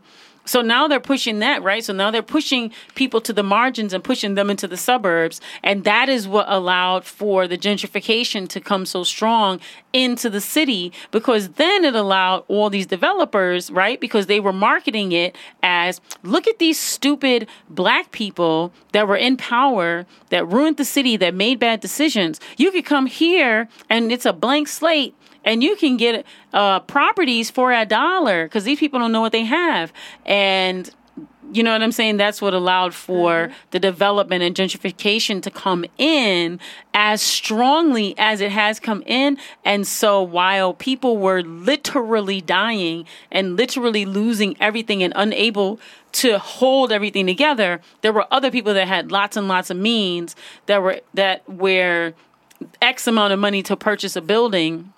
So 0.49 0.63
now 0.63 0.87
they're 0.87 0.99
pushing 0.99 1.37
that, 1.39 1.61
right? 1.61 1.83
So 1.83 1.93
now 1.93 2.09
they're 2.09 2.23
pushing 2.23 2.71
people 2.95 3.21
to 3.21 3.31
the 3.31 3.43
margins 3.43 3.93
and 3.93 4.03
pushing 4.03 4.33
them 4.33 4.49
into 4.49 4.67
the 4.67 4.77
suburbs. 4.77 5.39
And 5.61 5.83
that 5.83 6.09
is 6.09 6.27
what 6.27 6.47
allowed 6.49 7.05
for 7.05 7.47
the 7.47 7.55
gentrification 7.55 8.49
to 8.49 8.59
come 8.59 8.87
so 8.87 9.03
strong 9.03 9.59
into 9.93 10.27
the 10.27 10.41
city 10.41 10.91
because 11.11 11.49
then 11.49 11.85
it 11.85 11.93
allowed 11.93 12.45
all 12.47 12.71
these 12.71 12.87
developers, 12.87 13.69
right? 13.69 14.01
Because 14.01 14.25
they 14.25 14.39
were 14.39 14.51
marketing 14.51 15.11
it 15.11 15.35
as 15.61 16.01
look 16.23 16.47
at 16.47 16.57
these 16.57 16.79
stupid 16.79 17.47
black 17.69 18.09
people 18.09 18.73
that 18.91 19.07
were 19.07 19.17
in 19.17 19.37
power 19.37 20.07
that 20.29 20.47
ruined 20.47 20.77
the 20.77 20.85
city, 20.85 21.15
that 21.15 21.35
made 21.35 21.59
bad 21.59 21.79
decisions. 21.79 22.39
You 22.57 22.71
could 22.71 22.85
come 22.85 23.05
here 23.05 23.69
and 23.87 24.11
it's 24.11 24.25
a 24.25 24.33
blank 24.33 24.67
slate 24.67 25.13
and 25.49 25.63
you 25.63 25.75
can 25.75 25.97
get 25.97 26.27
uh, 26.53 26.79
properties 26.81 27.49
for 27.49 27.73
a 27.73 27.83
dollar 27.83 28.45
because 28.45 28.65
these 28.65 28.77
people 28.79 28.99
don't 28.99 29.11
know 29.11 29.21
what 29.21 29.31
they 29.31 29.45
have. 29.45 29.91
And 30.23 30.87
you 31.51 31.63
know 31.63 31.71
what 31.71 31.81
i'm 31.81 31.91
saying? 31.91 32.17
That's 32.17 32.39
what 32.39 32.53
allowed 32.53 32.93
for 32.93 33.49
the 33.71 33.79
development 33.79 34.43
and 34.43 34.55
gentrification 34.55 35.41
to 35.41 35.49
come 35.49 35.85
in 35.97 36.59
as 36.93 37.23
strongly 37.23 38.13
as 38.19 38.41
it 38.41 38.51
has 38.51 38.79
come 38.79 39.01
in. 39.07 39.39
And 39.65 39.87
so 39.87 40.21
while 40.21 40.75
people 40.75 41.17
were 41.17 41.41
literally 41.41 42.41
dying 42.41 43.05
and 43.31 43.57
literally 43.57 44.05
losing 44.05 44.55
everything 44.61 45.01
and 45.01 45.11
unable 45.15 45.79
to 46.11 46.37
hold 46.37 46.91
everything 46.91 47.25
together 47.25 47.81
there 48.01 48.13
were 48.13 48.27
other 48.31 48.51
people 48.51 48.75
that 48.75 48.87
had 48.87 49.11
lots 49.11 49.35
and 49.35 49.47
lots 49.47 49.69
of 49.69 49.77
means 49.77 50.35
that 50.67 50.81
were 50.81 50.99
that 51.13 51.47
were 51.47 52.13
x 52.81 53.05
amount 53.07 53.31
of 53.31 53.39
money 53.39 53.61
to 53.61 53.75
purchase 53.75 54.15
a 54.15 54.21
building 54.21 54.91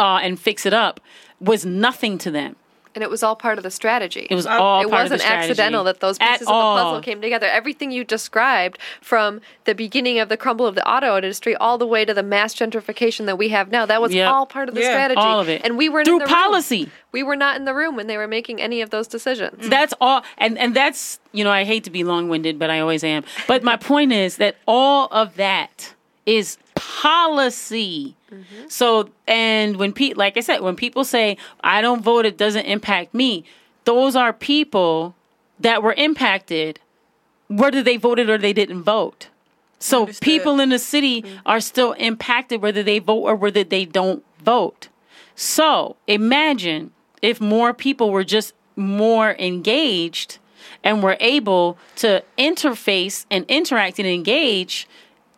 uh, 0.00 0.18
and 0.22 0.40
fix 0.40 0.66
it 0.66 0.74
up 0.74 1.00
was 1.40 1.64
nothing 1.64 2.18
to 2.18 2.30
them. 2.30 2.56
And 2.92 3.04
it 3.04 3.10
was 3.10 3.22
all 3.22 3.36
part 3.36 3.56
of 3.56 3.62
the 3.62 3.70
strategy. 3.70 4.26
It 4.28 4.34
was 4.34 4.46
all 4.46 4.80
it 4.82 4.88
part 4.90 5.04
of 5.04 5.10
the 5.10 5.14
wasn't 5.14 5.30
accidental 5.30 5.84
that 5.84 6.00
those 6.00 6.18
At 6.18 6.32
pieces 6.40 6.48
of 6.48 6.54
the 6.56 6.82
puzzle 6.82 7.00
came 7.00 7.20
together. 7.20 7.46
Everything 7.46 7.92
you 7.92 8.02
described 8.02 8.78
from 9.00 9.40
the 9.64 9.76
beginning 9.76 10.18
of 10.18 10.28
the 10.28 10.36
crumble 10.36 10.66
of 10.66 10.74
the 10.74 10.84
auto 10.90 11.14
industry 11.14 11.54
all 11.54 11.78
the 11.78 11.86
way 11.86 12.04
to 12.04 12.12
the 12.12 12.24
mass 12.24 12.52
gentrification 12.52 13.26
that 13.26 13.38
we 13.38 13.50
have 13.50 13.70
now, 13.70 13.86
that 13.86 14.02
was 14.02 14.12
Yep. 14.12 14.28
all 14.32 14.44
part 14.44 14.68
of 14.68 14.74
the 14.74 14.80
Yeah, 14.80 14.90
strategy. 14.90 15.20
all 15.20 15.38
of 15.38 15.48
it. 15.48 15.60
And 15.62 15.78
we 15.78 15.88
were 15.88 16.02
Through 16.04 16.14
in 16.14 16.18
the 16.18 16.24
room. 16.24 16.34
policy. 16.34 16.90
We 17.12 17.22
were 17.22 17.36
not 17.36 17.54
in 17.56 17.64
the 17.64 17.74
room 17.74 17.94
when 17.94 18.08
they 18.08 18.16
were 18.16 18.26
making 18.26 18.60
any 18.60 18.80
of 18.80 18.90
those 18.90 19.06
decisions. 19.06 19.68
That's 19.68 19.94
all, 20.00 20.24
and 20.36 20.58
and 20.58 20.74
that's 20.74 21.20
you 21.30 21.44
know 21.44 21.52
I 21.52 21.62
hate 21.62 21.84
to 21.84 21.90
be 21.90 22.02
long 22.02 22.28
winded, 22.28 22.58
but 22.58 22.70
I 22.70 22.80
always 22.80 23.04
am. 23.04 23.22
But 23.46 23.62
my 23.62 23.76
point 23.76 24.10
is 24.12 24.36
that 24.38 24.56
all 24.66 25.06
of 25.12 25.36
that 25.36 25.94
is 26.26 26.58
policy. 26.80 28.16
Mm-hmm. 28.32 28.68
So 28.68 29.10
and 29.26 29.76
when 29.76 29.92
Pete, 29.92 30.16
like 30.16 30.38
I 30.38 30.40
said, 30.40 30.62
when 30.62 30.76
people 30.76 31.04
say 31.04 31.36
I 31.62 31.82
don't 31.82 32.02
vote, 32.02 32.24
it 32.24 32.38
doesn't 32.38 32.64
impact 32.64 33.12
me. 33.12 33.44
Those 33.84 34.16
are 34.16 34.32
people 34.32 35.14
that 35.58 35.82
were 35.82 35.92
impacted, 35.92 36.80
whether 37.48 37.82
they 37.82 37.98
voted 37.98 38.30
or 38.30 38.38
they 38.38 38.54
didn't 38.54 38.82
vote. 38.82 39.28
So 39.78 40.02
Understood. 40.02 40.24
people 40.24 40.58
in 40.58 40.70
the 40.70 40.78
city 40.78 41.20
mm-hmm. 41.20 41.36
are 41.44 41.60
still 41.60 41.92
impacted 41.92 42.62
whether 42.62 42.82
they 42.82 42.98
vote 42.98 43.24
or 43.24 43.36
whether 43.36 43.62
they 43.62 43.84
don't 43.84 44.24
vote. 44.42 44.88
So 45.34 45.96
imagine 46.06 46.92
if 47.20 47.42
more 47.42 47.74
people 47.74 48.10
were 48.10 48.24
just 48.24 48.54
more 48.74 49.36
engaged 49.38 50.38
and 50.82 51.02
we're 51.02 51.18
able 51.20 51.76
to 51.96 52.24
interface 52.38 53.26
and 53.30 53.44
interact 53.48 53.98
and 53.98 54.08
engage 54.08 54.88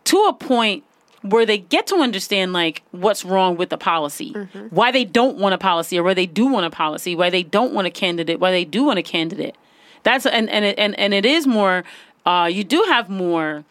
to 0.05 0.17
a 0.23 0.33
point 0.33 0.85
where 1.23 1.45
they 1.45 1.57
get 1.57 1.87
to 1.87 1.95
understand 1.95 2.53
like 2.53 2.83
what's 2.91 3.25
wrong 3.25 3.55
with 3.57 3.69
the 3.69 3.77
policy, 3.77 4.33
why 4.69 4.91
they 4.91 5.05
don't 5.05 5.37
want 5.37 5.55
a 5.55 5.57
policy, 5.57 5.97
or 5.97 6.03
why 6.03 6.13
they 6.13 6.25
do 6.25 6.45
want 6.45 6.65
a 6.65 6.69
policy, 6.69 7.15
why 7.15 7.29
they 7.29 7.43
don't 7.43 7.73
want 7.73 7.87
a 7.87 7.91
candidate, 7.91 8.39
why 8.39 8.51
they 8.51 8.65
do 8.65 8.83
want 8.83 8.99
a 8.99 9.03
candidate. 9.03 9.55
That's 10.03 10.25
and 10.25 10.49
and 10.49 10.65
it, 10.65 10.77
and 10.77 10.97
and 10.99 11.13
it 11.13 11.25
is 11.25 11.47
more. 11.47 11.83
Uh, 12.25 12.49
you 12.51 12.63
do 12.63 12.83
have 12.87 13.09
more 13.09 13.65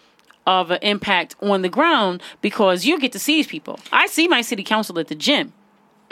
of 0.47 0.71
an 0.71 0.79
impact 0.83 1.37
on 1.41 1.63
the 1.63 1.69
ground 1.69 2.23
because 2.41 2.85
you 2.85 2.99
get 2.99 3.13
to 3.13 3.19
see 3.19 3.37
these 3.37 3.47
people. 3.47 3.79
I 3.93 4.07
see 4.07 4.29
my 4.29 4.43
city 4.43 4.65
council 4.65 4.99
at 4.99 5.09
the 5.09 5.15
gym. 5.15 5.53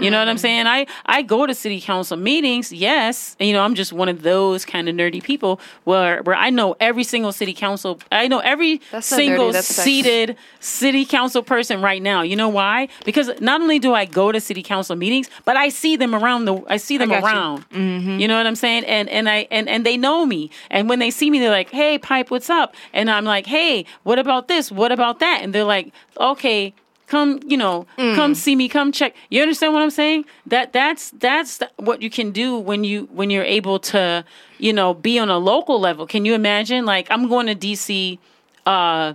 You 0.00 0.10
know 0.10 0.18
what 0.18 0.28
I'm 0.28 0.36
mm-hmm. 0.36 0.42
saying? 0.42 0.66
I 0.66 0.86
I 1.06 1.22
go 1.22 1.46
to 1.46 1.54
city 1.54 1.80
council 1.80 2.16
meetings, 2.16 2.72
yes. 2.72 3.36
And, 3.38 3.48
you 3.48 3.54
know, 3.54 3.62
I'm 3.62 3.74
just 3.74 3.92
one 3.92 4.08
of 4.08 4.22
those 4.22 4.64
kind 4.64 4.88
of 4.88 4.94
nerdy 4.94 5.22
people 5.22 5.60
where 5.84 6.22
where 6.22 6.36
I 6.36 6.50
know 6.50 6.76
every 6.80 7.04
single 7.04 7.32
city 7.32 7.52
council. 7.52 8.00
I 8.10 8.28
know 8.28 8.38
every 8.38 8.80
That's 8.90 9.06
single 9.06 9.52
seated 9.52 10.36
city 10.60 11.04
council 11.04 11.42
person 11.42 11.82
right 11.82 12.02
now. 12.02 12.22
You 12.22 12.36
know 12.36 12.48
why? 12.48 12.88
Because 13.04 13.30
not 13.40 13.60
only 13.60 13.78
do 13.78 13.94
I 13.94 14.04
go 14.04 14.32
to 14.32 14.40
city 14.40 14.62
council 14.62 14.96
meetings, 14.96 15.28
but 15.44 15.56
I 15.56 15.68
see 15.68 15.96
them 15.96 16.14
around 16.14 16.44
the. 16.44 16.62
I 16.68 16.76
see 16.76 16.98
them 16.98 17.10
got 17.10 17.22
you. 17.22 17.26
around. 17.26 17.68
Mm-hmm. 17.70 18.18
You 18.18 18.28
know 18.28 18.36
what 18.36 18.46
I'm 18.46 18.56
saying? 18.56 18.84
And 18.84 19.08
and 19.08 19.28
I 19.28 19.46
and 19.50 19.68
and 19.68 19.84
they 19.84 19.96
know 19.96 20.26
me. 20.26 20.50
And 20.70 20.88
when 20.88 20.98
they 20.98 21.10
see 21.10 21.30
me, 21.30 21.38
they're 21.38 21.50
like, 21.50 21.70
"Hey, 21.70 21.98
pipe, 21.98 22.30
what's 22.30 22.50
up?" 22.50 22.74
And 22.92 23.10
I'm 23.10 23.24
like, 23.24 23.46
"Hey, 23.46 23.84
what 24.02 24.18
about 24.18 24.48
this? 24.48 24.70
What 24.70 24.92
about 24.92 25.18
that?" 25.20 25.40
And 25.42 25.54
they're 25.54 25.64
like, 25.64 25.92
"Okay." 26.18 26.74
Come, 27.10 27.40
you 27.44 27.56
know, 27.56 27.86
come 27.96 28.34
see 28.36 28.54
me. 28.54 28.68
Come 28.68 28.92
check. 28.92 29.14
You 29.30 29.42
understand 29.42 29.72
what 29.74 29.82
I'm 29.82 29.90
saying? 29.90 30.24
That 30.46 30.72
that's 30.72 31.10
that's 31.10 31.58
what 31.76 32.00
you 32.02 32.08
can 32.08 32.30
do 32.30 32.56
when 32.56 32.84
you 32.84 33.08
when 33.12 33.30
you're 33.30 33.42
able 33.58 33.78
to, 33.92 34.24
you 34.58 34.72
know, 34.72 34.94
be 34.94 35.18
on 35.18 35.28
a 35.28 35.38
local 35.38 35.80
level. 35.80 36.06
Can 36.06 36.24
you 36.24 36.34
imagine? 36.34 36.84
Like 36.86 37.08
I'm 37.10 37.28
going 37.28 37.46
to 37.48 37.56
DC 37.56 38.18
uh 38.64 39.14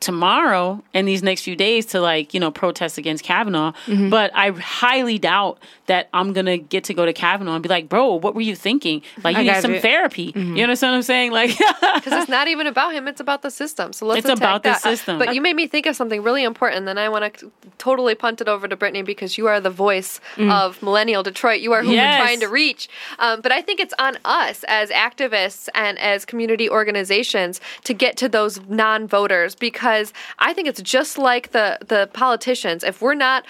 tomorrow 0.00 0.82
and 0.94 1.06
these 1.06 1.22
next 1.22 1.42
few 1.42 1.54
days 1.54 1.86
to 1.86 2.00
like 2.00 2.34
you 2.34 2.40
know 2.40 2.50
protest 2.50 2.98
against 2.98 3.22
Kavanaugh, 3.24 3.72
Mm-hmm. 3.86 4.08
but 4.08 4.30
I 4.34 4.50
highly 4.50 5.18
doubt 5.18 5.58
that 5.92 6.08
I'm 6.14 6.32
gonna 6.32 6.56
get 6.56 6.84
to 6.84 6.94
go 6.94 7.04
to 7.04 7.12
Kavanaugh 7.12 7.54
and 7.54 7.62
be 7.62 7.68
like, 7.68 7.88
bro, 7.88 8.14
what 8.14 8.34
were 8.34 8.40
you 8.50 8.56
thinking? 8.56 9.02
Like 9.22 9.36
I 9.36 9.40
you 9.40 9.44
need 9.46 9.52
got 9.52 9.62
some 9.62 9.72
you. 9.72 9.76
Mm-hmm. 9.78 9.82
therapy. 9.82 10.32
You 10.34 10.62
understand 10.62 10.92
what 10.92 10.96
I'm 10.96 11.02
saying? 11.02 11.30
Like, 11.32 11.50
because 11.96 12.12
it's 12.20 12.28
not 12.28 12.48
even 12.48 12.66
about 12.66 12.94
him; 12.94 13.06
it's 13.08 13.20
about 13.20 13.42
the 13.42 13.50
system. 13.50 13.92
So 13.92 14.06
let's 14.06 14.20
It's 14.20 14.26
attack 14.28 14.38
about 14.38 14.62
the 14.62 14.70
that. 14.70 14.80
system. 14.82 15.18
But 15.18 15.34
you 15.34 15.40
made 15.42 15.56
me 15.56 15.66
think 15.66 15.84
of 15.86 15.94
something 15.96 16.22
really 16.22 16.44
important. 16.44 16.86
Then 16.86 16.96
I 16.98 17.08
want 17.08 17.24
to 17.38 17.52
totally 17.78 18.14
punt 18.14 18.40
it 18.40 18.48
over 18.48 18.66
to 18.68 18.76
Brittany 18.76 19.02
because 19.02 19.36
you 19.38 19.46
are 19.48 19.60
the 19.60 19.70
voice 19.70 20.20
of 20.38 20.82
millennial 20.82 21.22
Detroit. 21.22 21.60
You 21.60 21.72
are 21.74 21.82
who 21.82 21.92
Yes. 21.92 22.18
we're 22.20 22.24
trying 22.26 22.40
to 22.40 22.48
reach. 22.48 22.88
Um, 23.18 23.40
but 23.42 23.52
I 23.52 23.60
think 23.60 23.78
it's 23.80 23.94
on 23.98 24.16
us 24.24 24.64
as 24.68 24.88
activists 24.90 25.68
and 25.74 25.98
as 25.98 26.24
community 26.24 26.68
organizations 26.70 27.60
to 27.84 27.92
get 27.94 28.16
to 28.16 28.28
those 28.28 28.60
non-voters 28.68 29.54
because 29.54 30.12
I 30.38 30.52
think 30.54 30.68
it's 30.68 30.80
just 30.82 31.18
like 31.18 31.52
the 31.52 31.78
the 31.86 32.08
politicians. 32.12 32.82
If 32.84 33.02
we're 33.02 33.14
not 33.30 33.44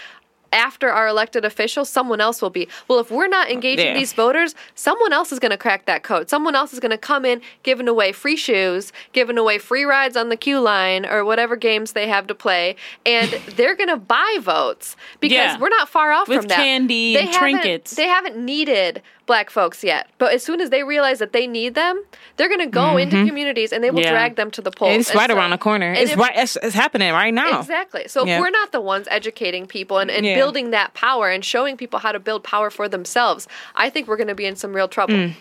after 0.53 0.91
our 0.91 1.09
elected 1.09 1.45
officials, 1.45 1.89
someone 1.89 2.21
else 2.21 2.43
will 2.43 2.51
be. 2.51 2.69
Well, 2.89 2.99
if 2.99 3.11
we're 3.11 3.29
not 3.29 3.51
engaging 3.51 3.87
Yeah. 3.87 3.95
these 3.95 4.13
voters, 4.13 4.55
someone 4.75 5.13
else 5.13 5.33
is 5.33 5.39
going 5.39 5.51
to 5.51 5.57
crack 5.57 5.87
that 5.87 6.03
code. 6.03 6.29
Someone 6.29 6.55
else 6.55 6.73
is 6.73 6.81
going 6.81 6.91
to 6.91 6.99
come 6.99 7.25
in 7.25 7.41
giving 7.63 7.89
away 7.89 8.13
free 8.13 8.37
shoes, 8.37 8.93
giving 9.13 9.39
away 9.39 9.59
free 9.59 9.85
rides 9.85 10.17
on 10.17 10.29
the 10.29 10.37
QLine 10.37 11.11
or 11.11 11.25
whatever 11.25 11.57
games 11.57 11.93
they 11.93 12.09
have 12.09 12.27
to 12.27 12.35
play, 12.35 12.77
and 13.07 13.31
they're 13.57 13.75
going 13.77 13.89
to 13.89 13.97
buy 13.97 14.39
votes 14.41 14.97
because 15.21 15.35
Yeah. 15.37 15.59
we're 15.59 15.69
not 15.71 15.89
far 15.89 16.13
off 16.13 16.29
With 16.29 16.41
from 16.41 16.49
that. 16.49 16.59
With 16.59 16.65
candy 16.65 17.17
and 17.17 17.33
trinkets. 17.33 17.95
They 17.97 18.09
haven't 18.09 18.37
needed 18.37 19.03
black 19.27 19.51
folks 19.51 19.85
yet, 19.85 20.09
but 20.19 20.33
as 20.33 20.43
soon 20.43 20.61
as 20.61 20.71
they 20.71 20.83
realize 20.83 21.19
that 21.21 21.33
they 21.33 21.47
need 21.47 21.75
them, 21.75 22.03
they're 22.37 22.49
going 22.49 22.61
to 22.61 22.67
go 22.67 22.97
into 22.97 23.25
communities 23.25 23.73
and 23.73 23.83
they 23.83 23.91
will 23.91 24.01
Yeah. 24.01 24.11
drag 24.11 24.35
them 24.37 24.51
to 24.51 24.61
the 24.61 24.71
polls. 24.73 24.97
It's 24.99 25.15
right 25.15 25.31
so- 25.31 25.37
around 25.37 25.51
the 25.51 25.59
corner. 25.59 25.93
It's 25.93 26.13
if- 26.13 26.19
right. 26.19 26.33
It's, 26.35 26.57
it's 26.57 26.75
happening 26.75 27.13
right 27.13 27.33
now. 27.33 27.61
Exactly. 27.61 28.09
So 28.09 28.27
Yeah. 28.27 28.37
if 28.37 28.41
we're 28.41 28.51
not 28.51 28.73
the 28.73 28.81
ones 28.81 29.07
educating 29.11 29.67
people 29.67 29.99
and, 29.99 30.11
and 30.11 30.27
Yeah. 30.27 30.35
building 30.35 30.71
that 30.71 30.95
power 30.95 31.29
and 31.31 31.45
showing 31.45 31.77
people 31.77 32.01
how 32.01 32.11
to 32.13 32.19
build 32.19 32.43
power 32.43 32.69
for 32.71 32.89
themselves, 32.89 33.47
I 33.77 33.91
think 33.91 34.09
we're 34.09 34.17
going 34.17 34.29
to 34.29 34.35
be 34.35 34.47
in 34.47 34.57
some 34.57 34.73
real 34.75 34.89
trouble. 34.89 35.15
Mm. 35.15 35.35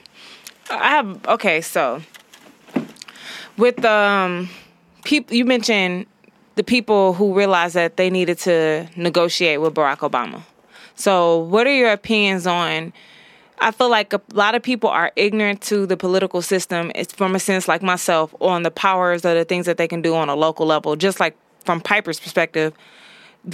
I 0.70 0.90
have 0.92 1.28
okay. 1.28 1.60
So 1.62 2.02
with 3.58 3.84
um, 3.84 4.50
people 5.04 5.36
you 5.36 5.44
mentioned 5.46 6.06
the 6.56 6.64
people 6.64 7.14
who 7.14 7.34
realized 7.34 7.76
that 7.76 7.98
they 7.98 8.10
needed 8.10 8.38
to 8.40 8.88
negotiate 8.96 9.60
with 9.62 9.74
Barack 9.74 9.98
Obama. 10.00 10.42
So 10.96 11.40
what 11.40 11.66
are 11.66 11.74
your 11.76 11.92
opinions 11.92 12.46
on? 12.46 12.94
I 13.62 13.72
feel 13.72 13.90
like 13.90 14.12
a 14.12 14.22
lot 14.34 14.56
of 14.56 14.64
people 14.64 14.90
are 14.90 15.12
ignorant 15.16 15.62
to 15.64 15.86
the 15.86 15.96
political 15.96 16.42
system. 16.42 16.92
It's 16.96 17.14
from 17.14 17.36
a 17.36 17.40
sense 17.40 17.68
like 17.68 17.84
myself 17.84 18.34
on 18.42 18.64
the 18.64 18.72
powers 18.72 19.24
of 19.24 19.36
the 19.36 19.46
things 19.46 19.68
that 19.68 19.78
they 19.78 19.88
can 19.88 20.02
do 20.02 20.16
on 20.16 20.30
a 20.30 20.36
local 20.36 20.66
level. 20.66 20.96
Just 20.96 21.20
like 21.20 21.38
from 21.64 21.80
Piper's 21.80 22.20
perspective, 22.20 22.74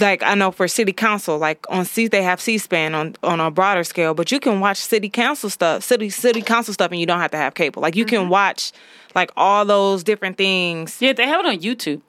like 0.00 0.22
I 0.22 0.34
know 0.34 0.50
for 0.50 0.66
city 0.66 0.94
council, 0.94 1.38
like 1.38 1.64
on 1.68 1.84
C 1.84 2.08
they 2.08 2.22
have 2.22 2.40
C-SPAN 2.40 2.94
on 2.94 3.16
on 3.22 3.38
a 3.38 3.50
broader 3.50 3.84
scale, 3.84 4.14
but 4.14 4.32
you 4.32 4.40
can 4.40 4.60
watch 4.60 4.78
city 4.78 5.10
council 5.10 5.50
stuff, 5.50 5.84
city 5.84 6.08
city 6.08 6.40
council 6.42 6.72
stuff, 6.72 6.90
and 6.90 7.00
you 7.00 7.06
don't 7.06 7.20
have 7.20 7.30
to 7.32 7.36
have 7.36 7.54
cable. 7.54 7.82
Like 7.82 7.94
you 7.94 8.04
can 8.04 8.22
mm-hmm. 8.22 8.30
watch 8.30 8.72
like 9.14 9.30
all 9.36 9.64
those 9.64 10.02
different 10.02 10.38
things. 10.38 11.00
yeah, 11.00 11.12
they 11.12 11.26
have 11.26 11.40
it 11.40 11.46
on 11.46 11.58
YouTube. 11.58 12.00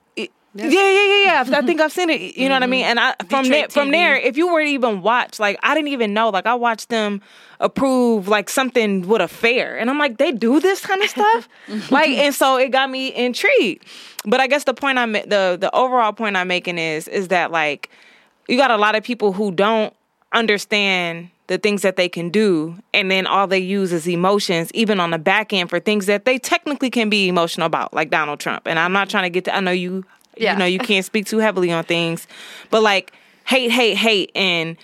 Yeah, 0.64 0.90
yeah, 0.90 1.06
yeah, 1.06 1.50
yeah. 1.50 1.58
I 1.58 1.62
think 1.62 1.82
I've 1.82 1.92
seen 1.92 2.10
it. 2.10 2.38
You 2.38 2.50
know 2.50 2.56
what 2.56 2.64
I 2.64 2.68
mean? 2.68 2.84
Mm-hmm. 2.84 2.98
And 2.98 3.00
I 3.00 3.16
from 3.30 3.44
Detroit 3.46 3.52
there, 3.52 3.70
from 3.70 3.92
there, 3.92 4.16
if 4.16 4.38
you 4.38 4.52
were 4.52 4.62
to 4.64 4.70
even 4.70 5.02
watch, 5.02 5.40
like 5.40 5.58
I 5.64 5.74
didn't 5.74 5.90
even 5.90 6.14
know. 6.14 6.30
Like 6.30 6.46
I 6.46 6.56
watched 6.56 6.90
them 6.90 7.22
approve 7.60 8.28
like 8.28 8.50
something 8.50 9.08
with 9.08 9.22
a 9.22 9.28
fair, 9.28 9.78
and 9.78 9.90
I'm 9.90 9.98
like, 9.98 10.18
they 10.18 10.32
do 10.32 10.60
this 10.60 10.82
kind 10.82 11.02
of 11.02 11.10
stuff. 11.10 11.50
like, 11.92 12.10
and 12.10 12.34
so 12.34 12.58
it 12.58 12.70
got 12.70 12.90
me 12.90 13.14
intrigued. 13.14 13.86
But 14.26 14.40
I 14.40 14.48
guess 14.48 14.66
the 14.66 14.74
point 14.74 14.98
I'm 14.98 15.14
the 15.14 15.58
the 15.60 15.70
overall 15.74 16.14
point 16.14 16.36
I'm 16.36 16.48
making 16.48 16.78
is 16.78 17.08
is 17.08 17.30
that 17.30 17.52
like 17.52 17.90
you 18.48 18.58
got 18.58 18.72
a 18.72 18.78
lot 18.78 18.96
of 18.96 19.04
people 19.04 19.34
who 19.34 19.52
don't 19.52 19.94
understand 20.34 21.30
the 21.48 21.58
things 21.58 21.82
that 21.82 21.96
they 21.96 22.08
can 22.08 22.30
do 22.30 22.78
and 22.94 23.10
then 23.10 23.26
all 23.26 23.48
they 23.48 23.58
use 23.58 23.92
is 23.92 24.08
emotions 24.08 24.72
even 24.76 25.00
on 25.00 25.10
the 25.10 25.18
back 25.18 25.52
end 25.52 25.68
for 25.68 25.80
things 25.80 26.06
that 26.06 26.24
they 26.26 26.38
technically 26.38 26.92
can 26.92 27.10
be 27.10 27.28
emotional 27.28 27.66
about 27.66 27.92
like 27.92 28.12
Donald 28.12 28.40
Trump 28.40 28.68
and 28.68 28.78
I'm 28.78 28.92
not 28.92 29.10
trying 29.10 29.24
to 29.24 29.32
get 29.32 29.46
to 29.46 29.56
I 29.56 29.60
know 29.60 29.72
you 29.72 30.06
Yeah. 30.40 30.54
you 30.54 30.60
know 30.60 30.66
you 30.76 30.80
can't 30.80 31.06
speak 31.06 31.26
too 31.26 31.38
heavily 31.40 31.72
on 31.72 31.84
things. 31.84 32.28
But 32.70 32.84
like 32.84 33.14
hate 33.46 33.72
hate 33.72 33.98
hate 33.98 34.32
and 34.36 34.78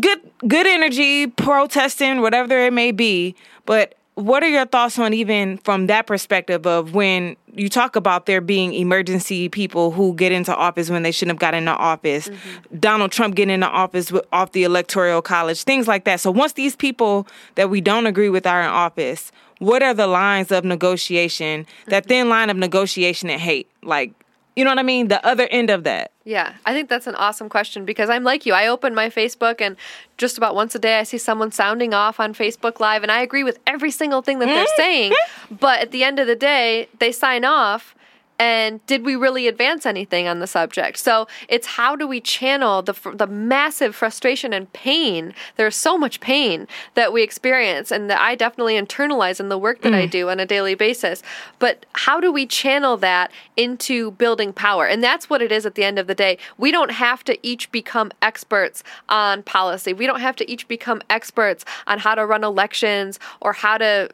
good 0.00 0.20
good 0.46 0.66
energy 0.66 1.26
protesting 1.26 2.20
whatever 2.20 2.58
it 2.58 2.72
may 2.72 2.92
be. 2.92 3.34
But 3.66 3.94
what 4.14 4.42
are 4.42 4.48
your 4.48 4.66
thoughts 4.66 4.98
on 4.98 5.14
even 5.14 5.56
from 5.58 5.86
that 5.86 6.06
perspective 6.06 6.66
of 6.66 6.94
when 6.94 7.34
you 7.54 7.70
talk 7.70 7.96
about 7.96 8.26
there 8.26 8.42
being 8.42 8.74
emergency 8.74 9.48
people 9.48 9.90
who 9.90 10.14
get 10.14 10.32
into 10.32 10.54
office 10.54 10.90
when 10.90 11.02
they 11.02 11.10
shouldn't 11.10 11.36
have 11.36 11.40
got 11.40 11.54
into 11.54 11.70
office? 11.70 12.28
Mm-hmm. 12.28 12.78
Donald 12.78 13.12
trump 13.12 13.34
getting 13.34 13.54
into 13.54 13.68
office 13.68 14.12
with, 14.12 14.24
off 14.32 14.52
the 14.52 14.64
electoral 14.64 15.22
college 15.22 15.62
things 15.64 15.88
like 15.88 16.04
that. 16.04 16.20
So 16.20 16.30
once 16.30 16.54
these 16.54 16.76
people 16.76 17.26
that 17.54 17.70
we 17.70 17.80
don't 17.80 18.06
agree 18.06 18.28
with 18.28 18.46
are 18.46 18.60
in 18.60 18.68
office 18.68 19.32
what 19.58 19.80
are 19.80 19.94
the 19.94 20.08
lines 20.08 20.50
of 20.50 20.64
negotiation 20.64 21.66
that 21.86 22.02
mm-hmm. 22.02 22.08
thin 22.08 22.28
line 22.28 22.50
of 22.50 22.56
negotiation 22.56 23.30
and 23.30 23.40
hate? 23.40 23.70
Like 23.82 24.12
you 24.56 24.64
know 24.64 24.70
what 24.70 24.78
i 24.78 24.82
mean 24.82 25.08
the 25.08 25.24
other 25.26 25.46
end 25.50 25.70
of 25.70 25.84
that 25.84 26.12
Yeah, 26.24 26.54
I 26.64 26.72
think 26.72 26.88
that's 26.88 27.06
an 27.06 27.16
awesome 27.16 27.48
question 27.48 27.84
because 27.84 28.08
I'm 28.08 28.22
like 28.22 28.46
you. 28.46 28.52
I 28.52 28.68
open 28.68 28.94
my 28.94 29.08
Facebook 29.08 29.60
and 29.60 29.76
just 30.18 30.38
about 30.38 30.54
once 30.54 30.74
a 30.74 30.78
day 30.78 30.98
I 30.98 31.02
see 31.02 31.18
someone 31.18 31.50
sounding 31.50 31.94
off 31.94 32.20
on 32.20 32.32
Facebook 32.32 32.78
Live, 32.78 33.02
and 33.02 33.10
I 33.10 33.22
agree 33.22 33.42
with 33.42 33.58
every 33.66 33.90
single 33.90 34.22
thing 34.22 34.38
that 34.38 34.46
they're 34.46 34.64
mm-hmm. 34.64 34.82
saying. 34.82 35.12
But 35.50 35.80
at 35.80 35.90
the 35.90 36.04
end 36.04 36.18
of 36.20 36.26
the 36.26 36.36
day, 36.36 36.88
they 37.00 37.10
sign 37.10 37.44
off. 37.44 37.94
And 38.38 38.84
did 38.86 39.04
we 39.04 39.14
really 39.14 39.46
advance 39.46 39.86
anything 39.86 40.26
on 40.26 40.40
the 40.40 40.46
subject? 40.46 40.98
So 40.98 41.28
it's 41.48 41.66
how 41.66 41.94
do 41.94 42.06
we 42.06 42.20
channel 42.20 42.82
the 42.82 42.94
the 43.14 43.26
massive 43.26 43.94
frustration 43.94 44.52
and 44.52 44.72
pain? 44.72 45.34
There's 45.56 45.76
so 45.76 45.96
much 45.96 46.20
pain 46.20 46.66
that 46.94 47.12
we 47.12 47.22
experience, 47.22 47.90
and 47.90 48.10
that 48.10 48.20
I 48.20 48.34
definitely 48.34 48.74
internalize 48.74 49.38
in 49.38 49.48
the 49.48 49.58
work 49.58 49.82
that 49.82 49.94
I 49.94 50.06
mm. 50.06 50.10
do 50.10 50.28
on 50.28 50.40
a 50.40 50.46
daily 50.46 50.74
basis. 50.74 51.22
But 51.58 51.86
how 51.92 52.20
do 52.20 52.32
we 52.32 52.46
channel 52.46 52.96
that 52.98 53.30
into 53.56 54.12
building 54.12 54.52
power? 54.52 54.86
And 54.86 55.02
that's 55.02 55.30
what 55.30 55.42
it 55.42 55.52
is 55.52 55.64
at 55.64 55.74
the 55.74 55.84
end 55.84 55.98
of 55.98 56.06
the 56.06 56.14
day. 56.14 56.38
We 56.58 56.70
don't 56.70 56.92
have 56.92 57.22
to 57.24 57.38
each 57.46 57.70
become 57.70 58.10
experts 58.22 58.82
on 59.08 59.42
policy. 59.42 59.92
We 59.92 60.06
don't 60.06 60.20
have 60.20 60.36
to 60.36 60.50
each 60.50 60.66
become 60.68 61.02
experts 61.10 61.64
on 61.86 61.98
how 61.98 62.14
to 62.14 62.26
run 62.26 62.44
elections 62.44 63.20
or 63.40 63.52
how 63.52 63.78
to 63.78 64.10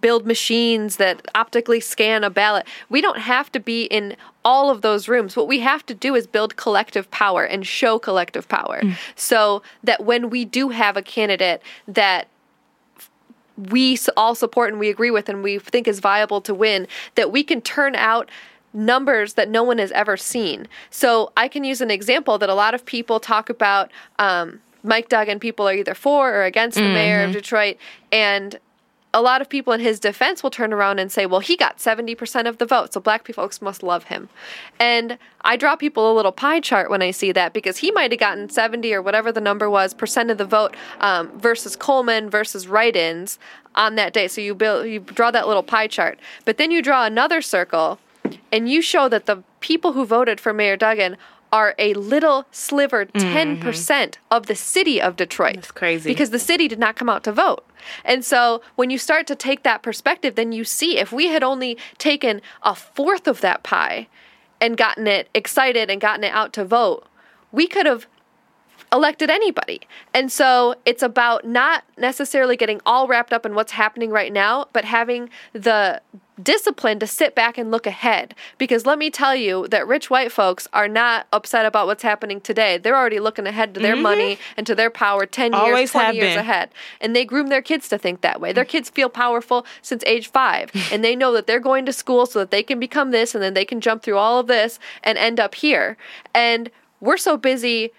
build 0.00 0.26
machines 0.26 0.96
that 0.96 1.26
optically 1.34 1.80
scan 1.80 2.24
a 2.24 2.30
ballot. 2.30 2.66
We 2.88 3.00
don't 3.00 3.18
have 3.18 3.37
to 3.52 3.60
be 3.60 3.84
in 3.84 4.16
all 4.44 4.70
of 4.70 4.82
those 4.82 5.08
rooms. 5.08 5.36
What 5.36 5.48
we 5.48 5.60
have 5.60 5.84
to 5.86 5.94
do 5.94 6.14
is 6.14 6.26
build 6.26 6.56
collective 6.56 7.10
power 7.10 7.44
and 7.44 7.66
show 7.66 7.98
collective 7.98 8.48
power 8.48 8.80
so 9.16 9.62
that 9.84 10.04
when 10.04 10.30
we 10.30 10.44
do 10.44 10.70
have 10.70 10.96
a 10.96 11.02
candidate 11.02 11.62
that 11.86 12.28
we 13.56 13.98
all 14.16 14.34
support 14.34 14.70
and 14.70 14.78
we 14.78 14.88
agree 14.88 15.10
with 15.10 15.28
and 15.28 15.42
we 15.42 15.58
think 15.58 15.88
is 15.88 16.00
viable 16.00 16.40
to 16.42 16.54
win, 16.54 16.86
that 17.16 17.32
we 17.32 17.42
can 17.42 17.60
turn 17.60 17.94
out 17.96 18.30
numbers 18.72 19.34
that 19.34 19.48
no 19.48 19.62
one 19.62 19.78
has 19.78 19.90
ever 19.92 20.16
seen. 20.16 20.68
So 20.90 21.32
I 21.36 21.48
can 21.48 21.64
use 21.64 21.80
an 21.80 21.90
example 21.90 22.38
that 22.38 22.48
a 22.48 22.54
lot 22.54 22.74
of 22.74 22.84
people 22.84 23.18
talk 23.18 23.50
about. 23.50 23.90
Um, 24.18 24.60
Mike 24.84 25.08
Duggan, 25.08 25.40
people 25.40 25.68
are 25.68 25.74
either 25.74 25.94
for 25.94 26.32
or 26.32 26.44
against 26.44 26.78
the 26.78 26.84
mayor 26.84 27.24
of 27.24 27.32
Detroit, 27.32 27.76
and 28.12 28.58
a 29.14 29.22
lot 29.22 29.40
of 29.40 29.48
people 29.48 29.72
in 29.72 29.80
his 29.80 29.98
defense 29.98 30.42
will 30.42 30.50
turn 30.50 30.72
around 30.72 30.98
and 30.98 31.10
say, 31.10 31.24
well, 31.24 31.40
he 31.40 31.56
got 31.56 31.78
70% 31.78 32.46
of 32.46 32.58
the 32.58 32.66
vote, 32.66 32.92
so 32.92 33.00
black 33.00 33.26
folks 33.32 33.62
must 33.62 33.82
love 33.82 34.04
him. 34.04 34.28
And 34.78 35.18
I 35.42 35.56
draw 35.56 35.76
people 35.76 36.12
a 36.12 36.14
little 36.14 36.32
pie 36.32 36.60
chart 36.60 36.90
when 36.90 37.00
I 37.00 37.10
see 37.10 37.32
that 37.32 37.52
because 37.54 37.78
he 37.78 37.90
might 37.90 38.12
have 38.12 38.20
gotten 38.20 38.50
70 38.50 38.92
or 38.92 39.00
whatever 39.00 39.32
the 39.32 39.40
number 39.40 39.70
was 39.70 39.94
percent 39.94 40.30
of 40.30 40.36
the 40.36 40.44
vote 40.44 40.76
um, 41.00 41.38
versus 41.38 41.74
Coleman 41.74 42.28
versus 42.28 42.68
write 42.68 42.96
ins 42.96 43.38
on 43.74 43.94
that 43.94 44.12
day. 44.12 44.28
So 44.28 44.40
you 44.40 44.54
build, 44.54 44.86
you 44.86 45.00
draw 45.00 45.30
that 45.30 45.46
little 45.46 45.62
pie 45.62 45.86
chart. 45.86 46.18
But 46.44 46.58
then 46.58 46.70
you 46.70 46.82
draw 46.82 47.04
another 47.04 47.40
circle 47.40 47.98
and 48.52 48.68
you 48.68 48.82
show 48.82 49.08
that 49.08 49.26
the 49.26 49.42
people 49.60 49.92
who 49.92 50.04
voted 50.04 50.40
for 50.40 50.52
Mayor 50.52 50.76
Duggan 50.76 51.16
are 51.52 51.74
a 51.78 51.94
little 51.94 52.46
sliver, 52.50 53.06
mm-hmm. 53.06 53.62
10% 53.62 54.16
of 54.30 54.46
the 54.46 54.54
city 54.54 55.00
of 55.00 55.16
Detroit. 55.16 55.56
That's 55.56 55.70
crazy. 55.70 56.10
Because 56.10 56.30
the 56.30 56.38
city 56.38 56.68
did 56.68 56.78
not 56.78 56.96
come 56.96 57.08
out 57.08 57.24
to 57.24 57.32
vote. 57.32 57.64
And 58.04 58.24
so 58.24 58.60
when 58.76 58.90
you 58.90 58.98
start 58.98 59.26
to 59.28 59.36
take 59.36 59.62
that 59.62 59.82
perspective, 59.82 60.34
then 60.34 60.52
you 60.52 60.64
see 60.64 60.98
if 60.98 61.12
we 61.12 61.28
had 61.28 61.42
only 61.42 61.78
taken 61.96 62.40
a 62.62 62.74
fourth 62.74 63.26
of 63.26 63.40
that 63.40 63.62
pie 63.62 64.08
and 64.60 64.76
gotten 64.76 65.06
it 65.06 65.28
excited 65.34 65.90
and 65.90 66.00
gotten 66.00 66.24
it 66.24 66.32
out 66.32 66.52
to 66.54 66.64
vote, 66.64 67.06
we 67.52 67.66
could 67.66 67.86
have 67.86 68.06
elected 68.92 69.30
anybody. 69.30 69.80
And 70.14 70.32
so 70.32 70.74
it's 70.84 71.02
about 71.02 71.46
not 71.46 71.84
necessarily 71.96 72.56
getting 72.56 72.80
all 72.86 73.06
wrapped 73.06 73.32
up 73.32 73.44
in 73.44 73.54
what's 73.54 73.72
happening 73.72 74.10
right 74.10 74.32
now, 74.32 74.66
but 74.72 74.84
having 74.84 75.30
the 75.52 76.00
discipline 76.42 76.98
to 76.98 77.06
sit 77.06 77.34
back 77.34 77.58
and 77.58 77.70
look 77.70 77.86
ahead. 77.86 78.34
Because 78.58 78.86
let 78.86 78.98
me 78.98 79.10
tell 79.10 79.34
you 79.34 79.68
that 79.68 79.86
rich 79.86 80.10
white 80.10 80.32
folks 80.32 80.68
are 80.72 80.88
not 80.88 81.26
upset 81.32 81.66
about 81.66 81.86
what's 81.86 82.02
happening 82.02 82.40
today. 82.40 82.78
They're 82.78 82.96
already 82.96 83.20
looking 83.20 83.46
ahead 83.46 83.74
to 83.74 83.80
their 83.80 83.94
mm-hmm. 83.94 84.02
money 84.02 84.38
and 84.56 84.66
to 84.66 84.74
their 84.74 84.90
power 84.90 85.26
10 85.26 85.52
years, 85.52 85.60
Always 85.60 85.90
20 85.90 86.16
years 86.16 86.34
been. 86.34 86.38
ahead. 86.38 86.70
And 87.00 87.14
they 87.14 87.24
groom 87.24 87.48
their 87.48 87.62
kids 87.62 87.88
to 87.88 87.98
think 87.98 88.20
that 88.20 88.40
way. 88.40 88.52
Their 88.52 88.64
mm. 88.64 88.68
kids 88.68 88.90
feel 88.90 89.08
powerful 89.08 89.66
since 89.82 90.02
age 90.06 90.28
five. 90.28 90.70
and 90.92 91.04
they 91.04 91.16
know 91.16 91.32
that 91.32 91.46
they're 91.46 91.60
going 91.60 91.86
to 91.86 91.92
school 91.92 92.26
so 92.26 92.38
that 92.40 92.50
they 92.50 92.62
can 92.62 92.78
become 92.78 93.10
this 93.10 93.34
and 93.34 93.42
then 93.42 93.54
they 93.54 93.64
can 93.64 93.80
jump 93.80 94.02
through 94.02 94.18
all 94.18 94.38
of 94.38 94.46
this 94.46 94.78
and 95.02 95.18
end 95.18 95.40
up 95.40 95.54
here. 95.54 95.96
And 96.34 96.70
we're 97.00 97.16
so 97.16 97.36
busy 97.36 97.92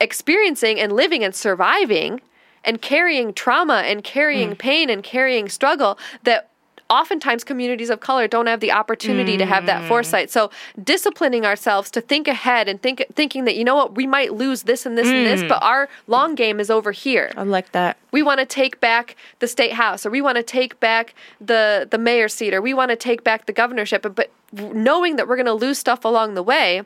experiencing 0.00 0.80
and 0.80 0.92
living 0.92 1.22
and 1.22 1.34
surviving 1.34 2.20
and 2.64 2.82
carrying 2.82 3.32
trauma 3.32 3.82
and 3.86 4.04
carrying 4.04 4.50
mm. 4.50 4.58
pain 4.58 4.90
and 4.90 5.02
carrying 5.02 5.48
struggle 5.48 5.98
that 6.24 6.49
oftentimes 6.90 7.44
communities 7.44 7.88
of 7.88 8.00
color 8.00 8.28
don't 8.28 8.46
have 8.46 8.60
the 8.60 8.72
opportunity 8.72 9.36
to 9.36 9.46
have 9.46 9.66
that 9.66 9.82
mm. 9.82 9.88
foresight. 9.88 10.30
So 10.30 10.50
disciplining 10.82 11.46
ourselves 11.46 11.90
to 11.92 12.00
think 12.00 12.28
ahead 12.28 12.68
and 12.68 12.82
think 12.82 13.06
thinking 13.14 13.44
that 13.44 13.56
you 13.56 13.64
know 13.64 13.76
what 13.76 13.94
we 13.94 14.06
might 14.06 14.34
lose 14.34 14.64
this 14.64 14.84
and 14.84 14.98
this 14.98 15.06
and 15.06 15.26
this 15.26 15.42
but 15.42 15.60
mm. 15.60 15.66
our 15.66 15.88
long 16.06 16.34
game 16.34 16.60
is 16.60 16.70
over 16.70 16.92
here. 16.92 17.32
I 17.36 17.44
like 17.44 17.72
that. 17.72 17.96
we 18.12 18.22
want 18.22 18.40
to 18.40 18.46
take 18.46 18.80
back 18.80 19.16
the 19.38 19.48
state 19.48 19.72
house 19.72 20.04
or 20.04 20.10
we 20.10 20.20
want 20.20 20.36
to 20.36 20.42
take 20.42 20.78
back 20.80 21.14
the 21.40 21.86
the 21.90 21.98
mayor's 21.98 22.34
seat 22.34 22.52
or 22.52 22.60
we 22.60 22.74
want 22.74 22.90
to 22.90 22.96
take 22.96 23.24
back 23.24 23.46
the 23.46 23.52
governorship 23.52 24.02
but, 24.02 24.14
but 24.14 24.30
knowing 24.52 25.16
that 25.16 25.28
we're 25.28 25.36
going 25.36 25.46
to 25.46 25.54
lose 25.54 25.78
stuff 25.78 26.04
along 26.04 26.34
the 26.34 26.42
way 26.42 26.82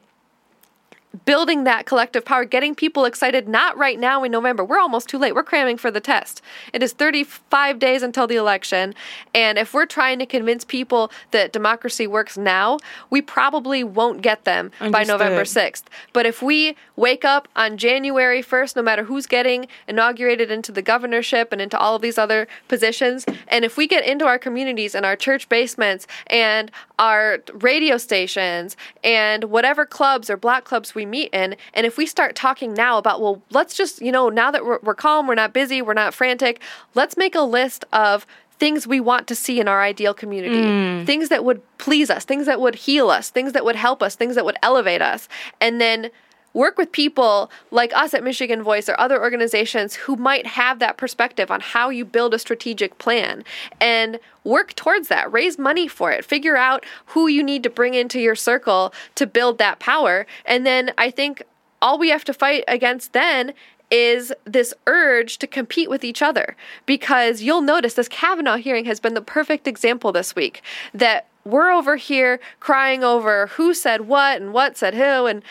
building 1.25 1.65
that 1.65 1.87
collective 1.87 2.25
power, 2.25 2.45
getting 2.45 2.75
people 2.75 3.05
excited, 3.05 3.49
not 3.49 3.77
right 3.77 3.99
now 3.99 4.25
in 4.25 4.33
November. 4.33 4.65
We're 4.65 4.81
almost 4.81 5.09
too 5.09 5.19
late. 5.19 5.35
We're 5.35 5.45
cramming 5.45 5.77
for 5.77 5.91
the 5.91 6.01
test. 6.01 6.43
It 6.73 6.83
is 6.83 6.93
35 6.93 7.79
days 7.79 8.03
until 8.03 8.27
the 8.27 8.37
election. 8.37 8.95
And 9.35 9.59
if 9.59 9.73
we're 9.75 9.87
trying 9.87 10.19
to 10.19 10.27
convince 10.27 10.65
people 10.65 11.11
that 11.31 11.53
democracy 11.53 12.07
works 12.07 12.37
now, 12.37 12.79
we 13.11 13.23
probably 13.23 13.85
won't 13.85 14.23
get 14.23 14.45
them 14.45 14.71
by 14.91 15.05
November 15.05 15.45
6th. 15.45 15.85
But 16.13 16.27
if 16.27 16.43
we 16.43 16.77
wake 16.97 17.25
up 17.25 17.49
on 17.57 17.77
January 17.77 18.43
1st, 18.43 18.77
no 18.77 18.83
matter 18.83 19.05
who's 19.05 19.27
getting 19.27 19.67
inaugurated 19.87 20.51
into 20.51 20.73
the 20.73 20.83
governorship 20.83 21.53
and 21.53 21.61
into 21.61 21.79
all 21.79 21.95
of 21.97 22.03
these 22.03 22.19
other 22.19 22.49
positions, 22.69 23.25
and 23.49 23.65
if 23.65 23.77
we 23.77 23.87
get 23.87 24.05
into 24.05 24.25
our 24.25 24.39
communities 24.39 24.95
and 24.95 25.07
our 25.07 25.17
church 25.17 25.49
basements 25.49 26.07
and 26.29 26.71
our 26.99 27.39
radio 27.53 27.97
stations 27.99 28.77
and 29.03 29.45
whatever 29.45 29.85
clubs 29.85 30.31
or 30.31 30.37
black 30.37 30.65
clubs 30.65 30.95
we 30.95 31.04
meet 31.07 31.33
in, 31.33 31.57
and 31.73 31.87
if 31.87 31.97
we 31.97 32.07
start 32.07 32.35
talking 32.35 32.75
now 32.75 32.99
about, 32.99 33.21
well, 33.21 33.43
let's 33.51 33.77
just, 33.77 34.01
you 34.01 34.13
know, 34.13 34.29
now 34.29 34.51
that 34.51 34.65
we're, 34.65 34.79
we're 34.83 34.95
calm, 34.95 35.27
we're 35.27 35.35
not 35.35 35.53
busy, 35.53 35.83
we're 35.83 35.95
not 35.95 36.15
frantic, 36.15 36.61
let's 36.95 37.17
make 37.17 37.35
a 37.35 37.43
list 37.43 37.85
of 37.93 38.27
things 38.59 38.87
we 38.87 39.01
want 39.01 39.27
to 39.27 39.35
see 39.35 39.61
in 39.61 39.69
our 39.69 39.83
ideal 39.83 40.15
community, 40.15 40.63
mm. 40.63 41.05
things 41.07 41.29
that 41.29 41.45
would 41.45 41.61
please 41.79 42.09
us, 42.09 42.25
things 42.25 42.47
that 42.47 42.61
would 42.61 42.75
heal 42.75 43.11
us, 43.11 43.31
things 43.31 43.53
that 43.53 43.65
would 43.65 43.77
help 43.77 44.03
us, 44.03 44.15
things 44.15 44.37
that 44.37 44.45
would 44.45 44.57
elevate 44.63 45.03
us. 45.03 45.29
And 45.61 45.81
then 45.81 46.11
work 46.55 46.79
with 46.79 46.93
people 46.93 47.51
like 47.71 47.95
us 47.95 48.15
at 48.15 48.25
Michigan 48.25 48.63
Voice 48.63 48.89
or 48.89 48.99
other 48.99 49.21
organizations 49.21 49.95
who 49.95 50.17
might 50.17 50.47
have 50.47 50.79
that 50.79 50.97
perspective 50.97 51.51
on 51.51 51.61
how 51.61 51.91
you 51.91 52.05
build 52.05 52.33
a 52.33 52.39
strategic 52.39 52.97
plan 52.99 53.45
and 53.81 54.19
work 54.45 54.75
towards 54.75 55.09
that. 55.09 55.31
Raise 55.33 55.59
money 55.59 55.89
for 55.89 56.13
it. 56.13 56.25
Figure 56.25 56.57
out 56.57 56.85
who 57.07 57.27
you 57.27 57.43
need 57.43 57.63
to 57.65 57.71
bring 57.71 57.95
into 57.95 58.21
your 58.21 58.37
circle 58.37 58.95
to 59.17 59.27
build 59.27 59.59
that 59.59 59.81
power. 59.81 60.27
And 60.47 60.65
then 60.65 60.93
I 60.97 61.11
think 61.11 61.43
all 61.83 61.99
we 61.99 62.09
have 62.09 62.25
to 62.25 62.33
fight 62.33 62.65
against 62.69 63.13
then 63.13 63.53
is 63.91 64.33
this 64.45 64.73
urge 64.87 65.39
to 65.39 65.47
compete 65.47 65.91
with 65.91 66.05
each 66.05 66.23
other 66.23 66.57
because 66.87 67.43
you'll 67.43 67.61
notice 67.61 67.95
this 67.95 68.09
Kavanaugh 68.09 68.57
hearing 68.57 68.87
has 68.87 69.01
been 69.01 69.15
the 69.15 69.21
perfect 69.21 69.69
example 69.69 70.11
this 70.11 70.35
week 70.35 70.63
that 70.95 71.29
we're 71.45 71.71
over 71.71 71.97
here 71.97 72.41
crying 72.61 73.05
over 73.05 73.49
who 73.49 73.75
said 73.75 74.03
what 74.03 74.41
and 74.41 74.53
what 74.53 74.77
said 74.77 74.95
who 74.95 75.27
and 75.27 75.43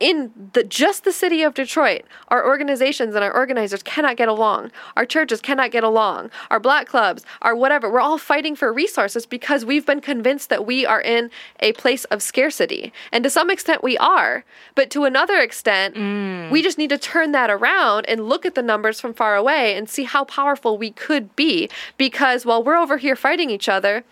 in 0.00 0.32
the 0.54 0.64
just 0.64 1.04
the 1.04 1.12
city 1.12 1.42
of 1.42 1.52
Detroit, 1.52 2.02
our 2.28 2.44
organizations 2.44 3.14
and 3.14 3.22
our 3.22 3.32
organizers 3.32 3.82
cannot 3.82 4.16
get 4.16 4.28
along. 4.28 4.72
Our 4.96 5.04
churches 5.04 5.42
cannot 5.42 5.70
get 5.70 5.84
along. 5.84 6.30
Our 6.50 6.58
black 6.58 6.86
clubs, 6.86 7.22
our 7.42 7.54
whatever, 7.54 7.92
we're 7.92 8.00
all 8.00 8.16
fighting 8.16 8.56
for 8.56 8.72
resources 8.72 9.26
because 9.26 9.64
we've 9.64 9.84
been 9.84 10.00
convinced 10.00 10.48
that 10.48 10.66
we 10.66 10.86
are 10.86 11.02
in 11.02 11.30
a 11.60 11.72
place 11.72 12.04
of 12.06 12.22
scarcity. 12.22 12.92
And 13.12 13.22
to 13.24 13.30
some 13.30 13.50
extent 13.50 13.84
we 13.84 13.98
are, 13.98 14.44
but 14.74 14.90
to 14.90 15.04
another 15.04 15.36
extent, 15.36 15.94
mm. 15.94 16.50
we 16.50 16.62
just 16.62 16.78
need 16.78 16.90
to 16.90 16.98
turn 16.98 17.32
that 17.32 17.50
around 17.50 18.06
and 18.08 18.26
look 18.26 18.46
at 18.46 18.54
the 18.54 18.62
numbers 18.62 19.00
from 19.00 19.12
far 19.12 19.36
away 19.36 19.76
and 19.76 19.88
see 19.88 20.04
how 20.04 20.24
powerful 20.24 20.78
we 20.78 20.90
could 20.92 21.36
be 21.36 21.68
because 21.98 22.46
while 22.46 22.64
we're 22.64 22.76
over 22.76 22.96
here 22.96 23.16
fighting 23.16 23.50
each 23.50 23.68
other, 23.68 24.02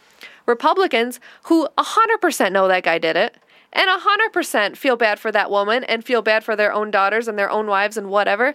Republicans 0.45 1.21
who 1.45 1.67
100% 1.79 2.53
know 2.53 2.69
that 2.69 2.83
guy 2.83 2.99
did 2.99 3.17
it 3.17 3.37
and 3.73 3.89
100% 3.89 4.77
feel 4.77 4.97
bad 4.97 5.19
for 5.19 5.31
that 5.33 5.51
woman 5.51 5.85
and 5.85 6.05
feel 6.05 6.23
bad 6.23 6.45
for 6.45 6.57
their 6.57 6.73
own 6.73 6.91
daughters 6.91 7.29
and 7.29 7.39
their 7.39 7.51
own 7.51 7.67
wives 7.67 7.97
and 7.97 8.09
whatever, 8.09 8.55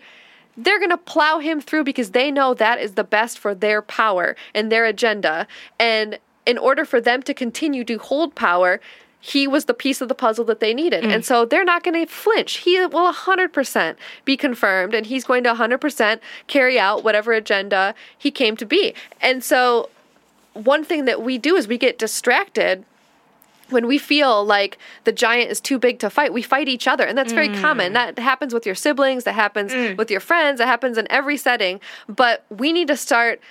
they're 0.58 0.80
going 0.80 0.90
to 0.90 0.98
plow 0.98 1.40
him 1.40 1.62
through 1.62 1.84
because 1.84 2.12
they 2.12 2.32
know 2.32 2.54
that 2.54 2.80
is 2.80 2.94
the 2.94 3.04
best 3.04 3.40
for 3.40 3.56
their 3.56 3.82
power 3.82 4.36
and 4.54 4.72
their 4.72 4.86
agenda. 4.86 5.48
And 5.80 6.20
in 6.46 6.58
order 6.58 6.86
for 6.86 7.00
them 7.00 7.22
to 7.24 7.34
continue 7.34 7.84
to 7.86 7.98
hold 7.98 8.36
power, 8.36 8.80
he 9.20 9.48
was 9.48 9.66
the 9.66 9.74
piece 9.74 10.02
of 10.02 10.10
the 10.10 10.16
puzzle 10.16 10.44
that 10.46 10.60
they 10.60 10.74
needed. 10.74 11.04
Mm. 11.04 11.16
And 11.16 11.26
so 11.26 11.46
they're 11.46 11.64
not 11.64 11.84
going 11.84 11.94
to 11.94 12.12
flinch. 12.12 12.58
He 12.58 12.78
will 12.88 13.14
100% 13.14 13.96
be 14.26 14.36
confirmed 14.36 14.94
and 14.94 15.06
he's 15.06 15.24
going 15.24 15.44
to 15.46 15.54
100% 15.54 16.20
carry 16.48 16.78
out 16.78 17.04
whatever 17.04 17.32
agenda 17.32 17.96
he 18.18 18.32
came 18.32 18.58
to 18.58 18.66
be. 18.66 18.94
And 19.22 19.44
so 19.44 19.90
one 20.54 20.84
thing 20.84 21.06
that 21.06 21.22
we 21.22 21.38
do 21.38 21.56
is 21.56 21.68
we 21.68 21.78
get 21.78 21.98
distracted 21.98 22.84
when 23.74 23.88
we 23.88 23.98
feel 23.98 24.46
like 24.46 24.78
the 25.04 25.12
giant 25.12 25.52
is 25.52 25.60
too 25.60 25.78
big 25.78 26.00
to 26.00 26.10
fight, 26.10 26.32
we 26.32 26.42
fight 26.42 26.70
each 26.70 26.88
other. 26.88 27.04
And 27.04 27.18
that's 27.18 27.34
very 27.34 27.50
mm. 27.50 27.60
common. 27.60 27.94
That 27.94 28.18
happens 28.20 28.54
with 28.54 28.66
your 28.66 28.76
siblings, 28.76 29.24
that 29.26 29.34
happens 29.34 29.74
mm. 29.74 29.98
with 29.98 30.10
your 30.10 30.20
friends, 30.20 30.60
that 30.60 30.68
happens 30.68 30.98
in 30.98 31.12
every 31.12 31.38
setting. 31.38 31.80
But 32.08 32.46
we 32.50 32.72
need 32.72 32.88
to 32.88 32.98
start 32.98 33.42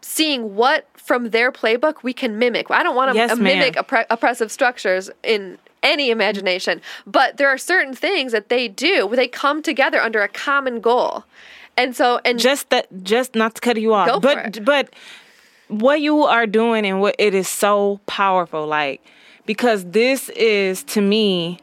seeing 0.00 0.54
what 0.54 0.86
from 0.94 1.30
their 1.30 1.50
playbook 1.50 2.02
we 2.02 2.12
can 2.12 2.38
mimic. 2.38 2.70
I 2.70 2.82
don't 2.82 2.96
want 2.96 3.10
to 3.10 3.16
Yes, 3.16 3.30
ma'am. 3.30 3.42
mimic 3.42 3.74
oppre- 3.74 4.06
oppressive 4.08 4.52
structures 4.52 5.10
in 5.22 5.58
any 5.82 6.10
imagination, 6.10 6.80
but 7.06 7.36
there 7.36 7.48
are 7.48 7.58
certain 7.58 7.94
things 7.94 8.32
that 8.32 8.48
they 8.48 8.68
do 8.68 9.06
where 9.06 9.16
they 9.16 9.28
come 9.28 9.62
together 9.62 10.00
under 10.00 10.22
a 10.22 10.28
common 10.28 10.80
goal. 10.80 11.24
And 11.76 11.94
so, 11.94 12.20
and 12.24 12.38
just 12.38 12.70
that 12.70 12.86
just 13.02 13.34
not 13.34 13.56
to 13.56 13.60
cut 13.60 13.78
you 13.80 13.92
off 13.92 14.22
but 14.22 14.64
but 14.64 14.94
what 15.68 16.00
you 16.00 16.24
are 16.24 16.46
doing 16.46 16.86
and 16.86 17.00
what 17.00 17.16
it 17.18 17.34
is 17.34 17.48
so 17.48 18.00
powerful 18.06 18.66
like 18.66 19.02
because 19.46 19.84
this 19.86 20.28
is 20.30 20.82
to 20.84 21.00
me 21.00 21.58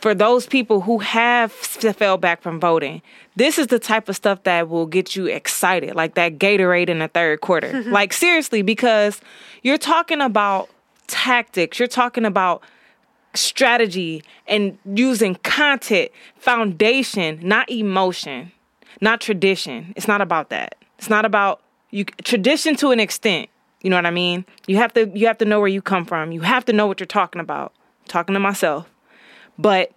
for 0.00 0.14
those 0.14 0.46
people 0.46 0.80
who 0.80 0.98
have 0.98 1.50
fell 1.52 2.16
back 2.16 2.40
from 2.40 2.60
voting 2.60 3.02
this 3.36 3.58
is 3.58 3.66
the 3.68 3.78
type 3.78 4.08
of 4.08 4.16
stuff 4.16 4.42
that 4.44 4.68
will 4.68 4.86
get 4.86 5.16
you 5.16 5.26
excited 5.26 5.94
like 5.94 6.14
that 6.14 6.38
gatorade 6.38 6.88
in 6.88 6.98
the 6.98 7.08
third 7.08 7.40
quarter. 7.40 7.82
Like 7.88 8.12
seriously 8.12 8.62
because 8.62 9.20
you're 9.62 9.78
talking 9.78 10.20
about 10.20 10.68
tactics 11.06 11.78
you're 11.78 11.88
talking 11.88 12.24
about 12.24 12.62
strategy 13.34 14.22
and 14.46 14.78
using 14.84 15.34
content 15.36 16.10
foundation 16.36 17.40
not 17.42 17.70
emotion 17.70 18.52
not 19.00 19.20
tradition. 19.20 19.92
It's 19.96 20.08
not 20.08 20.20
about 20.20 20.50
that. 20.50 20.76
It's 20.98 21.10
not 21.10 21.24
about 21.24 21.60
you 21.90 22.04
tradition 22.04 22.76
to 22.76 22.90
an 22.90 23.00
extent 23.00 23.48
you 23.82 23.90
know 23.90 23.96
what 23.96 24.06
i 24.06 24.10
mean 24.10 24.44
you 24.66 24.76
have 24.76 24.92
to 24.92 25.08
you 25.16 25.26
have 25.26 25.38
to 25.38 25.44
know 25.44 25.58
where 25.58 25.68
you 25.68 25.82
come 25.82 26.04
from 26.04 26.32
you 26.32 26.40
have 26.40 26.64
to 26.64 26.72
know 26.72 26.86
what 26.86 27.00
you're 27.00 27.06
talking 27.06 27.40
about 27.40 27.72
I'm 28.02 28.08
talking 28.08 28.34
to 28.34 28.40
myself 28.40 28.88
but 29.58 29.92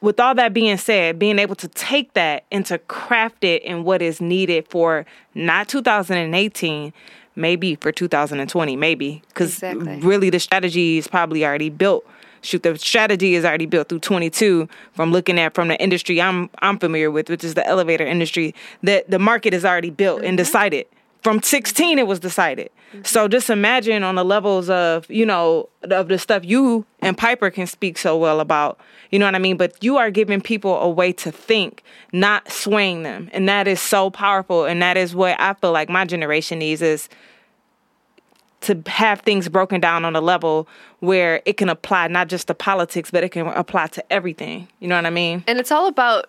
with 0.00 0.20
all 0.20 0.34
that 0.34 0.52
being 0.52 0.76
said, 0.76 1.18
being 1.18 1.38
able 1.38 1.56
to 1.56 1.68
take 1.68 2.12
that 2.14 2.44
and 2.52 2.64
to 2.66 2.78
craft 2.78 3.44
it 3.44 3.62
in 3.62 3.84
what 3.84 4.02
is 4.02 4.20
needed 4.20 4.68
for 4.68 5.06
not 5.34 5.68
2018, 5.68 6.92
maybe 7.34 7.74
for 7.76 7.92
2020, 7.92 8.76
maybe 8.76 9.22
because 9.28 9.54
Exactly. 9.54 10.00
really 10.00 10.30
the 10.30 10.40
strategy 10.40 10.98
is 10.98 11.08
probably 11.08 11.44
already 11.44 11.70
built. 11.70 12.06
Shoot, 12.42 12.62
the 12.62 12.78
strategy 12.78 13.34
is 13.34 13.44
already 13.44 13.66
built 13.66 13.88
through 13.88 14.00
22 14.00 14.68
from 14.92 15.10
looking 15.10 15.40
at 15.40 15.54
from 15.54 15.68
the 15.68 15.80
industry 15.82 16.20
I'm 16.20 16.50
I'm 16.60 16.78
familiar 16.78 17.10
with, 17.10 17.28
which 17.28 17.42
is 17.42 17.54
the 17.54 17.66
elevator 17.66 18.06
industry. 18.06 18.54
That 18.84 19.10
the 19.10 19.18
market 19.18 19.52
is 19.52 19.64
already 19.64 19.90
built 19.90 20.18
and 20.18 20.28
mm-hmm. 20.28 20.36
decided. 20.36 20.86
From 21.26 21.42
16, 21.42 21.98
it 21.98 22.06
was 22.06 22.20
decided. 22.20 22.70
Mm-hmm. 22.92 23.02
So 23.02 23.26
just 23.26 23.50
imagine 23.50 24.04
on 24.04 24.14
the 24.14 24.24
levels 24.24 24.70
of 24.70 25.10
you 25.10 25.26
know 25.26 25.68
of 25.82 26.06
the 26.06 26.20
stuff 26.20 26.44
you 26.44 26.86
and 27.00 27.18
Piper 27.18 27.50
can 27.50 27.66
speak 27.66 27.98
so 27.98 28.16
well 28.16 28.38
about. 28.38 28.78
You 29.10 29.18
know 29.18 29.24
what 29.24 29.34
I 29.34 29.40
mean? 29.40 29.56
But 29.56 29.82
you 29.82 29.96
are 29.96 30.12
giving 30.12 30.40
people 30.40 30.76
a 30.78 30.88
way 30.88 31.12
to 31.14 31.32
think, 31.32 31.82
not 32.12 32.48
swaying 32.52 33.02
them, 33.02 33.28
and 33.32 33.48
that 33.48 33.66
is 33.66 33.80
so 33.80 34.08
powerful. 34.08 34.66
And 34.66 34.80
that 34.82 34.96
is 34.96 35.16
what 35.16 35.34
I 35.40 35.54
feel 35.54 35.72
like 35.72 35.88
my 35.88 36.04
generation 36.04 36.60
needs 36.60 36.80
is 36.80 37.08
to 38.60 38.80
have 38.86 39.22
things 39.22 39.48
broken 39.48 39.80
down 39.80 40.04
on 40.04 40.14
a 40.14 40.20
level 40.20 40.68
where 41.00 41.42
it 41.44 41.56
can 41.56 41.68
apply 41.68 42.06
not 42.06 42.28
just 42.28 42.46
to 42.46 42.54
politics, 42.54 43.10
but 43.10 43.24
it 43.24 43.30
can 43.30 43.48
apply 43.48 43.88
to 43.88 44.12
everything. 44.12 44.68
You 44.78 44.86
know 44.86 44.94
what 44.94 45.06
I 45.06 45.10
mean? 45.10 45.42
And 45.48 45.58
it's 45.58 45.72
all 45.72 45.88
about 45.88 46.26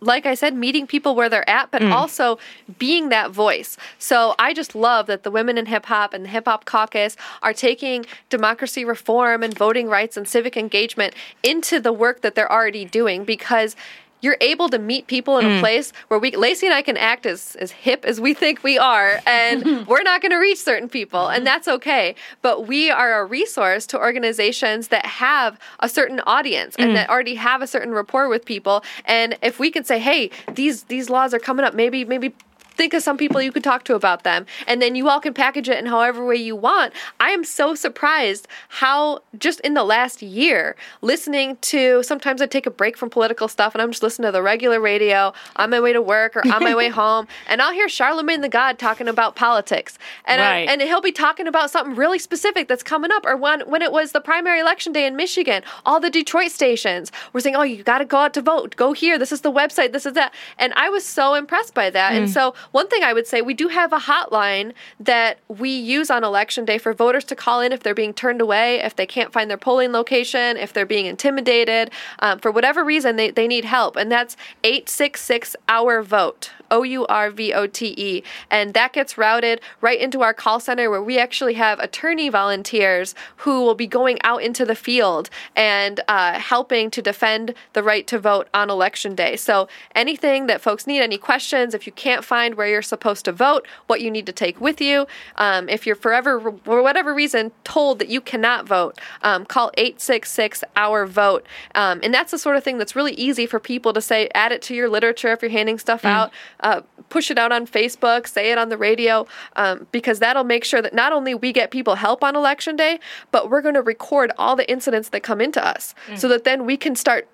like 0.00 0.26
I 0.26 0.34
said, 0.34 0.54
meeting 0.54 0.86
people 0.86 1.14
where 1.14 1.28
they're 1.28 1.48
at, 1.48 1.66
Mm. 1.66 1.70
but 1.72 1.82
also 1.84 2.38
being 2.78 3.08
that 3.10 3.30
voice. 3.30 3.76
So 3.98 4.34
I 4.38 4.52
just 4.54 4.74
love 4.74 5.06
that 5.06 5.22
the 5.22 5.30
women 5.30 5.58
in 5.58 5.66
hip 5.66 5.86
hop 5.86 6.12
and 6.14 6.24
the 6.24 6.28
hip 6.28 6.44
hop 6.46 6.64
caucus 6.64 7.16
are 7.42 7.52
taking 7.52 8.06
democracy 8.30 8.84
reform 8.84 9.42
and 9.42 9.56
voting 9.56 9.88
rights 9.88 10.16
and 10.16 10.26
civic 10.28 10.56
engagement 10.56 11.14
into 11.42 11.80
the 11.80 11.92
work 11.92 12.20
that 12.22 12.34
they're 12.34 12.50
already 12.50 12.84
doing 12.84 13.24
because 13.24 13.76
you're 14.22 14.36
able 14.40 14.68
to 14.70 14.78
meet 14.78 15.06
people 15.06 15.38
in 15.38 15.44
Mm. 15.46 15.58
a 15.58 15.60
place 15.60 15.92
where 16.08 16.18
we 16.18 16.30
Lacey 16.32 16.66
and 16.66 16.74
I 16.74 16.82
can 16.82 16.96
act 16.96 17.26
as 17.26 17.56
as 17.60 17.70
hip 17.70 18.04
as 18.04 18.20
we 18.20 18.34
think 18.34 18.62
we 18.64 18.78
are 18.78 19.20
and 19.26 19.86
we're 19.86 20.02
not 20.02 20.20
going 20.22 20.32
to 20.32 20.38
reach 20.38 20.58
certain 20.58 20.88
people 20.88 21.28
and 21.28 21.46
that's 21.46 21.68
okay. 21.68 22.14
But 22.42 22.66
we 22.66 22.90
are 22.90 23.20
a 23.20 23.24
resource 23.24 23.86
to 23.88 23.98
organizations 23.98 24.88
that 24.88 25.04
have 25.06 25.58
a 25.80 25.88
certain 25.88 26.20
audience 26.26 26.74
and 26.78 26.96
that 26.96 27.08
already 27.10 27.34
have 27.36 27.62
a 27.62 27.66
certain 27.66 27.92
rapport 27.92 28.28
with 28.28 28.44
people 28.44 28.82
and 29.04 29.36
if 29.42 29.58
we 29.58 29.70
can 29.70 29.84
say 29.84 29.98
hey 29.98 30.30
these 30.54 30.84
these 30.84 31.10
laws 31.10 31.32
are 31.34 31.38
coming 31.38 31.64
up 31.64 31.74
maybe 31.74 32.04
maybe 32.04 32.34
think 32.76 32.94
of 32.94 33.02
some 33.02 33.16
people 33.16 33.40
you 33.40 33.52
could 33.52 33.64
talk 33.64 33.84
to 33.84 33.94
about 33.94 34.22
them 34.22 34.46
and 34.66 34.80
then 34.80 34.94
you 34.94 35.08
all 35.08 35.20
can 35.20 35.34
package 35.34 35.68
it 35.68 35.78
in 35.78 35.86
however 35.86 36.24
way 36.24 36.36
you 36.36 36.56
want. 36.56 36.92
I 37.20 37.30
am 37.30 37.44
so 37.44 37.74
surprised 37.74 38.48
how 38.68 39.20
just 39.38 39.60
in 39.60 39.74
the 39.74 39.84
last 39.84 40.22
year 40.22 40.76
listening 41.02 41.56
to 41.60 42.02
sometimes 42.02 42.40
i 42.40 42.46
take 42.46 42.66
a 42.66 42.70
break 42.70 42.96
from 42.96 43.10
political 43.10 43.48
stuff 43.48 43.74
and 43.74 43.82
i'm 43.82 43.90
just 43.90 44.02
listening 44.02 44.26
to 44.26 44.32
the 44.32 44.42
regular 44.42 44.80
radio 44.80 45.32
on 45.56 45.70
my 45.70 45.80
way 45.80 45.92
to 45.92 46.02
work 46.02 46.36
or 46.36 46.42
on 46.52 46.62
my 46.62 46.74
way 46.74 46.88
home 47.02 47.26
and 47.48 47.60
i'll 47.60 47.72
hear 47.72 47.86
Charlamagne 47.86 48.42
the 48.42 48.48
god 48.48 48.78
talking 48.78 49.08
about 49.08 49.36
politics. 49.36 49.98
And 50.24 50.40
uh, 50.40 50.44
I- 50.44 50.66
and 50.68 50.80
he'll 50.82 51.00
be 51.00 51.12
talking 51.12 51.46
about 51.46 51.70
something 51.70 51.94
really 51.94 52.18
specific 52.18 52.68
that's 52.68 52.82
coming 52.82 53.10
up 53.12 53.24
or 53.26 53.36
when 53.36 53.60
when 53.62 53.82
it 53.82 53.92
was 53.92 54.12
the 54.12 54.20
primary 54.20 54.60
election 54.60 54.92
day 54.92 55.06
in 55.06 55.16
michigan 55.16 55.62
all 55.84 56.00
the 56.00 56.10
detroit 56.10 56.50
stations 56.50 57.12
were 57.32 57.40
saying 57.40 57.56
oh 57.56 57.62
you 57.62 57.82
got 57.82 57.98
to 57.98 58.04
go 58.04 58.18
out 58.18 58.34
to 58.34 58.42
vote. 58.42 58.76
Go 58.76 58.92
here. 58.92 59.18
This 59.18 59.32
is 59.32 59.40
the 59.40 59.52
website. 59.52 59.92
This 59.92 60.06
is 60.06 60.14
that. 60.14 60.32
And 60.58 60.72
i 60.74 60.88
was 60.88 61.04
so 61.04 61.34
impressed 61.34 61.74
by 61.74 61.90
that. 61.90 62.12
And 62.12 62.28
mm. 62.28 62.32
so 62.32 62.54
one 62.72 62.88
thing 62.88 63.02
i 63.02 63.12
would 63.12 63.26
say 63.26 63.40
we 63.40 63.54
do 63.54 63.68
have 63.68 63.92
a 63.92 63.98
hotline 63.98 64.72
that 64.98 65.38
we 65.48 65.70
use 65.70 66.10
on 66.10 66.24
election 66.24 66.64
day 66.64 66.78
for 66.78 66.92
voters 66.92 67.24
to 67.24 67.34
call 67.36 67.60
in 67.60 67.72
if 67.72 67.82
they're 67.82 67.94
being 67.94 68.14
turned 68.14 68.40
away 68.40 68.80
if 68.80 68.96
they 68.96 69.06
can't 69.06 69.32
find 69.32 69.50
their 69.50 69.56
polling 69.56 69.92
location 69.92 70.56
if 70.56 70.72
they're 70.72 70.86
being 70.86 71.06
intimidated. 71.06 71.90
Um, 72.20 72.38
for 72.38 72.50
whatever 72.50 72.84
reason 72.84 73.16
they, 73.16 73.30
they 73.30 73.48
need 73.48 73.64
help 73.64 73.96
and 73.96 74.10
that's 74.10 74.36
866 74.64 75.56
our 75.68 76.02
vote 76.02 76.50
O 76.70 76.82
U 76.82 77.06
R 77.06 77.30
V 77.30 77.52
O 77.52 77.66
T 77.66 77.94
E. 77.96 78.22
And 78.50 78.74
that 78.74 78.92
gets 78.92 79.18
routed 79.18 79.60
right 79.80 80.00
into 80.00 80.22
our 80.22 80.34
call 80.34 80.60
center 80.60 80.90
where 80.90 81.02
we 81.02 81.18
actually 81.18 81.54
have 81.54 81.78
attorney 81.78 82.28
volunteers 82.28 83.14
who 83.36 83.62
will 83.62 83.74
be 83.74 83.86
going 83.86 84.18
out 84.22 84.42
into 84.42 84.64
the 84.64 84.74
field 84.74 85.30
and 85.54 86.00
uh, 86.08 86.38
helping 86.38 86.90
to 86.90 87.02
defend 87.02 87.54
the 87.72 87.82
right 87.82 88.06
to 88.06 88.18
vote 88.18 88.48
on 88.54 88.70
election 88.70 89.14
day. 89.14 89.36
So 89.36 89.68
anything 89.94 90.46
that 90.46 90.60
folks 90.60 90.86
need, 90.86 91.00
any 91.00 91.18
questions, 91.18 91.74
if 91.74 91.86
you 91.86 91.92
can't 91.92 92.24
find 92.24 92.54
where 92.54 92.68
you're 92.68 92.82
supposed 92.82 93.24
to 93.26 93.32
vote, 93.32 93.66
what 93.86 94.00
you 94.00 94.10
need 94.10 94.26
to 94.26 94.32
take 94.32 94.60
with 94.60 94.80
you, 94.80 95.06
um, 95.36 95.68
if 95.68 95.86
you're 95.86 95.96
forever, 95.96 96.40
for 96.64 96.82
whatever 96.82 97.14
reason, 97.14 97.52
told 97.64 97.98
that 97.98 98.08
you 98.08 98.20
cannot 98.20 98.66
vote, 98.66 98.98
um, 99.22 99.44
call 99.44 99.70
866 99.76 100.64
our 100.76 101.06
vote. 101.06 101.46
Um, 101.74 102.00
and 102.02 102.12
that's 102.12 102.30
the 102.30 102.38
sort 102.38 102.56
of 102.56 102.64
thing 102.64 102.78
that's 102.78 102.96
really 102.96 103.14
easy 103.14 103.46
for 103.46 103.58
people 103.58 103.92
to 103.92 104.00
say, 104.00 104.28
add 104.34 104.52
it 104.52 104.62
to 104.62 104.74
your 104.74 104.88
literature 104.88 105.32
if 105.32 105.42
you're 105.42 105.50
handing 105.50 105.78
stuff 105.78 106.04
out, 106.04 106.32
uh, 106.60 106.80
push 107.08 107.30
it 107.30 107.38
out 107.38 107.52
on 107.52 107.66
Facebook, 107.66 108.26
say 108.26 108.50
it 108.50 108.58
on 108.58 108.68
the 108.68 108.76
radio, 108.76 109.26
um, 109.56 109.86
because 109.92 110.18
that'll 110.18 110.44
make 110.44 110.64
sure 110.64 110.82
that 110.82 110.94
not 110.94 111.12
only 111.12 111.34
we 111.34 111.52
get 111.52 111.70
people 111.70 111.94
help 111.96 112.24
on 112.24 112.34
election 112.36 112.76
day, 112.76 112.98
but 113.30 113.50
we're 113.50 113.62
going 113.62 113.74
to 113.74 113.82
record 113.82 114.32
all 114.38 114.56
the 114.56 114.68
incidents 114.70 115.10
that 115.10 115.22
come 115.22 115.40
into 115.40 115.64
us. 115.64 115.94
So 116.16 116.28
that 116.28 116.44
then 116.44 116.66
we 116.66 116.76
can 116.76 116.96
start 116.96 117.28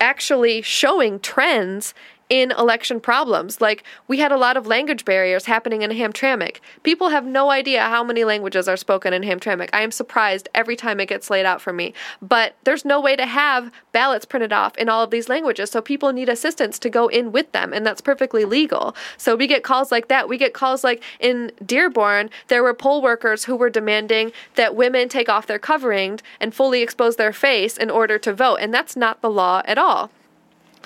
actually 0.00 0.62
showing 0.62 1.20
trends 1.20 1.94
in 2.28 2.50
election 2.52 3.00
problems. 3.00 3.60
Like 3.60 3.84
we 4.08 4.18
had 4.18 4.32
a 4.32 4.36
lot 4.36 4.56
of 4.56 4.66
language 4.66 5.04
barriers 5.04 5.46
happening 5.46 5.82
in 5.82 5.90
Hamtramck. 5.90 6.58
People 6.82 7.10
have 7.10 7.24
no 7.24 7.50
idea 7.50 7.82
how 7.82 8.02
many 8.02 8.24
languages 8.24 8.68
are 8.68 8.76
spoken 8.76 9.12
in 9.12 9.22
Hamtramck. 9.22 9.70
I 9.72 9.82
am 9.82 9.90
surprised 9.90 10.48
every 10.54 10.76
time 10.76 11.00
it 11.00 11.08
gets 11.08 11.30
laid 11.30 11.46
out 11.46 11.60
for 11.60 11.72
me. 11.72 11.94
But 12.20 12.56
there's 12.64 12.84
no 12.84 13.00
way 13.00 13.16
to 13.16 13.26
have 13.26 13.70
ballots 13.92 14.24
printed 14.24 14.52
off 14.52 14.76
in 14.76 14.88
all 14.88 15.02
of 15.02 15.10
these 15.10 15.28
languages. 15.28 15.70
So 15.70 15.80
people 15.80 16.12
need 16.12 16.28
assistance 16.28 16.78
to 16.80 16.90
go 16.90 17.08
in 17.08 17.32
with 17.32 17.52
them, 17.52 17.72
and 17.72 17.86
that's 17.86 18.00
perfectly 18.00 18.44
legal. 18.44 18.94
So 19.16 19.36
we 19.36 19.46
get 19.46 19.62
calls 19.62 19.92
like 19.92 20.08
that. 20.08 20.28
We 20.28 20.38
get 20.38 20.54
calls 20.54 20.84
like 20.84 21.02
in 21.20 21.52
Dearborn, 21.64 22.30
there 22.48 22.62
were 22.62 22.74
poll 22.74 23.02
workers 23.02 23.44
who 23.44 23.56
were 23.56 23.70
demanding 23.70 24.32
that 24.54 24.74
women 24.74 25.08
take 25.08 25.28
off 25.28 25.46
their 25.46 25.58
covering 25.58 26.20
and 26.40 26.54
fully 26.54 26.82
expose 26.82 27.16
their 27.16 27.32
face 27.32 27.76
in 27.76 27.90
order 27.90 28.18
to 28.18 28.32
vote. 28.32 28.56
And 28.56 28.72
that's 28.72 28.96
not 28.96 29.22
the 29.22 29.30
law 29.30 29.62
at 29.64 29.78
all. 29.78 30.10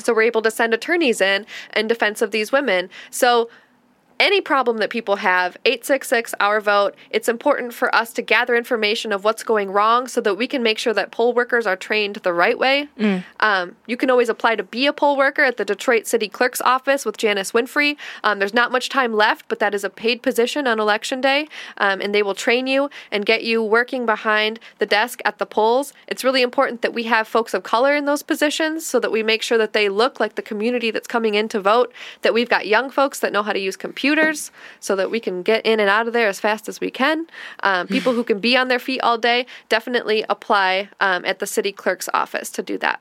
So 0.01 0.14
we're 0.14 0.22
able 0.22 0.43
to 0.43 0.51
send 0.51 0.74
attorneys 0.74 1.20
in 1.20 1.47
in 1.74 1.89
defense 1.89 2.22
of 2.22 2.31
these 2.31 2.52
women. 2.52 2.90
So 3.10 3.51
any 4.21 4.41
problem 4.41 4.79
that 4.79 4.91
people 4.91 5.17
have, 5.17 5.57
866 5.65 6.35
our 6.39 6.61
vote. 6.61 6.95
It's 7.11 7.29
important 7.29 7.73
for 7.73 7.93
us 7.95 8.13
to 8.13 8.23
gather 8.23 8.55
information 8.55 9.13
of 9.13 9.25
what's 9.25 9.43
going 9.43 9.71
wrong 9.71 10.07
so 10.07 10.21
that 10.21 10.35
we 10.35 10.47
can 10.47 10.63
make 10.63 10.79
sure 10.79 10.93
that 10.93 11.11
poll 11.11 11.33
workers 11.33 11.67
are 11.67 11.75
trained 11.75 12.17
the 12.17 12.33
right 12.33 12.59
way. 12.59 12.89
Um, 13.41 13.77
you 13.87 13.97
can 13.97 14.11
always 14.11 14.29
apply 14.29 14.57
to 14.57 14.63
be 14.63 14.87
a 14.87 14.93
poll 14.93 15.17
worker 15.17 15.43
at 15.43 15.57
the 15.57 15.65
Detroit 15.65 16.07
City 16.07 16.29
Clerk's 16.29 16.61
office 16.61 17.07
with 17.07 17.17
Janice 17.17 17.53
Winfrey. 17.53 17.97
Um, 18.23 18.39
there's 18.39 18.53
not 18.53 18.71
much 18.71 18.91
time 18.91 19.15
left, 19.15 19.47
but 19.49 19.59
that 19.59 19.75
is 19.75 19.85
a 19.85 19.91
paid 19.91 20.23
position 20.23 20.67
on 20.67 20.79
election 20.79 21.23
day, 21.23 21.49
um, 21.79 22.03
and 22.03 22.15
they 22.15 22.23
will 22.23 22.35
train 22.35 22.67
you 22.67 22.91
and 23.11 23.25
get 23.25 23.43
you 23.43 23.63
working 23.63 24.05
behind 24.05 24.61
the 24.79 24.87
desk 24.87 25.21
at 25.25 25.39
the 25.39 25.47
polls. 25.47 25.95
It's 26.07 26.23
really 26.23 26.43
important 26.43 26.83
that 26.83 26.93
we 26.93 27.05
have 27.05 27.27
folks 27.27 27.55
of 27.55 27.63
color 27.63 27.97
in 27.97 28.05
those 28.05 28.23
positions 28.23 28.85
so 28.85 29.01
that 29.01 29.11
we 29.11 29.23
make 29.23 29.41
sure 29.41 29.57
that 29.57 29.73
they 29.73 29.89
look 29.89 30.21
like 30.21 30.35
the 30.35 30.43
community 30.43 30.91
that's 30.91 31.09
coming 31.09 31.35
in 31.35 31.49
to 31.49 31.61
vote, 31.61 31.91
that 32.21 32.35
we've 32.35 32.51
got 32.51 32.67
young 32.67 32.91
folks 32.91 33.21
that 33.21 33.33
know 33.33 33.43
how 33.43 33.55
to 33.55 33.59
use 33.59 33.77
computers 33.79 34.10
so 34.81 34.97
that 34.97 35.11
we 35.11 35.20
can 35.20 35.43
get 35.43 35.65
in 35.65 35.81
and 35.81 35.89
out 35.89 36.07
of 36.07 36.12
there 36.12 36.28
as 36.28 36.41
fast 36.41 36.69
as 36.69 36.81
we 36.81 36.91
can. 36.91 37.27
Um, 37.62 37.87
people 37.87 38.12
who 38.12 38.24
can 38.24 38.41
be 38.41 38.57
on 38.57 38.69
their 38.69 38.78
feet 38.78 39.01
all 39.01 39.19
day 39.19 39.47
definitely 39.69 40.24
apply 40.28 40.89
um, 41.01 41.24
at 41.24 41.39
the 41.39 41.47
city 41.47 41.73
clerk's 41.73 42.09
office 42.15 42.51
to 42.51 42.62
do 42.62 42.78
that. 42.78 43.01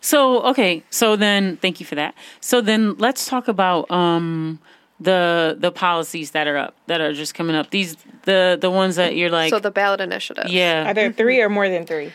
So 0.00 0.42
okay, 0.42 0.82
so 0.90 1.16
then 1.16 1.56
thank 1.56 1.80
you 1.80 1.86
for 1.86 1.94
that. 1.94 2.14
So 2.40 2.60
then 2.60 2.96
let's 2.98 3.26
talk 3.26 3.48
about 3.48 3.90
um 3.90 4.58
the 5.00 5.56
the 5.58 5.72
policies 5.72 6.32
that 6.32 6.46
are 6.46 6.56
up 6.56 6.74
that 6.86 7.00
are 7.00 7.12
just 7.12 7.34
coming 7.34 7.56
up. 7.56 7.70
These 7.70 7.96
the 8.24 8.58
the 8.60 8.70
ones 8.70 8.96
that 8.96 9.16
you're 9.16 9.30
like 9.30 9.50
so 9.50 9.58
the 9.58 9.70
ballot 9.70 10.00
initiative. 10.00 10.48
yeah. 10.48 10.90
Are 10.90 10.94
there 10.94 11.12
three 11.12 11.40
or 11.40 11.48
more 11.48 11.68
than 11.68 11.86
three? 11.86 12.12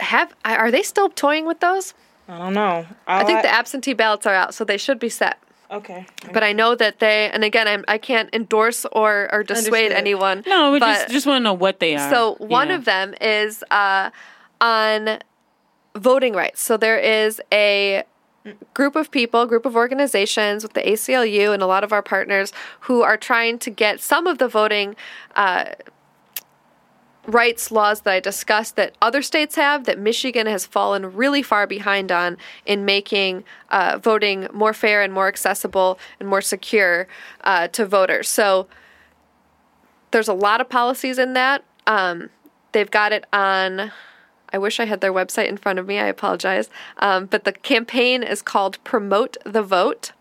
Have 0.00 0.34
are 0.44 0.70
they 0.70 0.82
still 0.82 1.08
toying 1.08 1.46
with 1.46 1.60
those? 1.60 1.94
I 2.28 2.38
don't 2.38 2.54
know. 2.54 2.86
I 3.06 3.24
think 3.24 3.42
the 3.42 3.52
absentee 3.52 3.92
ballots 3.92 4.26
are 4.26 4.34
out, 4.34 4.54
so 4.54 4.64
they 4.64 4.78
should 4.78 4.98
be 4.98 5.10
set. 5.10 5.38
Okay. 5.74 6.06
But 6.32 6.42
I 6.42 6.52
know 6.52 6.74
that 6.74 6.98
they, 7.00 7.30
and 7.30 7.44
again, 7.44 7.66
I'm, 7.68 7.84
I 7.88 7.98
can't 7.98 8.28
endorse 8.32 8.84
or, 8.92 9.28
or 9.32 9.42
dissuade 9.42 9.92
Understood. 9.92 9.92
anyone. 9.98 10.42
no, 10.46 10.72
we 10.72 10.78
but- 10.80 10.86
just 10.94 11.08
just 11.10 11.26
want 11.26 11.40
to 11.40 11.44
know 11.44 11.54
what 11.54 11.80
they 11.80 11.96
are. 11.96 12.10
So 12.10 12.34
one 12.38 12.68
Yeah. 12.68 12.74
of 12.76 12.84
them 12.84 13.14
is 13.20 13.62
uh, 13.70 14.10
on 14.60 15.18
voting 15.96 16.32
rights. 16.34 16.60
So 16.60 16.76
there 16.76 16.98
is 16.98 17.40
a 17.52 18.04
group 18.74 18.94
of 18.94 19.10
people, 19.10 19.46
group 19.46 19.64
of 19.64 19.74
organizations 19.74 20.62
with 20.62 20.74
the 20.74 20.82
ACLU 20.82 21.54
and 21.54 21.62
a 21.62 21.66
lot 21.66 21.82
of 21.82 21.92
our 21.92 22.02
partners 22.02 22.52
who 22.80 23.02
are 23.02 23.16
trying 23.16 23.58
to 23.60 23.70
get 23.70 24.00
some 24.00 24.26
of 24.26 24.36
the 24.38 24.48
voting 24.48 24.96
uh, 25.34 25.64
rights 27.26 27.70
laws 27.70 28.02
that 28.02 28.12
I 28.12 28.20
discussed 28.20 28.76
that 28.76 28.94
other 29.00 29.22
states 29.22 29.56
have 29.56 29.84
that 29.84 29.98
Michigan 29.98 30.46
has 30.46 30.66
fallen 30.66 31.14
really 31.14 31.42
far 31.42 31.66
behind 31.66 32.12
on 32.12 32.36
in 32.66 32.84
making 32.84 33.44
uh, 33.70 33.98
voting 34.02 34.46
more 34.52 34.72
fair 34.72 35.02
and 35.02 35.12
more 35.12 35.28
accessible 35.28 35.98
and 36.20 36.28
more 36.28 36.40
secure 36.40 37.08
uh, 37.42 37.68
to 37.68 37.86
voters. 37.86 38.28
So 38.28 38.66
there's 40.10 40.28
a 40.28 40.34
lot 40.34 40.60
of 40.60 40.68
policies 40.68 41.18
in 41.18 41.32
that. 41.32 41.64
Um, 41.86 42.30
they've 42.72 42.90
got 42.90 43.12
it 43.12 43.24
on, 43.32 43.90
I 44.52 44.58
wish 44.58 44.78
I 44.78 44.84
had 44.84 45.00
their 45.00 45.12
website 45.12 45.48
in 45.48 45.56
front 45.56 45.78
of 45.78 45.86
me. 45.86 45.98
I 45.98 46.06
apologize. 46.06 46.68
Um, 46.98 47.26
but 47.26 47.44
the 47.44 47.52
campaign 47.52 48.22
is 48.22 48.42
called 48.42 48.82
Promote 48.84 49.36
the 49.44 49.62
Vote. 49.62 50.12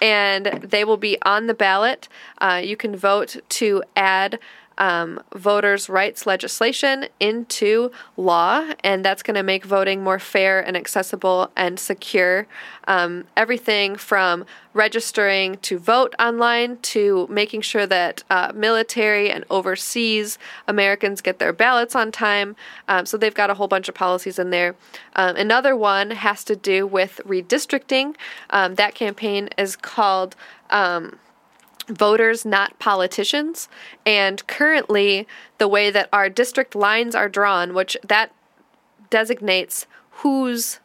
And 0.00 0.46
they 0.64 0.82
will 0.82 0.96
be 0.96 1.16
on 1.22 1.46
the 1.46 1.54
ballot. 1.54 2.08
Uh, 2.38 2.60
you 2.62 2.76
can 2.76 2.96
vote 2.96 3.36
to 3.50 3.84
add 3.94 4.40
um, 4.78 5.22
voters' 5.34 5.88
rights 5.88 6.26
legislation 6.26 7.06
into 7.20 7.90
law, 8.16 8.70
and 8.82 9.04
that's 9.04 9.22
going 9.22 9.34
to 9.34 9.42
make 9.42 9.64
voting 9.64 10.02
more 10.02 10.18
fair 10.18 10.60
and 10.60 10.76
accessible 10.76 11.50
and 11.56 11.78
secure. 11.78 12.46
Um, 12.88 13.24
everything 13.36 13.96
from 13.96 14.44
registering 14.74 15.56
to 15.58 15.78
vote 15.78 16.14
online 16.18 16.78
to 16.78 17.26
making 17.30 17.60
sure 17.60 17.86
that 17.86 18.24
uh, 18.30 18.52
military 18.54 19.30
and 19.30 19.44
overseas 19.50 20.38
Americans 20.66 21.20
get 21.20 21.38
their 21.38 21.52
ballots 21.52 21.94
on 21.94 22.10
time. 22.10 22.56
Um, 22.88 23.06
so 23.06 23.16
they've 23.16 23.34
got 23.34 23.50
a 23.50 23.54
whole 23.54 23.68
bunch 23.68 23.88
of 23.88 23.94
policies 23.94 24.38
in 24.38 24.50
there. 24.50 24.74
Um, 25.14 25.36
another 25.36 25.76
one 25.76 26.10
has 26.10 26.42
to 26.44 26.56
do 26.56 26.86
with 26.86 27.20
redistricting. 27.26 28.16
Um, 28.50 28.74
that 28.76 28.94
campaign 28.94 29.48
is 29.58 29.76
called 29.76 30.34
um, 30.70 31.18
voters, 31.88 32.44
not 32.44 32.78
politicians. 32.78 33.68
And 34.06 34.46
currently, 34.46 35.26
the 35.58 35.68
way 35.68 35.90
that 35.90 36.08
our 36.12 36.28
district 36.28 36.74
lines 36.74 37.14
are 37.14 37.28
drawn, 37.28 37.74
which 37.74 37.96
that 38.06 38.34
designates 39.10 39.86
whose 40.10 40.80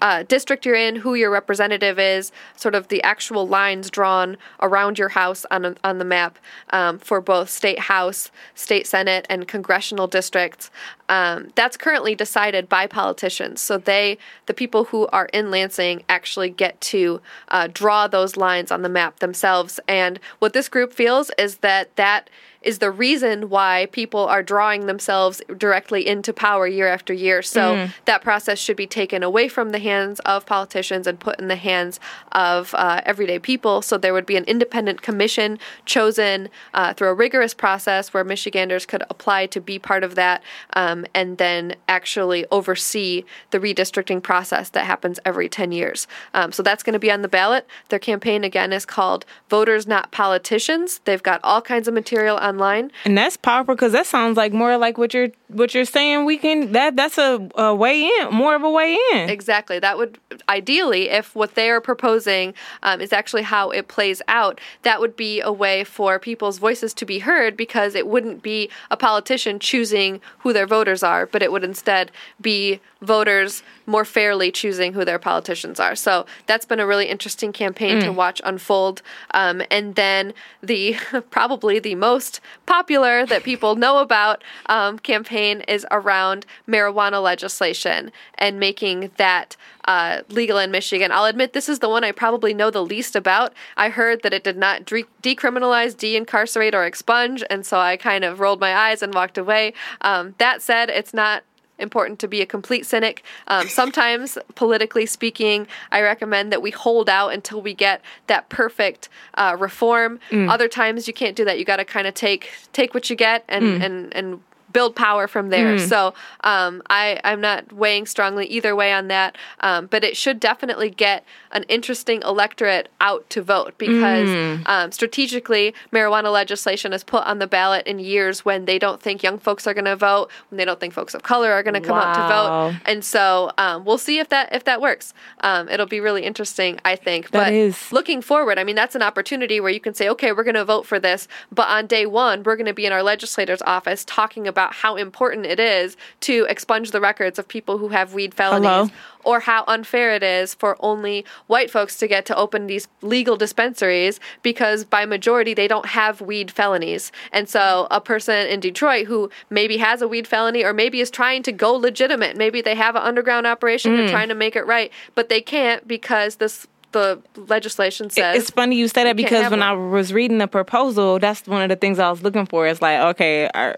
uh, 0.00 0.22
district 0.24 0.66
you're 0.66 0.74
in, 0.74 0.96
who 0.96 1.14
your 1.14 1.30
representative 1.30 1.98
is, 1.98 2.32
sort 2.56 2.74
of 2.74 2.88
the 2.88 3.02
actual 3.02 3.46
lines 3.48 3.90
drawn 3.90 4.36
around 4.60 4.98
your 4.98 5.10
house 5.10 5.46
on, 5.50 5.64
a, 5.64 5.74
on 5.82 5.98
the 5.98 6.04
map 6.04 6.38
um, 6.70 6.98
for 6.98 7.20
both 7.20 7.48
state 7.48 7.78
house, 7.78 8.30
state 8.54 8.86
senate, 8.86 9.26
and 9.30 9.48
congressional 9.48 10.06
districts. 10.06 10.70
Um, 11.08 11.50
that's 11.54 11.76
currently 11.76 12.14
decided 12.14 12.68
by 12.68 12.86
politicians. 12.86 13.60
So 13.60 13.78
they, 13.78 14.18
the 14.46 14.54
people 14.54 14.84
who 14.84 15.06
are 15.08 15.26
in 15.26 15.50
Lansing, 15.50 16.02
actually 16.08 16.50
get 16.50 16.80
to 16.82 17.20
uh, 17.48 17.68
draw 17.72 18.06
those 18.06 18.36
lines 18.36 18.70
on 18.70 18.82
the 18.82 18.88
map 18.88 19.20
themselves. 19.20 19.80
And 19.86 20.18
what 20.40 20.52
this 20.52 20.68
group 20.68 20.92
feels 20.92 21.30
is 21.38 21.58
that 21.58 21.94
that 21.96 22.28
is 22.66 22.80
the 22.80 22.90
reason 22.90 23.48
why 23.48 23.86
people 23.92 24.26
are 24.26 24.42
drawing 24.42 24.86
themselves 24.86 25.40
directly 25.56 26.04
into 26.06 26.32
power 26.32 26.66
year 26.66 26.88
after 26.88 27.12
year. 27.14 27.40
So 27.40 27.76
mm. 27.76 27.94
that 28.06 28.22
process 28.22 28.58
should 28.58 28.76
be 28.76 28.88
taken 28.88 29.22
away 29.22 29.46
from 29.46 29.70
the 29.70 29.78
hands 29.78 30.18
of 30.20 30.44
politicians 30.46 31.06
and 31.06 31.18
put 31.20 31.38
in 31.38 31.46
the 31.46 31.56
hands 31.56 32.00
of 32.32 32.74
uh, 32.74 33.02
everyday 33.06 33.38
people. 33.38 33.82
So 33.82 33.96
there 33.96 34.12
would 34.12 34.26
be 34.26 34.36
an 34.36 34.42
independent 34.44 35.00
commission 35.00 35.60
chosen 35.84 36.48
uh, 36.74 36.92
through 36.92 37.08
a 37.08 37.14
rigorous 37.14 37.54
process 37.54 38.12
where 38.12 38.24
Michiganders 38.24 38.84
could 38.84 39.04
apply 39.08 39.46
to 39.46 39.60
be 39.60 39.78
part 39.78 40.02
of 40.02 40.16
that 40.16 40.42
um, 40.72 41.06
and 41.14 41.38
then 41.38 41.76
actually 41.88 42.46
oversee 42.50 43.24
the 43.52 43.60
redistricting 43.60 44.20
process 44.20 44.70
that 44.70 44.86
happens 44.86 45.20
every 45.24 45.48
10 45.48 45.70
years. 45.70 46.08
Um, 46.34 46.50
so 46.50 46.64
that's 46.64 46.82
going 46.82 46.94
to 46.94 46.98
be 46.98 47.12
on 47.12 47.22
the 47.22 47.28
ballot. 47.28 47.64
Their 47.90 48.00
campaign, 48.00 48.42
again, 48.42 48.72
is 48.72 48.84
called 48.84 49.24
Voters 49.48 49.86
Not 49.86 50.10
Politicians. 50.10 51.00
They've 51.04 51.22
got 51.22 51.40
all 51.44 51.62
kinds 51.62 51.86
of 51.86 51.94
material 51.94 52.36
on 52.38 52.55
online. 52.56 52.90
And 53.04 53.16
that's 53.16 53.36
powerful 53.36 53.74
because 53.74 53.92
that 53.92 54.06
sounds 54.06 54.36
like 54.36 54.52
more 54.52 54.76
like 54.78 54.96
what 54.96 55.12
you're 55.12 55.28
what 55.48 55.74
you're 55.74 55.84
saying. 55.84 56.24
We 56.24 56.38
can 56.38 56.72
that 56.72 56.96
that's 56.96 57.18
a, 57.18 57.48
a 57.54 57.74
way 57.74 58.04
in, 58.04 58.30
more 58.30 58.54
of 58.54 58.62
a 58.62 58.70
way 58.70 58.98
in. 59.12 59.28
Exactly. 59.28 59.78
That 59.78 59.98
would 59.98 60.18
ideally, 60.48 61.10
if 61.10 61.34
what 61.34 61.54
they 61.54 61.70
are 61.70 61.80
proposing 61.80 62.54
um, 62.82 63.00
is 63.00 63.12
actually 63.12 63.42
how 63.42 63.70
it 63.70 63.88
plays 63.88 64.22
out, 64.28 64.60
that 64.82 65.00
would 65.00 65.16
be 65.16 65.40
a 65.40 65.52
way 65.52 65.84
for 65.84 66.18
people's 66.18 66.58
voices 66.58 66.94
to 66.94 67.04
be 67.04 67.20
heard 67.20 67.56
because 67.56 67.94
it 67.94 68.06
wouldn't 68.06 68.42
be 68.42 68.70
a 68.90 68.96
politician 68.96 69.58
choosing 69.58 70.20
who 70.38 70.52
their 70.52 70.66
voters 70.66 71.02
are, 71.02 71.26
but 71.26 71.42
it 71.42 71.52
would 71.52 71.64
instead 71.64 72.10
be 72.40 72.80
voters 73.06 73.62
more 73.86 74.04
fairly 74.04 74.50
choosing 74.50 74.92
who 74.92 75.04
their 75.04 75.18
politicians 75.18 75.78
are. 75.78 75.94
So 75.94 76.26
that's 76.46 76.64
been 76.64 76.80
a 76.80 76.86
really 76.86 77.06
interesting 77.06 77.52
campaign 77.52 77.98
mm. 77.98 78.04
to 78.04 78.12
watch 78.12 78.40
unfold. 78.44 79.00
Um, 79.30 79.62
and 79.70 79.94
then 79.94 80.34
the 80.62 80.96
probably 81.30 81.78
the 81.78 81.94
most 81.94 82.40
popular 82.66 83.24
that 83.26 83.44
people 83.44 83.76
know 83.76 83.98
about 83.98 84.42
um, 84.66 84.98
campaign 84.98 85.60
is 85.62 85.86
around 85.90 86.46
marijuana 86.68 87.22
legislation 87.22 88.10
and 88.34 88.58
making 88.58 89.12
that 89.16 89.56
uh, 89.86 90.22
legal 90.28 90.58
in 90.58 90.72
Michigan. 90.72 91.12
I'll 91.12 91.26
admit 91.26 91.52
this 91.52 91.68
is 91.68 91.78
the 91.78 91.88
one 91.88 92.02
I 92.02 92.10
probably 92.10 92.52
know 92.52 92.70
the 92.70 92.84
least 92.84 93.14
about. 93.14 93.52
I 93.76 93.88
heard 93.88 94.22
that 94.22 94.34
it 94.34 94.42
did 94.42 94.56
not 94.56 94.84
de- 94.84 95.04
decriminalize, 95.22 95.96
de 95.96 96.16
incarcerate, 96.16 96.74
or 96.74 96.84
expunge, 96.84 97.44
and 97.48 97.64
so 97.64 97.78
I 97.78 97.96
kind 97.96 98.24
of 98.24 98.40
rolled 98.40 98.60
my 98.60 98.74
eyes 98.74 99.00
and 99.00 99.14
walked 99.14 99.38
away. 99.38 99.74
Um, 100.00 100.34
that 100.38 100.60
said, 100.60 100.90
it's 100.90 101.14
not 101.14 101.44
important 101.78 102.18
to 102.20 102.28
be 102.28 102.40
a 102.40 102.46
complete 102.46 102.86
cynic. 102.86 103.22
Um, 103.48 103.68
sometimes, 103.68 104.38
politically 104.54 105.06
speaking, 105.06 105.66
I 105.92 106.00
recommend 106.02 106.52
that 106.52 106.62
we 106.62 106.70
hold 106.70 107.08
out 107.08 107.28
until 107.32 107.60
we 107.60 107.74
get 107.74 108.02
that 108.26 108.48
perfect 108.48 109.08
uh, 109.34 109.56
reform. 109.58 110.20
Mm. 110.30 110.50
Other 110.50 110.68
times, 110.68 111.06
you 111.06 111.14
can't 111.14 111.36
do 111.36 111.44
that. 111.44 111.58
You 111.58 111.64
got 111.64 111.76
to 111.76 111.84
kind 111.84 112.06
of 112.06 112.14
take 112.14 112.50
take 112.72 112.94
what 112.94 113.10
you 113.10 113.16
get 113.16 113.44
and 113.48 113.64
mm. 113.64 113.84
and 113.84 114.14
and 114.14 114.40
build 114.72 114.96
power 114.96 115.26
from 115.26 115.50
there. 115.50 115.76
Mm. 115.76 115.88
So 115.88 116.14
um, 116.42 116.82
I, 116.90 117.20
I'm 117.24 117.40
not 117.40 117.72
weighing 117.72 118.06
strongly 118.06 118.46
either 118.46 118.74
way 118.74 118.92
on 118.92 119.08
that, 119.08 119.36
um, 119.60 119.86
but 119.86 120.04
it 120.04 120.16
should 120.16 120.40
definitely 120.40 120.90
get 120.90 121.24
an 121.52 121.62
interesting 121.64 122.22
electorate 122.22 122.90
out 123.00 123.28
to 123.30 123.42
vote 123.42 123.74
because 123.78 124.28
mm. 124.28 124.68
um, 124.68 124.92
strategically, 124.92 125.74
marijuana 125.92 126.32
legislation 126.32 126.92
is 126.92 127.02
put 127.02 127.24
on 127.24 127.38
the 127.38 127.46
ballot 127.46 127.86
in 127.86 127.98
years 127.98 128.44
when 128.44 128.64
they 128.66 128.78
don't 128.78 129.00
think 129.00 129.22
young 129.22 129.38
folks 129.38 129.66
are 129.66 129.74
going 129.74 129.86
to 129.86 129.96
vote, 129.96 130.30
when 130.50 130.58
they 130.58 130.64
don't 130.64 130.80
think 130.80 130.92
folks 130.92 131.14
of 131.14 131.22
color 131.22 131.52
are 131.52 131.62
going 131.62 131.74
to 131.74 131.80
come 131.80 131.96
wow. 131.96 132.02
out 132.02 132.14
to 132.14 132.28
vote, 132.28 132.82
and 132.84 133.04
so 133.04 133.50
um, 133.58 133.84
we'll 133.84 133.98
see 133.98 134.18
if 134.18 134.28
that 134.28 134.54
if 134.54 134.64
that 134.64 134.80
works. 134.80 135.14
Um, 135.40 135.68
it'll 135.68 135.86
be 135.86 136.00
really 136.00 136.24
interesting, 136.24 136.78
I 136.84 136.96
think. 136.96 137.30
That 137.30 137.46
but 137.46 137.52
is. 137.52 137.92
looking 137.92 138.20
forward, 138.20 138.58
I 138.58 138.64
mean, 138.64 138.76
that's 138.76 138.94
an 138.94 139.02
opportunity 139.02 139.60
where 139.60 139.70
you 139.70 139.80
can 139.80 139.94
say, 139.94 140.08
okay, 140.10 140.32
we're 140.32 140.44
going 140.44 140.54
to 140.54 140.64
vote 140.64 140.86
for 140.86 140.98
this, 140.98 141.28
but 141.50 141.68
on 141.68 141.86
day 141.86 142.04
one, 142.04 142.42
we're 142.42 142.56
going 142.56 142.66
to 142.66 142.74
be 142.74 142.84
in 142.84 142.92
our 142.92 143.02
legislator's 143.02 143.62
office 143.62 144.04
talking 144.04 144.46
about 144.46 144.65
about 144.66 144.74
how 144.74 144.96
important 144.96 145.46
it 145.46 145.60
is 145.60 145.96
to 146.20 146.46
expunge 146.48 146.90
the 146.90 147.00
records 147.00 147.38
of 147.38 147.46
people 147.46 147.78
who 147.78 147.88
have 147.88 148.14
weed 148.14 148.34
felonies. 148.34 148.66
Hello? 148.66 148.90
Or 149.24 149.40
how 149.40 149.64
unfair 149.66 150.14
it 150.14 150.22
is 150.22 150.54
for 150.54 150.76
only 150.80 151.24
white 151.48 151.68
folks 151.68 151.98
to 151.98 152.06
get 152.06 152.26
to 152.26 152.36
open 152.36 152.68
these 152.68 152.86
legal 153.02 153.36
dispensaries 153.36 154.20
because 154.42 154.84
by 154.84 155.04
majority 155.04 155.52
they 155.52 155.66
don't 155.66 155.86
have 155.86 156.20
weed 156.20 156.50
felonies. 156.50 157.10
And 157.32 157.48
so 157.48 157.88
a 157.90 158.00
person 158.00 158.46
in 158.46 158.60
Detroit 158.60 159.06
who 159.06 159.30
maybe 159.50 159.78
has 159.78 160.00
a 160.00 160.06
weed 160.06 160.28
felony 160.28 160.62
or 160.62 160.72
maybe 160.72 161.00
is 161.00 161.10
trying 161.10 161.42
to 161.42 161.52
go 161.52 161.72
legitimate, 161.72 162.36
maybe 162.36 162.60
they 162.60 162.76
have 162.76 162.94
an 162.94 163.02
underground 163.02 163.48
operation, 163.48 163.92
mm. 163.92 163.96
they're 163.96 164.08
trying 164.10 164.28
to 164.28 164.36
make 164.36 164.54
it 164.54 164.64
right, 164.64 164.92
but 165.16 165.28
they 165.28 165.40
can't 165.40 165.86
because 165.88 166.36
this 166.36 166.68
the 166.96 167.20
legislation 167.36 168.08
says. 168.08 168.36
It's 168.38 168.50
funny 168.50 168.76
you 168.76 168.88
say 168.88 169.04
that 169.04 169.16
because 169.16 169.50
when 169.50 169.60
one. 169.60 169.68
I 169.68 169.72
was 169.72 170.12
reading 170.12 170.38
the 170.38 170.46
proposal, 170.46 171.18
that's 171.18 171.46
one 171.46 171.62
of 171.62 171.68
the 171.68 171.76
things 171.76 171.98
I 171.98 172.10
was 172.10 172.22
looking 172.22 172.46
for. 172.46 172.66
It's 172.66 172.80
like, 172.80 172.98
okay, 172.98 173.50
are, 173.54 173.76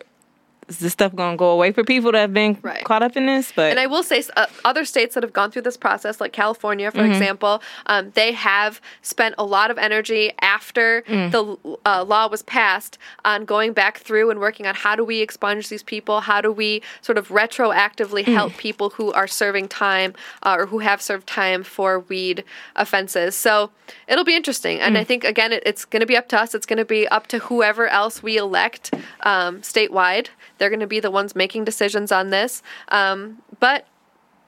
is 0.69 0.79
this 0.79 0.93
stuff 0.93 1.15
going 1.15 1.33
to 1.33 1.37
go 1.39 1.51
away 1.51 1.73
for 1.73 1.83
people 1.83 2.13
that 2.13 2.19
have 2.19 2.35
been 2.35 2.59
right. 2.63 2.85
caught 2.85 3.03
up 3.03 3.17
in 3.17 3.27
this? 3.27 3.53
But 3.55 3.71
and 3.71 3.81
I 3.81 3.87
will 3.87 4.03
say, 4.03 4.23
uh, 4.37 4.47
other 4.65 4.85
states 4.85 5.15
that 5.15 5.23
have 5.23 5.33
gone 5.33 5.51
through 5.51 5.63
this 5.63 5.77
process, 5.77 6.21
like 6.21 6.33
California, 6.33 6.91
for 6.91 6.99
mm-hmm. 6.99 7.13
example, 7.13 7.63
um, 7.87 8.11
they 8.15 8.33
have 8.33 8.81
spent 9.03 9.35
a 9.39 9.45
lot 9.45 9.71
of 9.71 9.79
energy 9.79 10.33
after 10.41 11.03
mm. 11.03 11.31
the 11.31 11.79
uh, 11.87 12.05
law 12.05 12.29
was 12.29 12.43
passed 12.43 12.99
on 13.25 13.45
going 13.45 13.73
back 13.73 13.99
through 13.99 14.31
and 14.31 14.41
working 14.41 14.67
on 14.67 14.75
how 14.75 14.95
do 14.95 15.05
we 15.05 15.21
expunge 15.21 15.69
these 15.69 15.83
people, 15.83 16.21
how 16.21 16.41
do 16.41 16.53
we 16.53 16.83
sort 17.01 17.17
of 17.17 17.29
retroactively 17.29 18.25
mm. 18.25 18.35
help 18.35 18.57
people 18.57 18.91
who 18.91 19.13
are 19.13 19.27
serving 19.27 19.69
time 19.69 20.15
uh, 20.43 20.57
or 20.59 20.67
who 20.67 20.81
have 20.81 21.01
served 21.01 21.27
time 21.27 21.63
for 21.63 22.01
weed 22.01 22.45
offenses. 22.77 23.35
So 23.35 23.71
it'll 24.07 24.25
be 24.25 24.37
interesting, 24.37 24.81
and 24.81 24.97
mm. 24.97 24.99
I 24.99 25.05
think 25.05 25.25
again, 25.25 25.53
it, 25.53 25.63
it's 25.65 25.85
going 25.85 26.01
to 26.01 26.07
be 26.07 26.17
up 26.17 26.29
to 26.29 26.41
us. 26.41 26.55
It's 26.55 26.67
going 26.67 26.79
to 26.79 26.85
be 26.85 27.09
up 27.09 27.27
to 27.29 27.39
whoever 27.39 27.89
else 27.89 28.23
we 28.23 28.37
elect 28.37 28.93
um, 29.23 29.63
statewide 29.63 30.29
they're 30.59 30.71
going 30.71 30.81
to 30.81 30.87
be 30.87 31.01
the 31.01 31.11
ones 31.11 31.35
making 31.35 31.65
decisions 31.65 32.13
on 32.13 32.31
this. 32.31 32.63
Um, 32.89 33.43
but 33.61 33.87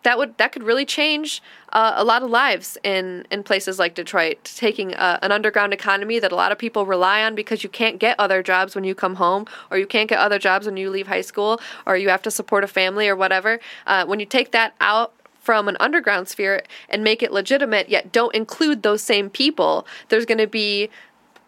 that 0.03 0.16
would 0.19 0.37
that 0.39 0.53
could 0.53 0.62
really 0.62 0.85
change 0.85 1.43
uh, 1.73 1.93
a 1.97 2.05
lot 2.05 2.23
of 2.23 2.31
lives 2.31 2.78
in 2.82 3.27
in 3.31 3.43
places 3.43 3.78
like 3.78 3.95
Detroit. 3.95 4.39
Taking 4.45 4.95
uh, 4.95 5.19
an 5.23 5.32
underground 5.32 5.73
economy 5.73 6.19
that 6.19 6.32
a 6.32 6.37
lot 6.37 6.53
of 6.53 6.59
people 6.59 6.87
rely 6.87 7.23
on 7.23 7.35
because 7.35 7.62
you 7.62 7.69
can't 7.69 7.99
get 7.99 8.19
other 8.19 8.43
jobs 8.43 8.74
when 8.74 8.85
you 8.85 8.95
come 8.95 9.16
home, 9.16 9.47
or 9.70 9.78
you 9.78 9.87
can't 9.87 10.09
get 10.09 10.19
other 10.19 10.39
jobs 10.39 10.66
when 10.66 10.77
you 10.77 10.91
leave 10.91 11.07
high 11.07 11.20
school, 11.20 11.61
or 11.87 11.97
you 11.97 12.09
have 12.09 12.23
to 12.23 12.31
support 12.31 12.65
a 12.65 12.69
family 12.69 13.09
or 13.09 13.16
whatever. 13.16 13.61
Uh, 13.87 14.05
when 14.07 14.20
you 14.20 14.27
take 14.27 14.53
that 14.53 14.74
out 14.81 15.12
from 15.41 15.69
an 15.69 15.77
underground 15.81 16.28
sphere 16.28 16.62
and 16.89 17.03
make 17.03 17.23
it 17.23 17.32
legitimate, 17.32 17.89
yet 17.89 18.12
don't 18.12 18.35
include 18.35 18.82
those 18.82 19.03
same 19.03 19.31
people, 19.31 19.87
there's 20.09 20.27
going 20.27 20.39
to 20.39 20.47
be 20.47 20.91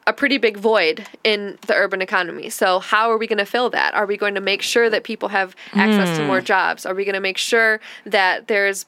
a 0.06 0.12
pretty 0.12 0.38
big 0.38 0.56
void 0.56 1.06
in 1.24 1.58
the 1.66 1.74
urban 1.74 2.02
economy. 2.02 2.50
So, 2.50 2.78
how 2.80 3.10
are 3.10 3.18
we 3.18 3.26
going 3.26 3.38
to 3.38 3.46
fill 3.46 3.70
that? 3.70 3.94
Are 3.94 4.06
we 4.06 4.16
going 4.16 4.34
to 4.34 4.40
make 4.40 4.62
sure 4.62 4.90
that 4.90 5.04
people 5.04 5.28
have 5.28 5.54
access 5.74 6.10
mm. 6.10 6.16
to 6.18 6.26
more 6.26 6.40
hmm. 6.40 6.46
jobs? 6.46 6.86
Are 6.86 6.94
we 6.94 7.04
going 7.04 7.14
to 7.14 7.20
make 7.20 7.38
sure 7.38 7.80
that 8.06 8.48
there's 8.48 8.86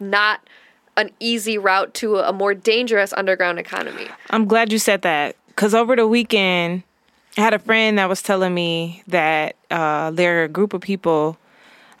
not 0.00 0.40
an 0.96 1.10
easy 1.20 1.56
route 1.56 1.94
to 1.94 2.18
a 2.18 2.32
more 2.32 2.54
dangerous 2.54 3.12
underground 3.14 3.58
economy? 3.58 4.08
I'm 4.30 4.46
glad 4.46 4.72
you 4.72 4.78
said 4.78 5.02
that 5.02 5.36
because 5.48 5.74
over 5.74 5.96
the 5.96 6.06
weekend, 6.06 6.82
I 7.38 7.40
had 7.40 7.54
a 7.54 7.58
friend 7.58 7.98
that 7.98 8.08
was 8.08 8.20
telling 8.20 8.52
me 8.52 9.02
that 9.06 9.56
uh, 9.70 10.10
there 10.10 10.40
are 10.40 10.44
a 10.44 10.48
group 10.48 10.74
of 10.74 10.82
people 10.82 11.38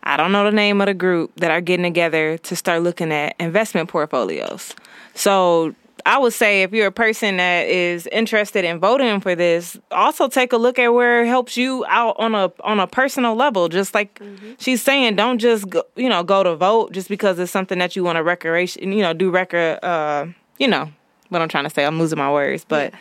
I 0.04 0.16
don't 0.16 0.32
know 0.32 0.44
the 0.44 0.50
name 0.50 0.80
of 0.80 0.86
the 0.86 0.94
group 0.94 1.32
that 1.36 1.50
are 1.50 1.60
getting 1.60 1.84
together 1.84 2.36
to 2.38 2.56
start 2.56 2.82
looking 2.82 3.12
at 3.12 3.36
investment 3.38 3.88
portfolios. 3.88 4.74
So 5.14 5.74
I 6.06 6.18
would 6.18 6.32
say 6.32 6.62
if 6.62 6.72
you're 6.72 6.88
a 6.88 6.92
person 6.92 7.36
that 7.36 7.68
is 7.68 8.06
interested 8.08 8.64
in 8.64 8.78
voting 8.78 9.20
for 9.20 9.34
this, 9.34 9.78
also 9.90 10.28
take 10.28 10.52
a 10.52 10.56
look 10.56 10.78
at 10.78 10.88
where 10.92 11.22
it 11.22 11.26
helps 11.26 11.56
you 11.56 11.84
out 11.88 12.16
on 12.18 12.34
a 12.34 12.52
on 12.60 12.80
a 12.80 12.86
personal 12.86 13.34
level. 13.34 13.68
Just 13.68 13.94
like 13.94 14.18
mm-hmm. 14.18 14.52
she's 14.58 14.82
saying, 14.82 15.16
don't 15.16 15.38
just 15.38 15.68
go, 15.68 15.82
you 15.96 16.08
know 16.08 16.22
go 16.22 16.42
to 16.42 16.56
vote 16.56 16.92
just 16.92 17.08
because 17.08 17.38
it's 17.38 17.52
something 17.52 17.78
that 17.78 17.96
you 17.96 18.04
want 18.04 18.16
to 18.16 18.22
recreation, 18.22 18.92
you 18.92 19.02
know, 19.02 19.12
do 19.12 19.30
record. 19.30 19.82
Uh, 19.84 20.26
you 20.58 20.68
know 20.68 20.90
what 21.28 21.42
I'm 21.42 21.48
trying 21.48 21.64
to 21.64 21.70
say. 21.70 21.84
I'm 21.84 21.98
losing 21.98 22.18
my 22.18 22.32
words, 22.32 22.64
but. 22.66 22.92
Yeah. 22.92 22.98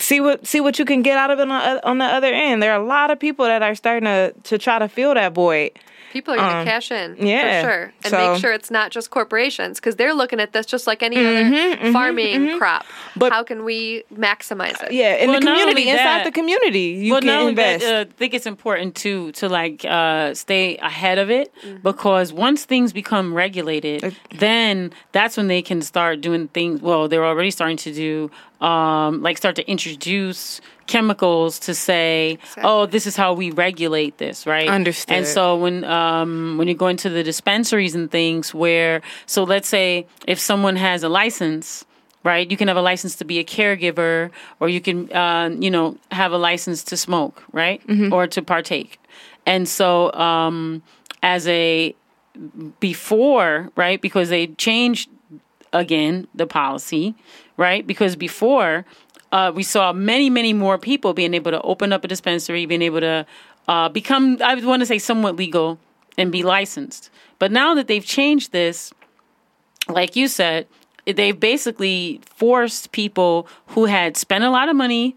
See 0.00 0.20
what 0.20 0.44
see 0.44 0.60
what 0.60 0.76
you 0.80 0.84
can 0.84 1.02
get 1.02 1.16
out 1.16 1.30
of 1.30 1.38
it 1.38 1.48
on, 1.48 1.78
on 1.84 1.98
the 1.98 2.04
other 2.04 2.26
end. 2.26 2.60
There 2.60 2.72
are 2.72 2.80
a 2.80 2.84
lot 2.84 3.12
of 3.12 3.20
people 3.20 3.44
that 3.44 3.62
are 3.62 3.76
starting 3.76 4.06
to 4.06 4.34
to 4.42 4.58
try 4.58 4.80
to 4.80 4.88
fill 4.88 5.14
that 5.14 5.34
void 5.34 5.70
People 6.14 6.34
are 6.34 6.36
going 6.36 6.50
to 6.50 6.58
um, 6.58 6.64
cash 6.64 6.92
in 6.92 7.16
yeah, 7.18 7.60
for 7.60 7.68
sure, 7.68 7.92
and 8.04 8.10
so, 8.12 8.32
make 8.32 8.40
sure 8.40 8.52
it's 8.52 8.70
not 8.70 8.92
just 8.92 9.10
corporations 9.10 9.80
because 9.80 9.96
they're 9.96 10.14
looking 10.14 10.38
at 10.38 10.52
this 10.52 10.64
just 10.64 10.86
like 10.86 11.02
any 11.02 11.16
mm-hmm, 11.16 11.26
other 11.26 11.76
mm-hmm, 11.76 11.92
farming 11.92 12.40
mm-hmm. 12.40 12.58
crop. 12.58 12.86
But 13.16 13.32
how 13.32 13.42
can 13.42 13.64
we 13.64 14.04
maximize 14.14 14.80
it? 14.84 14.92
Yeah, 14.92 15.16
in 15.16 15.30
well, 15.30 15.40
the 15.40 15.46
community, 15.46 15.88
inside 15.88 16.04
that, 16.04 16.24
the 16.24 16.30
community, 16.30 17.02
you 17.04 17.12
well, 17.12 17.20
can 17.20 17.48
invest. 17.48 17.84
That, 17.84 18.06
uh, 18.06 18.10
I 18.10 18.12
think 18.14 18.32
it's 18.32 18.46
important 18.46 18.94
to 18.96 19.32
to 19.32 19.48
like 19.48 19.84
uh, 19.84 20.34
stay 20.34 20.76
ahead 20.76 21.18
of 21.18 21.30
it 21.30 21.52
mm-hmm. 21.62 21.78
because 21.82 22.32
once 22.32 22.64
things 22.64 22.92
become 22.92 23.34
regulated, 23.34 24.04
uh, 24.04 24.10
then 24.38 24.92
that's 25.10 25.36
when 25.36 25.48
they 25.48 25.62
can 25.62 25.82
start 25.82 26.20
doing 26.20 26.46
things. 26.46 26.80
Well, 26.80 27.08
they're 27.08 27.26
already 27.26 27.50
starting 27.50 27.76
to 27.78 27.92
do 27.92 28.30
um, 28.60 29.22
like 29.22 29.36
start 29.36 29.56
to 29.56 29.70
introduce 29.70 30.60
chemicals 30.86 31.58
to 31.60 31.74
say, 31.74 32.32
exactly. 32.32 32.62
oh, 32.64 32.86
this 32.86 33.06
is 33.06 33.16
how 33.16 33.32
we 33.32 33.50
regulate 33.50 34.18
this, 34.18 34.46
right? 34.46 34.68
Understood. 34.68 35.16
And 35.16 35.26
so 35.26 35.56
when 35.56 35.84
um, 35.84 36.56
when 36.58 36.68
you 36.68 36.74
go 36.74 36.88
into 36.88 37.08
the 37.08 37.22
dispensaries 37.22 37.94
and 37.94 38.10
things, 38.10 38.54
where 38.54 39.02
so 39.26 39.44
let's 39.44 39.68
say 39.68 40.06
if 40.26 40.38
someone 40.38 40.76
has 40.76 41.02
a 41.02 41.08
license. 41.08 41.84
Right, 42.22 42.50
you 42.50 42.56
can 42.56 42.68
have 42.68 42.78
a 42.78 42.80
license 42.80 43.16
to 43.16 43.26
be 43.26 43.38
a 43.38 43.44
caregiver, 43.44 44.30
or 44.58 44.70
you 44.70 44.80
can, 44.80 45.12
uh, 45.12 45.50
you 45.60 45.70
know, 45.70 45.98
have 46.10 46.32
a 46.32 46.38
license 46.38 46.82
to 46.84 46.96
smoke, 46.96 47.44
right, 47.52 47.86
mm-hmm. 47.86 48.14
or 48.14 48.26
to 48.28 48.40
partake. 48.40 48.98
And 49.44 49.68
so, 49.68 50.10
um, 50.14 50.82
as 51.22 51.46
a 51.46 51.94
before, 52.80 53.70
right, 53.76 54.00
because 54.00 54.30
they 54.30 54.46
changed 54.46 55.10
again 55.72 56.26
the 56.34 56.46
policy, 56.46 57.14
right? 57.56 57.86
Because 57.86 58.16
before 58.16 58.84
uh, 59.32 59.52
we 59.54 59.62
saw 59.62 59.92
many, 59.92 60.30
many 60.30 60.52
more 60.52 60.78
people 60.78 61.14
being 61.14 61.34
able 61.34 61.50
to 61.50 61.60
open 61.62 61.92
up 61.92 62.04
a 62.04 62.08
dispensary, 62.08 62.66
being 62.66 62.82
able 62.82 63.00
to 63.00 63.26
uh, 63.68 63.88
become, 63.88 64.38
I 64.42 64.54
would 64.54 64.64
want 64.64 64.80
to 64.80 64.86
say, 64.86 64.98
somewhat 64.98 65.36
legal 65.36 65.78
and 66.16 66.30
be 66.30 66.42
licensed. 66.42 67.10
But 67.38 67.50
now 67.50 67.74
that 67.74 67.88
they've 67.88 68.04
changed 68.04 68.52
this, 68.52 68.92
like 69.88 70.16
you 70.16 70.28
said, 70.28 70.66
they've 71.04 71.38
basically 71.38 72.20
forced 72.36 72.92
people 72.92 73.48
who 73.68 73.86
had 73.86 74.16
spent 74.16 74.44
a 74.44 74.50
lot 74.50 74.68
of 74.68 74.76
money 74.76 75.16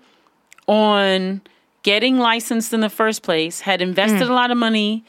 on 0.67 1.41
getting 1.83 2.17
licensed 2.17 2.73
in 2.73 2.81
the 2.81 2.89
first 2.89 3.23
place, 3.23 3.61
had 3.61 3.81
invested 3.81 4.27
mm. 4.27 4.29
a 4.29 4.33
lot 4.33 4.51
of 4.51 4.57
money 4.57 5.05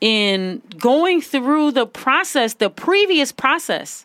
in 0.00 0.62
going 0.78 1.20
through 1.20 1.72
the 1.72 1.86
process, 1.86 2.54
the 2.54 2.70
previous 2.70 3.32
process 3.32 4.04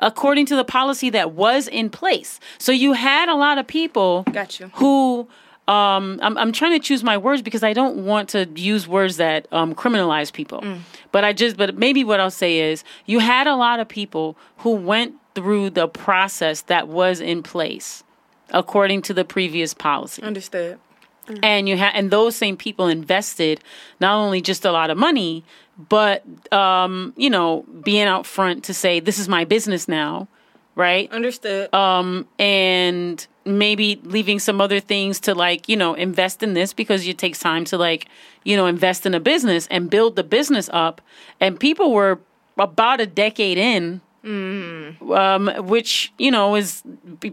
according 0.00 0.46
to 0.46 0.56
the 0.56 0.64
policy 0.64 1.10
that 1.10 1.32
was 1.32 1.68
in 1.68 1.90
place. 1.90 2.40
So 2.58 2.72
you 2.72 2.92
had 2.92 3.28
a 3.28 3.34
lot 3.34 3.58
of 3.58 3.66
people 3.66 4.24
Got 4.32 4.60
you. 4.60 4.70
who 4.74 5.28
um, 5.68 6.20
I'm, 6.22 6.38
I'm 6.38 6.52
trying 6.52 6.72
to 6.72 6.78
choose 6.78 7.02
my 7.02 7.18
words 7.18 7.42
because 7.42 7.64
I 7.64 7.72
don't 7.72 8.04
want 8.04 8.28
to 8.30 8.48
use 8.54 8.86
words 8.86 9.16
that 9.16 9.48
um, 9.50 9.74
criminalize 9.74 10.32
people. 10.32 10.60
Mm. 10.60 10.80
But 11.10 11.24
I 11.24 11.32
just, 11.32 11.56
but 11.56 11.76
maybe 11.76 12.04
what 12.04 12.20
I'll 12.20 12.30
say 12.30 12.60
is 12.60 12.84
you 13.06 13.18
had 13.18 13.46
a 13.48 13.56
lot 13.56 13.80
of 13.80 13.88
people 13.88 14.36
who 14.58 14.70
went 14.70 15.14
through 15.34 15.70
the 15.70 15.88
process 15.88 16.62
that 16.62 16.86
was 16.88 17.20
in 17.20 17.42
place 17.42 18.04
according 18.50 19.02
to 19.02 19.14
the 19.14 19.24
previous 19.24 19.74
policy. 19.74 20.22
Understood. 20.22 20.78
Mm. 21.26 21.40
And 21.42 21.68
you 21.68 21.76
had, 21.76 21.94
and 21.94 22.12
those 22.12 22.36
same 22.36 22.56
people 22.56 22.86
invested 22.86 23.60
not 23.98 24.14
only 24.16 24.40
just 24.40 24.64
a 24.64 24.70
lot 24.70 24.90
of 24.90 24.96
money, 24.96 25.44
but 25.78 26.24
um, 26.52 27.12
you 27.16 27.30
know, 27.30 27.64
being 27.82 28.06
out 28.06 28.26
front 28.26 28.64
to 28.64 28.74
say 28.74 29.00
this 29.00 29.18
is 29.18 29.28
my 29.28 29.44
business 29.44 29.88
now, 29.88 30.28
right? 30.74 31.10
Understood. 31.12 31.72
Um, 31.74 32.26
and 32.38 33.26
maybe 33.44 34.00
leaving 34.04 34.38
some 34.38 34.60
other 34.60 34.80
things 34.80 35.20
to 35.20 35.34
like, 35.34 35.68
you 35.68 35.76
know, 35.76 35.94
invest 35.94 36.42
in 36.42 36.54
this 36.54 36.72
because 36.72 37.06
it 37.06 37.18
takes 37.18 37.38
time 37.38 37.64
to 37.66 37.78
like, 37.78 38.08
you 38.44 38.56
know, 38.56 38.66
invest 38.66 39.06
in 39.06 39.14
a 39.14 39.20
business 39.20 39.66
and 39.70 39.88
build 39.88 40.16
the 40.16 40.24
business 40.24 40.68
up. 40.72 41.00
And 41.40 41.58
people 41.58 41.92
were 41.92 42.20
about 42.58 43.00
a 43.00 43.06
decade 43.06 43.58
in 43.58 44.00
Mm. 44.26 45.00
Um, 45.16 45.68
which 45.68 46.12
you 46.18 46.32
know 46.32 46.56
is 46.56 46.82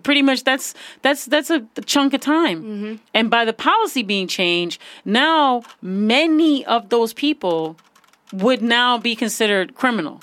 pretty 0.03 0.21
much 0.21 0.43
that's 0.43 0.75
that's 1.01 1.25
that's 1.25 1.49
a 1.49 1.65
chunk 1.85 2.13
of 2.13 2.21
time. 2.21 2.63
Mm-hmm. 2.63 2.95
And 3.15 3.31
by 3.31 3.45
the 3.45 3.53
policy 3.53 4.03
being 4.03 4.27
changed, 4.27 4.79
now 5.03 5.63
many 5.81 6.63
of 6.65 6.89
those 6.89 7.11
people 7.11 7.77
would 8.33 8.61
now 8.61 8.97
be 8.97 9.15
considered 9.15 9.75
criminal. 9.75 10.21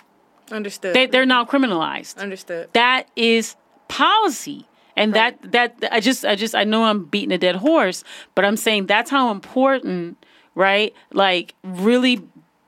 Understood. 0.51 0.95
They, 0.95 1.07
they're 1.07 1.25
now 1.27 1.45
criminalized. 1.45 2.19
Understood. 2.19 2.69
That 2.73 3.09
is 3.17 3.57
policy. 3.89 4.67
And 4.97 5.15
right. 5.15 5.41
that 5.53 5.79
that 5.81 5.93
I 5.93 6.01
just 6.01 6.25
I 6.25 6.35
just 6.35 6.55
I 6.55 6.65
know 6.65 6.85
I'm 6.85 7.05
beating 7.05 7.33
a 7.33 7.39
dead 7.39 7.57
horse, 7.57 8.03
but 8.35 8.45
I'm 8.45 8.57
saying 8.57 8.87
that's 8.87 9.11
how 9.11 9.31
important, 9.31 10.25
right? 10.55 10.93
Like 11.13 11.55
really 11.63 12.23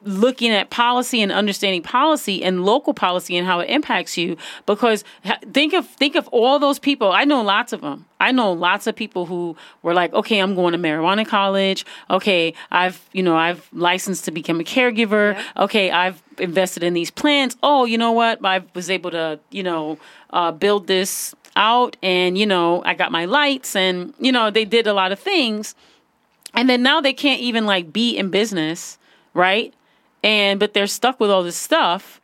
looking 0.05 0.51
at 0.51 0.71
policy 0.71 1.23
and 1.23 1.33
understanding 1.33 1.83
policy 1.83 2.43
and 2.43 2.65
local 2.65 2.95
policy 2.95 3.37
and 3.37 3.47
how 3.47 3.61
it 3.61 3.71
impacts 3.71 4.17
you 4.17 4.37
because 4.67 5.05
think 5.53 5.73
of 5.73 5.87
think 5.87 6.17
of 6.17 6.29
all 6.29 6.59
those 6.59 6.79
people. 6.79 7.13
I 7.13 7.25
know 7.25 7.43
lots 7.43 7.73
of 7.73 7.81
them 7.81 8.07
i 8.23 8.31
know 8.31 8.53
lots 8.53 8.87
of 8.87 8.95
people 8.95 9.27
who 9.27 9.57
were 9.83 9.93
like 9.93 10.13
okay 10.15 10.39
i'm 10.39 10.55
going 10.55 10.73
to 10.73 10.79
marijuana 10.79 11.27
college. 11.27 11.85
Okay 12.09 12.55
i've 12.71 13.05
you 13.13 13.23
know 13.23 13.37
i've 13.37 13.69
licensed 13.73 14.25
to 14.25 14.31
become 14.31 14.61
a 14.61 14.65
caregiver. 14.65 15.35
Yeah. 15.35 15.65
okay 15.65 15.91
i've 15.91 16.23
invested 16.39 16.83
in 16.83 16.95
these 16.95 17.11
plans 17.11 17.57
oh 17.63 17.85
you 17.85 17.99
know 17.99 18.13
what? 18.13 18.45
I 18.45 18.63
was 18.75 18.89
able 18.89 19.11
to 19.11 19.39
you 19.51 19.63
know 19.63 19.99
uh, 20.31 20.53
build 20.53 20.87
this 20.87 21.35
out 21.57 21.97
and 22.03 22.39
you 22.39 22.47
know 22.47 22.83
i 22.85 22.95
got 22.95 23.13
my 23.13 23.27
lights 23.27 23.77
and 23.77 24.15
you 24.19 24.33
know 24.33 24.51
they 24.51 24.65
did 24.65 24.87
a 24.87 24.95
lot 24.95 25.13
of 25.13 25.19
things. 25.19 25.75
And 26.55 26.69
then 26.69 26.83
now 26.83 27.01
they 27.01 27.15
can't 27.15 27.41
even 27.41 27.65
like 27.65 27.93
be 27.93 28.17
in 28.17 28.31
business 28.31 28.99
right 29.35 29.73
and 30.23 30.61
but 30.61 30.75
they're 30.75 30.87
stuck 30.87 31.21
with 31.21 31.31
all 31.31 31.43
this 31.43 31.57
stuff. 31.57 32.21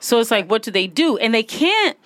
So 0.00 0.20
it's 0.20 0.30
like, 0.30 0.50
what 0.50 0.62
do 0.62 0.70
they 0.70 0.86
do? 0.86 1.16
And 1.16 1.34
they 1.34 1.42
can't 1.42 1.96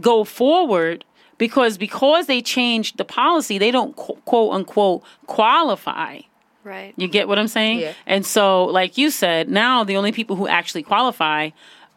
go 0.00 0.24
forward 0.24 1.04
because 1.38 1.78
because 1.78 2.26
they 2.26 2.42
changed 2.42 2.96
the 2.96 3.04
policy, 3.04 3.58
they 3.58 3.70
don't 3.70 3.96
quote 3.96 4.52
unquote 4.52 5.02
qualify. 5.26 6.20
Right. 6.62 6.92
You 6.96 7.08
get 7.08 7.26
what 7.26 7.38
I'm 7.38 7.48
saying? 7.48 7.78
Yeah. 7.80 7.94
And 8.06 8.24
so, 8.24 8.66
like 8.66 8.98
you 8.98 9.10
said, 9.10 9.48
now 9.48 9.82
the 9.82 9.96
only 9.96 10.12
people 10.12 10.36
who 10.36 10.46
actually 10.46 10.82
qualify 10.82 11.50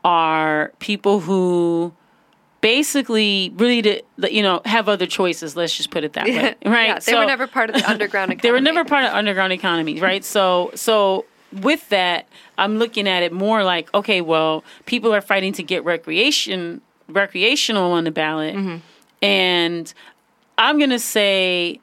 are 0.05 0.71
people 0.79 1.19
who 1.19 1.93
basically 2.61 3.51
really 3.57 3.81
to, 3.81 4.01
you 4.31 4.41
know 4.41 4.61
have 4.63 4.87
other 4.87 5.05
choices 5.05 5.57
let's 5.57 5.75
just 5.75 5.91
put 5.91 6.05
it 6.05 6.13
that 6.13 6.25
way 6.25 6.55
right 6.65 6.87
yeah, 6.87 6.93
they 6.95 7.11
so, 7.11 7.19
were 7.19 7.25
never 7.25 7.45
part 7.45 7.69
of 7.69 7.75
the 7.75 7.89
underground 7.89 8.31
economy 8.31 8.39
they 8.41 8.51
were 8.51 8.61
never 8.61 8.85
part 8.85 9.03
of 9.03 9.11
underground 9.11 9.51
economy 9.51 9.99
right 9.99 10.23
so 10.23 10.71
so 10.73 11.25
with 11.61 11.87
that, 11.89 12.27
I'm 12.57 12.77
looking 12.77 13.07
at 13.07 13.23
it 13.23 13.31
more 13.31 13.63
like, 13.63 13.93
okay, 13.93 14.21
well, 14.21 14.63
people 14.85 15.13
are 15.13 15.21
fighting 15.21 15.53
to 15.53 15.63
get 15.63 15.83
recreation 15.85 16.81
recreational 17.07 17.91
on 17.91 18.05
the 18.05 18.11
ballot, 18.11 18.55
mm-hmm. 18.55 18.77
and 19.21 19.93
I'm 20.57 20.79
gonna 20.79 20.99
say 20.99 21.79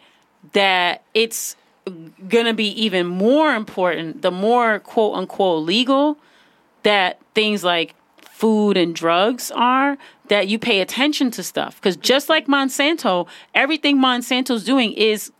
that 0.52 1.02
it's 1.14 1.56
gonna 2.28 2.54
be 2.54 2.68
even 2.82 3.06
more 3.06 3.54
important 3.54 4.22
the 4.22 4.30
more 4.30 4.78
quote 4.80 5.16
unquote 5.16 5.64
legal 5.64 6.16
that 6.82 7.20
things 7.34 7.64
like 7.64 7.94
food 8.30 8.76
and 8.76 8.94
drugs 8.94 9.50
are 9.50 9.98
that 10.28 10.48
you 10.48 10.58
pay 10.58 10.80
attention 10.80 11.30
to 11.32 11.42
stuff. 11.42 11.76
Because 11.76 11.96
just 11.96 12.28
like 12.28 12.46
monsanto 12.46 13.26
everything 13.54 13.98
monsanto's 13.98 14.64
doing 14.64 14.92
is 14.92 15.32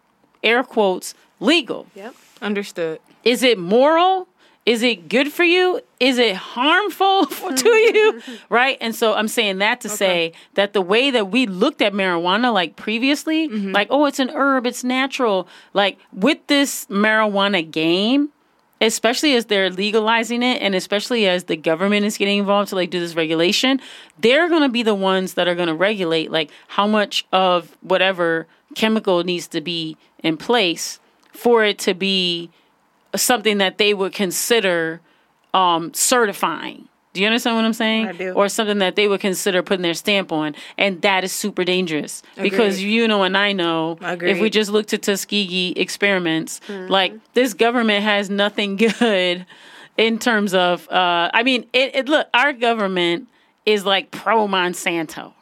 air 0.43 0.63
quotes 0.63 1.15
legal. 1.41 1.87
Yep. 1.95 2.15
Understood 2.43 3.01
is 3.25 3.43
it 3.43 3.59
moral? 3.59 4.29
Is 4.67 4.83
it 4.83 5.09
good 5.09 5.33
for 5.33 5.43
you? 5.43 5.81
Is 5.99 6.19
it 6.19 6.37
harmful 6.37 7.27
to 7.57 7.69
you? 7.69 8.23
right? 8.51 8.77
And 8.81 8.95
so 8.95 9.15
I'm 9.15 9.29
saying 9.29 9.59
that 9.59 9.81
to 9.83 9.89
okay. 9.89 9.97
say 9.97 10.33
that 10.55 10.75
the 10.75 10.83
way 10.83 11.11
that 11.11 11.31
we 11.31 11.47
looked 11.47 11.83
at 11.83 11.93
marijuana 11.93 12.53
like 12.53 12.77
previously, 12.77 13.49
mm-hmm. 13.49 13.73
like, 13.73 13.89
oh, 13.91 14.05
it's 14.05 14.19
an 14.19 14.31
herb, 14.31 14.67
it's 14.67 14.85
natural. 14.85 15.49
Like 15.73 15.99
with 16.13 16.47
this 16.47 16.87
marijuana 16.87 17.69
game, 17.69 18.31
especially 18.81 19.35
as 19.35 19.47
they're 19.47 19.71
legalizing 19.71 20.43
it 20.43 20.63
and 20.63 20.75
especially 20.75 21.27
as 21.29 21.45
the 21.45 21.57
government 21.57 22.07
is 22.07 22.17
getting 22.17 22.39
involved 22.39 22.71
to 22.71 22.77
like 22.77 22.91
do 22.91 23.01
this 23.01 23.15
regulation, 23.15 23.81
they're 24.19 24.49
going 24.49 24.63
to 24.63 24.69
be 24.69 24.83
the 24.83 24.95
ones 24.95 25.35
that 25.35 25.49
are 25.49 25.55
going 25.55 25.69
to 25.69 25.75
regulate 25.75 26.31
like 26.31 26.51
how 26.69 26.87
much 26.87 27.27
of 27.33 27.77
whatever 27.81 28.47
chemical 28.75 29.25
needs 29.25 29.49
to 29.49 29.61
be 29.61 29.97
in 30.23 30.37
place 30.37 31.01
for 31.33 31.65
it 31.65 31.79
to 31.79 31.95
be 31.95 32.51
something 33.17 33.59
that 33.59 33.79
they 33.79 33.95
would 33.95 34.13
consider 34.13 35.01
um, 35.55 35.93
certifying. 35.95 36.87
Do 37.13 37.21
you 37.21 37.27
understand 37.27 37.57
what 37.57 37.65
I'm 37.65 37.73
saying? 37.73 38.07
I 38.07 38.13
do. 38.13 38.33
Or 38.35 38.49
something 38.49 38.79
that 38.79 38.95
they 38.95 39.09
would 39.09 39.21
consider 39.21 39.65
putting 39.65 39.83
their 39.83 39.95
stamp 39.95 40.31
on, 40.31 40.55
and 40.79 41.03
that 41.03 41.25
is 41.25 41.33
super 41.33 41.65
dangerous 41.65 42.23
because 42.41 42.81
you 42.81 43.09
know 43.09 43.25
and 43.25 43.37
I 43.37 43.53
know 43.53 43.99
if 44.01 44.41
we 44.41 44.49
just 44.49 44.71
look 44.71 44.87
to 44.87 44.99
Tuskegee 44.99 45.73
experiments, 45.73 46.61
Mm-hmm. 46.69 46.87
like 46.91 47.15
this 47.35 47.53
government 47.53 48.05
has 48.05 48.31
nothing 48.31 48.77
good 49.01 49.45
in 49.97 50.19
terms 50.21 50.55
of. 50.55 50.89
Uh, 50.89 51.31
I 51.35 51.43
mean, 51.43 51.67
it, 51.73 51.97
it 51.97 52.09
look 52.09 52.29
our 52.33 52.53
government 52.53 53.27
is 53.67 53.85
like 53.85 54.13
pro 54.13 54.47
Monsanto. 54.47 55.33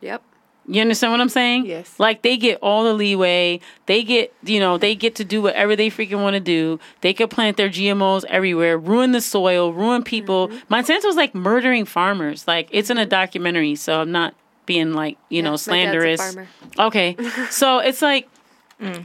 Yep. 0.00 0.22
You 0.68 0.80
understand 0.80 1.12
what 1.12 1.20
I'm 1.20 1.28
saying? 1.28 1.66
Yes. 1.66 1.98
Like 1.98 2.22
they 2.22 2.36
get 2.36 2.58
all 2.60 2.84
the 2.84 2.92
leeway. 2.92 3.60
They 3.86 4.02
get, 4.02 4.34
you 4.42 4.58
know, 4.58 4.78
they 4.78 4.94
get 4.94 5.14
to 5.16 5.24
do 5.24 5.42
whatever 5.42 5.76
they 5.76 5.90
freaking 5.90 6.22
want 6.22 6.34
to 6.34 6.40
do. 6.40 6.80
They 7.02 7.14
could 7.14 7.30
plant 7.30 7.56
their 7.56 7.68
GMOs 7.68 8.24
everywhere, 8.24 8.76
ruin 8.76 9.12
the 9.12 9.20
soil, 9.20 9.72
ruin 9.72 10.02
people. 10.02 10.48
Mm-hmm. 10.48 10.74
Monsanto's 10.74 11.16
like 11.16 11.34
murdering 11.34 11.84
farmers. 11.84 12.48
Like 12.48 12.68
it's 12.72 12.90
in 12.90 12.98
a 12.98 13.06
documentary, 13.06 13.76
so 13.76 14.00
I'm 14.00 14.10
not 14.10 14.34
being 14.66 14.92
like, 14.92 15.18
you 15.28 15.42
know, 15.42 15.50
my 15.50 15.56
dad's 15.56 15.62
a 15.62 15.64
slanderous. 15.64 16.20
farmer. 16.20 16.48
Okay. 16.78 17.16
so 17.50 17.78
it's 17.78 18.02
like 18.02 18.28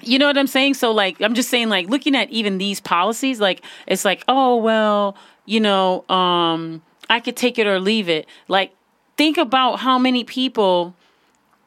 you 0.02 0.20
know 0.20 0.28
what 0.28 0.38
I'm 0.38 0.48
saying? 0.48 0.74
So 0.74 0.92
like 0.92 1.22
I'm 1.22 1.34
just 1.34 1.50
saying 1.50 1.70
like 1.70 1.88
looking 1.88 2.16
at 2.16 2.30
even 2.30 2.58
these 2.58 2.80
policies, 2.80 3.40
like 3.40 3.64
it's 3.88 4.04
like, 4.04 4.24
oh 4.28 4.58
well, 4.58 5.16
you 5.46 5.60
know, 5.60 6.08
um, 6.10 6.82
I 7.10 7.20
could 7.20 7.38
take 7.38 7.58
it 7.58 7.68
or 7.68 7.80
leave 7.80 8.10
it. 8.10 8.28
Like 8.48 8.74
think 9.16 9.38
about 9.38 9.80
how 9.80 9.98
many 9.98 10.24
people 10.24 10.96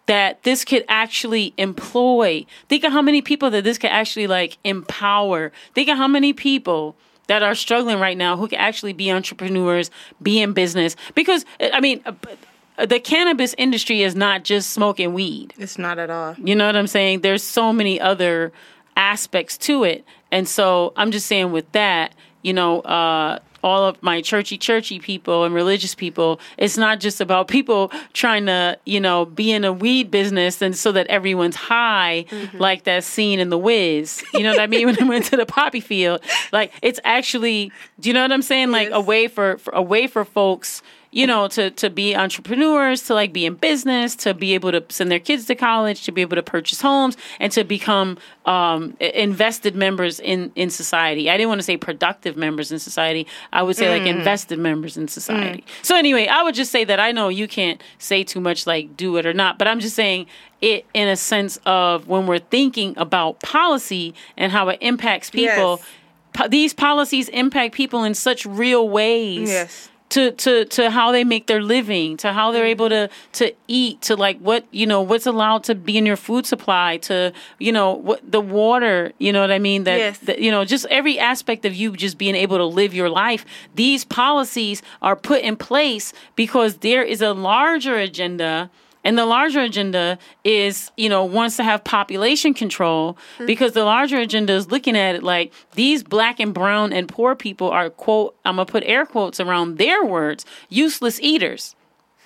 that 0.06 0.42
this 0.42 0.64
could 0.64 0.84
actually 0.88 1.54
employ. 1.56 2.44
Think 2.68 2.84
of 2.84 2.92
how 2.92 3.02
many 3.02 3.22
people 3.22 3.50
that 3.50 3.64
this 3.64 3.78
could 3.78 3.90
actually 3.90 4.26
like 4.26 4.58
empower. 4.64 5.52
Think 5.74 5.88
of 5.88 5.96
how 5.96 6.08
many 6.08 6.32
people 6.32 6.96
that 7.26 7.42
are 7.42 7.54
struggling 7.54 7.98
right 7.98 8.16
now 8.16 8.36
who 8.36 8.48
can 8.48 8.58
actually 8.58 8.92
be 8.92 9.10
entrepreneurs, 9.10 9.90
be 10.22 10.40
in 10.40 10.52
business. 10.52 10.96
Because 11.14 11.44
I 11.60 11.80
mean, 11.80 12.02
uh, 12.04 12.86
the 12.86 13.00
cannabis 13.00 13.54
industry 13.56 14.02
is 14.02 14.14
not 14.14 14.44
just 14.44 14.70
smoking 14.70 15.14
weed. 15.14 15.54
It's 15.58 15.78
not 15.78 15.98
at 15.98 16.10
all. 16.10 16.34
You 16.38 16.54
know 16.54 16.66
what 16.66 16.76
I'm 16.76 16.86
saying? 16.86 17.20
There's 17.20 17.42
so 17.42 17.72
many 17.72 18.00
other 18.00 18.52
aspects 18.96 19.56
to 19.58 19.84
it. 19.84 20.04
And 20.30 20.48
so 20.48 20.92
I'm 20.96 21.10
just 21.10 21.26
saying 21.26 21.52
with 21.52 21.70
that, 21.72 22.14
you 22.42 22.52
know, 22.52 22.80
uh, 22.80 23.38
all 23.64 23.86
of 23.86 24.00
my 24.02 24.20
churchy 24.20 24.58
churchy 24.58 24.98
people 24.98 25.44
and 25.44 25.54
religious 25.54 25.94
people, 25.94 26.38
it's 26.58 26.76
not 26.76 27.00
just 27.00 27.18
about 27.18 27.48
people 27.48 27.90
trying 28.12 28.44
to, 28.44 28.78
you 28.84 29.00
know, 29.00 29.24
be 29.24 29.50
in 29.50 29.64
a 29.64 29.72
weed 29.72 30.10
business 30.10 30.60
and 30.60 30.76
so 30.76 30.92
that 30.92 31.06
everyone's 31.06 31.56
high, 31.56 32.26
mm-hmm. 32.28 32.58
like 32.58 32.84
that 32.84 33.02
scene 33.02 33.40
in 33.40 33.48
the 33.48 33.56
Wiz. 33.56 34.22
You 34.34 34.42
know 34.42 34.50
what 34.50 34.60
I 34.60 34.66
mean? 34.66 34.84
When 34.84 34.96
they 34.96 35.04
went 35.04 35.24
to 35.26 35.38
the 35.38 35.46
poppy 35.46 35.80
field. 35.80 36.20
Like 36.52 36.72
it's 36.82 37.00
actually 37.04 37.72
do 37.98 38.10
you 38.10 38.12
know 38.12 38.20
what 38.20 38.32
I'm 38.32 38.42
saying? 38.42 38.70
Like 38.70 38.90
a 38.92 39.00
way 39.00 39.28
for, 39.28 39.56
for 39.56 39.72
a 39.72 39.80
way 39.80 40.06
for 40.08 40.26
folks 40.26 40.82
you 41.14 41.26
know, 41.28 41.46
to 41.48 41.70
to 41.70 41.88
be 41.90 42.14
entrepreneurs, 42.16 43.02
to 43.04 43.14
like 43.14 43.32
be 43.32 43.46
in 43.46 43.54
business, 43.54 44.16
to 44.16 44.34
be 44.34 44.52
able 44.54 44.72
to 44.72 44.84
send 44.88 45.10
their 45.12 45.20
kids 45.20 45.46
to 45.46 45.54
college, 45.54 46.02
to 46.04 46.12
be 46.12 46.20
able 46.22 46.34
to 46.36 46.42
purchase 46.42 46.80
homes, 46.80 47.16
and 47.38 47.52
to 47.52 47.62
become 47.62 48.18
um, 48.46 48.96
invested 49.00 49.76
members 49.76 50.18
in 50.18 50.50
in 50.56 50.70
society. 50.70 51.30
I 51.30 51.36
didn't 51.36 51.48
want 51.50 51.60
to 51.60 51.64
say 51.64 51.76
productive 51.76 52.36
members 52.36 52.72
in 52.72 52.78
society. 52.80 53.26
I 53.52 53.62
would 53.62 53.76
say 53.76 53.88
like 53.96 54.06
invested 54.08 54.58
members 54.58 54.96
in 54.96 55.06
society. 55.08 55.64
So 55.82 55.96
anyway, 55.96 56.26
I 56.26 56.42
would 56.42 56.54
just 56.56 56.72
say 56.72 56.84
that 56.84 56.98
I 56.98 57.12
know 57.12 57.28
you 57.28 57.46
can't 57.46 57.80
say 57.98 58.24
too 58.24 58.40
much 58.40 58.66
like 58.66 58.96
do 58.96 59.16
it 59.16 59.24
or 59.24 59.32
not, 59.32 59.56
but 59.58 59.68
I'm 59.68 59.78
just 59.80 59.94
saying 59.94 60.26
it 60.60 60.84
in 60.94 61.06
a 61.08 61.16
sense 61.16 61.58
of 61.64 62.08
when 62.08 62.26
we're 62.26 62.38
thinking 62.40 62.92
about 62.96 63.40
policy 63.40 64.14
and 64.36 64.50
how 64.50 64.68
it 64.68 64.78
impacts 64.80 65.30
people. 65.30 65.76
Yes. 65.78 65.86
po- 66.32 66.48
these 66.48 66.74
policies 66.74 67.28
impact 67.28 67.74
people 67.74 68.02
in 68.02 68.14
such 68.14 68.44
real 68.46 68.88
ways 68.88 69.48
Yes. 69.48 69.88
To 70.14 70.30
to 70.44 70.64
to 70.76 70.90
how 70.90 71.10
they 71.12 71.24
make 71.24 71.46
their 71.46 71.62
living, 71.62 72.16
to 72.18 72.32
how 72.32 72.52
they're 72.52 72.70
able 72.76 72.88
to 72.88 73.08
to 73.32 73.52
eat, 73.66 74.00
to 74.02 74.14
like 74.14 74.38
what 74.38 74.64
you 74.70 74.86
know 74.86 75.00
what's 75.02 75.26
allowed 75.26 75.64
to 75.64 75.74
be 75.74 75.94
in 75.98 76.06
your 76.06 76.16
food 76.16 76.46
supply, 76.46 76.98
to 76.98 77.32
you 77.58 77.72
know 77.72 77.92
what 78.08 78.20
the 78.36 78.40
water, 78.40 79.12
you 79.18 79.32
know 79.32 79.40
what 79.40 79.50
I 79.50 79.58
mean 79.58 79.84
that, 79.84 79.98
Yes. 79.98 80.18
that 80.20 80.38
you 80.40 80.50
know 80.52 80.64
just 80.64 80.86
every 80.98 81.18
aspect 81.18 81.64
of 81.64 81.74
you 81.74 81.96
just 81.96 82.16
being 82.16 82.36
able 82.36 82.58
to 82.58 82.64
live 82.80 82.94
your 82.94 83.10
life. 83.10 83.44
These 83.74 84.04
policies 84.04 84.82
are 85.02 85.16
put 85.16 85.40
in 85.42 85.56
place 85.56 86.12
because 86.36 86.78
there 86.78 87.02
is 87.02 87.20
a 87.20 87.32
larger 87.32 87.96
agenda. 87.98 88.70
And 89.04 89.18
the 89.18 89.26
larger 89.26 89.60
agenda 89.60 90.18
is, 90.42 90.90
you 90.96 91.08
know, 91.08 91.24
wants 91.24 91.56
to 91.58 91.62
have 91.62 91.84
population 91.84 92.54
control 92.54 93.18
hmm. 93.36 93.46
because 93.46 93.72
the 93.72 93.84
larger 93.84 94.18
agenda 94.18 94.54
is 94.54 94.70
looking 94.70 94.96
at 94.96 95.14
it 95.14 95.22
like 95.22 95.52
these 95.74 96.02
black 96.02 96.40
and 96.40 96.54
brown 96.54 96.92
and 96.92 97.06
poor 97.08 97.36
people 97.36 97.68
are, 97.68 97.90
quote, 97.90 98.34
I'm 98.44 98.56
going 98.56 98.66
to 98.66 98.72
put 98.72 98.82
air 98.84 99.04
quotes 99.04 99.38
around 99.40 99.76
their 99.76 100.04
words, 100.04 100.46
useless 100.70 101.20
eaters. 101.20 101.76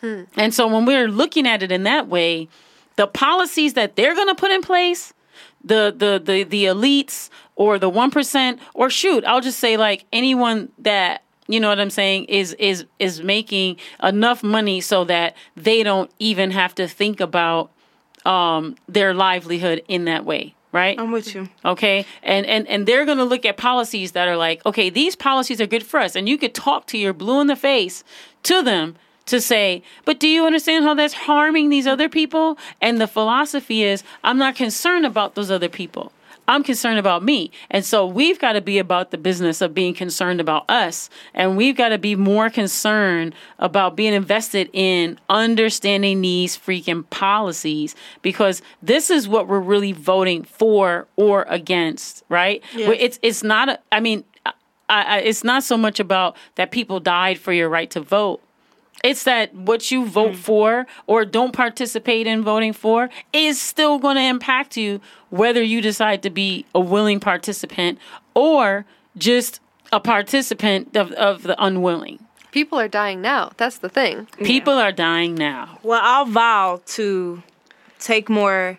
Hmm. 0.00 0.22
And 0.36 0.54
so 0.54 0.68
when 0.68 0.86
we're 0.86 1.08
looking 1.08 1.46
at 1.46 1.62
it 1.62 1.72
in 1.72 1.82
that 1.82 2.06
way, 2.06 2.48
the 2.96 3.06
policies 3.06 3.74
that 3.74 3.96
they're 3.96 4.14
going 4.14 4.28
to 4.28 4.34
put 4.34 4.50
in 4.50 4.62
place, 4.62 5.12
the 5.64 5.94
the 5.96 6.20
the 6.24 6.44
the 6.44 6.64
elites 6.64 7.30
or 7.56 7.78
the 7.78 7.90
1% 7.90 8.58
or 8.74 8.88
shoot, 8.88 9.24
I'll 9.24 9.40
just 9.40 9.58
say 9.58 9.76
like 9.76 10.04
anyone 10.12 10.70
that 10.78 11.22
you 11.48 11.58
know 11.60 11.68
what 11.68 11.80
I'm 11.80 11.90
saying 11.90 12.24
is 12.26 12.52
is 12.54 12.84
is 12.98 13.22
making 13.22 13.76
enough 14.02 14.42
money 14.42 14.80
so 14.80 15.04
that 15.04 15.34
they 15.56 15.82
don't 15.82 16.10
even 16.18 16.50
have 16.50 16.74
to 16.76 16.86
think 16.86 17.20
about 17.20 17.70
um 18.24 18.76
their 18.88 19.14
livelihood 19.14 19.82
in 19.88 20.04
that 20.04 20.24
way, 20.24 20.54
right? 20.72 20.98
I'm 20.98 21.10
with 21.10 21.34
you. 21.34 21.48
okay 21.64 22.04
and 22.22 22.44
and 22.46 22.66
and 22.68 22.86
they're 22.86 23.04
going 23.06 23.18
to 23.18 23.24
look 23.24 23.44
at 23.46 23.56
policies 23.56 24.12
that 24.12 24.28
are 24.28 24.36
like 24.36 24.64
okay 24.66 24.90
these 24.90 25.16
policies 25.16 25.60
are 25.60 25.66
good 25.66 25.84
for 25.84 25.98
us 26.00 26.14
and 26.16 26.28
you 26.28 26.36
could 26.38 26.54
talk 26.54 26.86
to 26.88 26.98
your 26.98 27.12
blue 27.14 27.40
in 27.40 27.46
the 27.46 27.56
face 27.56 28.04
to 28.44 28.62
them 28.62 28.96
to 29.26 29.40
say 29.40 29.82
but 30.04 30.18
do 30.18 30.26
you 30.26 30.44
understand 30.46 30.84
how 30.84 30.94
that's 30.94 31.14
harming 31.14 31.68
these 31.68 31.86
other 31.86 32.08
people 32.08 32.58
and 32.80 32.98
the 33.00 33.06
philosophy 33.06 33.82
is 33.82 34.02
i'm 34.24 34.38
not 34.38 34.54
concerned 34.54 35.04
about 35.04 35.34
those 35.34 35.50
other 35.50 35.68
people 35.68 36.12
I'm 36.48 36.62
concerned 36.62 36.98
about 36.98 37.22
me. 37.22 37.52
And 37.70 37.84
so 37.84 38.06
we've 38.06 38.38
got 38.38 38.54
to 38.54 38.60
be 38.60 38.78
about 38.78 39.10
the 39.10 39.18
business 39.18 39.60
of 39.60 39.74
being 39.74 39.94
concerned 39.94 40.40
about 40.40 40.68
us. 40.68 41.10
And 41.34 41.56
we've 41.56 41.76
got 41.76 41.90
to 41.90 41.98
be 41.98 42.16
more 42.16 42.48
concerned 42.48 43.34
about 43.58 43.94
being 43.94 44.14
invested 44.14 44.70
in 44.72 45.18
understanding 45.28 46.22
these 46.22 46.56
freaking 46.56 47.08
policies 47.10 47.94
because 48.22 48.62
this 48.82 49.10
is 49.10 49.28
what 49.28 49.46
we're 49.46 49.60
really 49.60 49.92
voting 49.92 50.42
for 50.42 51.06
or 51.16 51.42
against, 51.48 52.24
right? 52.30 52.64
Yes. 52.74 52.96
It's 52.98 53.18
it's 53.22 53.42
not 53.42 53.68
a, 53.68 53.78
I 53.92 54.00
mean, 54.00 54.24
I, 54.46 54.52
I, 54.88 55.18
it's 55.18 55.44
not 55.44 55.62
so 55.64 55.76
much 55.76 56.00
about 56.00 56.36
that 56.54 56.70
people 56.70 56.98
died 56.98 57.38
for 57.38 57.52
your 57.52 57.68
right 57.68 57.90
to 57.90 58.00
vote. 58.00 58.40
It's 59.04 59.24
that 59.24 59.54
what 59.54 59.90
you 59.90 60.06
vote 60.06 60.32
mm. 60.32 60.36
for 60.36 60.86
or 61.06 61.24
don't 61.24 61.52
participate 61.52 62.26
in 62.26 62.42
voting 62.42 62.72
for 62.72 63.08
is 63.32 63.60
still 63.60 63.98
going 63.98 64.16
to 64.16 64.22
impact 64.22 64.76
you, 64.76 65.00
whether 65.30 65.62
you 65.62 65.80
decide 65.80 66.22
to 66.24 66.30
be 66.30 66.66
a 66.74 66.80
willing 66.80 67.20
participant 67.20 67.98
or 68.34 68.84
just 69.16 69.60
a 69.92 70.00
participant 70.00 70.96
of, 70.96 71.12
of 71.12 71.42
the 71.42 71.62
unwilling. 71.62 72.24
People 72.50 72.78
are 72.78 72.88
dying 72.88 73.20
now. 73.20 73.52
That's 73.56 73.78
the 73.78 73.88
thing. 73.88 74.26
People 74.42 74.74
are 74.74 74.92
dying 74.92 75.34
now. 75.34 75.78
Well, 75.82 76.00
I'll 76.02 76.24
vow 76.24 76.80
to 76.86 77.42
take 77.98 78.28
more 78.28 78.78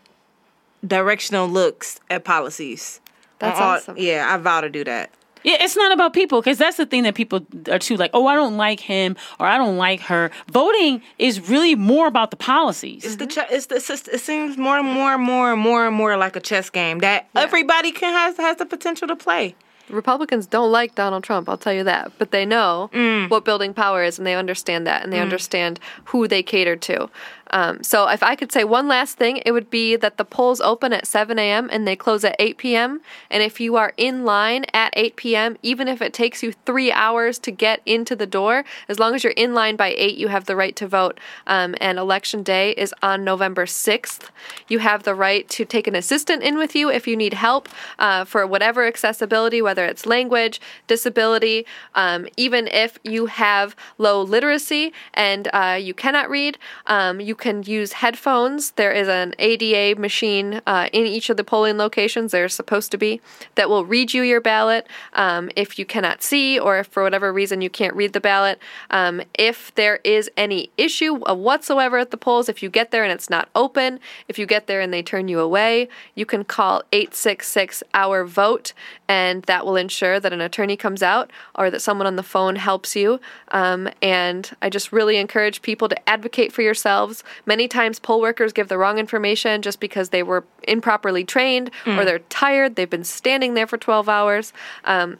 directional 0.85 1.47
looks 1.47 1.99
at 2.09 2.23
policies. 2.23 2.99
That's 3.39 3.59
all- 3.59 3.75
awesome. 3.75 3.97
Yeah, 3.97 4.27
I 4.29 4.37
vow 4.37 4.61
to 4.61 4.69
do 4.69 4.83
that. 4.83 5.11
Yeah, 5.43 5.57
it's 5.59 5.75
not 5.75 5.91
about 5.91 6.13
people 6.13 6.41
because 6.41 6.57
that's 6.57 6.77
the 6.77 6.85
thing 6.85 7.03
that 7.03 7.15
people 7.15 7.45
are 7.71 7.79
too 7.79 7.95
like, 7.95 8.11
oh, 8.13 8.27
I 8.27 8.35
don't 8.35 8.57
like 8.57 8.79
him 8.79 9.15
or 9.39 9.45
I 9.45 9.57
don't 9.57 9.77
like 9.77 10.01
her. 10.01 10.31
Voting 10.51 11.01
is 11.17 11.49
really 11.49 11.75
more 11.75 12.07
about 12.07 12.31
the 12.31 12.37
policies. 12.37 13.05
It's 13.05 13.15
the 13.15 13.27
che- 13.27 13.47
it's 13.49 13.67
the 13.67 13.75
it's 13.75 13.89
it 13.89 14.19
seems 14.19 14.57
more 14.57 14.77
and 14.77 14.87
more 14.87 15.13
and 15.13 15.23
more 15.23 15.53
and 15.53 15.61
more 15.61 15.87
and 15.87 15.95
more 15.95 16.17
like 16.17 16.35
a 16.35 16.41
chess 16.41 16.69
game 16.69 16.99
that 16.99 17.29
everybody 17.35 17.91
can 17.91 18.13
has 18.13 18.37
has 18.37 18.57
the 18.57 18.65
potential 18.65 19.07
to 19.07 19.15
play. 19.15 19.55
Republicans 19.89 20.45
don't 20.45 20.71
like 20.71 20.95
Donald 20.95 21.23
Trump, 21.23 21.49
I'll 21.49 21.57
tell 21.57 21.73
you 21.73 21.83
that. 21.83 22.11
But 22.17 22.31
they 22.31 22.45
know 22.45 22.89
mm. 22.93 23.29
what 23.29 23.45
building 23.45 23.73
power 23.73 24.03
is 24.03 24.17
and 24.17 24.25
they 24.25 24.35
understand 24.35 24.87
that 24.87 25.03
and 25.03 25.11
they 25.11 25.17
mm. 25.17 25.23
understand 25.23 25.79
who 26.05 26.27
they 26.27 26.43
cater 26.43 26.75
to. 26.75 27.09
Um, 27.51 27.83
so 27.83 28.07
if 28.07 28.21
I 28.23 28.35
could 28.35 28.51
say 28.51 28.63
one 28.63 28.87
last 28.87 29.17
thing, 29.17 29.41
it 29.45 29.51
would 29.51 29.69
be 29.69 29.95
that 29.95 30.17
the 30.17 30.25
polls 30.25 30.61
open 30.61 30.93
at 30.93 31.07
7 31.07 31.37
a.m. 31.39 31.69
and 31.71 31.87
they 31.87 31.95
close 31.95 32.23
at 32.23 32.35
8 32.39 32.57
p.m. 32.57 33.01
And 33.29 33.43
if 33.43 33.59
you 33.59 33.75
are 33.75 33.93
in 33.97 34.25
line 34.25 34.65
at 34.73 34.93
8 34.95 35.15
p.m., 35.15 35.57
even 35.63 35.87
if 35.87 36.01
it 36.01 36.13
takes 36.13 36.43
you 36.43 36.51
three 36.51 36.91
hours 36.91 37.39
to 37.39 37.51
get 37.51 37.81
into 37.85 38.15
the 38.15 38.25
door, 38.25 38.63
as 38.87 38.99
long 38.99 39.15
as 39.15 39.23
you're 39.23 39.33
in 39.33 39.53
line 39.53 39.75
by 39.75 39.93
8, 39.97 40.15
you 40.17 40.27
have 40.27 40.45
the 40.45 40.55
right 40.55 40.75
to 40.75 40.87
vote. 40.87 41.19
Um, 41.47 41.75
and 41.81 41.97
election 41.97 42.43
day 42.43 42.71
is 42.71 42.93
on 43.01 43.23
November 43.23 43.65
6th. 43.65 44.29
You 44.67 44.79
have 44.79 45.03
the 45.03 45.15
right 45.15 45.47
to 45.49 45.65
take 45.65 45.87
an 45.87 45.95
assistant 45.95 46.43
in 46.43 46.57
with 46.57 46.75
you 46.75 46.89
if 46.89 47.07
you 47.07 47.15
need 47.15 47.33
help 47.33 47.69
uh, 47.97 48.25
for 48.25 48.45
whatever 48.45 48.85
accessibility, 48.85 49.61
whether 49.61 49.85
it's 49.85 50.05
language, 50.05 50.61
disability, 50.87 51.65
um, 51.95 52.27
even 52.37 52.67
if 52.67 52.99
you 53.03 53.27
have 53.27 53.75
low 53.97 54.21
literacy 54.21 54.93
and 55.13 55.47
uh, 55.53 55.77
you 55.79 55.93
cannot 55.93 56.29
read, 56.29 56.57
um, 56.85 57.19
you 57.19 57.35
can 57.39 57.63
use 57.63 57.93
headphones. 57.93 58.71
There 58.71 58.91
is 58.91 59.07
an 59.07 59.33
ADA 59.39 59.99
machine 59.99 60.61
uh, 60.67 60.89
in 60.93 61.05
each 61.05 61.29
of 61.29 61.37
the 61.37 61.43
polling 61.43 61.77
locations, 61.77 62.31
there's 62.31 62.53
supposed 62.53 62.91
to 62.91 62.97
be, 62.97 63.21
that 63.55 63.69
will 63.69 63.85
read 63.85 64.13
you 64.13 64.21
your 64.21 64.41
ballot 64.41 64.85
um, 65.13 65.49
if 65.55 65.79
you 65.79 65.85
cannot 65.85 66.21
see 66.21 66.59
or 66.59 66.79
if 66.79 66.87
for 66.87 67.03
whatever 67.03 67.33
reason 67.33 67.61
you 67.61 67.69
can't 67.69 67.95
read 67.95 68.13
the 68.13 68.19
ballot. 68.19 68.59
Um, 68.91 69.21
if 69.33 69.73
there 69.75 69.99
is 70.03 70.29
any 70.37 70.69
issue 70.77 71.15
whatsoever 71.15 71.97
at 71.97 72.11
the 72.11 72.17
polls, 72.17 72.49
if 72.49 72.61
you 72.61 72.69
get 72.69 72.91
there 72.91 73.03
and 73.03 73.11
it's 73.11 73.29
not 73.29 73.49
open, 73.55 73.99
if 74.27 74.37
you 74.37 74.45
get 74.45 74.67
there 74.67 74.81
and 74.81 74.93
they 74.93 75.01
turn 75.01 75.27
you 75.27 75.39
away, 75.39 75.87
you 76.15 76.25
can 76.25 76.43
call 76.43 76.83
866 76.91 77.83
Our 77.93 78.25
Vote, 78.25 78.73
and 79.07 79.43
that 79.43 79.65
will 79.65 79.75
ensure 79.75 80.19
that 80.19 80.33
an 80.33 80.41
attorney 80.41 80.77
comes 80.77 81.01
out 81.01 81.31
or 81.55 81.71
that 81.71 81.81
someone 81.81 82.07
on 82.07 82.15
the 82.15 82.23
phone 82.23 82.57
helps 82.57 82.95
you. 82.95 83.19
Um, 83.49 83.89
and 84.01 84.51
I 84.61 84.69
just 84.69 84.91
really 84.91 85.17
encourage 85.17 85.61
people 85.61 85.89
to 85.89 86.09
advocate 86.09 86.51
for 86.51 86.61
yourselves. 86.61 87.23
Many 87.45 87.67
times, 87.67 87.99
poll 87.99 88.21
workers 88.21 88.53
give 88.53 88.67
the 88.67 88.77
wrong 88.77 88.97
information 88.97 89.61
just 89.61 89.79
because 89.79 90.09
they 90.09 90.23
were 90.23 90.43
improperly 90.67 91.23
trained 91.23 91.71
mm. 91.85 91.97
or 91.97 92.05
they're 92.05 92.19
tired, 92.19 92.75
they've 92.75 92.89
been 92.89 93.03
standing 93.03 93.53
there 93.53 93.67
for 93.67 93.77
12 93.77 94.09
hours. 94.09 94.53
Um, 94.85 95.17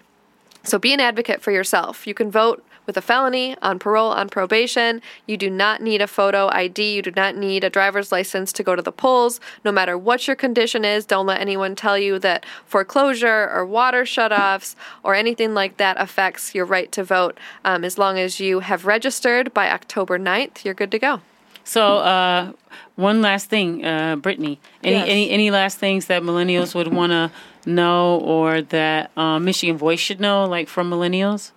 so 0.63 0.77
be 0.77 0.93
an 0.93 0.99
advocate 0.99 1.41
for 1.41 1.51
yourself. 1.51 2.05
You 2.05 2.13
can 2.13 2.29
vote 2.29 2.63
with 2.89 2.97
a 2.97 3.01
felony, 3.03 3.55
on 3.61 3.77
parole, 3.77 4.09
on 4.09 4.27
probation. 4.29 4.99
You 5.27 5.37
do 5.37 5.47
not 5.47 5.79
need 5.79 6.01
a 6.01 6.07
photo 6.07 6.49
ID. 6.51 6.95
You 6.95 7.03
do 7.03 7.11
not 7.15 7.35
need 7.35 7.63
a 7.63 7.69
driver's 7.69 8.11
license 8.11 8.51
to 8.53 8.63
go 8.63 8.75
to 8.75 8.81
the 8.81 8.91
polls. 8.91 9.39
No 9.63 9.71
matter 9.71 9.95
what 9.95 10.25
your 10.25 10.35
condition 10.35 10.83
is, 10.83 11.05
don't 11.05 11.27
let 11.27 11.39
anyone 11.39 11.75
tell 11.75 11.99
you 11.99 12.17
that 12.17 12.47
foreclosure 12.65 13.47
or 13.53 13.63
water 13.63 14.05
shutoffs 14.05 14.75
or 15.03 15.13
anything 15.13 15.53
like 15.53 15.77
that 15.77 16.01
affects 16.01 16.55
your 16.55 16.65
right 16.65 16.91
to 16.93 17.03
vote. 17.03 17.37
Um, 17.63 17.83
as 17.83 17.99
long 17.99 18.17
as 18.17 18.39
you 18.39 18.61
have 18.61 18.87
registered 18.87 19.53
by 19.53 19.69
October 19.69 20.17
9th, 20.17 20.65
you're 20.65 20.73
good 20.73 20.89
to 20.89 20.97
go. 20.97 21.21
So, 21.63 21.97
uh, 21.97 22.53
one 22.95 23.21
last 23.21 23.49
thing, 23.49 23.85
uh, 23.85 24.15
Brittany. 24.15 24.59
Any, 24.83 24.95
yes. 24.95 25.07
any 25.07 25.29
any 25.29 25.51
last 25.51 25.77
things 25.77 26.07
that 26.07 26.21
millennials 26.21 26.75
would 26.75 26.93
want 26.93 27.11
to 27.11 27.31
know, 27.65 28.19
or 28.19 28.61
that 28.61 29.11
uh, 29.15 29.39
Michigan 29.39 29.77
Voice 29.77 29.99
should 29.99 30.19
know, 30.19 30.45
like 30.45 30.67
from 30.67 30.89
millennials? 30.89 31.51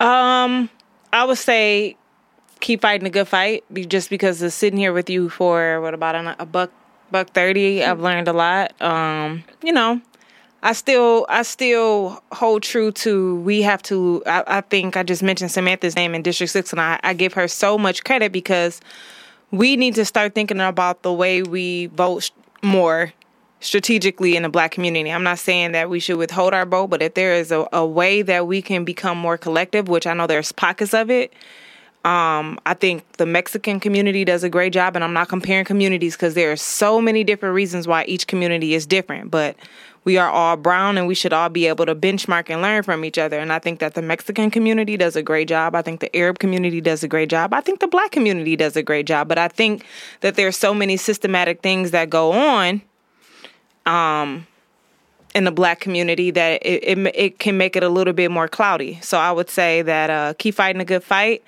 Um, 0.00 0.70
I 1.12 1.24
would 1.24 1.38
say 1.38 1.96
keep 2.60 2.82
fighting 2.82 3.06
a 3.06 3.10
good 3.10 3.28
fight. 3.28 3.64
Just 3.88 4.10
because 4.10 4.42
of 4.42 4.52
sitting 4.52 4.78
here 4.78 4.92
with 4.92 5.10
you 5.10 5.28
for 5.28 5.80
what 5.80 5.94
about 5.94 6.14
a, 6.14 6.36
a 6.42 6.46
buck 6.46 6.70
buck 7.10 7.30
thirty, 7.30 7.82
I've 7.82 8.00
learned 8.00 8.28
a 8.28 8.32
lot. 8.32 8.80
Um, 8.80 9.44
you 9.62 9.72
know, 9.72 10.00
I 10.66 10.72
still 10.72 11.26
I 11.28 11.44
still 11.44 12.20
hold 12.32 12.64
true 12.64 12.90
to 12.90 13.36
we 13.42 13.62
have 13.62 13.84
to. 13.84 14.20
I, 14.26 14.42
I 14.48 14.60
think 14.62 14.96
I 14.96 15.04
just 15.04 15.22
mentioned 15.22 15.52
Samantha's 15.52 15.94
name 15.94 16.12
in 16.12 16.22
District 16.22 16.50
Six, 16.52 16.72
and 16.72 16.80
I, 16.80 16.98
I 17.04 17.14
give 17.14 17.34
her 17.34 17.46
so 17.46 17.78
much 17.78 18.02
credit 18.02 18.32
because 18.32 18.80
we 19.52 19.76
need 19.76 19.94
to 19.94 20.04
start 20.04 20.34
thinking 20.34 20.60
about 20.60 21.02
the 21.02 21.12
way 21.12 21.44
we 21.44 21.86
vote 21.86 22.32
more 22.64 23.12
strategically 23.60 24.34
in 24.34 24.42
the 24.42 24.48
black 24.48 24.72
community. 24.72 25.08
I'm 25.08 25.22
not 25.22 25.38
saying 25.38 25.70
that 25.70 25.88
we 25.88 26.00
should 26.00 26.16
withhold 26.16 26.52
our 26.52 26.66
vote, 26.66 26.88
but 26.88 27.00
if 27.00 27.14
there 27.14 27.34
is 27.34 27.52
a, 27.52 27.68
a 27.72 27.86
way 27.86 28.22
that 28.22 28.48
we 28.48 28.60
can 28.60 28.84
become 28.84 29.16
more 29.16 29.38
collective, 29.38 29.86
which 29.86 30.04
I 30.04 30.14
know 30.14 30.26
there's 30.26 30.50
pockets 30.50 30.92
of 30.92 31.12
it, 31.12 31.32
um, 32.04 32.58
I 32.66 32.74
think 32.74 33.04
the 33.18 33.26
Mexican 33.26 33.78
community 33.78 34.24
does 34.24 34.42
a 34.42 34.48
great 34.48 34.72
job, 34.72 34.96
and 34.96 35.04
I'm 35.04 35.12
not 35.12 35.28
comparing 35.28 35.64
communities 35.64 36.16
because 36.16 36.34
there 36.34 36.50
are 36.50 36.56
so 36.56 37.00
many 37.00 37.22
different 37.22 37.54
reasons 37.54 37.86
why 37.86 38.04
each 38.06 38.26
community 38.26 38.74
is 38.74 38.84
different. 38.84 39.30
But 39.30 39.56
we 40.06 40.16
are 40.18 40.30
all 40.30 40.56
brown, 40.56 40.96
and 40.96 41.08
we 41.08 41.16
should 41.16 41.32
all 41.32 41.48
be 41.48 41.66
able 41.66 41.84
to 41.84 41.94
benchmark 41.94 42.48
and 42.48 42.62
learn 42.62 42.84
from 42.84 43.04
each 43.04 43.18
other. 43.18 43.40
And 43.40 43.52
I 43.52 43.58
think 43.58 43.80
that 43.80 43.94
the 43.94 44.02
Mexican 44.02 44.52
community 44.52 44.96
does 44.96 45.16
a 45.16 45.22
great 45.22 45.48
job. 45.48 45.74
I 45.74 45.82
think 45.82 45.98
the 45.98 46.14
Arab 46.16 46.38
community 46.38 46.80
does 46.80 47.02
a 47.02 47.08
great 47.08 47.28
job. 47.28 47.52
I 47.52 47.60
think 47.60 47.80
the 47.80 47.88
Black 47.88 48.12
community 48.12 48.54
does 48.54 48.76
a 48.76 48.84
great 48.84 49.08
job. 49.08 49.26
But 49.26 49.36
I 49.36 49.48
think 49.48 49.84
that 50.20 50.36
there's 50.36 50.56
so 50.56 50.72
many 50.72 50.96
systematic 50.96 51.60
things 51.60 51.90
that 51.90 52.08
go 52.08 52.30
on 52.30 52.82
um, 53.84 54.46
in 55.34 55.42
the 55.42 55.50
black 55.50 55.80
community 55.80 56.30
that 56.30 56.64
it, 56.64 56.98
it, 56.98 57.12
it 57.14 57.38
can 57.40 57.56
make 57.58 57.74
it 57.74 57.82
a 57.82 57.88
little 57.88 58.12
bit 58.12 58.30
more 58.30 58.46
cloudy. 58.46 59.00
So 59.02 59.18
I 59.18 59.32
would 59.32 59.50
say 59.50 59.82
that 59.82 60.08
uh, 60.08 60.34
keep 60.38 60.54
fighting 60.54 60.80
a 60.80 60.84
good 60.84 61.02
fight, 61.02 61.42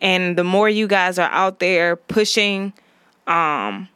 and 0.00 0.38
the 0.38 0.44
more 0.44 0.68
you 0.68 0.86
guys 0.86 1.18
are 1.18 1.30
out 1.30 1.58
there 1.58 1.96
pushing 1.96 2.72
um, 3.26 3.88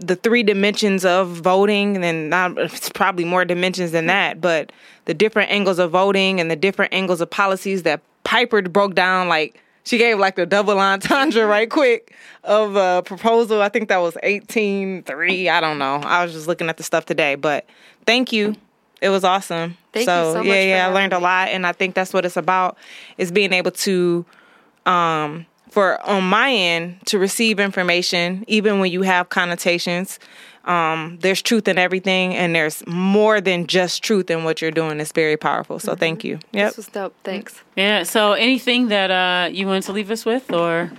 the 0.00 0.16
three 0.16 0.42
dimensions 0.42 1.04
of 1.04 1.28
voting, 1.28 2.02
and 2.02 2.30
not 2.30 2.58
it's 2.58 2.88
probably 2.90 3.24
more 3.24 3.44
dimensions 3.44 3.92
than 3.92 4.06
that, 4.06 4.40
but 4.40 4.72
the 5.04 5.14
different 5.14 5.50
angles 5.50 5.78
of 5.78 5.90
voting 5.90 6.40
and 6.40 6.50
the 6.50 6.56
different 6.56 6.92
angles 6.92 7.20
of 7.20 7.30
policies 7.30 7.82
that 7.84 8.00
Piper 8.24 8.62
broke 8.62 8.94
down 8.94 9.28
like 9.28 9.60
she 9.84 9.98
gave 9.98 10.18
like 10.18 10.36
the 10.36 10.46
double 10.46 10.78
entendre 10.78 11.46
right 11.46 11.70
quick 11.70 12.14
of 12.42 12.74
a 12.74 13.02
proposal. 13.04 13.60
I 13.62 13.68
think 13.68 13.88
that 13.90 13.98
was 13.98 14.14
18.3. 14.22 15.48
I 15.48 15.60
don't 15.60 15.78
know. 15.78 15.96
I 15.96 16.24
was 16.24 16.32
just 16.32 16.48
looking 16.48 16.68
at 16.68 16.78
the 16.78 16.82
stuff 16.82 17.04
today, 17.04 17.34
but 17.34 17.66
thank 18.06 18.32
you. 18.32 18.56
It 19.02 19.10
was 19.10 19.24
awesome. 19.24 19.76
Thank 19.92 20.06
so, 20.06 20.34
so 20.34 20.42
yeah, 20.42 20.62
yeah, 20.62 20.88
I 20.88 20.92
learned 20.92 21.12
a 21.12 21.18
lot 21.18 21.48
and 21.48 21.66
I 21.66 21.72
think 21.72 21.94
that's 21.94 22.14
what 22.14 22.24
it's 22.24 22.38
about 22.38 22.78
is 23.18 23.30
being 23.30 23.52
able 23.52 23.70
to 23.72 24.24
um 24.86 25.46
for 25.74 26.00
on 26.06 26.22
my 26.22 26.52
end 26.52 27.04
to 27.04 27.18
receive 27.18 27.58
information 27.58 28.44
even 28.46 28.78
when 28.78 28.92
you 28.92 29.02
have 29.02 29.28
connotations 29.28 30.20
um, 30.64 31.18
there's 31.20 31.42
truth 31.42 31.68
in 31.68 31.76
everything, 31.76 32.34
and 32.34 32.54
there's 32.54 32.86
more 32.86 33.40
than 33.40 33.66
just 33.66 34.02
truth 34.02 34.30
in 34.30 34.44
what 34.44 34.62
you're 34.62 34.70
doing. 34.70 34.98
It's 34.98 35.12
very 35.12 35.36
powerful. 35.36 35.78
So 35.78 35.92
mm-hmm. 35.92 36.00
thank 36.00 36.24
you. 36.24 36.38
Yep. 36.52 36.70
This 36.70 36.76
was 36.78 36.86
dope. 36.86 37.14
Thanks. 37.22 37.62
Yeah. 37.76 38.02
So 38.04 38.32
anything 38.32 38.88
that 38.88 39.10
uh, 39.10 39.50
you 39.50 39.66
want 39.66 39.84
to 39.84 39.92
leave 39.92 40.10
us 40.10 40.24
with, 40.24 40.50
or 40.50 40.90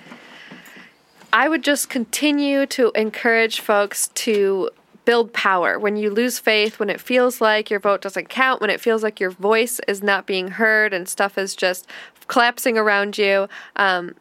I 1.33 1.49
would 1.49 1.63
just 1.63 1.89
continue 1.89 2.65
to 2.67 2.91
encourage 2.95 3.59
folks 3.59 4.09
to 4.09 4.69
build 5.05 5.33
power. 5.33 5.79
When 5.79 5.97
you 5.97 6.09
lose 6.09 6.39
faith, 6.39 6.79
when 6.79 6.89
it 6.89 6.99
feels 6.99 7.41
like 7.41 7.69
your 7.69 7.79
vote 7.79 8.01
doesn't 8.01 8.29
count, 8.29 8.61
when 8.61 8.69
it 8.69 8.81
feels 8.81 9.03
like 9.03 9.19
your 9.19 9.31
voice 9.31 9.79
is 9.87 10.01
not 10.01 10.25
being 10.25 10.49
heard 10.49 10.93
and 10.93 11.07
stuff 11.07 11.37
is 11.37 11.55
just 11.55 11.87
collapsing 12.27 12.77
around 12.77 13.17
you, 13.17 13.47
um, 13.75 14.15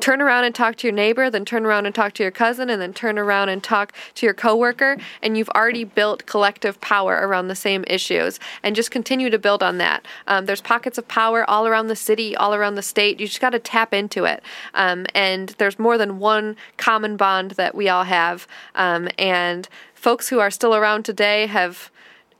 turn 0.00 0.20
around 0.20 0.44
and 0.44 0.54
talk 0.54 0.76
to 0.76 0.86
your 0.86 0.94
neighbor, 0.94 1.30
then 1.30 1.44
turn 1.44 1.64
around 1.64 1.86
and 1.86 1.94
talk 1.94 2.12
to 2.14 2.22
your 2.22 2.32
cousin, 2.32 2.68
and 2.68 2.80
then 2.80 2.92
turn 2.92 3.18
around 3.18 3.48
and 3.48 3.62
talk 3.62 3.92
to 4.14 4.26
your 4.26 4.34
coworker, 4.34 4.96
and 5.22 5.38
you've 5.38 5.48
already 5.50 5.84
built 5.84 6.26
collective 6.26 6.80
power 6.80 7.26
around 7.26 7.48
the 7.48 7.54
same 7.54 7.84
issues. 7.86 8.38
And 8.62 8.76
just 8.76 8.90
continue 8.90 9.30
to 9.30 9.38
build 9.38 9.62
on 9.62 9.78
that. 9.78 10.06
Um, 10.26 10.46
there's 10.46 10.60
pockets 10.60 10.98
of 10.98 11.08
power 11.08 11.48
all 11.48 11.66
around 11.66 11.86
the 11.86 11.96
city, 11.96 12.36
all 12.36 12.54
around 12.54 12.74
the 12.74 12.82
state. 12.82 13.20
You 13.20 13.26
just 13.26 13.40
got 13.40 13.50
to 13.50 13.58
tap 13.58 13.94
into 13.94 14.24
it. 14.24 14.42
Um, 14.74 15.06
and 15.14 15.50
there's 15.58 15.78
more 15.78 15.98
than 15.98 16.18
one 16.18 16.56
common 16.76 17.16
bond 17.16 17.52
that 17.52 17.74
we 17.74 17.88
all 17.88 18.04
have. 18.04 18.46
Um, 18.74 19.08
and 19.18 19.68
folks 19.94 20.28
who 20.28 20.38
are 20.38 20.50
still 20.50 20.74
around 20.74 21.04
today 21.04 21.46
have 21.46 21.90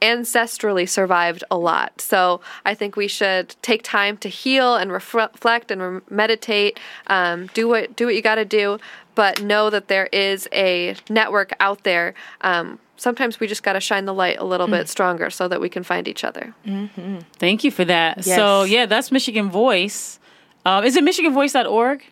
ancestrally 0.04 0.86
survived 0.86 1.42
a 1.50 1.56
lot. 1.56 2.00
So 2.00 2.42
I 2.66 2.74
think 2.74 2.94
we 2.94 3.08
should 3.08 3.56
take 3.62 3.82
time 3.82 4.18
to 4.18 4.28
heal 4.28 4.76
and 4.76 4.92
reflect 4.92 5.70
and 5.70 5.80
re- 5.80 6.00
meditate. 6.10 6.78
Um, 7.06 7.48
do 7.54 7.66
what 7.66 7.96
do 7.96 8.04
what 8.06 8.14
you 8.14 8.20
got 8.20 8.34
to 8.34 8.44
do, 8.44 8.78
but 9.14 9.42
know 9.42 9.70
that 9.70 9.88
there 9.88 10.06
is 10.12 10.46
a 10.52 10.94
network 11.08 11.54
out 11.58 11.84
there. 11.84 12.12
Um, 12.42 12.78
sometimes 12.98 13.40
we 13.40 13.46
just 13.46 13.62
got 13.62 13.72
to 13.72 13.80
shine 13.80 14.04
the 14.04 14.14
light 14.14 14.38
a 14.38 14.44
little 14.44 14.66
mm. 14.66 14.72
bit 14.72 14.88
stronger 14.90 15.30
so 15.30 15.48
that 15.48 15.60
we 15.60 15.70
can 15.70 15.82
find 15.82 16.06
each 16.06 16.22
other. 16.22 16.54
Mm-hmm. 16.66 17.20
Thank 17.38 17.64
you 17.64 17.70
for 17.70 17.86
that. 17.86 18.18
Yes. 18.18 18.36
So 18.36 18.64
yeah, 18.64 18.84
that's 18.84 19.10
Michigan 19.10 19.50
Voice. 19.50 20.20
Uh, 20.66 20.82
is 20.84 20.96
it 20.96 21.04
MichiganVoice.org? 21.04 22.04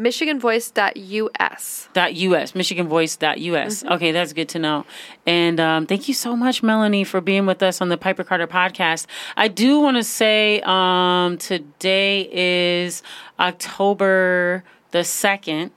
michiganvoice.us. 0.00 1.88
.us, 1.94 2.52
michiganvoice.us. 2.52 3.82
Mm-hmm. 3.82 3.92
Okay, 3.92 4.12
that's 4.12 4.32
good 4.32 4.48
to 4.48 4.58
know. 4.58 4.86
And 5.26 5.60
um, 5.60 5.86
thank 5.86 6.08
you 6.08 6.14
so 6.14 6.34
much, 6.34 6.62
Melanie, 6.62 7.04
for 7.04 7.20
being 7.20 7.46
with 7.46 7.62
us 7.62 7.80
on 7.80 7.90
the 7.90 7.98
Piper 7.98 8.24
Carter 8.24 8.46
podcast. 8.46 9.06
I 9.36 9.48
do 9.48 9.78
want 9.78 9.96
to 9.98 10.04
say 10.04 10.60
um, 10.64 11.36
today 11.38 12.28
is 12.32 13.02
October 13.38 14.64
the 14.90 15.00
2nd, 15.00 15.70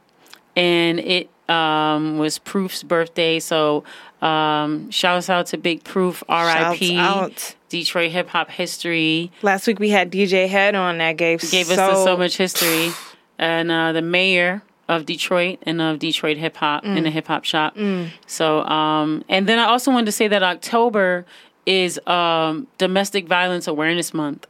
and 0.56 1.00
it 1.00 1.30
um, 1.50 2.18
was 2.18 2.40
Proof's 2.40 2.84
birthday. 2.84 3.40
So 3.40 3.84
um, 4.22 4.90
shouts 4.90 5.30
out 5.30 5.48
to 5.48 5.58
Big 5.58 5.84
Proof, 5.84 6.24
RIP. 6.30 7.34
Detroit 7.70 8.12
hip 8.12 8.30
hop 8.30 8.52
history. 8.52 9.32
Last 9.41 9.66
week 9.66 9.80
we 9.80 9.90
had 9.90 10.12
DJ 10.12 10.48
Head 10.48 10.76
on 10.76 11.00
that 11.00 11.18
gave 11.18 11.41
gave 11.50 11.66
so, 11.66 11.74
us 11.74 12.04
so 12.04 12.16
much 12.16 12.38
history 12.38 12.91
and 13.38 13.72
uh, 13.72 13.91
the 13.91 14.01
mayor 14.01 14.61
of 14.88 15.05
Detroit 15.05 15.60
and 15.64 15.81
of 15.81 15.99
Detroit 15.99 16.38
hip 16.38 16.57
hop 16.57 16.84
mm. 16.84 16.97
in 16.97 17.03
the 17.03 17.10
hip 17.10 17.27
hop 17.27 17.45
shop. 17.45 17.76
Mm. 17.76 18.10
So, 18.27 18.64
um, 18.64 19.23
and 19.30 19.47
then 19.47 19.57
I 19.57 19.65
also 19.65 19.91
wanted 19.91 20.07
to 20.07 20.11
say 20.11 20.27
that 20.27 20.43
October 20.43 21.26
is 21.65 21.99
um, 22.05 22.68
Domestic 22.77 23.27
Violence 23.27 23.68
Awareness 23.68 24.14
Month. 24.14 24.45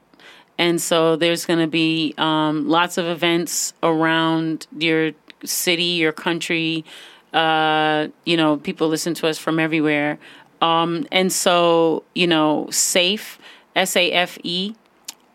And 0.57 0.81
so 0.81 1.15
there's 1.15 1.45
going 1.45 1.59
to 1.59 1.67
be 1.67 2.13
um, 2.17 2.67
lots 2.67 2.97
of 2.97 3.05
events 3.05 3.73
around 3.81 4.67
your 4.77 5.11
city, 5.45 5.83
your 5.83 6.11
country. 6.11 6.83
Uh, 7.31 8.07
you 8.25 8.37
know, 8.37 8.57
people 8.57 8.87
listen 8.87 9.13
to 9.15 9.27
us 9.27 9.37
from 9.37 9.59
everywhere 9.59 10.19
Um, 10.63 11.05
and 11.11 11.31
so, 11.31 12.03
you 12.15 12.25
know, 12.25 12.67
SAFE, 12.71 13.37
S 13.75 13.97
A 13.97 14.11
F 14.11 14.37
E, 14.43 14.73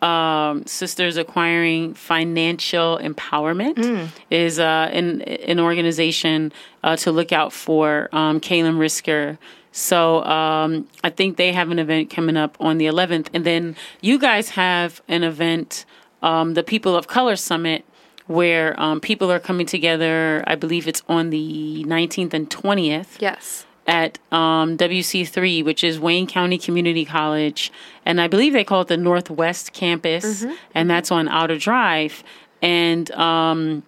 um, 0.01 0.65
Sisters 0.65 1.17
Acquiring 1.17 1.93
Financial 1.93 2.97
Empowerment 3.01 4.09
is 4.29 4.59
uh, 4.59 4.89
an, 4.91 5.21
an 5.21 5.59
organization 5.59 6.51
uh, 6.83 6.95
to 6.97 7.11
look 7.11 7.31
out 7.31 7.51
for. 7.53 8.09
Um, 8.11 8.39
Kaylin 8.39 8.77
Risker. 8.77 9.37
So 9.71 10.23
um, 10.23 10.87
I 11.03 11.09
think 11.09 11.37
they 11.37 11.51
have 11.53 11.69
an 11.69 11.79
event 11.79 12.09
coming 12.09 12.37
up 12.37 12.57
on 12.59 12.77
the 12.77 12.85
11th. 12.85 13.27
And 13.33 13.45
then 13.45 13.75
you 14.01 14.17
guys 14.17 14.49
have 14.51 15.01
an 15.07 15.23
event, 15.23 15.85
um, 16.21 16.53
the 16.53 16.63
People 16.63 16.95
of 16.95 17.07
Color 17.07 17.35
Summit, 17.35 17.85
where 18.27 18.79
um, 18.79 18.99
people 18.99 19.31
are 19.31 19.39
coming 19.39 19.65
together. 19.65 20.43
I 20.47 20.55
believe 20.55 20.87
it's 20.87 21.03
on 21.09 21.29
the 21.29 21.83
19th 21.87 22.33
and 22.33 22.49
20th 22.49 23.19
Yes. 23.19 23.65
At 23.89 24.19
um, 24.31 24.77
WC3, 24.77 25.65
which 25.65 25.83
is 25.83 25.99
Wayne 25.99 26.27
County 26.27 26.59
Community 26.59 27.03
College, 27.03 27.71
and 28.05 28.21
I 28.21 28.27
believe 28.27 28.53
they 28.53 28.63
call 28.63 28.81
it 28.81 28.87
the 28.87 28.97
Northwest 28.97 29.73
Campus, 29.73 30.45
and 30.75 30.87
that's 30.87 31.11
on 31.11 31.27
Outer 31.27 31.57
Drive, 31.57 32.23
and 32.61 33.09
um, 33.11 33.81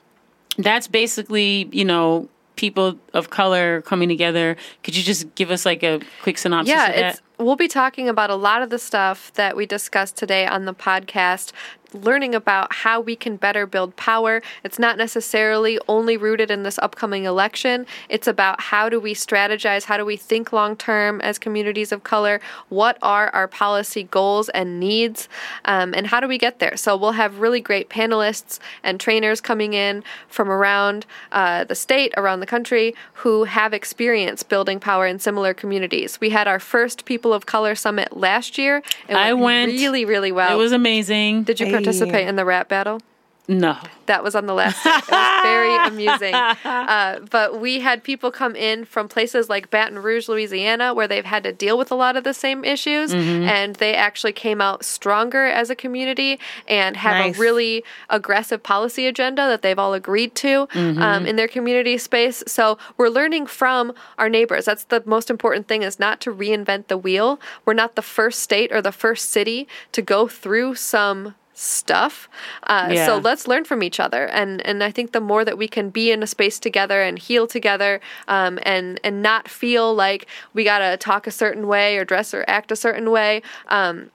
that's 0.58 0.88
basically 0.88 1.70
you 1.72 1.86
know 1.86 2.28
people 2.56 2.98
of 3.14 3.30
color 3.30 3.82
coming 3.84 4.10
together. 4.10 4.58
Could 4.84 4.98
you 4.98 5.04
just 5.04 5.34
give 5.36 5.52
us 5.52 5.68
like 5.68 5.84
a 5.84 6.02
quick 6.24 6.40
synopsis? 6.40 6.74
Yeah, 6.74 6.88
of 6.88 6.96
that? 6.96 7.14
it's 7.14 7.22
we'll 7.38 7.56
be 7.56 7.68
talking 7.68 8.10
about 8.10 8.32
a 8.32 8.36
lot 8.36 8.64
of 8.64 8.72
the 8.72 8.80
stuff 8.80 9.32
that 9.34 9.56
we 9.56 9.68
discussed 9.68 10.18
today 10.18 10.48
on 10.48 10.66
the 10.66 10.74
podcast 10.74 11.52
learning 11.94 12.36
about 12.36 12.74
how 12.74 13.00
we 13.00 13.16
can 13.16 13.36
better 13.36 13.66
build 13.66 13.96
power. 13.96 14.42
It's 14.64 14.80
not 14.80 14.98
necessarily 14.98 15.80
only 15.88 16.18
rooted 16.18 16.52
in 16.52 16.64
this 16.64 16.80
upcoming 16.80 17.26
election. 17.26 17.86
It's 18.10 18.28
about 18.28 18.62
how 18.62 18.90
do 18.90 19.00
we 19.00 19.14
strategize, 19.14 19.86
how 19.86 19.98
do 19.98 20.06
we 20.06 20.18
think 20.18 20.54
long 20.54 20.76
term 20.76 21.22
as 21.22 21.38
communities 21.38 21.92
of 21.92 22.04
color, 22.04 22.40
what 22.70 22.98
are 23.02 23.30
our 23.30 23.48
policy 23.48 24.04
goals 24.04 24.50
and 24.50 24.80
needs, 24.80 25.28
um, 25.66 25.94
and 25.94 26.08
how 26.08 26.20
do 26.20 26.28
we 26.28 26.38
get 26.38 26.60
there. 26.60 26.78
So 26.78 26.96
we'll 26.96 27.14
have 27.14 27.40
really 27.40 27.62
great 27.62 27.90
panelists 27.90 28.60
and 28.84 29.00
trainers 29.00 29.42
coming 29.42 29.74
in 29.74 30.04
from 30.28 30.50
around 30.50 31.06
uh, 31.32 31.64
the 31.66 31.76
state, 31.76 32.14
around 32.18 32.40
the 32.40 32.46
country, 32.46 32.96
who 33.14 33.44
have 33.46 33.74
experience 33.74 34.44
building 34.44 34.80
power 34.80 35.06
in 35.08 35.20
similar 35.20 35.54
communities. 35.54 36.20
We 36.20 36.30
had 36.30 36.48
our 36.48 36.60
first 36.60 37.06
People 37.06 37.34
of 37.34 37.46
Color 37.46 37.76
Summit 37.76 38.16
last 38.16 38.58
year. 38.58 38.82
It 39.08 39.16
I 39.16 39.34
went. 39.34 39.72
really, 39.72 40.06
really 40.06 40.32
well. 40.32 40.54
It 40.54 40.58
was 40.58 40.72
amazing. 40.72 41.44
Did 41.44 41.60
you 41.60 41.72
participate 41.84 42.28
in 42.28 42.36
the 42.36 42.46
rap 42.46 42.68
battle? 42.70 43.00
no. 43.48 43.76
That 44.06 44.24
was 44.24 44.36
on 44.36 44.46
the 44.46 44.54
last. 44.54 44.82
Day. 44.84 44.90
It 44.90 45.10
was 45.10 45.42
very 45.44 45.76
amusing. 45.88 46.34
Uh, 46.36 47.20
but 47.30 47.60
we 47.62 47.80
had 47.80 48.04
people 48.04 48.30
come 48.32 48.56
in 48.58 48.84
from 48.86 49.08
places 49.08 49.50
like 49.50 49.70
Baton 49.70 50.00
Rouge, 50.00 50.28
Louisiana, 50.30 50.94
where 50.94 51.08
they've 51.08 51.24
had 51.26 51.44
to 51.44 51.52
deal 51.54 51.78
with 51.78 51.92
a 51.92 51.96
lot 51.96 52.16
of 52.18 52.24
the 52.24 52.34
same 52.34 52.64
issues, 52.66 53.14
Mm-hmm. 53.14 53.44
and 53.48 53.76
they 53.78 53.94
actually 53.96 54.34
came 54.34 54.60
out 54.62 54.84
stronger 54.86 55.46
as 55.46 55.70
a 55.70 55.76
community 55.76 56.40
and 56.68 56.96
have 56.98 57.14
Nice. 57.26 57.38
a 57.38 57.42
really 57.42 57.84
aggressive 58.10 58.62
policy 58.64 59.08
agenda 59.08 59.48
that 59.48 59.62
they've 59.62 59.80
all 59.80 59.94
agreed 59.94 60.36
to 60.36 60.68
Mm-hmm. 60.68 61.02
um, 61.02 61.26
in 61.26 61.36
their 61.36 61.48
community 61.48 61.98
space. 61.98 62.44
So 62.48 62.78
we're 62.98 63.10
learning 63.10 63.48
from 63.48 63.94
our 64.18 64.30
neighbors. 64.30 64.66
That's 64.66 64.84
the 64.86 65.04
most 65.06 65.30
important 65.30 65.68
thing: 65.68 65.84
is 65.84 66.00
not 66.00 66.20
to 66.22 66.34
reinvent 66.34 66.88
the 66.88 66.98
wheel. 66.98 67.40
We're 67.66 67.74
not 67.74 67.96
the 67.96 68.02
first 68.02 68.40
state 68.42 68.72
or 68.72 68.82
the 68.82 68.92
first 68.94 69.30
city 69.30 69.68
to 69.94 70.02
go 70.02 70.28
through 70.28 70.76
some 70.76 71.36
stuff. 71.54 72.30
Uh, 72.64 72.90
Yeah. 72.92 73.06
So 73.06 73.18
let's 73.18 73.48
learn 73.48 73.66
from 73.66 73.84
each 73.84 74.00
other, 74.00 74.26
and 74.28 74.66
and 74.66 74.84
I 74.84 74.92
think 74.92 75.12
the 75.12 75.22
more 75.22 75.44
that 75.46 75.58
we 75.58 75.68
can 75.68 75.90
be 75.90 76.12
in 76.12 76.24
a 76.24 76.28
space 76.28 76.60
together 76.60 77.02
and 77.02 77.18
heal 77.20 77.48
together, 77.48 78.00
um, 78.28 78.60
and 78.64 79.00
and 79.04 79.22
not 79.22 79.48
feel 79.48 79.94
like 79.94 80.28
we 80.54 80.64
gotta 80.64 80.98
talk 80.98 81.28
a 81.28 81.32
certain 81.32 81.68
way 81.68 81.98
or 81.98 82.06
dress 82.06 82.34
or 82.34 82.44
act 82.48 82.72
a 82.72 82.76
certain 82.76 83.12
way. 83.12 83.42
Um, 83.68 84.12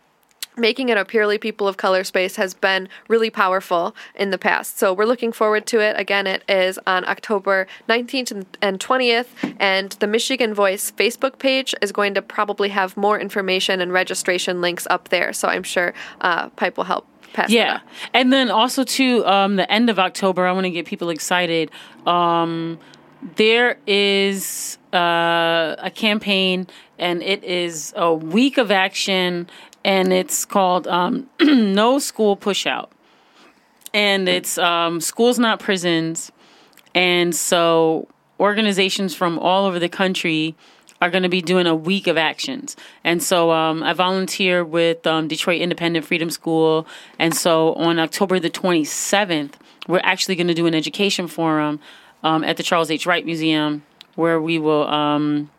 Making 0.58 0.88
it 0.88 0.96
a 0.96 1.04
purely 1.04 1.36
people 1.36 1.68
of 1.68 1.76
color 1.76 2.02
space 2.02 2.36
has 2.36 2.54
been 2.54 2.88
really 3.08 3.28
powerful 3.28 3.94
in 4.14 4.30
the 4.30 4.38
past. 4.38 4.78
So 4.78 4.90
we're 4.94 5.04
looking 5.04 5.30
forward 5.30 5.66
to 5.66 5.80
it. 5.80 6.00
Again, 6.00 6.26
it 6.26 6.42
is 6.48 6.78
on 6.86 7.06
October 7.06 7.66
19th 7.90 8.30
and- 8.30 8.46
and 8.62 8.80
20th. 8.80 9.26
And 9.60 9.90
the 10.00 10.06
Michigan 10.06 10.54
Voice 10.54 10.90
Facebook 10.90 11.38
page 11.38 11.74
is 11.82 11.92
going 11.92 12.14
to 12.14 12.22
probably 12.22 12.70
have 12.70 12.96
more 12.96 13.20
information 13.20 13.82
and 13.82 13.92
registration 13.92 14.62
links 14.62 14.86
up 14.88 15.10
there. 15.10 15.34
So 15.34 15.46
I'm 15.48 15.62
sure 15.62 15.92
uh, 16.22 16.48
Pipe 16.56 16.78
will 16.78 16.84
help 16.84 17.06
pass 17.36 17.48
that 17.48 17.54
Yeah, 17.54 17.80
and 18.12 18.32
then 18.32 18.50
also 18.50 18.82
to 18.84 19.24
um, 19.26 19.56
the 19.56 19.70
end 19.70 19.90
of 19.90 19.98
October, 19.98 20.46
I 20.46 20.52
want 20.52 20.64
to 20.64 20.70
get 20.70 20.86
people 20.86 21.10
excited. 21.10 21.70
Um, 22.06 22.78
there 23.36 23.78
is 23.86 24.78
uh, 24.92 25.76
a 25.78 25.90
campaign, 25.94 26.66
and 26.98 27.22
it 27.22 27.44
is 27.44 27.92
a 27.96 28.12
week 28.12 28.58
of 28.58 28.70
action, 28.70 29.48
and 29.84 30.12
it's 30.12 30.44
called 30.44 30.86
um, 30.86 31.28
No 31.40 31.98
School 31.98 32.36
Pushout, 32.36 32.88
and 33.92 34.28
it's 34.28 34.58
um, 34.58 35.00
schools 35.00 35.38
not 35.38 35.60
prisons, 35.60 36.32
and 36.94 37.34
so 37.34 38.08
organizations 38.38 39.14
from 39.14 39.38
all 39.38 39.66
over 39.66 39.78
the 39.78 39.88
country 39.88 40.54
are 41.00 41.10
going 41.10 41.22
to 41.22 41.28
be 41.28 41.42
doing 41.42 41.66
a 41.66 41.74
week 41.74 42.06
of 42.06 42.16
actions. 42.16 42.76
And 43.04 43.22
so 43.22 43.50
um, 43.50 43.82
I 43.82 43.92
volunteer 43.92 44.64
with 44.64 45.06
um, 45.06 45.28
Detroit 45.28 45.60
Independent 45.60 46.04
Freedom 46.04 46.30
School. 46.30 46.86
And 47.18 47.34
so 47.34 47.74
on 47.74 47.98
October 47.98 48.40
the 48.40 48.50
27th, 48.50 49.54
we're 49.88 50.00
actually 50.02 50.36
going 50.36 50.48
to 50.48 50.54
do 50.54 50.66
an 50.66 50.74
education 50.74 51.28
forum 51.28 51.80
um, 52.22 52.42
at 52.44 52.56
the 52.56 52.62
Charles 52.62 52.90
H. 52.90 53.06
Wright 53.06 53.24
Museum 53.24 53.82
where 54.16 54.40
we 54.40 54.58
will 54.58 54.88
um, 54.88 55.50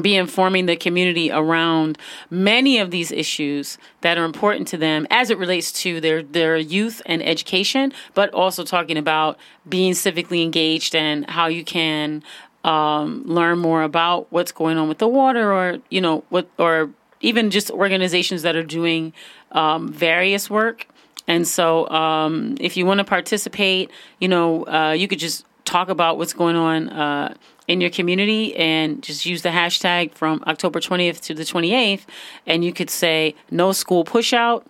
be 0.00 0.16
informing 0.16 0.66
the 0.66 0.76
community 0.76 1.30
around 1.30 1.98
many 2.30 2.78
of 2.78 2.90
these 2.90 3.12
issues 3.12 3.76
that 4.00 4.16
are 4.16 4.24
important 4.24 4.66
to 4.68 4.76
them 4.76 5.06
as 5.10 5.30
it 5.30 5.36
relates 5.36 5.72
to 5.72 6.00
their 6.00 6.22
their 6.22 6.56
youth 6.56 7.02
and 7.04 7.22
education, 7.22 7.92
but 8.14 8.32
also 8.32 8.64
talking 8.64 8.96
about 8.96 9.36
being 9.68 9.92
civically 9.92 10.42
engaged 10.42 10.94
and 10.94 11.28
how 11.28 11.48
you 11.48 11.64
can 11.64 12.22
um, 12.64 13.22
learn 13.24 13.58
more 13.58 13.82
about 13.82 14.30
what's 14.30 14.52
going 14.52 14.76
on 14.76 14.88
with 14.88 14.98
the 14.98 15.08
water, 15.08 15.52
or 15.52 15.78
you 15.88 16.00
know 16.00 16.24
what, 16.28 16.48
or 16.58 16.90
even 17.20 17.50
just 17.50 17.70
organizations 17.70 18.42
that 18.42 18.56
are 18.56 18.64
doing 18.64 19.12
um, 19.52 19.92
various 19.92 20.48
work. 20.48 20.86
And 21.26 21.46
so, 21.46 21.88
um, 21.90 22.56
if 22.60 22.76
you 22.76 22.86
want 22.86 22.98
to 22.98 23.04
participate, 23.04 23.90
you 24.18 24.28
know, 24.28 24.66
uh, 24.66 24.92
you 24.92 25.06
could 25.06 25.18
just 25.18 25.44
talk 25.64 25.88
about 25.88 26.18
what's 26.18 26.32
going 26.32 26.56
on 26.56 26.88
uh, 26.88 27.34
in 27.68 27.80
your 27.80 27.90
community 27.90 28.56
and 28.56 29.02
just 29.02 29.24
use 29.24 29.42
the 29.42 29.50
hashtag 29.50 30.12
from 30.14 30.42
October 30.46 30.80
20th 30.80 31.20
to 31.20 31.34
the 31.34 31.44
28th. 31.44 32.02
And 32.46 32.64
you 32.64 32.72
could 32.72 32.90
say 32.90 33.36
no 33.50 33.70
school 33.72 34.04
pushout 34.04 34.64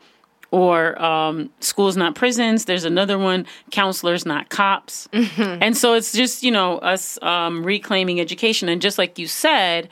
or 0.50 1.00
um, 1.00 1.50
schools 1.60 1.96
not 1.96 2.14
prisons. 2.14 2.64
There's 2.64 2.84
another 2.84 3.18
one, 3.18 3.46
counselors 3.70 4.26
not 4.26 4.48
cops. 4.48 5.08
And 5.62 5.76
so 5.76 5.94
it's 5.94 6.12
just, 6.12 6.42
you 6.42 6.50
know, 6.50 6.78
us 6.78 7.18
um, 7.22 7.62
reclaiming 7.62 8.20
education. 8.20 8.68
And 8.68 8.82
just 8.82 8.98
like 8.98 9.18
you 9.18 9.26
said, 9.28 9.88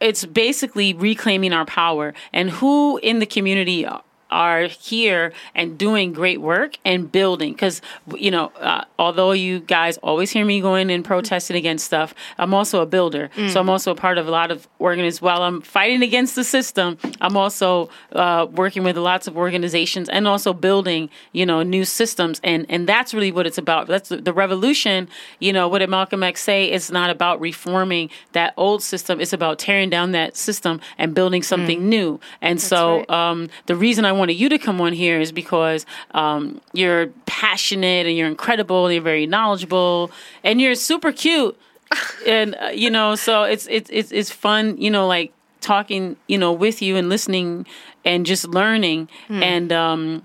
it's 0.00 0.24
basically 0.24 0.94
reclaiming 0.94 1.52
our 1.52 1.66
power 1.66 2.14
and 2.32 2.48
who 2.48 2.98
in 3.02 3.18
the 3.18 3.26
community 3.26 3.86
are 4.34 4.64
here 4.64 5.32
and 5.54 5.78
doing 5.78 6.12
great 6.12 6.40
work 6.40 6.76
and 6.84 7.10
building. 7.10 7.52
Because 7.52 7.80
you 8.16 8.30
know 8.30 8.46
uh, 8.60 8.84
although 8.98 9.32
you 9.32 9.60
guys 9.60 9.96
always 9.98 10.30
hear 10.30 10.44
me 10.44 10.60
going 10.60 10.90
and 10.90 11.04
protesting 11.04 11.56
against 11.56 11.84
stuff 11.84 12.14
i'm 12.38 12.52
also 12.52 12.80
a 12.82 12.86
builder. 12.86 13.30
So 13.48 13.60
i'm 13.60 13.70
also 13.70 13.92
a 13.92 13.94
part 13.94 14.18
of 14.18 14.26
a 14.26 14.30
lot 14.30 14.50
of 14.50 14.68
organizations 14.80 15.22
while 15.22 15.42
i'm 15.42 15.60
fighting 15.60 16.02
against 16.02 16.34
the 16.34 16.44
system 16.44 16.98
i'm 17.20 17.36
also 17.36 17.88
uh, 18.12 18.46
working 18.50 18.82
with 18.82 18.96
lots 18.96 19.26
of 19.26 19.36
organizations 19.36 20.08
and 20.08 20.26
also 20.26 20.52
building 20.52 21.08
you 21.32 21.46
know 21.46 21.62
new 21.62 21.84
systems. 21.84 22.40
And 22.42 22.66
and 22.68 22.88
that's 22.88 23.14
really 23.14 23.32
what 23.32 23.46
it's 23.46 23.58
about. 23.58 23.86
That's 23.86 24.08
the, 24.08 24.16
the 24.16 24.32
revolution 24.32 25.08
you 25.38 25.52
know 25.52 25.68
what 25.68 25.78
did 25.78 25.90
malcolm 25.90 26.22
x 26.22 26.42
say? 26.42 26.66
It's 26.66 26.90
not 26.90 27.10
about 27.10 27.40
reforming 27.40 28.10
that 28.32 28.54
old 28.56 28.82
system. 28.82 29.20
It's 29.20 29.32
about 29.32 29.58
tearing 29.58 29.90
down 29.90 30.12
that 30.12 30.36
system 30.36 30.80
and 30.98 31.14
building 31.14 31.42
something 31.42 31.88
new. 31.88 32.20
And 32.40 32.60
so 32.60 32.98
right. 32.98 33.10
um, 33.10 33.48
the 33.66 33.76
reason 33.76 34.04
I 34.04 34.12
wanted 34.24 34.40
you 34.40 34.48
to 34.48 34.56
come 34.58 34.80
on 34.80 34.94
here 34.94 35.20
is 35.20 35.32
because 35.32 35.84
um, 36.12 36.58
you're 36.72 37.08
passionate 37.26 38.06
and 38.06 38.16
you're 38.16 38.26
incredible. 38.26 38.86
And 38.86 38.94
you're 38.94 39.02
very 39.02 39.26
knowledgeable 39.26 40.10
and 40.42 40.62
you're 40.62 40.74
super 40.74 41.12
cute. 41.12 41.58
and 42.26 42.56
uh, 42.56 42.68
you 42.68 42.88
know, 42.88 43.16
so 43.16 43.42
it's 43.42 43.66
it's 43.70 43.90
it's 43.92 44.10
it's 44.12 44.30
fun. 44.30 44.78
You 44.78 44.90
know, 44.90 45.06
like 45.06 45.32
talking. 45.60 46.16
You 46.26 46.38
know, 46.38 46.52
with 46.52 46.80
you 46.80 46.96
and 46.96 47.10
listening 47.10 47.66
and 48.02 48.24
just 48.24 48.48
learning. 48.48 49.10
And 49.42 49.72
um, 49.72 50.22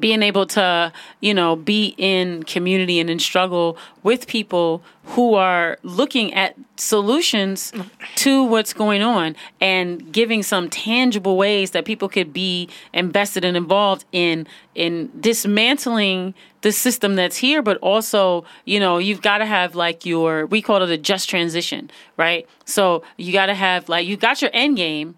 being 0.00 0.22
able 0.22 0.46
to 0.46 0.92
you 1.20 1.32
know 1.32 1.56
be 1.56 1.94
in 1.96 2.42
community 2.42 2.98
and 2.98 3.08
in 3.08 3.18
struggle 3.18 3.78
with 4.02 4.26
people 4.26 4.82
who 5.04 5.34
are 5.34 5.78
looking 5.84 6.34
at 6.34 6.56
solutions 6.76 7.72
to 8.16 8.42
what's 8.42 8.72
going 8.72 9.00
on 9.00 9.36
and 9.60 10.12
giving 10.12 10.42
some 10.42 10.68
tangible 10.68 11.36
ways 11.36 11.70
that 11.70 11.84
people 11.84 12.08
could 12.08 12.32
be 12.32 12.68
invested 12.92 13.44
and 13.44 13.56
involved 13.56 14.04
in 14.12 14.46
in 14.74 15.10
dismantling 15.20 16.34
the 16.62 16.72
system 16.72 17.14
that's 17.14 17.36
here 17.36 17.62
but 17.62 17.76
also 17.78 18.44
you 18.64 18.80
know 18.80 18.98
you've 18.98 19.22
got 19.22 19.38
to 19.38 19.46
have 19.46 19.76
like 19.76 20.04
your 20.04 20.46
we 20.46 20.60
call 20.60 20.82
it 20.82 20.90
a 20.90 20.98
just 20.98 21.28
transition 21.28 21.90
right? 22.16 22.46
So 22.64 23.02
you 23.16 23.32
got 23.32 23.46
to 23.46 23.54
have 23.54 23.88
like 23.88 24.06
you 24.06 24.16
got 24.16 24.42
your 24.42 24.50
end 24.52 24.76
game 24.76 25.16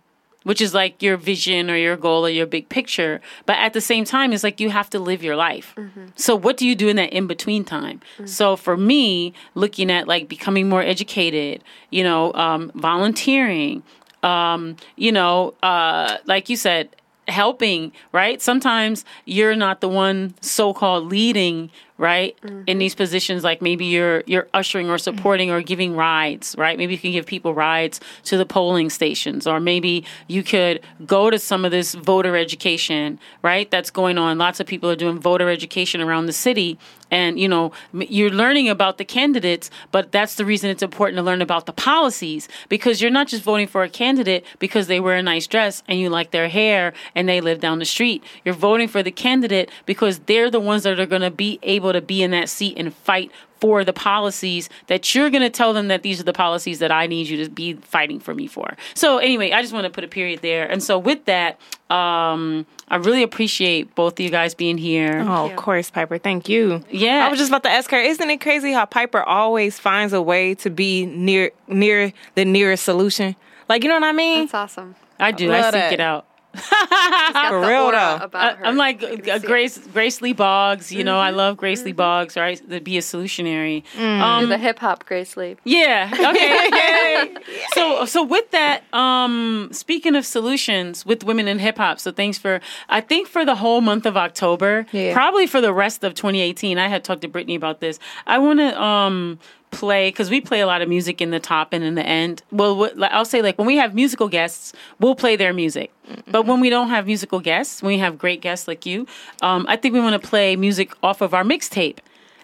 which 0.49 0.63
is 0.63 0.73
like 0.73 1.03
your 1.03 1.19
vision 1.19 1.71
or 1.71 1.77
your 1.77 1.95
goal 1.95 2.25
or 2.25 2.31
your 2.31 2.47
big 2.47 2.71
picture. 2.71 3.21
But 3.45 3.59
at 3.59 3.75
the 3.75 3.83
same 3.83 4.07
time, 4.07 4.33
it's 4.33 4.43
like 4.43 4.61
you 4.61 4.71
have 4.71 4.89
to 4.91 4.99
live 4.99 5.23
your 5.23 5.37
life. 5.37 5.75
Mm-hmm. 5.77 6.07
So, 6.17 6.35
what 6.35 6.57
do 6.57 6.67
you 6.67 6.75
do 6.75 6.89
in 6.89 6.97
that 6.97 7.13
in 7.13 7.27
between 7.27 7.65
time? 7.65 8.01
Mm-hmm. 8.15 8.25
So, 8.25 8.57
for 8.57 8.75
me, 8.75 9.35
looking 9.55 9.91
at 9.91 10.09
like 10.09 10.27
becoming 10.27 10.67
more 10.67 10.81
educated, 10.81 11.63
you 11.91 12.03
know, 12.03 12.33
um, 12.33 12.73
volunteering, 12.75 13.83
um, 14.23 14.77
you 14.97 15.13
know, 15.13 15.53
uh, 15.63 16.17
like 16.25 16.49
you 16.49 16.57
said, 16.57 16.89
helping, 17.29 17.93
right? 18.13 18.41
Sometimes 18.41 19.05
you're 19.27 19.55
not 19.55 19.83
the 19.83 19.89
one 19.89 20.33
so 20.41 20.73
called 20.73 21.11
leading 21.11 21.71
right? 21.99 22.37
Mm-hmm. 22.43 22.63
in 22.67 22.79
these 22.79 22.95
positions 22.95 23.43
like 23.43 23.61
maybe 23.61 23.85
you're 23.85 24.23
you're 24.27 24.49
ushering 24.55 24.89
or 24.89 24.99
supporting 24.99 25.51
or 25.51 25.61
giving 25.61 25.97
rides 25.97 26.55
right? 26.57 26.79
Maybe 26.79 26.95
you 26.95 26.99
can 26.99 27.13
give 27.13 27.27
people 27.27 27.53
rides 27.55 28.01
to 28.25 28.37
the 28.37 28.47
polling 28.47 28.89
stations 28.89 29.47
or 29.47 29.59
maybe 29.61 30.05
you 30.29 30.43
could 30.43 30.81
go 31.05 31.29
to 31.29 31.39
some 31.39 31.65
of 31.65 31.71
this 31.73 31.95
voter 31.95 32.37
education 32.37 33.19
right? 33.43 33.71
That's 33.71 33.91
going 33.91 34.17
on. 34.17 34.39
Lots 34.39 34.61
of 34.61 34.67
people 34.67 34.89
are 34.89 34.97
doing 34.97 35.19
voter 35.19 35.51
education 35.51 36.01
around 36.01 36.27
the 36.27 36.33
city. 36.33 36.79
And 37.11 37.41
you 37.41 37.49
know 37.49 37.73
you're 37.93 38.31
learning 38.31 38.69
about 38.69 38.99
the 38.99 39.05
candidates 39.05 39.71
but 39.91 40.13
that's 40.13 40.35
the 40.35 40.45
reason 40.45 40.69
it's 40.69 40.83
important 40.83 41.17
to 41.17 41.23
learn 41.23 41.41
about 41.41 41.65
the 41.65 41.73
policies 41.73 42.49
because 42.69 43.01
you're 43.01 43.11
not 43.11 43.29
just 43.29 43.43
voting 43.43 43.67
for 43.67 43.83
a 43.83 43.89
candidate 43.89 44.45
because 44.59 44.89
they 44.89 45.01
wear 45.01 45.17
a 45.17 45.23
nice 45.23 45.47
dress 45.47 45.83
and 45.89 45.99
you 45.99 46.11
like 46.11 46.33
their 46.33 46.49
hair 46.49 46.93
and 47.15 47.27
they 47.27 47.41
live 47.41 47.61
down 47.61 47.79
the 47.79 47.87
street. 47.87 48.23
You're 48.45 48.55
voting 48.55 48.89
for 48.89 49.03
the 49.03 49.11
candidate 49.11 49.71
because 49.87 50.19
they're 50.21 50.51
the 50.51 50.61
ones 50.61 50.83
that 50.83 51.01
are 51.01 51.07
going 51.07 51.23
to 51.23 51.31
be 51.31 51.59
able 51.63 51.88
able 51.89 52.01
to 52.01 52.07
be 52.07 52.23
in 52.23 52.31
that 52.33 52.49
seat 52.49 52.75
and 52.77 52.93
fight 52.95 53.31
for 53.61 53.85
the 53.85 53.93
policies 53.93 54.69
that 54.87 55.15
you're 55.15 55.31
going 55.31 55.43
to 55.43 55.51
tell 55.51 55.73
them 55.73 55.89
that 55.89 56.03
these 56.03 56.21
are 56.21 56.25
the 56.25 56.33
policies 56.33 56.79
that 56.79 56.93
I 56.93 57.07
need 57.07 57.27
you 57.29 57.45
to 57.45 57.51
be 57.51 57.75
fighting 57.75 58.21
for 58.21 58.35
me 58.35 58.47
for. 58.47 58.77
So 58.95 59.19
anyway, 59.19 59.51
I 59.51 59.63
just 59.63 59.75
want 59.75 59.85
to 59.85 59.91
put 59.91 60.05
a 60.05 60.09
period 60.09 60.43
there. 60.43 60.71
And 60.71 60.83
so 60.83 60.97
with 60.99 61.25
that, 61.25 61.59
um, 61.91 62.67
I 62.89 62.97
really 62.97 63.23
appreciate 63.23 63.95
both 63.95 64.15
of 64.15 64.21
you 64.21 64.31
guys 64.31 64.55
being 64.55 64.79
here. 64.79 65.25
Oh, 65.27 65.51
of 65.51 65.57
course, 65.57 65.91
Piper. 65.91 66.19
Thank 66.19 66.49
you. 66.49 66.85
Yeah. 66.91 67.27
I 67.27 67.31
was 67.31 67.39
just 67.39 67.51
about 67.51 67.65
to 67.65 67.71
ask 67.71 67.91
her, 67.91 68.01
isn't 68.01 68.31
it 68.31 68.41
crazy 68.41 68.73
how 68.73 68.85
Piper 68.85 69.23
always 69.23 69.79
finds 69.79 70.13
a 70.13 70.23
way 70.23 70.55
to 70.57 70.71
be 70.71 71.07
near 71.07 71.51
near 71.67 72.13
the 72.35 72.45
nearest 72.45 72.85
solution? 72.85 73.35
Like, 73.69 73.83
you 73.83 73.89
know 73.89 73.97
what 73.97 74.05
I 74.05 74.13
mean? 74.13 74.43
That's 74.43 74.55
awesome. 74.55 74.95
I 75.19 75.33
do. 75.33 75.51
I, 75.51 75.59
I 75.59 75.63
seek 75.63 75.73
that. 75.73 75.93
it 75.95 76.01
out. 76.01 76.28
For 77.49 77.61
real 77.61 77.91
though, 77.91 78.29
I, 78.35 78.57
am 78.65 78.77
like 78.77 79.03
uh, 79.29 79.39
Grace 79.39 79.79
Grace 79.79 80.21
Lee 80.21 80.33
Boggs. 80.33 80.93
You 80.93 80.99
mm-hmm. 80.99 81.07
know, 81.07 81.21
I 81.21 81.29
mm-hmm. 81.29 81.37
love 81.37 81.57
Grace 81.57 81.81
mm-hmm. 81.81 81.87
Lee 81.87 81.93
Boggs. 81.93 82.37
Right, 82.37 82.71
to 82.71 82.81
be 82.81 82.99
a 82.99 83.01
solutionary. 83.01 83.85
Mm. 83.95 84.21
Um, 84.21 84.49
the 84.49 84.59
hip 84.59 84.79
hop 84.79 85.07
Grace 85.07 85.37
Lee. 85.37 85.57
Yeah. 85.65 86.11
Okay. 86.29 87.35
so 87.73 88.05
so 88.05 88.23
with 88.23 88.51
that, 88.51 88.83
um, 88.93 89.71
speaking 89.73 90.15
of 90.15 90.27
solutions 90.27 91.07
with 91.07 91.25
women 91.25 91.49
in 91.49 91.59
hip 91.59 91.79
hop. 91.79 92.01
So 92.01 92.13
thanks 92.13 92.37
for. 92.39 92.61
I 92.89 93.01
think 93.01 93.29
for 93.29 93.45
the 93.45 93.55
whole 93.55 93.81
month 93.81 94.05
of 94.05 94.17
October, 94.17 94.87
yeah. 94.93 95.15
probably 95.15 95.47
for 95.47 95.61
the 95.61 95.73
rest 95.73 96.05
of 96.05 96.15
2018. 96.15 96.79
I 96.79 96.89
had 96.89 97.05
talked 97.05 97.23
to 97.23 97.29
Brittany 97.29 97.55
about 97.55 97.81
this. 97.81 97.99
I 98.27 98.39
want 98.39 98.59
to 98.59 98.81
um 98.83 99.39
play 99.71 100.11
because 100.11 100.31
we 100.31 100.41
play 100.41 100.61
a 100.61 100.67
lot 100.67 100.83
of 100.83 100.89
music 100.89 101.21
in 101.21 101.31
the 101.31 101.41
top 101.41 101.73
and 101.73 101.85
in 101.85 101.95
the 101.95 102.07
end. 102.07 102.43
Well, 102.51 102.91
I'll 103.03 103.25
say 103.25 103.43
like 103.43 103.59
when 103.59 103.67
we 103.67 103.77
have 103.77 103.95
musical 103.95 104.29
guests, 104.29 104.73
we'll 104.99 105.15
play 105.15 105.37
their 105.37 105.53
music. 105.53 105.93
Mm-hmm. 106.09 106.31
But 106.31 106.47
when 106.47 106.61
we 106.61 106.71
don't 106.71 106.89
have 106.89 107.07
musical 107.07 107.41
guests, 107.41 107.83
when 107.83 107.95
we 107.95 107.99
have 107.99 108.19
great 108.19 108.41
guests 108.41 108.67
like 108.69 108.87
you, 108.87 109.07
um, 109.43 109.67
I 109.69 109.77
think 109.77 109.95
we 109.95 110.01
want 110.01 110.21
to 110.21 110.29
play 110.29 110.57
music 110.57 110.93
off 111.03 111.21
of 111.21 111.35
our 111.35 111.45
mixtape. 111.45 111.99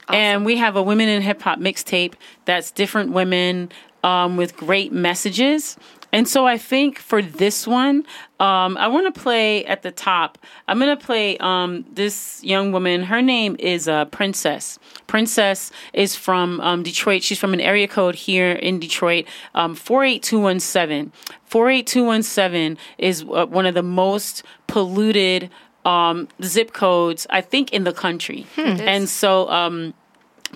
Awesome. 0.08 0.20
And 0.20 0.44
we 0.44 0.56
have 0.56 0.76
a 0.76 0.82
women 0.82 1.08
in 1.08 1.22
hip 1.22 1.42
hop 1.42 1.58
mixtape 1.58 2.14
that's 2.44 2.70
different 2.70 3.12
women 3.12 3.70
um, 4.02 4.36
with 4.36 4.56
great 4.56 4.92
messages. 4.92 5.76
And 6.14 6.28
so 6.28 6.46
I 6.46 6.58
think 6.58 7.00
for 7.00 7.20
this 7.20 7.66
one, 7.66 8.06
um, 8.38 8.76
I 8.76 8.86
want 8.86 9.12
to 9.12 9.20
play 9.20 9.64
at 9.66 9.82
the 9.82 9.90
top. 9.90 10.38
I'm 10.68 10.78
going 10.78 10.96
to 10.96 11.04
play 11.04 11.36
um, 11.38 11.84
this 11.92 12.40
young 12.44 12.70
woman. 12.70 13.02
Her 13.02 13.20
name 13.20 13.56
is 13.58 13.88
uh, 13.88 14.04
Princess. 14.04 14.78
Princess 15.08 15.72
is 15.92 16.14
from 16.14 16.60
um, 16.60 16.84
Detroit. 16.84 17.24
She's 17.24 17.40
from 17.40 17.52
an 17.52 17.60
area 17.60 17.88
code 17.88 18.14
here 18.14 18.52
in 18.52 18.78
Detroit, 18.78 19.26
um, 19.56 19.74
48217. 19.74 21.10
48217 21.46 22.78
is 22.98 23.22
uh, 23.22 23.46
one 23.46 23.66
of 23.66 23.74
the 23.74 23.82
most 23.82 24.44
polluted 24.68 25.50
um, 25.84 26.28
zip 26.44 26.72
codes, 26.72 27.26
I 27.28 27.40
think, 27.40 27.72
in 27.72 27.82
the 27.82 27.92
country. 27.92 28.46
Hmm. 28.54 28.76
And 28.80 29.08
so 29.08 29.50
um, 29.50 29.94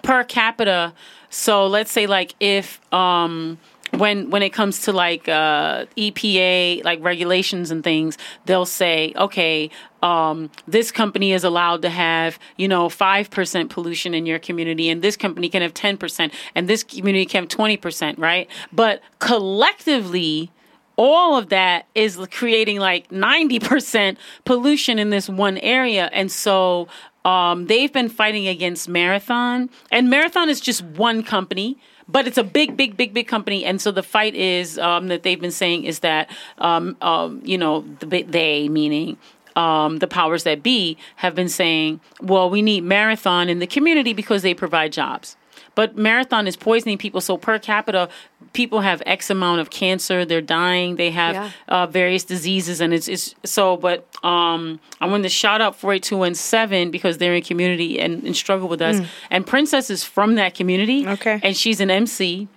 per 0.05 0.23
capita, 0.23 0.95
so 1.31 1.67
let's 1.67 1.91
say 1.91 2.07
like 2.07 2.35
if 2.39 2.81
um 2.93 3.59
when 3.93 4.31
when 4.31 4.43
it 4.43 4.51
comes 4.51 4.83
to 4.83 4.93
like 4.93 5.29
uh, 5.29 5.87
EPA 5.97 6.85
like 6.85 7.03
regulations 7.03 7.71
and 7.71 7.83
things, 7.83 8.19
they'll 8.47 8.67
say, 8.67 9.13
okay, 9.17 9.71
um, 10.03 10.51
this 10.67 10.93
company 10.93 11.33
is 11.33 11.45
allowed 11.45 11.83
to 11.83 11.91
have 11.91 12.39
you 12.57 12.69
know 12.69 12.89
five 12.89 13.31
percent 13.31 13.71
pollution 13.71 14.15
in 14.15 14.27
your 14.27 14.39
community, 14.39 14.89
and 14.89 15.03
this 15.03 15.17
company 15.17 15.49
can 15.49 15.63
have 15.63 15.75
ten 15.75 15.97
percent, 15.97 16.33
and 16.55 16.69
this 16.69 16.83
community 16.83 17.27
can 17.27 17.45
have 17.45 17.49
twenty 17.49 17.77
percent, 17.77 18.19
right? 18.19 18.49
But 18.73 19.01
collectively, 19.19 20.51
all 20.97 21.39
of 21.39 21.49
that 21.49 21.87
is 21.95 22.19
creating 22.33 22.81
like 22.81 23.09
90% 23.09 24.17
pollution 24.45 24.99
in 24.99 25.11
this 25.11 25.29
one 25.29 25.57
area. 25.59 26.11
And 26.13 26.31
so 26.31 26.89
um, 27.25 27.67
they've 27.67 27.93
been 27.93 28.09
fighting 28.09 28.49
against 28.49 28.89
Marathon, 28.89 29.71
and 29.93 30.11
Marathon 30.11 30.51
is 30.51 30.61
just 30.61 30.83
one 30.83 31.23
company 31.23 31.79
but 32.09 32.27
it's 32.27 32.39
a 32.39 32.45
big, 32.45 32.77
big, 32.77 32.97
big, 32.97 33.13
big 33.13 33.29
company, 33.29 33.65
and 33.65 33.81
so 33.81 33.91
the 33.91 34.03
fight 34.03 34.35
is 34.35 34.79
um, 34.79 35.09
that 35.09 35.23
they've 35.23 35.41
been 35.41 35.51
saying 35.51 35.85
is 35.85 36.01
that 36.01 36.31
um, 36.59 36.97
um, 37.03 37.41
you 37.45 37.59
know 37.59 37.85
the, 38.01 38.23
they 38.23 38.69
meaning. 38.69 39.19
Um, 39.57 39.99
the 39.99 40.07
powers 40.07 40.45
that 40.45 40.63
be 40.63 40.97
have 41.17 41.35
been 41.35 41.49
saying, 41.49 41.99
well, 42.23 42.49
we 42.49 42.63
need 42.63 42.85
Marathon 42.85 43.49
in 43.49 43.59
the 43.59 43.67
community 43.67 44.13
because 44.13 44.43
they 44.43 44.55
provide 44.55 44.93
jobs. 44.93 45.37
But 45.75 45.97
marathon 45.97 46.47
is 46.47 46.57
poisoning 46.57 46.99
people. 46.99 47.21
So 47.21 47.37
per 47.37 47.59
capita, 47.59 48.09
people 48.53 48.81
have 48.81 49.03
X 49.07 49.31
amount 49.31 49.61
of 49.61 49.71
cancer. 49.71 50.25
They're 50.25 50.41
dying. 50.41 50.97
They 50.97 51.11
have 51.11 51.35
yeah. 51.35 51.51
uh, 51.69 51.87
various 51.87 52.25
diseases, 52.25 52.81
and 52.81 52.93
it's 52.93 53.09
it's 53.09 53.35
so. 53.45 53.77
But 53.77 54.07
um, 54.25 54.81
I 55.01 55.07
wanted 55.07 55.25
to 55.25 55.29
shout 55.29 55.61
out 55.61 55.77
four 55.77 55.93
eight 55.93 56.03
two 56.03 56.17
one 56.17 56.35
seven 56.35 56.91
because 56.91 57.19
they're 57.19 57.35
in 57.35 57.43
community 57.43 58.01
and, 58.01 58.23
and 58.25 58.37
struggle 58.37 58.69
with 58.69 58.83
us. 58.83 58.97
Mm. 58.97 59.07
And 59.31 59.47
Princess 59.47 59.91
is 59.91 60.05
from 60.05 60.35
that 60.37 60.55
community. 60.55 61.07
Okay, 61.07 61.41
and 61.43 61.57
she's 61.57 61.81
an 61.81 61.91
MC, 61.91 62.49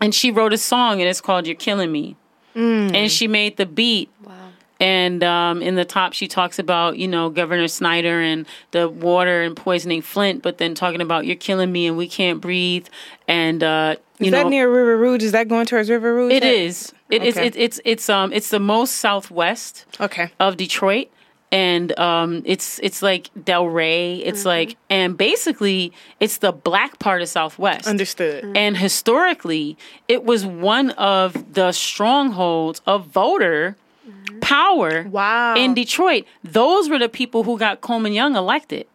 and 0.00 0.14
she 0.14 0.30
wrote 0.30 0.52
a 0.52 0.58
song, 0.58 1.00
and 1.00 1.08
it's 1.08 1.20
called 1.20 1.46
"You're 1.46 1.56
Killing 1.56 1.92
Me." 1.92 2.16
Mm. 2.54 2.94
And 2.94 3.10
she 3.10 3.28
made 3.28 3.56
the 3.56 3.66
beat. 3.66 4.10
Wow 4.80 4.86
and 4.86 5.22
um, 5.22 5.60
in 5.60 5.74
the 5.74 5.84
top, 5.84 6.14
she 6.14 6.26
talks 6.26 6.58
about, 6.58 6.96
you 6.96 7.06
know, 7.06 7.30
Governor 7.30 7.68
Snyder 7.68 8.20
and 8.20 8.46
the 8.70 8.88
water 8.88 9.42
and 9.42 9.56
poisoning 9.56 10.02
Flint, 10.02 10.42
but 10.42 10.58
then 10.58 10.74
talking 10.74 11.00
about 11.00 11.26
you're 11.26 11.36
killing 11.36 11.70
me 11.70 11.86
and 11.86 11.96
we 11.96 12.08
can't 12.08 12.40
breathe. 12.40 12.86
And, 13.28 13.62
uh, 13.62 13.96
you 14.18 14.26
is 14.26 14.32
know, 14.32 14.44
that 14.44 14.50
near 14.50 14.70
River 14.70 14.96
Rouge? 14.96 15.22
Is 15.22 15.32
that 15.32 15.48
going 15.48 15.66
towards 15.66 15.90
River 15.90 16.14
Rouge? 16.14 16.32
It 16.32 16.44
is. 16.44 16.92
It, 17.10 17.20
okay. 17.20 17.28
it's, 17.28 17.36
it, 17.36 17.56
it's, 17.56 17.80
it's, 17.84 18.08
um, 18.08 18.32
it's 18.32 18.50
the 18.50 18.60
most 18.60 18.96
southwest 18.96 19.86
okay. 20.00 20.30
of 20.40 20.56
Detroit. 20.56 21.08
And 21.52 21.98
um, 21.98 22.42
it's 22.44 22.78
it's 22.78 23.02
like 23.02 23.28
Delray. 23.36 24.22
It's 24.24 24.40
mm-hmm. 24.40 24.48
like 24.48 24.76
and 24.88 25.18
basically 25.18 25.92
it's 26.20 26.38
the 26.38 26.52
black 26.52 27.00
part 27.00 27.22
of 27.22 27.28
Southwest. 27.28 27.88
Understood. 27.88 28.44
Mm-hmm. 28.44 28.56
And 28.56 28.76
historically, 28.76 29.76
it 30.06 30.22
was 30.22 30.46
one 30.46 30.90
of 30.92 31.54
the 31.54 31.72
strongholds 31.72 32.80
of 32.86 33.06
voter 33.06 33.74
power 34.40 35.04
wow. 35.04 35.54
in 35.56 35.74
Detroit. 35.74 36.24
Those 36.44 36.88
were 36.88 36.98
the 36.98 37.08
people 37.08 37.44
who 37.44 37.58
got 37.58 37.80
Coleman 37.80 38.12
Young 38.12 38.36
elected. 38.36 38.86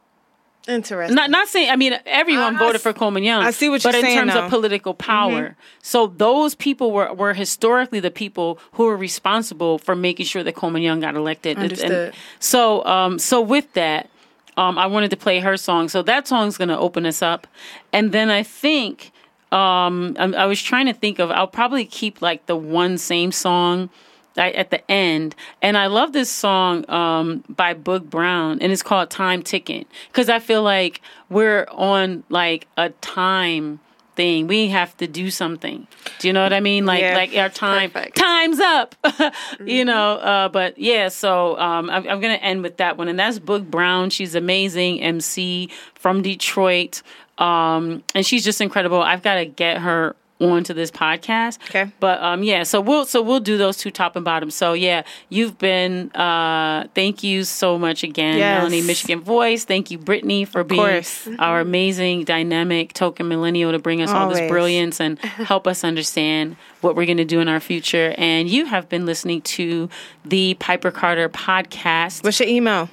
Interesting. 0.68 1.16
Not 1.16 1.30
not 1.30 1.48
saying 1.48 1.70
I 1.70 1.76
mean 1.76 1.98
everyone 2.06 2.56
I, 2.56 2.60
voted 2.60 2.82
for 2.82 2.92
Coleman 2.92 3.24
Young. 3.24 3.44
I 3.44 3.52
see 3.52 3.70
what 3.70 3.84
you're 3.84 3.94
saying. 3.94 4.04
But 4.04 4.10
in 4.10 4.18
terms 4.18 4.34
now. 4.34 4.46
of 4.46 4.50
political 4.50 4.94
power. 4.94 5.50
Mm-hmm. 5.50 5.60
So 5.84 6.08
those 6.08 6.56
people 6.56 6.92
were, 6.92 7.14
were 7.14 7.34
historically 7.34 8.00
the 8.00 8.12
people 8.12 8.60
who 8.74 8.86
were 8.86 8.98
responsible 8.98 9.78
for 9.78 9.96
making 9.96 10.26
sure 10.26 10.44
that 10.44 10.56
Coleman 10.56 10.82
Young 10.82 11.02
got 11.02 11.16
elected. 11.16 11.58
Understood. 11.58 11.92
And 11.92 12.14
so 12.40 12.84
um 12.86 13.20
so 13.20 13.42
with 13.42 13.72
that, 13.74 14.10
um 14.58 14.78
I 14.80 14.88
wanted 14.88 15.12
to 15.12 15.18
play 15.18 15.40
her 15.40 15.56
song. 15.56 15.88
So 15.88 16.02
that 16.02 16.28
song's 16.28 16.58
gonna 16.58 16.80
open 16.80 17.06
us 17.06 17.22
up. 17.22 17.46
And 17.94 18.12
then 18.12 18.32
I 18.32 18.42
think 18.42 19.12
um 19.52 20.16
I, 20.18 20.34
I 20.34 20.46
was 20.48 20.62
trying 20.62 20.88
to 20.88 20.94
think 20.94 21.20
of 21.20 21.30
I'll 21.30 21.48
probably 21.48 21.86
keep 21.86 22.24
like 22.24 22.48
the 22.48 22.56
one 22.56 22.98
same 22.98 23.32
song 23.32 23.92
right, 24.38 24.56
at 24.56 24.70
the 24.72 24.90
end. 24.92 25.36
And 25.62 25.78
I 25.78 25.88
love 25.88 26.14
this 26.14 26.30
song 26.30 26.90
um, 26.90 27.44
by 27.50 27.74
Boog 27.74 28.10
Brown, 28.10 28.60
and 28.62 28.72
it's 28.72 28.84
called 28.84 29.10
"Time 29.10 29.42
Ticking" 29.42 29.86
because 30.08 30.30
I 30.30 30.40
feel 30.40 30.64
like 30.64 31.02
we're 31.30 31.68
on 31.72 32.24
like 32.30 32.68
a 32.78 32.90
time 33.02 33.80
thing. 34.16 34.48
We 34.48 34.70
have 34.70 34.96
to 34.98 35.08
do 35.08 35.30
something. 35.30 35.88
Do 36.20 36.28
you 36.28 36.34
know 36.34 36.42
what 36.42 36.54
I 36.54 36.62
mean? 36.62 36.86
Like 36.86 37.02
Yeah. 37.02 37.16
like 37.18 37.36
our 37.36 37.50
time 37.50 37.92
Perfect. 37.92 38.16
time's 38.16 38.60
up. 38.62 38.96
you 39.66 39.84
know, 39.84 40.14
uh, 40.14 40.48
but 40.48 40.78
yeah. 40.78 41.10
So 41.10 41.58
um, 41.60 41.90
I'm, 41.90 42.08
I'm 42.08 42.22
gonna 42.22 42.36
end 42.36 42.64
with 42.64 42.78
that 42.78 42.98
one, 42.98 43.08
and 43.10 43.20
that's 43.20 43.40
Boog 43.40 43.70
Brown. 43.70 44.10
She's 44.10 44.34
amazing 44.36 45.02
MC 45.02 45.70
from 45.96 46.22
Detroit, 46.22 47.02
um, 47.40 48.04
and 48.14 48.26
she's 48.26 48.46
just 48.46 48.62
incredible. 48.62 49.02
I've 49.02 49.22
got 49.22 49.36
to 49.36 49.46
get 49.46 49.80
her 49.80 50.16
onto 50.42 50.74
this 50.74 50.92
podcast. 50.92 51.60
Okay. 51.70 51.90
But 52.02 52.22
um 52.22 52.44
yeah, 52.44 52.64
so 52.64 52.82
we'll 52.82 53.06
so 53.06 53.22
we'll 53.22 53.40
do 53.40 53.58
those 53.58 53.78
two 53.78 53.90
top 53.90 54.18
and 54.18 54.26
bottom. 54.26 54.52
So 54.52 54.74
yeah, 54.74 55.04
you've 55.30 55.58
been 55.58 56.12
uh 56.12 56.88
thank 56.94 57.24
you 57.24 57.46
so 57.46 57.80
much 57.80 58.04
again, 58.04 58.38
Yes. 58.38 58.60
Melanie 58.60 58.82
Michigan 58.82 59.22
Voice. 59.22 59.64
Thank 59.64 59.92
you, 59.92 59.98
Brittany, 59.98 60.44
for 60.44 60.66
being 60.66 60.82
course. 60.82 61.30
our 61.40 61.62
amazing, 61.62 62.26
dynamic 62.26 62.92
token 62.94 63.30
millennial 63.30 63.72
to 63.72 63.80
bring 63.80 64.02
us 64.02 64.10
all 64.10 64.28
this 64.30 64.46
brilliance 64.50 65.00
and 65.00 65.18
help 65.20 65.68
us 65.68 65.86
understand 65.86 66.58
what 66.82 66.96
we're 66.98 67.06
going 67.06 67.16
to 67.18 67.24
do 67.26 67.40
in 67.40 67.48
our 67.48 67.62
future. 67.62 68.14
And 68.18 68.50
you 68.50 68.66
have 68.66 68.90
been 68.90 69.06
listening 69.06 69.42
to 69.44 69.88
the 70.26 70.56
Piper 70.56 70.92
Carter 70.92 71.30
podcast. 71.30 72.24
What's 72.26 72.40
your 72.40 72.50
email? 72.50 72.90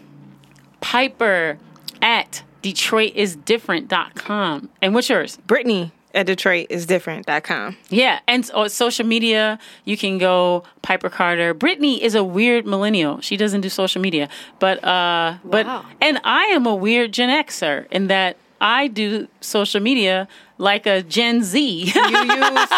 Piper 0.81 1.59
at 2.01 2.43
DetroitisDifferent.com. 2.63 4.69
And 4.81 4.95
what's 4.95 5.09
yours? 5.09 5.39
Brittany 5.47 5.93
at 6.15 6.27
DetroitisDifferent.com. 6.27 7.77
Yeah, 7.89 8.21
and 8.27 8.51
on 8.55 8.69
social 8.71 9.07
media, 9.07 9.59
you 9.85 9.97
can 9.97 10.19
go 10.19 10.65
Piper 10.83 11.11
Carter. 11.11 11.55
Brittany 11.55 12.03
is 12.03 12.15
a 12.15 12.25
weird 12.25 12.67
millennial. 12.67 13.21
She 13.21 13.37
doesn't 13.37 13.61
do 13.63 13.69
social 13.69 14.01
media, 14.03 14.29
but 14.59 14.83
uh, 14.85 15.37
but 15.45 15.67
and 16.01 16.21
I 16.25 16.45
am 16.47 16.67
a 16.67 16.75
weird 16.75 17.13
Gen 17.13 17.31
Xer 17.45 17.87
in 17.91 18.09
that 18.09 18.37
I 18.61 18.87
do 18.87 19.27
social 19.41 19.81
media 19.81 20.29
like 20.59 20.87
a 20.87 21.03
Gen 21.03 21.43
Z. 21.43 21.61
You 21.61 21.85
use 21.85 22.69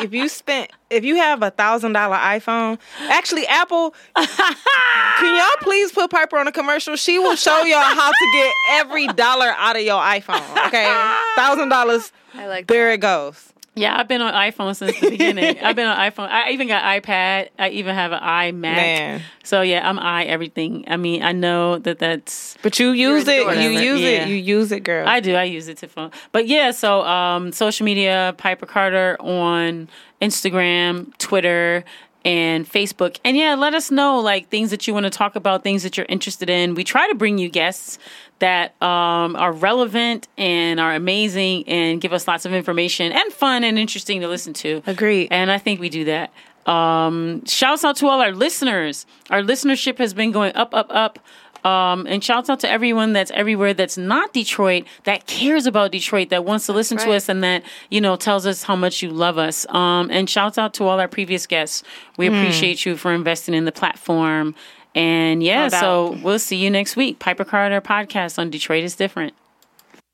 if 0.00 0.12
you 0.12 0.28
spent 0.28 0.70
if 0.90 1.04
you 1.04 1.16
have 1.16 1.42
a 1.42 1.50
thousand 1.50 1.92
dollar 1.92 2.16
iPhone. 2.16 2.78
Actually, 3.02 3.46
Apple, 3.46 3.94
can 4.16 5.36
y'all 5.36 5.56
please 5.60 5.92
put 5.92 6.10
Piper 6.10 6.38
on 6.38 6.48
a 6.48 6.52
commercial? 6.52 6.96
She 6.96 7.18
will 7.20 7.36
show 7.36 7.62
y'all 7.62 7.80
how 7.80 8.10
to 8.10 8.30
get 8.32 8.54
every 8.70 9.06
dollar 9.08 9.54
out 9.56 9.76
of 9.76 9.82
your 9.82 10.00
iPhone. 10.00 10.66
Okay, 10.66 10.86
thousand 11.36 11.68
dollars. 11.68 12.10
I 12.34 12.46
like 12.46 12.66
that. 12.66 12.72
There 12.74 12.88
that. 12.88 12.94
it 12.94 12.98
goes. 12.98 13.52
yeah, 13.74 13.98
I've 13.98 14.06
been 14.08 14.20
on 14.20 14.34
iPhone 14.34 14.76
since 14.76 14.98
the 15.00 15.10
beginning. 15.10 15.58
I've 15.60 15.74
been 15.76 15.86
on 15.86 15.96
iPhone. 16.10 16.28
I 16.28 16.50
even 16.50 16.68
got 16.68 16.82
iPad. 16.84 17.48
I 17.58 17.70
even 17.70 17.94
have 17.94 18.12
an 18.12 18.20
iMac. 18.20 18.60
Man. 18.60 19.22
So 19.44 19.62
yeah, 19.62 19.88
I'm 19.88 19.98
i 19.98 20.24
everything. 20.24 20.84
I 20.88 20.96
mean, 20.98 21.22
I 21.22 21.32
know 21.32 21.78
that 21.78 21.98
that's 21.98 22.56
But 22.62 22.78
you 22.78 22.90
use 22.90 23.26
it. 23.28 23.46
You 23.60 23.70
use 23.70 24.00
Yeah. 24.00 24.08
it. 24.24 24.28
You 24.28 24.34
use 24.36 24.72
it, 24.72 24.80
girl. 24.84 25.08
I 25.08 25.20
do. 25.20 25.34
I 25.34 25.44
use 25.44 25.68
it 25.68 25.78
to 25.78 25.88
phone. 25.88 26.10
But 26.32 26.46
yeah, 26.48 26.70
so 26.70 27.02
um, 27.02 27.50
social 27.52 27.84
media, 27.84 28.34
Piper 28.36 28.66
Carter 28.66 29.16
on 29.20 29.88
Instagram, 30.20 31.16
Twitter, 31.18 31.84
and 32.24 32.68
Facebook. 32.68 33.18
And 33.24 33.36
yeah, 33.36 33.54
let 33.54 33.74
us 33.74 33.90
know 33.90 34.20
like 34.20 34.48
things 34.48 34.70
that 34.70 34.86
you 34.86 34.94
want 34.94 35.04
to 35.04 35.10
talk 35.10 35.36
about, 35.36 35.62
things 35.62 35.82
that 35.82 35.96
you're 35.96 36.06
interested 36.08 36.48
in. 36.48 36.74
We 36.74 36.84
try 36.84 37.08
to 37.08 37.14
bring 37.14 37.38
you 37.38 37.48
guests 37.48 37.98
that 38.38 38.80
um, 38.82 39.36
are 39.36 39.52
relevant 39.52 40.28
and 40.36 40.80
are 40.80 40.94
amazing 40.94 41.68
and 41.68 42.00
give 42.00 42.12
us 42.12 42.26
lots 42.26 42.44
of 42.44 42.52
information 42.52 43.12
and 43.12 43.32
fun 43.32 43.64
and 43.64 43.78
interesting 43.78 44.20
to 44.20 44.28
listen 44.28 44.52
to. 44.54 44.82
Agree. 44.86 45.28
And 45.30 45.50
I 45.50 45.58
think 45.58 45.80
we 45.80 45.88
do 45.88 46.04
that. 46.06 46.32
Um, 46.66 47.44
shouts 47.44 47.84
out 47.84 47.96
to 47.96 48.06
all 48.06 48.20
our 48.20 48.32
listeners. 48.32 49.06
Our 49.30 49.42
listenership 49.42 49.98
has 49.98 50.14
been 50.14 50.32
going 50.32 50.54
up, 50.54 50.74
up, 50.74 50.86
up. 50.90 51.18
Um, 51.64 52.06
and 52.08 52.24
shouts 52.24 52.50
out 52.50 52.58
to 52.60 52.68
everyone 52.70 53.12
that's 53.12 53.30
everywhere 53.30 53.72
that's 53.72 53.96
not 53.96 54.32
Detroit, 54.32 54.84
that 55.04 55.26
cares 55.28 55.64
about 55.66 55.92
Detroit, 55.92 56.30
that 56.30 56.44
wants 56.44 56.66
to 56.66 56.72
listen 56.72 56.98
to 56.98 57.12
us 57.12 57.28
and 57.28 57.44
that, 57.44 57.62
you 57.88 58.00
know, 58.00 58.16
tells 58.16 58.46
us 58.46 58.64
how 58.64 58.74
much 58.74 59.00
you 59.00 59.10
love 59.10 59.38
us. 59.38 59.64
Um, 59.68 60.10
and 60.10 60.28
shouts 60.28 60.58
out 60.58 60.74
to 60.74 60.84
all 60.84 60.98
our 60.98 61.06
previous 61.08 61.46
guests. 61.46 61.84
We 62.16 62.26
Hmm. 62.26 62.34
appreciate 62.34 62.84
you 62.84 62.96
for 62.96 63.12
investing 63.12 63.54
in 63.54 63.64
the 63.64 63.70
platform. 63.72 64.54
And 64.94 65.42
yeah, 65.42 65.68
so 65.68 66.18
we'll 66.22 66.38
see 66.40 66.56
you 66.56 66.68
next 66.68 66.96
week. 66.96 67.18
Piper 67.18 67.44
Carter 67.44 67.80
podcast 67.80 68.38
on 68.38 68.50
Detroit 68.50 68.82
is 68.84 68.96
different. 68.96 69.32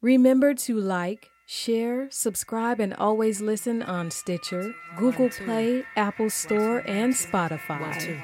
Remember 0.02 0.54
to 0.54 0.78
like, 0.78 1.30
share, 1.48 2.06
subscribe, 2.10 2.78
and 2.78 2.92
always 2.92 3.40
listen 3.40 3.82
on 3.82 4.10
Stitcher, 4.10 4.74
Google 4.98 5.30
Play, 5.30 5.82
Apple 5.96 6.28
Store, 6.28 6.82
and 6.86 7.14
Spotify. 7.14 8.22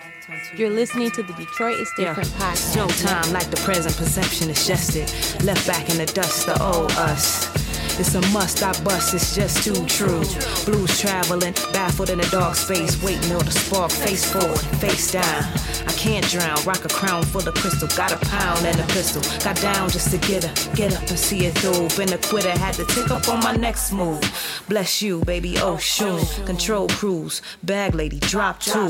You're 0.55 0.69
listening 0.69 1.11
to 1.13 1.23
the 1.23 1.33
Detroit 1.33 1.81
is 1.81 1.91
Different 1.97 2.29
podcast. 2.31 2.77
No 2.77 2.87
time 2.87 3.33
like 3.33 3.51
the 3.51 3.57
present 3.57 3.97
perception 3.97 4.51
is 4.51 4.67
just 4.67 4.95
it. 4.97 5.43
Left 5.43 5.67
back 5.67 5.89
in 5.89 5.97
the 5.97 6.07
dust, 6.07 6.45
the 6.45 6.63
old 6.63 6.93
us. 6.93 7.64
It's 7.97 8.15
a 8.17 8.21
must, 8.33 8.61
I 8.63 8.73
bust, 8.83 9.15
it's 9.15 9.37
just 9.37 9.63
too 9.63 9.87
true. 9.87 10.25
Blues 10.65 10.99
traveling, 11.01 11.53
baffled 11.73 12.11
in 12.11 12.19
a 12.19 12.29
dark 12.31 12.57
space, 12.57 13.01
waiting 13.03 13.31
on 13.33 13.45
the 13.45 13.53
spark, 13.53 13.93
face 13.93 14.25
forward, 14.31 14.59
face 14.81 15.13
down. 15.13 15.45
I 15.87 15.93
can't 15.93 16.29
drown, 16.29 16.59
rock 16.65 16.85
a 16.85 16.89
crown 16.89 17.23
full 17.23 17.47
of 17.47 17.55
crystal, 17.55 17.87
got 17.97 18.11
a 18.11 18.19
pound 18.27 18.67
and 18.67 18.81
a 18.81 18.87
pistol. 18.89 19.23
Got 19.45 19.61
down 19.61 19.91
just 19.91 20.11
to 20.11 20.19
get 20.19 20.43
her, 20.43 20.75
get 20.75 20.93
up 20.97 21.09
and 21.09 21.19
see 21.19 21.47
it 21.47 21.57
through. 21.59 21.89
Been 21.97 22.13
a 22.13 22.19
quitter, 22.19 22.51
had 22.51 22.75
to 22.75 22.85
take 22.87 23.11
up 23.13 23.29
on 23.29 23.39
my 23.41 23.55
next 23.55 23.93
move. 23.93 24.21
Bless 24.69 25.01
you, 25.01 25.21
baby, 25.21 25.57
oh 25.59 25.79
shoon. 25.79 26.25
Control 26.47 26.89
cruise, 26.89 27.43
bag 27.63 27.95
lady, 27.95 28.19
drop 28.19 28.59
two. 28.59 28.89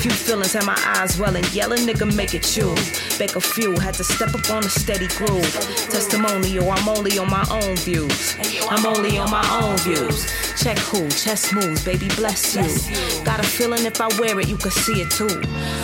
Few 0.00 0.10
feelings 0.10 0.54
had 0.54 0.64
my 0.64 0.78
eyes 0.96 1.18
welling, 1.18 1.44
yelling, 1.52 1.80
nigga, 1.80 2.14
make 2.16 2.34
it 2.34 2.56
you. 2.56 2.74
Bake 3.18 3.36
a 3.36 3.40
few, 3.40 3.78
had 3.78 3.94
to 3.94 4.04
step 4.04 4.34
up 4.34 4.48
on 4.50 4.64
a 4.64 4.70
steady 4.70 5.08
groove. 5.08 5.52
Testimonial, 5.90 6.70
I'm 6.70 6.88
only 6.88 7.18
on 7.18 7.28
my 7.28 7.44
own 7.50 7.76
views. 7.76 8.37
I'm 8.70 8.84
only 8.86 9.18
on 9.18 9.30
my 9.30 9.46
own 9.62 9.76
views. 9.78 10.26
Check 10.62 10.78
who, 10.78 11.08
chest 11.08 11.54
moves, 11.54 11.84
baby, 11.84 12.08
bless 12.16 12.54
you. 12.54 13.24
Got 13.24 13.40
a 13.40 13.42
feeling 13.42 13.84
if 13.84 14.00
I 14.00 14.08
wear 14.18 14.38
it, 14.40 14.48
you 14.48 14.56
could 14.56 14.72
see 14.72 15.00
it 15.00 15.10
too. 15.10 15.40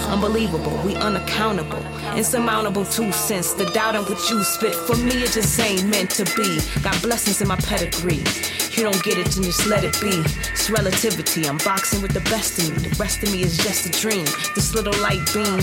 Unbelievable, 0.08 0.76
we 0.84 0.94
unaccountable. 0.96 1.84
Insurmountable 2.16 2.84
two 2.84 3.10
cents. 3.12 3.54
The 3.54 3.66
doubt 3.66 3.94
in 3.94 4.02
what 4.02 4.30
you 4.30 4.42
spit, 4.42 4.74
for 4.74 4.96
me, 4.96 5.22
it 5.22 5.32
just 5.32 5.58
ain't 5.60 5.86
meant 5.88 6.10
to 6.12 6.24
be. 6.36 6.58
Got 6.82 7.00
blessings 7.02 7.40
in 7.40 7.48
my 7.48 7.56
pedigree. 7.56 8.22
You 8.76 8.82
don't 8.82 9.02
get 9.04 9.18
it, 9.18 9.26
then 9.26 9.44
just 9.44 9.66
let 9.66 9.84
it 9.84 9.98
be. 10.00 10.22
It's 10.50 10.68
relativity. 10.68 11.46
I'm 11.46 11.58
boxing 11.58 12.02
with 12.02 12.12
the 12.12 12.28
best 12.30 12.58
of 12.58 12.70
me. 12.70 12.88
The 12.88 12.96
rest 12.96 13.22
of 13.22 13.30
me 13.30 13.42
is 13.42 13.56
just 13.56 13.86
a 13.86 13.90
dream. 14.00 14.24
This 14.54 14.74
little 14.74 14.94
light 15.00 15.22
beam. 15.32 15.60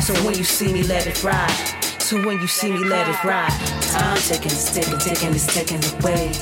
So 0.00 0.14
when 0.24 0.36
you 0.36 0.44
see 0.44 0.72
me, 0.72 0.82
let 0.82 1.06
it 1.06 1.22
ride. 1.22 1.79
So 2.10 2.20
when 2.26 2.40
you 2.40 2.48
see 2.48 2.72
me, 2.72 2.82
let 2.86 3.06
it 3.06 3.22
ride. 3.22 3.52
Time 3.82 4.16
ticking, 4.16 4.50
it's 4.50 4.74
ticking, 4.74 4.98
ticking, 4.98 5.30
it's 5.30 5.46
ticking 5.46 5.78
away. 5.94 6.32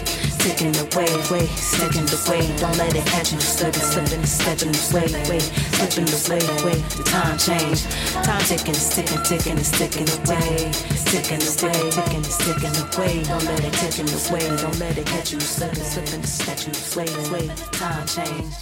Ticking 0.40 0.72
away, 0.72 1.12
way, 1.28 1.44
sticking 1.44 2.08
away. 2.08 2.40
Don't 2.56 2.74
let 2.78 2.96
it 2.96 3.04
catch 3.04 3.34
you 3.34 3.38
slipping, 3.38 3.82
slipping, 3.82 4.24
slipping 4.24 4.72
away, 4.72 5.12
way, 5.28 5.40
slipping 5.76 6.08
away, 6.08 6.40
way. 6.64 6.80
The 6.96 7.04
time 7.04 7.36
change. 7.36 7.84
Time 8.24 8.40
ticking, 8.48 8.72
it's 8.72 8.96
ticking, 8.96 9.22
ticking, 9.24 9.58
it's 9.58 9.70
ticking 9.76 10.08
away. 10.08 10.72
Ticking 11.04 11.44
away, 11.44 11.90
ticking, 11.92 12.24
it's 12.24 12.38
ticking 12.40 12.76
away. 12.88 13.22
Don't 13.28 13.44
let 13.44 13.60
it 13.60 13.74
ticking 13.76 14.08
away. 14.08 14.48
Don't 14.56 14.78
let 14.80 14.96
it 14.96 15.04
catch 15.04 15.34
you 15.34 15.40
slipping, 15.40 15.84
slipping, 15.84 16.24
catch 16.48 16.66
you 16.66 16.72
sway, 16.72 17.12
way. 17.28 17.46
Time 17.76 18.06
change. 18.06 18.56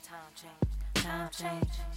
Time 0.00 0.32
change. 0.40 1.04
Time 1.04 1.28
change. 1.30 1.93